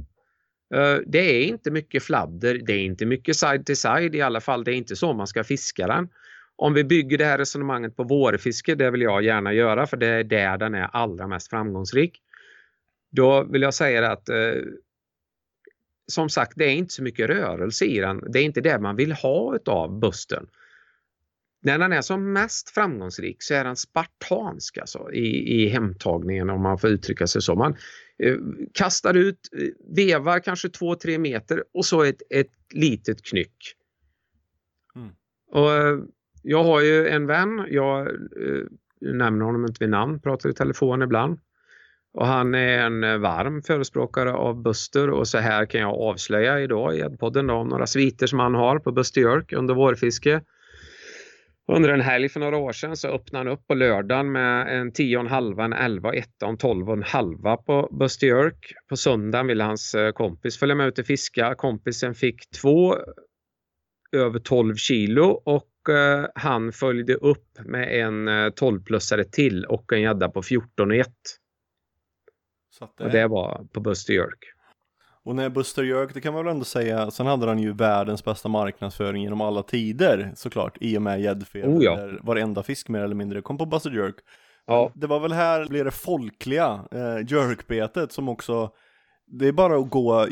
Eh, 0.74 0.97
det 1.06 1.18
är 1.18 1.44
inte 1.44 1.70
mycket 1.70 2.02
fladder, 2.02 2.60
det 2.66 2.72
är 2.72 2.85
inte 2.85 3.06
mycket 3.06 3.36
side 3.36 3.66
to 3.66 3.74
side 3.74 4.14
i 4.14 4.20
alla 4.20 4.40
fall. 4.40 4.64
Det 4.64 4.72
är 4.72 4.76
inte 4.76 4.97
så 4.97 5.12
man 5.12 5.26
ska 5.26 5.44
fiska 5.44 5.86
den. 5.86 6.09
Om 6.56 6.74
vi 6.74 6.85
bygger 6.85 7.18
det 7.18 7.24
här 7.24 7.39
resonemanget 7.39 7.97
på 7.97 8.05
vårfiske, 8.05 8.74
det 8.74 8.90
vill 8.90 9.02
jag 9.02 9.22
gärna 9.22 9.52
göra 9.52 9.86
för 9.86 9.97
det 9.97 10.06
är 10.06 10.24
där 10.24 10.59
den 10.59 10.74
är 10.74 10.89
allra 10.93 11.26
mest 11.26 11.51
framgångsrik. 11.51 12.22
Då 13.10 13.44
vill 13.44 13.62
jag 13.62 13.74
säga 13.74 14.12
att 14.12 14.28
som 16.09 16.28
sagt, 16.28 16.52
det 16.56 16.64
är 16.64 16.74
inte 16.74 16.94
så 16.94 17.02
mycket 17.02 17.30
rörelse 17.30 17.85
i 17.85 17.98
den. 17.98 18.24
Det 18.32 18.39
är 18.39 18.43
inte 18.43 18.60
det 18.60 18.78
man 18.78 18.97
vill 18.97 19.12
ha 19.12 19.56
utav 19.56 20.01
busten. 20.01 20.47
När 21.62 21.78
den 21.78 21.93
är 21.93 22.01
som 22.01 22.32
mest 22.32 22.70
framgångsrik 22.70 23.36
så 23.43 23.55
är 23.55 23.64
den 23.64 23.76
spartansk 23.76 24.78
alltså, 24.78 25.12
i, 25.12 25.62
i 25.62 25.68
hemtagningen 25.68 26.51
om 26.51 26.62
man 26.62 26.78
får 26.78 26.90
uttrycka 26.90 27.26
sig 27.26 27.43
så. 27.43 27.55
Man 27.55 27.76
eh, 28.18 28.36
kastar 28.74 29.14
ut, 29.14 29.48
eh, 29.52 29.94
vevar 29.97 30.40
kanske 30.40 30.68
2-3 30.68 31.18
meter 31.18 31.64
och 31.74 31.85
så 31.85 32.02
ett, 32.02 32.22
ett 32.30 32.52
litet 32.74 33.22
knyck. 33.22 33.74
Mm. 34.97 35.10
Och, 35.51 35.72
eh, 35.72 35.98
jag 36.43 36.64
har 36.64 36.80
ju 36.80 37.09
en 37.09 37.26
vän, 37.26 37.66
jag 37.70 38.06
eh, 38.06 38.64
nämner 39.01 39.44
honom 39.44 39.66
inte 39.66 39.85
vid 39.85 39.90
namn, 39.90 40.20
pratar 40.20 40.51
i 40.51 40.55
telefon 40.55 41.02
ibland. 41.02 41.39
Och 42.19 42.27
han 42.27 42.55
är 42.55 42.78
en 42.78 43.05
eh, 43.05 43.19
varm 43.19 43.62
förespråkare 43.62 44.32
av 44.32 44.62
Buster 44.62 45.11
och 45.11 45.28
så 45.28 45.39
här 45.39 45.66
kan 45.66 45.81
jag 45.81 45.95
avslöja 45.95 46.61
idag 46.61 46.97
i 46.97 47.16
podden 47.16 47.51
om 47.51 47.69
några 47.69 47.86
sviter 47.86 48.27
som 48.27 48.39
han 48.39 48.55
har 48.55 48.78
på 48.78 48.93
Buster 48.93 49.20
York 49.20 49.53
under 49.53 49.74
vårfiske. 49.74 50.40
Under 51.73 51.89
en 51.89 52.01
helg 52.01 52.28
för 52.28 52.40
några 52.40 52.57
år 52.57 52.73
sedan 52.73 52.97
så 52.97 53.09
öppnade 53.09 53.45
han 53.45 53.59
upp 53.59 53.66
på 53.66 53.74
lördagen 53.74 54.32
med 54.32 54.81
en 54.81 54.93
10,5, 54.93 55.65
en 55.65 55.73
11, 55.73 56.12
1, 56.12 56.43
en 56.43 56.57
12 56.57 56.89
och 56.89 56.97
en 56.97 57.03
halva 57.03 57.57
på 57.57 57.89
Buster 57.99 58.27
York. 58.27 58.73
På 58.89 58.97
söndagen 58.97 59.47
ville 59.47 59.65
hans 59.65 59.95
eh, 59.95 60.12
kompis 60.12 60.59
följa 60.59 60.74
med 60.74 60.89
ut 60.89 60.99
och 60.99 61.07
fiska. 61.07 61.55
Kompisen 61.55 62.15
fick 62.15 62.51
två 62.51 62.97
över 64.16 64.39
12 64.39 64.74
kilo 64.74 65.43
och 65.45 65.95
eh, 65.95 66.27
han 66.35 66.73
följde 66.73 67.15
upp 67.15 67.59
med 67.65 68.01
en 68.01 68.28
12-plussare 68.28 69.24
till 69.24 69.65
och 69.65 69.93
en 69.93 70.03
gädda 70.03 70.28
på 70.28 70.43
14 70.43 70.90
och 70.90 70.97
1. 70.97 71.09
Att 72.81 73.01
Och 73.01 73.11
det 73.11 73.27
var 73.27 73.67
på 73.73 73.81
Buster 73.81 74.13
York. 74.13 74.39
Och 75.25 75.37
när 75.37 75.49
Buster 75.49 75.83
Jörk, 75.83 76.15
det 76.15 76.21
kan 76.21 76.35
man 76.35 76.45
väl 76.45 76.53
ändå 76.53 76.65
säga, 76.65 77.11
sen 77.11 77.27
hade 77.27 77.47
han 77.47 77.59
ju 77.59 77.73
världens 77.73 78.25
bästa 78.25 78.49
marknadsföring 78.49 79.23
genom 79.23 79.41
alla 79.41 79.63
tider 79.63 80.33
såklart, 80.35 80.77
i 80.81 80.99
och 80.99 81.03
med 81.03 81.21
gäddfeber, 81.21 81.69
Oh 81.69 81.85
ja. 81.85 81.97
där 81.97 82.21
varenda 82.23 82.63
fisk 82.63 82.89
mer 82.89 83.01
eller 83.01 83.15
mindre 83.15 83.43
kom 83.43 83.59
på 83.59 83.67
Buster 83.67 83.91
Jörk. 83.91 84.15
Ja. 84.67 84.93
Det 84.95 85.07
var 85.07 85.21
väl 85.21 85.33
här 85.33 85.67
blev 85.67 85.85
det 85.85 85.91
folkliga 85.91 86.85
eh, 86.91 87.19
jerkbetet 87.29 88.13
som 88.13 88.29
också 88.29 88.71
det 89.31 89.49
är 89.49 89.53
bara 89.53 89.77
att 89.79 89.91
gå 89.91 90.21
eh, 90.23 90.27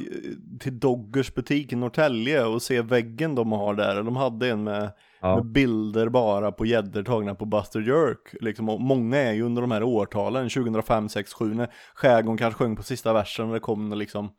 till 0.60 0.78
Doggers 0.78 1.34
butik 1.34 1.72
i 1.72 1.76
Norrtälje 1.76 2.44
och 2.44 2.62
se 2.62 2.82
väggen 2.82 3.34
de 3.34 3.52
har 3.52 3.74
där. 3.74 4.02
De 4.02 4.16
hade 4.16 4.48
en 4.48 4.64
med, 4.64 4.92
Ja. 5.20 5.36
med 5.36 5.46
bilder 5.46 6.08
bara 6.08 6.52
på 6.52 6.66
gäddor 6.66 7.02
tagna 7.02 7.34
på 7.34 7.44
Buster 7.44 7.80
Jerk. 7.80 8.34
Liksom, 8.40 8.68
och 8.68 8.80
många 8.80 9.16
är 9.16 9.32
ju 9.32 9.42
under 9.42 9.62
de 9.62 9.70
här 9.70 9.82
årtalen, 9.82 10.48
2005, 10.48 11.08
6, 11.08 11.32
7, 11.32 11.54
när 11.54 11.68
skärgården 11.94 12.38
kanske 12.38 12.58
sjöng 12.58 12.76
på 12.76 12.82
sista 12.82 13.12
versen 13.12 13.46
och 13.48 13.54
det 13.54 13.60
kom 13.60 13.92
liksom 13.92 14.30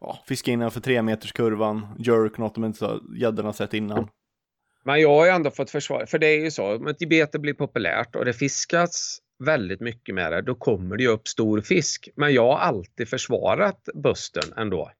ja, 0.00 0.18
fiska 0.26 0.50
innanför 0.50 0.80
tre 0.80 1.02
meters 1.02 1.32
kurvan, 1.32 1.86
jerk, 1.98 2.38
något 2.38 2.54
de 2.54 2.64
inte 2.64 2.98
gäddorna 3.18 3.52
sett 3.52 3.74
innan. 3.74 4.08
Men 4.84 5.00
jag 5.00 5.08
har 5.08 5.24
ju 5.24 5.30
ändå 5.30 5.50
fått 5.50 5.70
försvara, 5.70 6.06
för 6.06 6.18
det 6.18 6.26
är 6.26 6.44
ju 6.44 6.50
så, 6.50 6.76
om 6.76 6.86
ett 6.86 7.08
bete 7.08 7.38
blir 7.38 7.54
populärt 7.54 8.16
och 8.16 8.24
det 8.24 8.32
fiskas 8.32 9.18
väldigt 9.40 9.80
mycket 9.80 10.14
med 10.14 10.32
det, 10.32 10.42
då 10.42 10.54
kommer 10.54 10.96
det 10.96 11.02
ju 11.02 11.08
upp 11.08 11.28
stor 11.28 11.60
fisk. 11.60 12.08
Men 12.16 12.34
jag 12.34 12.46
har 12.46 12.58
alltid 12.58 13.08
försvarat 13.08 13.88
busten 13.94 14.52
ändå. 14.56 14.92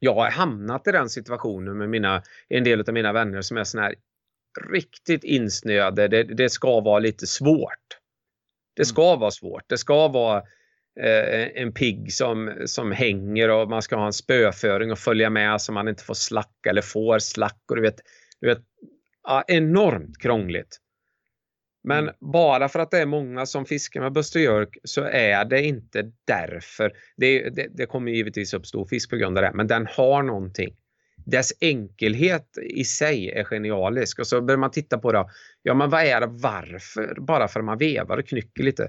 Jag 0.00 0.14
har 0.14 0.30
hamnat 0.30 0.86
i 0.86 0.92
den 0.92 1.08
situationen 1.08 1.78
med 1.78 1.88
mina, 1.88 2.22
en 2.48 2.64
del 2.64 2.80
av 2.80 2.94
mina 2.94 3.12
vänner 3.12 3.42
som 3.42 3.56
är 3.56 3.64
såna 3.64 3.82
här 3.82 3.94
riktigt 4.72 5.24
insnöade. 5.24 6.08
Det, 6.08 6.22
det 6.22 6.48
ska 6.48 6.80
vara 6.80 6.98
lite 6.98 7.26
svårt. 7.26 7.98
Det 8.76 8.84
ska 8.84 9.16
vara 9.16 9.30
svårt. 9.30 9.64
Det 9.66 9.78
ska 9.78 10.08
vara 10.08 10.38
eh, 11.00 11.62
en 11.62 11.72
pigg 11.72 12.12
som, 12.12 12.54
som 12.66 12.92
hänger 12.92 13.48
och 13.48 13.68
man 13.68 13.82
ska 13.82 13.96
ha 13.96 14.06
en 14.06 14.12
spöföring 14.12 14.92
och 14.92 14.98
följa 14.98 15.30
med 15.30 15.60
så 15.60 15.72
man 15.72 15.88
inte 15.88 16.04
får 16.04 16.14
slack 16.14 16.66
eller 16.68 16.82
får 16.82 17.18
slack. 17.18 17.62
Och 17.68 17.76
du 17.76 17.82
vet, 17.82 18.00
du 18.40 18.46
vet, 18.48 18.62
ja, 19.22 19.44
enormt 19.46 20.18
krångligt. 20.18 20.78
Men 21.88 22.10
bara 22.20 22.68
för 22.68 22.78
att 22.78 22.90
det 22.90 22.98
är 22.98 23.06
många 23.06 23.46
som 23.46 23.64
fiskar 23.64 24.00
med 24.00 24.12
Buster 24.12 24.40
Jerk 24.40 24.78
så 24.84 25.02
är 25.02 25.44
det 25.44 25.62
inte 25.62 26.12
därför. 26.24 26.92
Det, 27.16 27.50
det, 27.50 27.66
det 27.70 27.86
kommer 27.86 28.12
givetvis 28.12 28.54
upp 28.54 28.66
stor 28.66 28.84
fisk 28.84 29.10
på 29.10 29.16
grund 29.16 29.38
av 29.38 29.42
det, 29.42 29.50
men 29.54 29.66
den 29.66 29.86
har 29.90 30.22
någonting. 30.22 30.76
Dess 31.26 31.52
enkelhet 31.60 32.58
i 32.70 32.84
sig 32.84 33.30
är 33.30 33.44
genialisk 33.44 34.18
och 34.18 34.26
så 34.26 34.40
börjar 34.40 34.58
man 34.58 34.70
titta 34.70 34.98
på 34.98 35.12
det. 35.12 35.26
Ja, 35.62 35.74
men 35.74 35.90
vad 35.90 36.02
är 36.02 36.20
det? 36.20 36.26
Varför? 36.26 37.20
Bara 37.20 37.48
för 37.48 37.60
att 37.60 37.66
man 37.66 37.78
vevar 37.78 38.18
och 38.18 38.26
knycker 38.26 38.62
lite. 38.62 38.88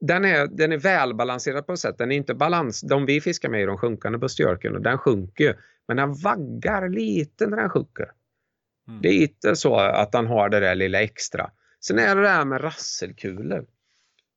Den 0.00 0.24
är, 0.24 0.46
den 0.46 0.72
är 0.72 0.78
välbalanserad 0.78 1.66
på 1.66 1.72
ett 1.72 1.78
sätt. 1.78 1.98
Den 1.98 2.12
är 2.12 2.16
inte 2.16 2.34
balans. 2.34 2.80
De 2.80 3.06
vi 3.06 3.20
fiskar 3.20 3.48
med 3.48 3.62
är 3.62 3.66
de 3.66 3.78
sjunkande 3.78 4.18
Buster 4.18 4.74
och 4.74 4.82
den 4.82 4.98
sjunker 4.98 5.44
ju. 5.44 5.54
Men 5.88 5.96
den 5.96 6.14
vaggar 6.14 6.88
lite 6.88 7.46
när 7.46 7.56
den 7.56 7.70
sjunker. 7.70 8.10
Det 9.02 9.08
är 9.08 9.22
inte 9.22 9.56
så 9.56 9.76
att 9.76 10.14
han 10.14 10.26
har 10.26 10.48
det 10.48 10.60
där 10.60 10.74
lilla 10.74 11.02
extra. 11.02 11.50
Sen 11.86 11.98
är 11.98 12.16
det 12.16 12.22
det 12.22 12.28
här 12.28 12.44
med 12.44 12.64
rasselkulor. 12.64 13.66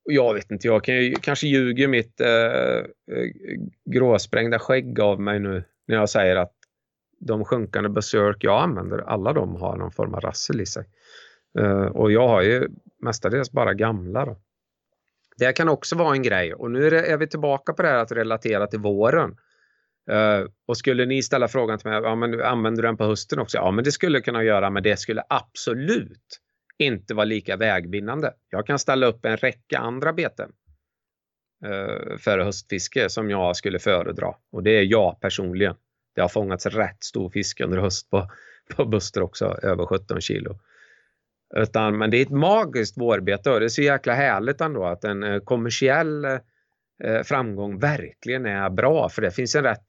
Och 0.05 0.13
jag 0.13 0.33
vet 0.33 0.51
inte, 0.51 0.67
jag 0.67 0.83
kan 0.83 0.95
ju, 0.95 1.15
kanske 1.15 1.47
ljuger 1.47 1.87
mitt 1.87 2.21
eh, 2.21 2.27
eh, 2.27 2.83
gråsprängda 3.85 4.59
skägg 4.59 4.99
av 4.99 5.21
mig 5.21 5.39
nu 5.39 5.63
när 5.87 5.95
jag 5.95 6.09
säger 6.09 6.35
att 6.35 6.53
de 7.19 7.45
sjunkande 7.45 7.89
besök 7.89 8.37
jag 8.39 8.63
använder, 8.63 8.97
alla 8.97 9.33
de 9.33 9.55
har 9.55 9.77
någon 9.77 9.91
form 9.91 10.13
av 10.13 10.21
rassel 10.21 10.61
i 10.61 10.65
sig. 10.65 10.85
Eh, 11.59 11.85
och 11.85 12.11
jag 12.11 12.27
har 12.27 12.41
ju 12.41 12.67
mestadels 13.01 13.51
bara 13.51 13.73
gamla. 13.73 14.25
Då. 14.25 14.37
Det 15.37 15.53
kan 15.53 15.69
också 15.69 15.95
vara 15.95 16.15
en 16.15 16.23
grej 16.23 16.53
och 16.53 16.71
nu 16.71 16.87
är, 16.87 16.91
det, 16.91 17.05
är 17.11 17.17
vi 17.17 17.27
tillbaka 17.27 17.73
på 17.73 17.81
det 17.81 17.87
här 17.87 17.97
att 17.97 18.11
relatera 18.11 18.67
till 18.67 18.79
våren. 18.79 19.37
Uh, 20.11 20.47
och 20.65 20.77
skulle 20.77 21.05
ni 21.05 21.23
ställa 21.23 21.47
frågan 21.47 21.79
till 21.79 21.89
mig, 21.89 22.01
ja, 22.01 22.15
men 22.15 22.41
använder 22.41 22.81
du 22.81 22.87
den 22.87 22.97
på 22.97 23.05
hösten 23.05 23.39
också? 23.39 23.57
Ja, 23.57 23.71
men 23.71 23.83
det 23.83 23.91
skulle 23.91 24.17
jag 24.17 24.25
kunna 24.25 24.43
göra, 24.43 24.69
men 24.69 24.83
det 24.83 24.99
skulle 24.99 25.23
absolut 25.29 26.39
inte 26.79 27.13
vara 27.13 27.25
lika 27.25 27.57
vägvinnande. 27.57 28.33
Jag 28.49 28.67
kan 28.67 28.79
ställa 28.79 29.05
upp 29.05 29.25
en 29.25 29.37
räcka 29.37 29.77
andra 29.79 30.13
beten 30.13 30.51
eh, 31.65 32.17
för 32.17 32.39
höstfiske 32.39 33.09
som 33.09 33.29
jag 33.29 33.55
skulle 33.55 33.79
föredra. 33.79 34.35
Och 34.51 34.63
det 34.63 34.71
är 34.71 34.83
jag 34.83 35.19
personligen. 35.21 35.75
Det 36.15 36.21
har 36.21 36.29
fångats 36.29 36.65
rätt 36.65 37.03
stor 37.03 37.29
fisk 37.29 37.61
under 37.61 37.77
höst 37.77 38.09
på, 38.09 38.31
på 38.75 38.85
Buster 38.85 39.21
också, 39.21 39.45
över 39.63 39.85
17 39.85 40.21
kilo. 40.21 40.59
Utan, 41.55 41.97
men 41.97 42.11
det 42.11 42.17
är 42.17 42.21
ett 42.21 42.29
magiskt 42.29 42.97
vårbete 42.97 43.51
och 43.51 43.59
det 43.59 43.65
är 43.65 43.69
så 43.69 43.81
jäkla 43.81 44.13
härligt 44.13 44.61
ändå 44.61 44.85
att 44.85 45.03
en 45.03 45.23
eh, 45.23 45.39
kommersiell 45.39 46.25
eh, 46.25 47.23
framgång 47.23 47.79
verkligen 47.79 48.45
är 48.45 48.69
bra 48.69 49.09
för 49.09 49.21
det 49.21 49.31
finns 49.31 49.55
en 49.55 49.63
rätt 49.63 49.85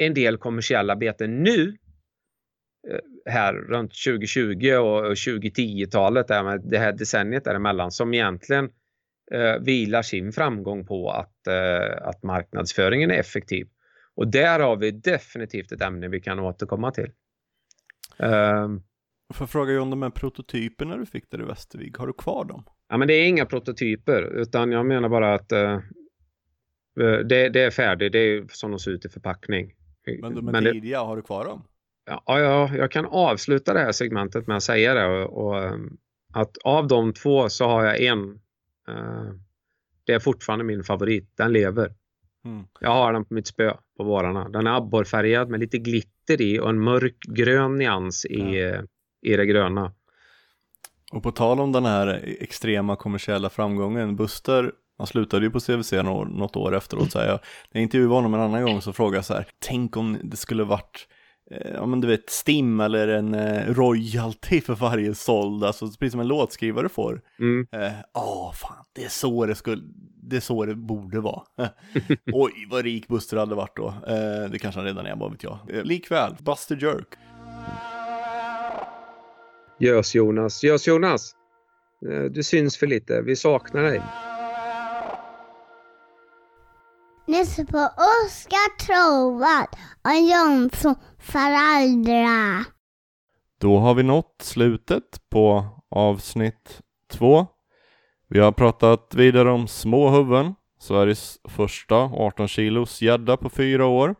en 0.00 0.14
del 0.14 0.36
kommersiella 0.36 0.96
beten 0.96 1.42
nu 1.42 1.76
här 3.26 3.54
runt 3.54 3.92
2020 4.06 4.72
och 4.72 5.14
2010-talet, 5.14 6.28
där 6.28 6.42
med 6.44 6.60
det 6.64 6.78
här 6.78 6.92
decenniet 6.92 7.44
däremellan 7.44 7.90
som 7.90 8.14
egentligen 8.14 8.70
eh, 9.32 9.56
vilar 9.60 10.02
sin 10.02 10.32
framgång 10.32 10.86
på 10.86 11.10
att, 11.10 11.46
eh, 11.46 12.06
att 12.08 12.22
marknadsföringen 12.22 13.10
är 13.10 13.18
effektiv. 13.18 13.68
Och 14.14 14.28
där 14.28 14.60
har 14.60 14.76
vi 14.76 14.90
definitivt 14.90 15.72
ett 15.72 15.82
ämne 15.82 16.08
vi 16.08 16.20
kan 16.20 16.38
återkomma 16.38 16.90
till. 16.90 17.10
Um, 18.18 18.82
Får 19.34 19.44
jag 19.44 19.50
fråga 19.50 19.72
John, 19.72 19.90
de 19.90 20.02
här 20.02 20.10
prototyperna 20.10 20.96
du 20.96 21.06
fick 21.06 21.30
där 21.30 21.40
i 21.42 21.44
Västervik, 21.44 21.96
har 21.96 22.06
du 22.06 22.12
kvar 22.12 22.44
dem? 22.44 22.64
Ja, 22.88 22.96
men 22.96 23.08
det 23.08 23.14
är 23.14 23.28
inga 23.28 23.46
prototyper 23.46 24.22
utan 24.22 24.72
jag 24.72 24.86
menar 24.86 25.08
bara 25.08 25.34
att 25.34 25.52
eh, 25.52 25.80
det, 27.24 27.48
det 27.48 27.60
är 27.62 27.70
färdigt. 27.70 28.12
Det 28.12 28.18
är 28.18 28.46
som 28.50 28.70
de 28.70 28.78
ser 28.80 28.90
ut 28.90 29.04
i 29.04 29.08
förpackning. 29.08 29.74
Men 30.20 30.34
de 30.34 30.44
Men 30.44 30.54
är 30.54 30.60
det- 30.60 30.72
tidiga, 30.72 31.00
har 31.00 31.16
du 31.16 31.22
kvar 31.22 31.44
dem? 31.44 31.62
Ja, 32.26 32.40
ja, 32.40 32.70
jag 32.76 32.90
kan 32.90 33.06
avsluta 33.06 33.72
det 33.74 33.80
här 33.80 33.92
segmentet 33.92 34.46
med 34.46 34.56
att 34.56 34.62
säga 34.62 34.94
det. 34.94 35.06
Och, 35.06 35.46
och, 35.46 35.62
ehm, 35.62 35.96
att 36.32 36.56
av 36.64 36.86
de 36.88 37.12
två 37.12 37.48
så 37.48 37.64
har 37.68 37.84
jag 37.84 38.00
en. 38.00 38.40
eh, 38.88 39.34
det 40.04 40.12
är 40.12 40.18
fortfarande 40.18 40.64
min 40.64 40.84
favorit. 40.84 41.32
Den 41.36 41.52
lever. 41.52 41.92
Mm. 42.44 42.64
Jag 42.80 42.90
har 42.90 43.12
den 43.12 43.24
på 43.24 43.34
mitt 43.34 43.46
spö 43.46 43.74
på 43.96 44.04
vårarna. 44.04 44.48
Den 44.48 44.66
är 44.66 44.76
abborrfärgad 44.76 45.48
med 45.48 45.60
lite 45.60 45.78
glitter 45.78 46.40
i 46.40 46.60
och 46.60 46.68
en 46.70 46.80
mörk 46.80 47.16
grön 47.28 47.78
nyans 47.78 48.24
i, 48.24 48.60
eh, 48.62 48.80
i 49.22 49.36
det 49.36 49.46
gröna. 49.46 49.92
Och 51.12 51.22
på 51.22 51.30
tal 51.32 51.60
om 51.60 51.72
den 51.72 51.84
här 51.84 52.20
extrema 52.40 52.96
kommersiella 52.96 53.50
framgången, 53.50 54.16
Buster, 54.16 54.72
han 54.98 55.06
slutade 55.06 55.44
ju 55.44 55.50
på 55.50 55.60
CVC 55.60 55.92
nå- 55.92 56.24
något 56.24 56.56
år 56.56 56.76
efteråt 56.76 57.12
säger 57.12 57.28
jag. 57.28 57.40
När 57.70 57.80
jag 57.80 57.82
intervjuade 57.82 58.14
honom 58.14 58.34
en 58.34 58.40
annan 58.40 58.64
gång 58.64 58.80
så 58.80 58.92
frågade 58.92 59.16
jag 59.16 59.24
så 59.24 59.34
här, 59.34 59.46
tänk 59.58 59.96
om 59.96 60.18
det 60.22 60.36
skulle 60.36 60.64
varit 60.64 61.08
Ja 61.74 61.86
men 61.86 62.00
du 62.00 62.08
vet, 62.08 62.30
Stim 62.30 62.80
eller 62.80 63.08
en 63.08 63.34
eh, 63.34 63.74
royalty 63.74 64.60
för 64.60 64.74
varje 64.74 65.14
såld, 65.14 65.64
alltså 65.64 65.86
precis 65.86 66.12
som 66.12 66.20
en 66.20 66.28
låtskrivare 66.28 66.88
får. 66.88 67.20
Mm. 67.38 67.66
Eh, 67.72 67.92
fan, 68.54 68.84
det 68.94 69.04
är 69.04 69.08
så 69.08 69.46
det 69.46 69.54
skulle, 69.54 69.82
det 70.22 70.36
är 70.36 70.40
så 70.40 70.64
det 70.66 70.74
borde 70.74 71.20
vara. 71.20 71.42
Oj, 72.32 72.52
vad 72.70 72.84
rik 72.84 73.08
Buster 73.08 73.36
hade 73.36 73.54
varit 73.54 73.76
då. 73.76 73.88
Eh, 73.88 74.50
det 74.50 74.58
kanske 74.60 74.78
han 74.80 74.86
redan 74.86 75.06
är, 75.06 75.16
vad 75.16 75.30
vet 75.30 75.42
jag. 75.42 75.58
Eh, 75.68 75.82
likväl, 75.84 76.36
Buster 76.40 76.76
Jerk. 76.82 77.08
Gös 79.78 80.14
Jonas. 80.14 80.62
Gös 80.64 80.86
Jonas. 80.88 81.32
eh, 82.10 82.22
Du 82.22 82.42
syns 82.42 82.76
för 82.76 82.86
lite. 82.86 83.22
Vi 83.22 83.36
saknar 83.36 83.82
dig. 83.82 84.02
Lyssna 87.30 87.64
på 87.64 87.78
Oskar 87.78 88.78
Trovad 88.78 89.68
och 90.04 90.30
Jonsson 90.30 90.94
föräldrar. 91.18 92.64
Då 93.60 93.78
har 93.78 93.94
vi 93.94 94.02
nått 94.02 94.36
slutet 94.42 95.30
på 95.30 95.64
avsnitt 95.90 96.80
två. 97.12 97.46
Vi 98.28 98.40
har 98.40 98.52
pratat 98.52 99.14
vidare 99.14 99.50
om 99.50 99.68
små 99.68 100.10
huvuden, 100.10 100.54
Sveriges 100.80 101.38
första 101.48 101.96
18 101.96 102.48
kilos 102.48 103.02
gädda 103.02 103.36
på 103.36 103.50
fyra 103.50 103.86
år. 103.86 104.14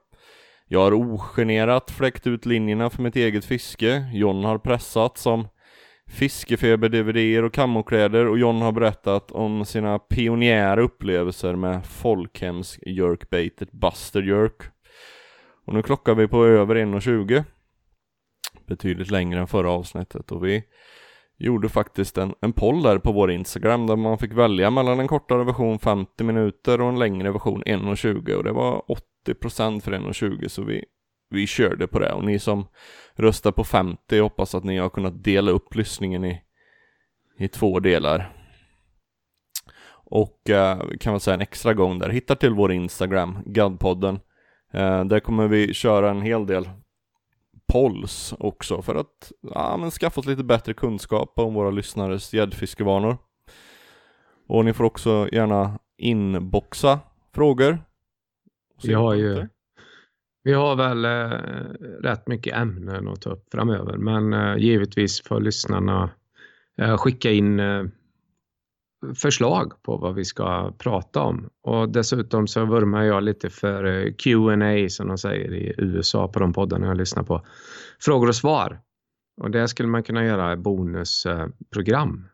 Jag 0.66 0.80
har 0.80 0.94
ogenerat 0.94 1.90
fläckt 1.90 2.26
ut 2.26 2.46
linjerna 2.46 2.90
för 2.90 3.02
mitt 3.02 3.16
eget 3.16 3.44
fiske. 3.44 4.10
John 4.12 4.44
har 4.44 4.58
pressat 4.58 5.18
som 5.18 5.48
fiskefeber-dvd 6.10 7.44
och 7.44 7.54
kammokläder 7.54 8.26
och 8.26 8.38
John 8.38 8.62
har 8.62 8.72
berättat 8.72 9.30
om 9.30 9.64
sina 9.64 9.98
pionjära 9.98 10.82
upplevelser 10.82 11.54
med 11.54 11.86
folkhems 11.86 12.78
jerkbaitet 12.86 13.72
Buster 13.72 14.22
Jerk. 14.22 14.62
Och 15.66 15.74
nu 15.74 15.82
klockar 15.82 16.14
vi 16.14 16.28
på 16.28 16.46
över 16.46 16.76
1.20 16.76 17.44
betydligt 18.66 19.10
längre 19.10 19.40
än 19.40 19.46
förra 19.46 19.70
avsnittet 19.70 20.32
och 20.32 20.44
vi 20.44 20.64
gjorde 21.38 21.68
faktiskt 21.68 22.18
en, 22.18 22.34
en 22.40 22.52
poll 22.52 22.82
där 22.82 22.98
på 22.98 23.12
vår 23.12 23.30
Instagram 23.30 23.86
där 23.86 23.96
man 23.96 24.18
fick 24.18 24.32
välja 24.32 24.70
mellan 24.70 25.00
en 25.00 25.08
kortare 25.08 25.44
version 25.44 25.78
50 25.78 26.24
minuter 26.24 26.80
och 26.80 26.88
en 26.88 26.98
längre 26.98 27.32
version 27.32 27.62
1.20 27.62 28.32
och 28.34 28.44
det 28.44 28.52
var 28.52 28.82
80% 29.26 29.80
för 29.80 29.92
1.20 29.92 30.48
så 30.48 30.62
vi, 30.62 30.84
vi 31.30 31.46
körde 31.46 31.86
på 31.86 31.98
det 31.98 32.12
och 32.12 32.24
ni 32.24 32.38
som 32.38 32.66
röstar 33.14 33.52
på 33.52 33.64
50 33.64 34.16
jag 34.16 34.22
hoppas 34.22 34.54
att 34.54 34.64
ni 34.64 34.78
har 34.78 34.88
kunnat 34.88 35.24
dela 35.24 35.50
upp 35.50 35.74
lyssningen 35.74 36.24
i, 36.24 36.42
i 37.38 37.48
två 37.48 37.80
delar. 37.80 38.32
Och 40.10 40.50
eh, 40.50 40.78
kan 41.00 41.12
väl 41.12 41.20
säga 41.20 41.34
en 41.34 41.40
extra 41.40 41.74
gång 41.74 41.98
där, 41.98 42.08
hitta 42.08 42.36
till 42.36 42.54
vår 42.54 42.72
Instagram, 42.72 43.38
Gadpodden. 43.46 44.20
Eh, 44.72 45.04
där 45.04 45.20
kommer 45.20 45.48
vi 45.48 45.74
köra 45.74 46.10
en 46.10 46.22
hel 46.22 46.46
del 46.46 46.68
polls 47.72 48.34
också 48.38 48.82
för 48.82 48.94
att 48.94 49.32
ja, 49.40 49.76
men 49.76 49.90
skaffa 49.90 50.20
oss 50.20 50.26
lite 50.26 50.44
bättre 50.44 50.74
kunskap 50.74 51.38
om 51.38 51.54
våra 51.54 51.70
lyssnares 51.70 52.34
gäddfiskevanor. 52.34 53.18
Och 54.46 54.64
ni 54.64 54.72
får 54.72 54.84
också 54.84 55.28
gärna 55.32 55.78
inboxa 55.96 57.00
frågor. 57.34 57.78
Vi 58.82 58.92
har 58.92 59.14
ju 59.14 59.48
vi 60.42 60.52
har 60.52 60.76
väl 60.76 61.04
eh, 61.04 61.38
rätt 62.02 62.26
mycket 62.26 62.56
ämnen 62.56 63.08
att 63.08 63.20
ta 63.20 63.30
upp 63.30 63.44
framöver 63.52 63.96
men 63.96 64.32
eh, 64.32 64.56
givetvis 64.56 65.22
får 65.22 65.40
lyssnarna 65.40 66.10
eh, 66.80 66.96
skicka 66.96 67.30
in 67.30 67.60
eh, 67.60 67.84
förslag 69.14 69.82
på 69.82 69.96
vad 69.96 70.14
vi 70.14 70.24
ska 70.24 70.72
prata 70.78 71.20
om. 71.20 71.48
Och 71.62 71.88
dessutom 71.88 72.46
så 72.46 72.64
vurmar 72.64 73.02
jag 73.02 73.22
lite 73.22 73.50
för 73.50 73.84
eh, 73.84 74.12
Q&A 74.12 74.88
som 74.88 75.08
de 75.08 75.18
säger 75.18 75.54
i 75.54 75.74
USA 75.78 76.28
på 76.28 76.38
de 76.38 76.52
poddarna 76.52 76.86
jag 76.86 76.96
lyssnar 76.96 77.22
på. 77.22 77.46
Frågor 78.00 78.28
och 78.28 78.36
svar. 78.36 78.80
Och 79.40 79.50
det 79.50 79.68
skulle 79.68 79.88
man 79.88 80.02
kunna 80.02 80.24
göra 80.24 80.56
bonusprogram 80.56 82.28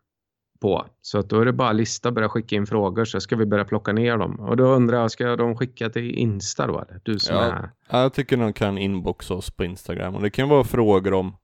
på. 0.61 0.87
Så 1.01 1.19
att 1.19 1.29
då 1.31 1.41
är 1.41 1.45
det 1.45 1.53
bara 1.53 1.73
lista, 1.73 2.11
börja 2.13 2.29
skicka 2.29 2.57
in 2.57 2.67
frågor 2.67 3.05
så 3.05 3.21
ska 3.21 3.37
vi 3.37 3.47
börja 3.47 3.65
plocka 3.65 3.93
ner 3.93 4.17
dem. 4.17 4.41
Och 4.41 4.57
då 4.57 4.65
undrar 4.65 4.99
jag, 5.01 5.11
ska 5.11 5.37
de 5.37 5.57
skicka 5.57 5.91
till 5.91 6.11
Insta 6.11 6.67
då 6.67 6.81
eller? 6.81 7.01
Du 7.05 7.19
som 7.19 7.37
Ja. 7.37 7.43
är... 7.43 7.71
Ja, 7.91 8.01
jag 8.03 8.13
tycker 8.15 8.37
de 8.37 8.53
kan 8.53 8.79
inboxa 8.79 9.35
oss 9.35 9.51
på 9.51 9.65
Instagram 9.65 10.15
och 10.15 10.23
det 10.23 10.31
kan 10.31 10.49
vara 10.49 10.65
frågor 10.65 11.13
om 11.15 11.37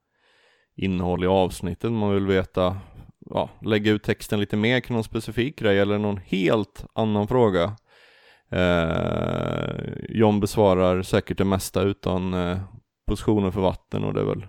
innehåll 0.77 1.25
i 1.25 1.27
avsnittet, 1.27 1.93
man 1.93 2.15
vill 2.15 2.27
veta, 2.27 2.77
ja, 3.31 3.51
lägga 3.61 3.93
ut 3.93 4.03
texten 4.03 4.41
lite 4.41 4.57
mer 4.57 4.81
kring 4.81 4.95
någon 4.95 5.05
specifik 5.05 5.59
grej 5.59 5.79
eller 5.79 5.99
någon 5.99 6.17
helt 6.17 6.85
annan 6.95 7.29
fråga. 7.29 7.77
Eh, 8.51 9.71
John 10.09 10.41
besvarar 10.41 11.03
säkert 11.03 11.39
det 11.39 11.45
mesta 11.45 11.83
utan 11.83 12.35
eh, 12.35 12.59
positioner 13.07 13.51
för 13.51 13.61
vatten 13.61 14.05
och 14.05 14.15
det 14.15 14.21
är 14.21 14.25
väl 14.25 14.47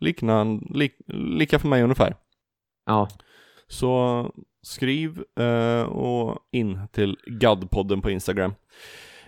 liknande, 0.00 0.66
lik, 0.78 0.92
lika 1.08 1.58
för 1.58 1.68
mig 1.68 1.82
ungefär. 1.82 2.16
Ja. 2.86 3.08
Så 3.68 4.30
skriv 4.62 5.22
eh, 5.40 5.82
och 5.82 6.38
in 6.52 6.80
till 6.92 7.16
Gadpodden 7.26 8.00
på 8.00 8.10
Instagram. 8.10 8.54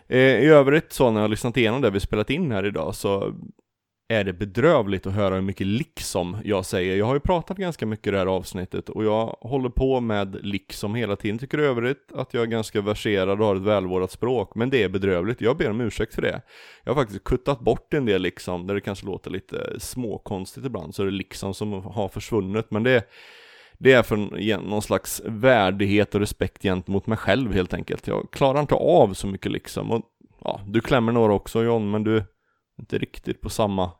Eh, 0.06 0.18
I 0.18 0.46
övrigt 0.46 0.92
så 0.92 1.10
när 1.10 1.20
jag 1.20 1.24
har 1.24 1.28
lyssnat 1.28 1.56
igenom 1.56 1.80
det 1.80 1.90
vi 1.90 2.00
spelat 2.00 2.30
in 2.30 2.50
här 2.50 2.66
idag 2.66 2.94
så 2.94 3.34
är 4.08 4.24
det 4.24 4.32
bedrövligt 4.32 5.06
att 5.06 5.12
höra 5.12 5.34
hur 5.34 5.42
mycket 5.42 5.66
liksom 5.66 6.36
jag 6.44 6.66
säger. 6.66 6.96
Jag 6.96 7.06
har 7.06 7.14
ju 7.14 7.20
pratat 7.20 7.56
ganska 7.56 7.86
mycket 7.86 8.06
i 8.06 8.10
det 8.10 8.18
här 8.18 8.26
avsnittet 8.26 8.88
och 8.88 9.04
jag 9.04 9.36
håller 9.40 9.68
på 9.68 10.00
med 10.00 10.38
liksom 10.42 10.94
hela 10.94 11.16
tiden. 11.16 11.38
Tycker 11.38 11.60
i 11.60 11.64
övrigt 11.64 12.12
att 12.14 12.34
jag 12.34 12.42
är 12.42 12.46
ganska 12.46 12.80
verserad 12.80 13.40
och 13.40 13.46
har 13.46 13.56
ett 13.56 13.62
välvårdat 13.62 14.10
språk, 14.10 14.54
men 14.54 14.70
det 14.70 14.82
är 14.82 14.88
bedrövligt. 14.88 15.40
Jag 15.40 15.56
ber 15.56 15.70
om 15.70 15.80
ursäkt 15.80 16.14
för 16.14 16.22
det. 16.22 16.42
Jag 16.84 16.94
har 16.94 17.02
faktiskt 17.02 17.24
kuttat 17.24 17.60
bort 17.60 17.94
en 17.94 18.06
del 18.06 18.22
liksom, 18.22 18.66
där 18.66 18.74
det 18.74 18.80
kanske 18.80 19.06
låter 19.06 19.30
lite 19.30 19.80
småkonstigt 19.80 20.66
ibland, 20.66 20.94
så 20.94 21.02
är 21.02 21.06
det 21.06 21.12
liksom 21.12 21.54
som 21.54 21.72
har 21.72 22.08
försvunnit, 22.08 22.70
men 22.70 22.82
det 22.82 23.04
det 23.78 23.92
är 23.92 24.02
för 24.02 24.16
någon 24.68 24.82
slags 24.82 25.22
värdighet 25.24 26.14
och 26.14 26.20
respekt 26.20 26.62
gentemot 26.62 27.06
mig 27.06 27.18
själv 27.18 27.52
helt 27.52 27.74
enkelt. 27.74 28.06
Jag 28.06 28.28
klarar 28.30 28.60
inte 28.60 28.74
av 28.74 29.14
så 29.14 29.26
mycket 29.26 29.52
liksom. 29.52 29.90
Och, 29.90 30.02
ja, 30.44 30.60
du 30.66 30.80
klämmer 30.80 31.12
några 31.12 31.32
också 31.32 31.62
John, 31.62 31.90
men 31.90 32.04
du 32.04 32.16
är 32.16 32.24
inte 32.78 32.98
riktigt 32.98 33.40
på 33.40 33.48
samma 33.48 33.90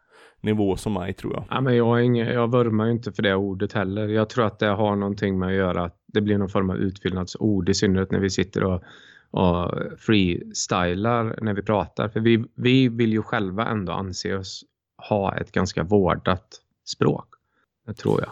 nivå 0.40 0.76
som 0.76 0.92
mig 0.92 1.12
tror 1.12 1.32
jag. 1.32 1.44
Ja, 1.50 1.60
men 1.60 1.76
jag, 1.76 1.98
är 1.98 2.02
ingen, 2.02 2.26
jag 2.26 2.50
vurmar 2.52 2.86
ju 2.86 2.92
inte 2.92 3.12
för 3.12 3.22
det 3.22 3.34
ordet 3.34 3.72
heller. 3.72 4.08
Jag 4.08 4.30
tror 4.30 4.46
att 4.46 4.58
det 4.58 4.66
har 4.66 4.96
någonting 4.96 5.38
med 5.38 5.48
att 5.48 5.54
göra 5.54 5.84
att 5.84 5.96
det 6.06 6.20
blir 6.20 6.38
någon 6.38 6.48
form 6.48 6.70
av 6.70 6.76
utfyllnadsord 6.76 7.68
i 7.68 7.74
synnerhet 7.74 8.10
när 8.10 8.18
vi 8.18 8.30
sitter 8.30 8.64
och, 8.64 8.82
och 9.30 9.74
freestylar 9.98 11.38
när 11.42 11.54
vi 11.54 11.62
pratar. 11.62 12.08
För 12.08 12.20
vi, 12.20 12.44
vi 12.54 12.88
vill 12.88 13.12
ju 13.12 13.22
själva 13.22 13.66
ändå 13.66 13.92
anse 13.92 14.36
oss 14.36 14.64
ha 15.08 15.36
ett 15.36 15.52
ganska 15.52 15.82
vårdat 15.82 16.46
språk. 16.84 17.26
Det 17.86 17.94
tror 17.94 18.20
jag. 18.20 18.30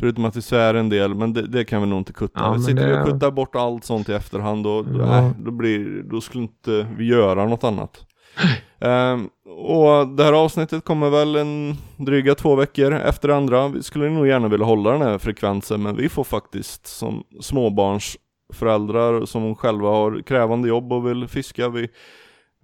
Förutom 0.00 0.24
att 0.24 0.36
vi 0.36 0.42
svär 0.42 0.74
en 0.74 0.88
del, 0.88 1.14
men 1.14 1.32
det, 1.32 1.46
det 1.46 1.64
kan 1.64 1.80
vi 1.82 1.86
nog 1.88 1.98
inte 1.98 2.12
kutta. 2.12 2.40
Ja, 2.40 2.50
men 2.50 2.60
Sitter 2.62 2.86
vi 2.86 2.92
det- 2.92 3.02
och 3.02 3.08
kuttar 3.08 3.30
bort 3.30 3.56
allt 3.56 3.84
sånt 3.84 4.08
i 4.08 4.12
efterhand 4.12 4.64
då, 4.64 4.82
då, 4.82 4.98
Ja. 5.00 5.20
nej, 5.20 5.32
då, 5.38 5.50
blir, 5.50 6.02
då 6.02 6.20
skulle 6.20 6.42
inte 6.42 6.86
vi 6.96 7.04
göra 7.06 7.46
något 7.46 7.64
annat. 7.64 8.06
Ehm, 8.82 9.28
och 9.66 10.08
det 10.08 10.24
här 10.24 10.32
avsnittet 10.32 10.84
kommer 10.84 11.10
väl 11.10 11.36
en 11.36 11.74
dryga 11.96 12.34
två 12.34 12.54
veckor 12.56 12.92
efter 12.92 13.28
det 13.28 13.36
andra. 13.36 13.68
Vi 13.68 13.82
skulle 13.82 14.10
nog 14.10 14.26
gärna 14.26 14.48
vilja 14.48 14.66
hålla 14.66 14.90
den 14.92 15.02
här 15.02 15.18
frekvensen, 15.18 15.82
men 15.82 15.96
vi 15.96 16.08
får 16.08 16.24
faktiskt 16.24 16.86
som 16.86 17.24
småbarnsföräldrar 17.40 19.24
som 19.26 19.54
själva 19.56 19.88
har 19.88 20.22
krävande 20.22 20.68
jobb 20.68 20.92
och 20.92 21.06
vill 21.06 21.28
fiska, 21.28 21.68
vi, 21.68 21.88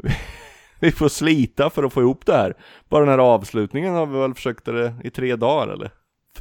vi, 0.03 0.11
vi 0.81 0.93
får 0.93 1.09
slita 1.09 1.71
för 1.71 1.85
att 1.85 1.93
få 1.93 2.01
ihop 2.01 2.27
det 2.27 2.33
här. 2.37 2.55
Bara 2.89 3.01
den 3.01 3.09
här 3.11 3.19
avslutningen 3.19 3.95
har 3.95 4.07
vi 4.07 4.19
väl 4.19 4.35
försökt 4.35 4.65
det 4.65 4.95
i 5.05 5.11
tre 5.11 5.37
dagar 5.37 5.69
eller? 5.73 5.91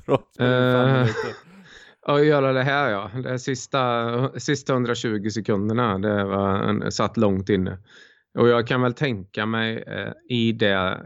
Att 0.05 0.39
Eh, 0.39 0.93
minuter. 0.93 1.15
Ja, 2.07 2.19
göra 2.19 2.53
det 2.53 2.63
här 2.63 2.89
ja. 2.89 3.11
Det 3.23 3.39
sista, 3.39 4.39
sista 4.39 4.73
120 4.73 5.30
sekunderna, 5.30 5.97
det 5.97 6.23
var 6.23 6.57
en, 6.57 6.91
satt 6.91 7.17
långt 7.17 7.49
inne. 7.49 7.77
Och 8.38 8.47
jag 8.47 8.67
kan 8.67 8.81
väl 8.81 8.93
tänka 8.93 9.45
mig 9.45 9.84
eh, 9.88 10.11
i 10.30 10.51
det 10.51 10.99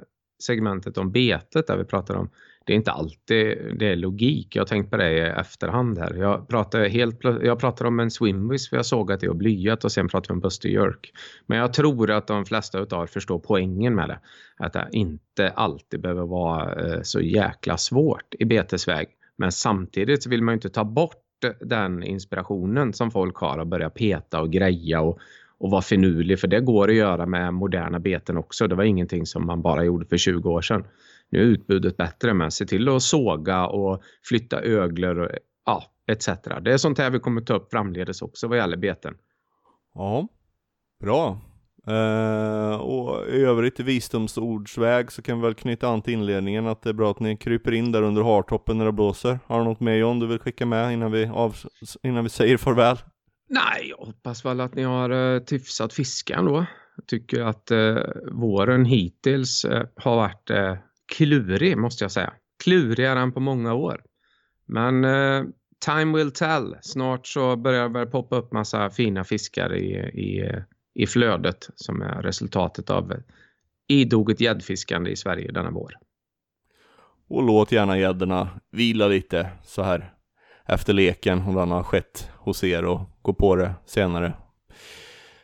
segmentet 0.43 0.97
om 0.97 1.11
betet 1.11 1.67
där 1.67 1.77
vi 1.77 1.83
pratar 1.83 2.15
om 2.15 2.29
det 2.65 2.73
är 2.73 2.77
inte 2.77 2.91
alltid 2.91 3.57
det 3.79 3.87
är 3.87 3.95
logik. 3.95 4.55
Jag 4.55 4.61
har 4.61 4.67
tänkt 4.67 4.91
på 4.91 4.97
det 4.97 5.11
i 5.11 5.19
efterhand 5.19 5.97
här. 5.99 6.13
Jag 6.13 6.47
pratar, 6.47 6.89
helt, 6.89 7.23
jag 7.23 7.59
pratar 7.59 7.85
om 7.85 7.99
en 7.99 8.11
swimwiss 8.11 8.69
för 8.69 8.75
jag 8.75 8.85
såg 8.85 9.11
att 9.11 9.19
det 9.19 9.27
var 9.27 9.35
blyat 9.35 9.83
och 9.83 9.91
sen 9.91 10.07
pratar 10.07 10.27
vi 10.27 10.33
om 10.33 10.39
Buster 10.39 10.69
Jerk. 10.69 11.11
Men 11.45 11.57
jag 11.57 11.73
tror 11.73 12.11
att 12.11 12.27
de 12.27 12.45
flesta 12.45 12.79
av 12.79 13.03
er 13.03 13.05
förstår 13.05 13.39
poängen 13.39 13.95
med 13.95 14.09
det. 14.09 14.19
Att 14.57 14.73
det 14.73 14.87
inte 14.91 15.49
alltid 15.49 16.01
behöver 16.01 16.25
vara 16.25 16.93
eh, 16.93 17.01
så 17.03 17.21
jäkla 17.21 17.77
svårt 17.77 18.35
i 18.39 18.45
betesväg. 18.45 19.07
Men 19.37 19.51
samtidigt 19.51 20.23
så 20.23 20.29
vill 20.29 20.43
man 20.43 20.53
ju 20.53 20.55
inte 20.55 20.69
ta 20.69 20.83
bort 20.83 21.15
den 21.61 22.03
inspirationen 22.03 22.93
som 22.93 23.11
folk 23.11 23.35
har 23.35 23.59
att 23.59 23.67
börja 23.67 23.89
peta 23.89 24.41
och 24.41 24.51
greja 24.51 25.01
och, 25.01 25.19
och 25.57 25.71
vara 25.71 25.81
finurlig. 25.81 26.39
För 26.39 26.47
det 26.47 26.59
går 26.59 26.89
att 26.89 26.95
göra 26.95 27.25
med 27.25 27.53
moderna 27.53 27.99
beten 27.99 28.37
också. 28.37 28.67
Det 28.67 28.75
var 28.75 28.83
ingenting 28.83 29.25
som 29.25 29.45
man 29.45 29.61
bara 29.61 29.83
gjorde 29.83 30.05
för 30.05 30.17
20 30.17 30.49
år 30.49 30.61
sedan. 30.61 30.83
Nu 31.31 31.39
är 31.39 31.43
utbudet 31.43 31.97
bättre 31.97 32.33
men 32.33 32.51
se 32.51 32.65
till 32.65 32.89
att 32.89 33.01
såga 33.01 33.67
och 33.67 34.03
flytta 34.23 34.61
öglor 34.61 35.19
och 35.19 35.29
ja, 35.65 35.83
etc. 36.11 36.27
Det 36.61 36.73
är 36.73 36.77
sånt 36.77 36.97
här 36.97 37.09
vi 37.09 37.19
kommer 37.19 37.41
ta 37.41 37.53
upp 37.53 37.71
framledes 37.71 38.21
också 38.21 38.47
vad 38.47 38.57
gäller 38.57 38.77
beten. 38.77 39.15
Ja, 39.93 40.27
bra. 40.99 41.41
Uh, 41.87 42.75
och 42.75 43.27
i 43.27 43.41
övrigt 43.41 43.79
i 43.79 43.83
visdomsordsväg 43.83 45.11
så 45.11 45.21
kan 45.21 45.41
vi 45.41 45.45
väl 45.45 45.53
knyta 45.53 45.87
an 45.87 46.01
till 46.01 46.13
inledningen 46.13 46.67
att 46.67 46.81
det 46.81 46.89
är 46.89 46.93
bra 46.93 47.11
att 47.11 47.19
ni 47.19 47.37
kryper 47.37 47.71
in 47.71 47.91
där 47.91 48.01
under 48.01 48.23
hartoppen 48.23 48.77
när 48.77 48.85
det 48.85 48.91
blåser. 48.91 49.39
Har 49.45 49.59
du 49.59 49.65
något 49.65 49.79
mer 49.79 49.95
John 49.95 50.19
du 50.19 50.27
vill 50.27 50.39
skicka 50.39 50.65
med 50.65 50.93
innan 50.93 51.11
vi, 51.11 51.25
av, 51.25 51.55
innan 52.03 52.23
vi 52.23 52.29
säger 52.29 52.57
farväl? 52.57 52.97
Nej, 53.49 53.93
jag 53.97 54.05
hoppas 54.05 54.45
väl 54.45 54.61
att 54.61 54.75
ni 54.75 54.83
har 54.83 55.11
uh, 55.11 55.41
hyfsat 55.51 55.93
fiske 55.93 56.33
ändå. 56.33 56.65
Jag 56.95 57.07
tycker 57.07 57.41
att 57.41 57.71
uh, 57.71 57.97
våren 58.31 58.85
hittills 58.85 59.65
uh, 59.65 59.81
har 59.95 60.15
varit 60.15 60.51
klurig 61.15 61.77
måste 61.77 62.03
jag 62.03 62.11
säga. 62.11 62.33
Klurigare 62.63 63.19
än 63.19 63.31
på 63.31 63.39
många 63.39 63.73
år. 63.73 64.01
Men 64.65 65.03
eh, 65.05 65.43
time 65.85 66.17
will 66.17 66.31
tell. 66.31 66.75
Snart 66.81 67.27
så 67.27 67.55
börjar 67.55 67.83
det 67.83 67.93
väl 67.93 68.07
poppa 68.07 68.35
upp 68.35 68.51
massa 68.51 68.89
fina 68.89 69.23
fiskar 69.23 69.75
i, 69.75 69.93
i 69.97 70.51
i 70.99 71.07
flödet 71.07 71.69
som 71.75 72.01
är 72.01 72.21
resultatet 72.21 72.89
av 72.89 73.13
idoget 73.87 74.41
gäddfiskande 74.41 75.11
i 75.11 75.15
Sverige 75.15 75.51
denna 75.51 75.71
vår. 75.71 75.93
Och 77.29 77.43
låt 77.43 77.71
gärna 77.71 77.97
gäddorna 77.97 78.49
vila 78.71 79.07
lite 79.07 79.49
så 79.63 79.83
här 79.83 80.13
efter 80.65 80.93
leken 80.93 81.41
om 81.41 81.55
den 81.55 81.71
har 81.71 81.83
skett 81.83 82.29
hos 82.35 82.63
er 82.63 82.85
och 82.85 83.01
gå 83.21 83.33
på 83.33 83.55
det 83.55 83.73
senare. 83.85 84.33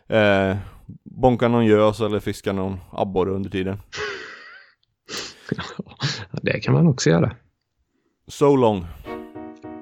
Eh, 0.07 0.57
bonka 1.03 1.47
någon 1.47 1.65
gös 1.65 2.01
eller 2.01 2.19
fiska 2.19 2.53
någon 2.53 2.79
abborre 2.91 3.31
under 3.31 3.49
tiden. 3.49 3.77
det 6.41 6.59
kan 6.59 6.73
man 6.73 6.87
också 6.87 7.09
göra. 7.09 7.35
So 8.27 8.55
long. 8.55 8.85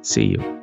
See 0.03 0.25
you. 0.25 0.62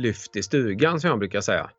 Lyft 0.00 0.36
i 0.36 0.42
stugan 0.42 1.00
som 1.00 1.10
jag 1.10 1.18
brukar 1.18 1.40
säga. 1.40 1.70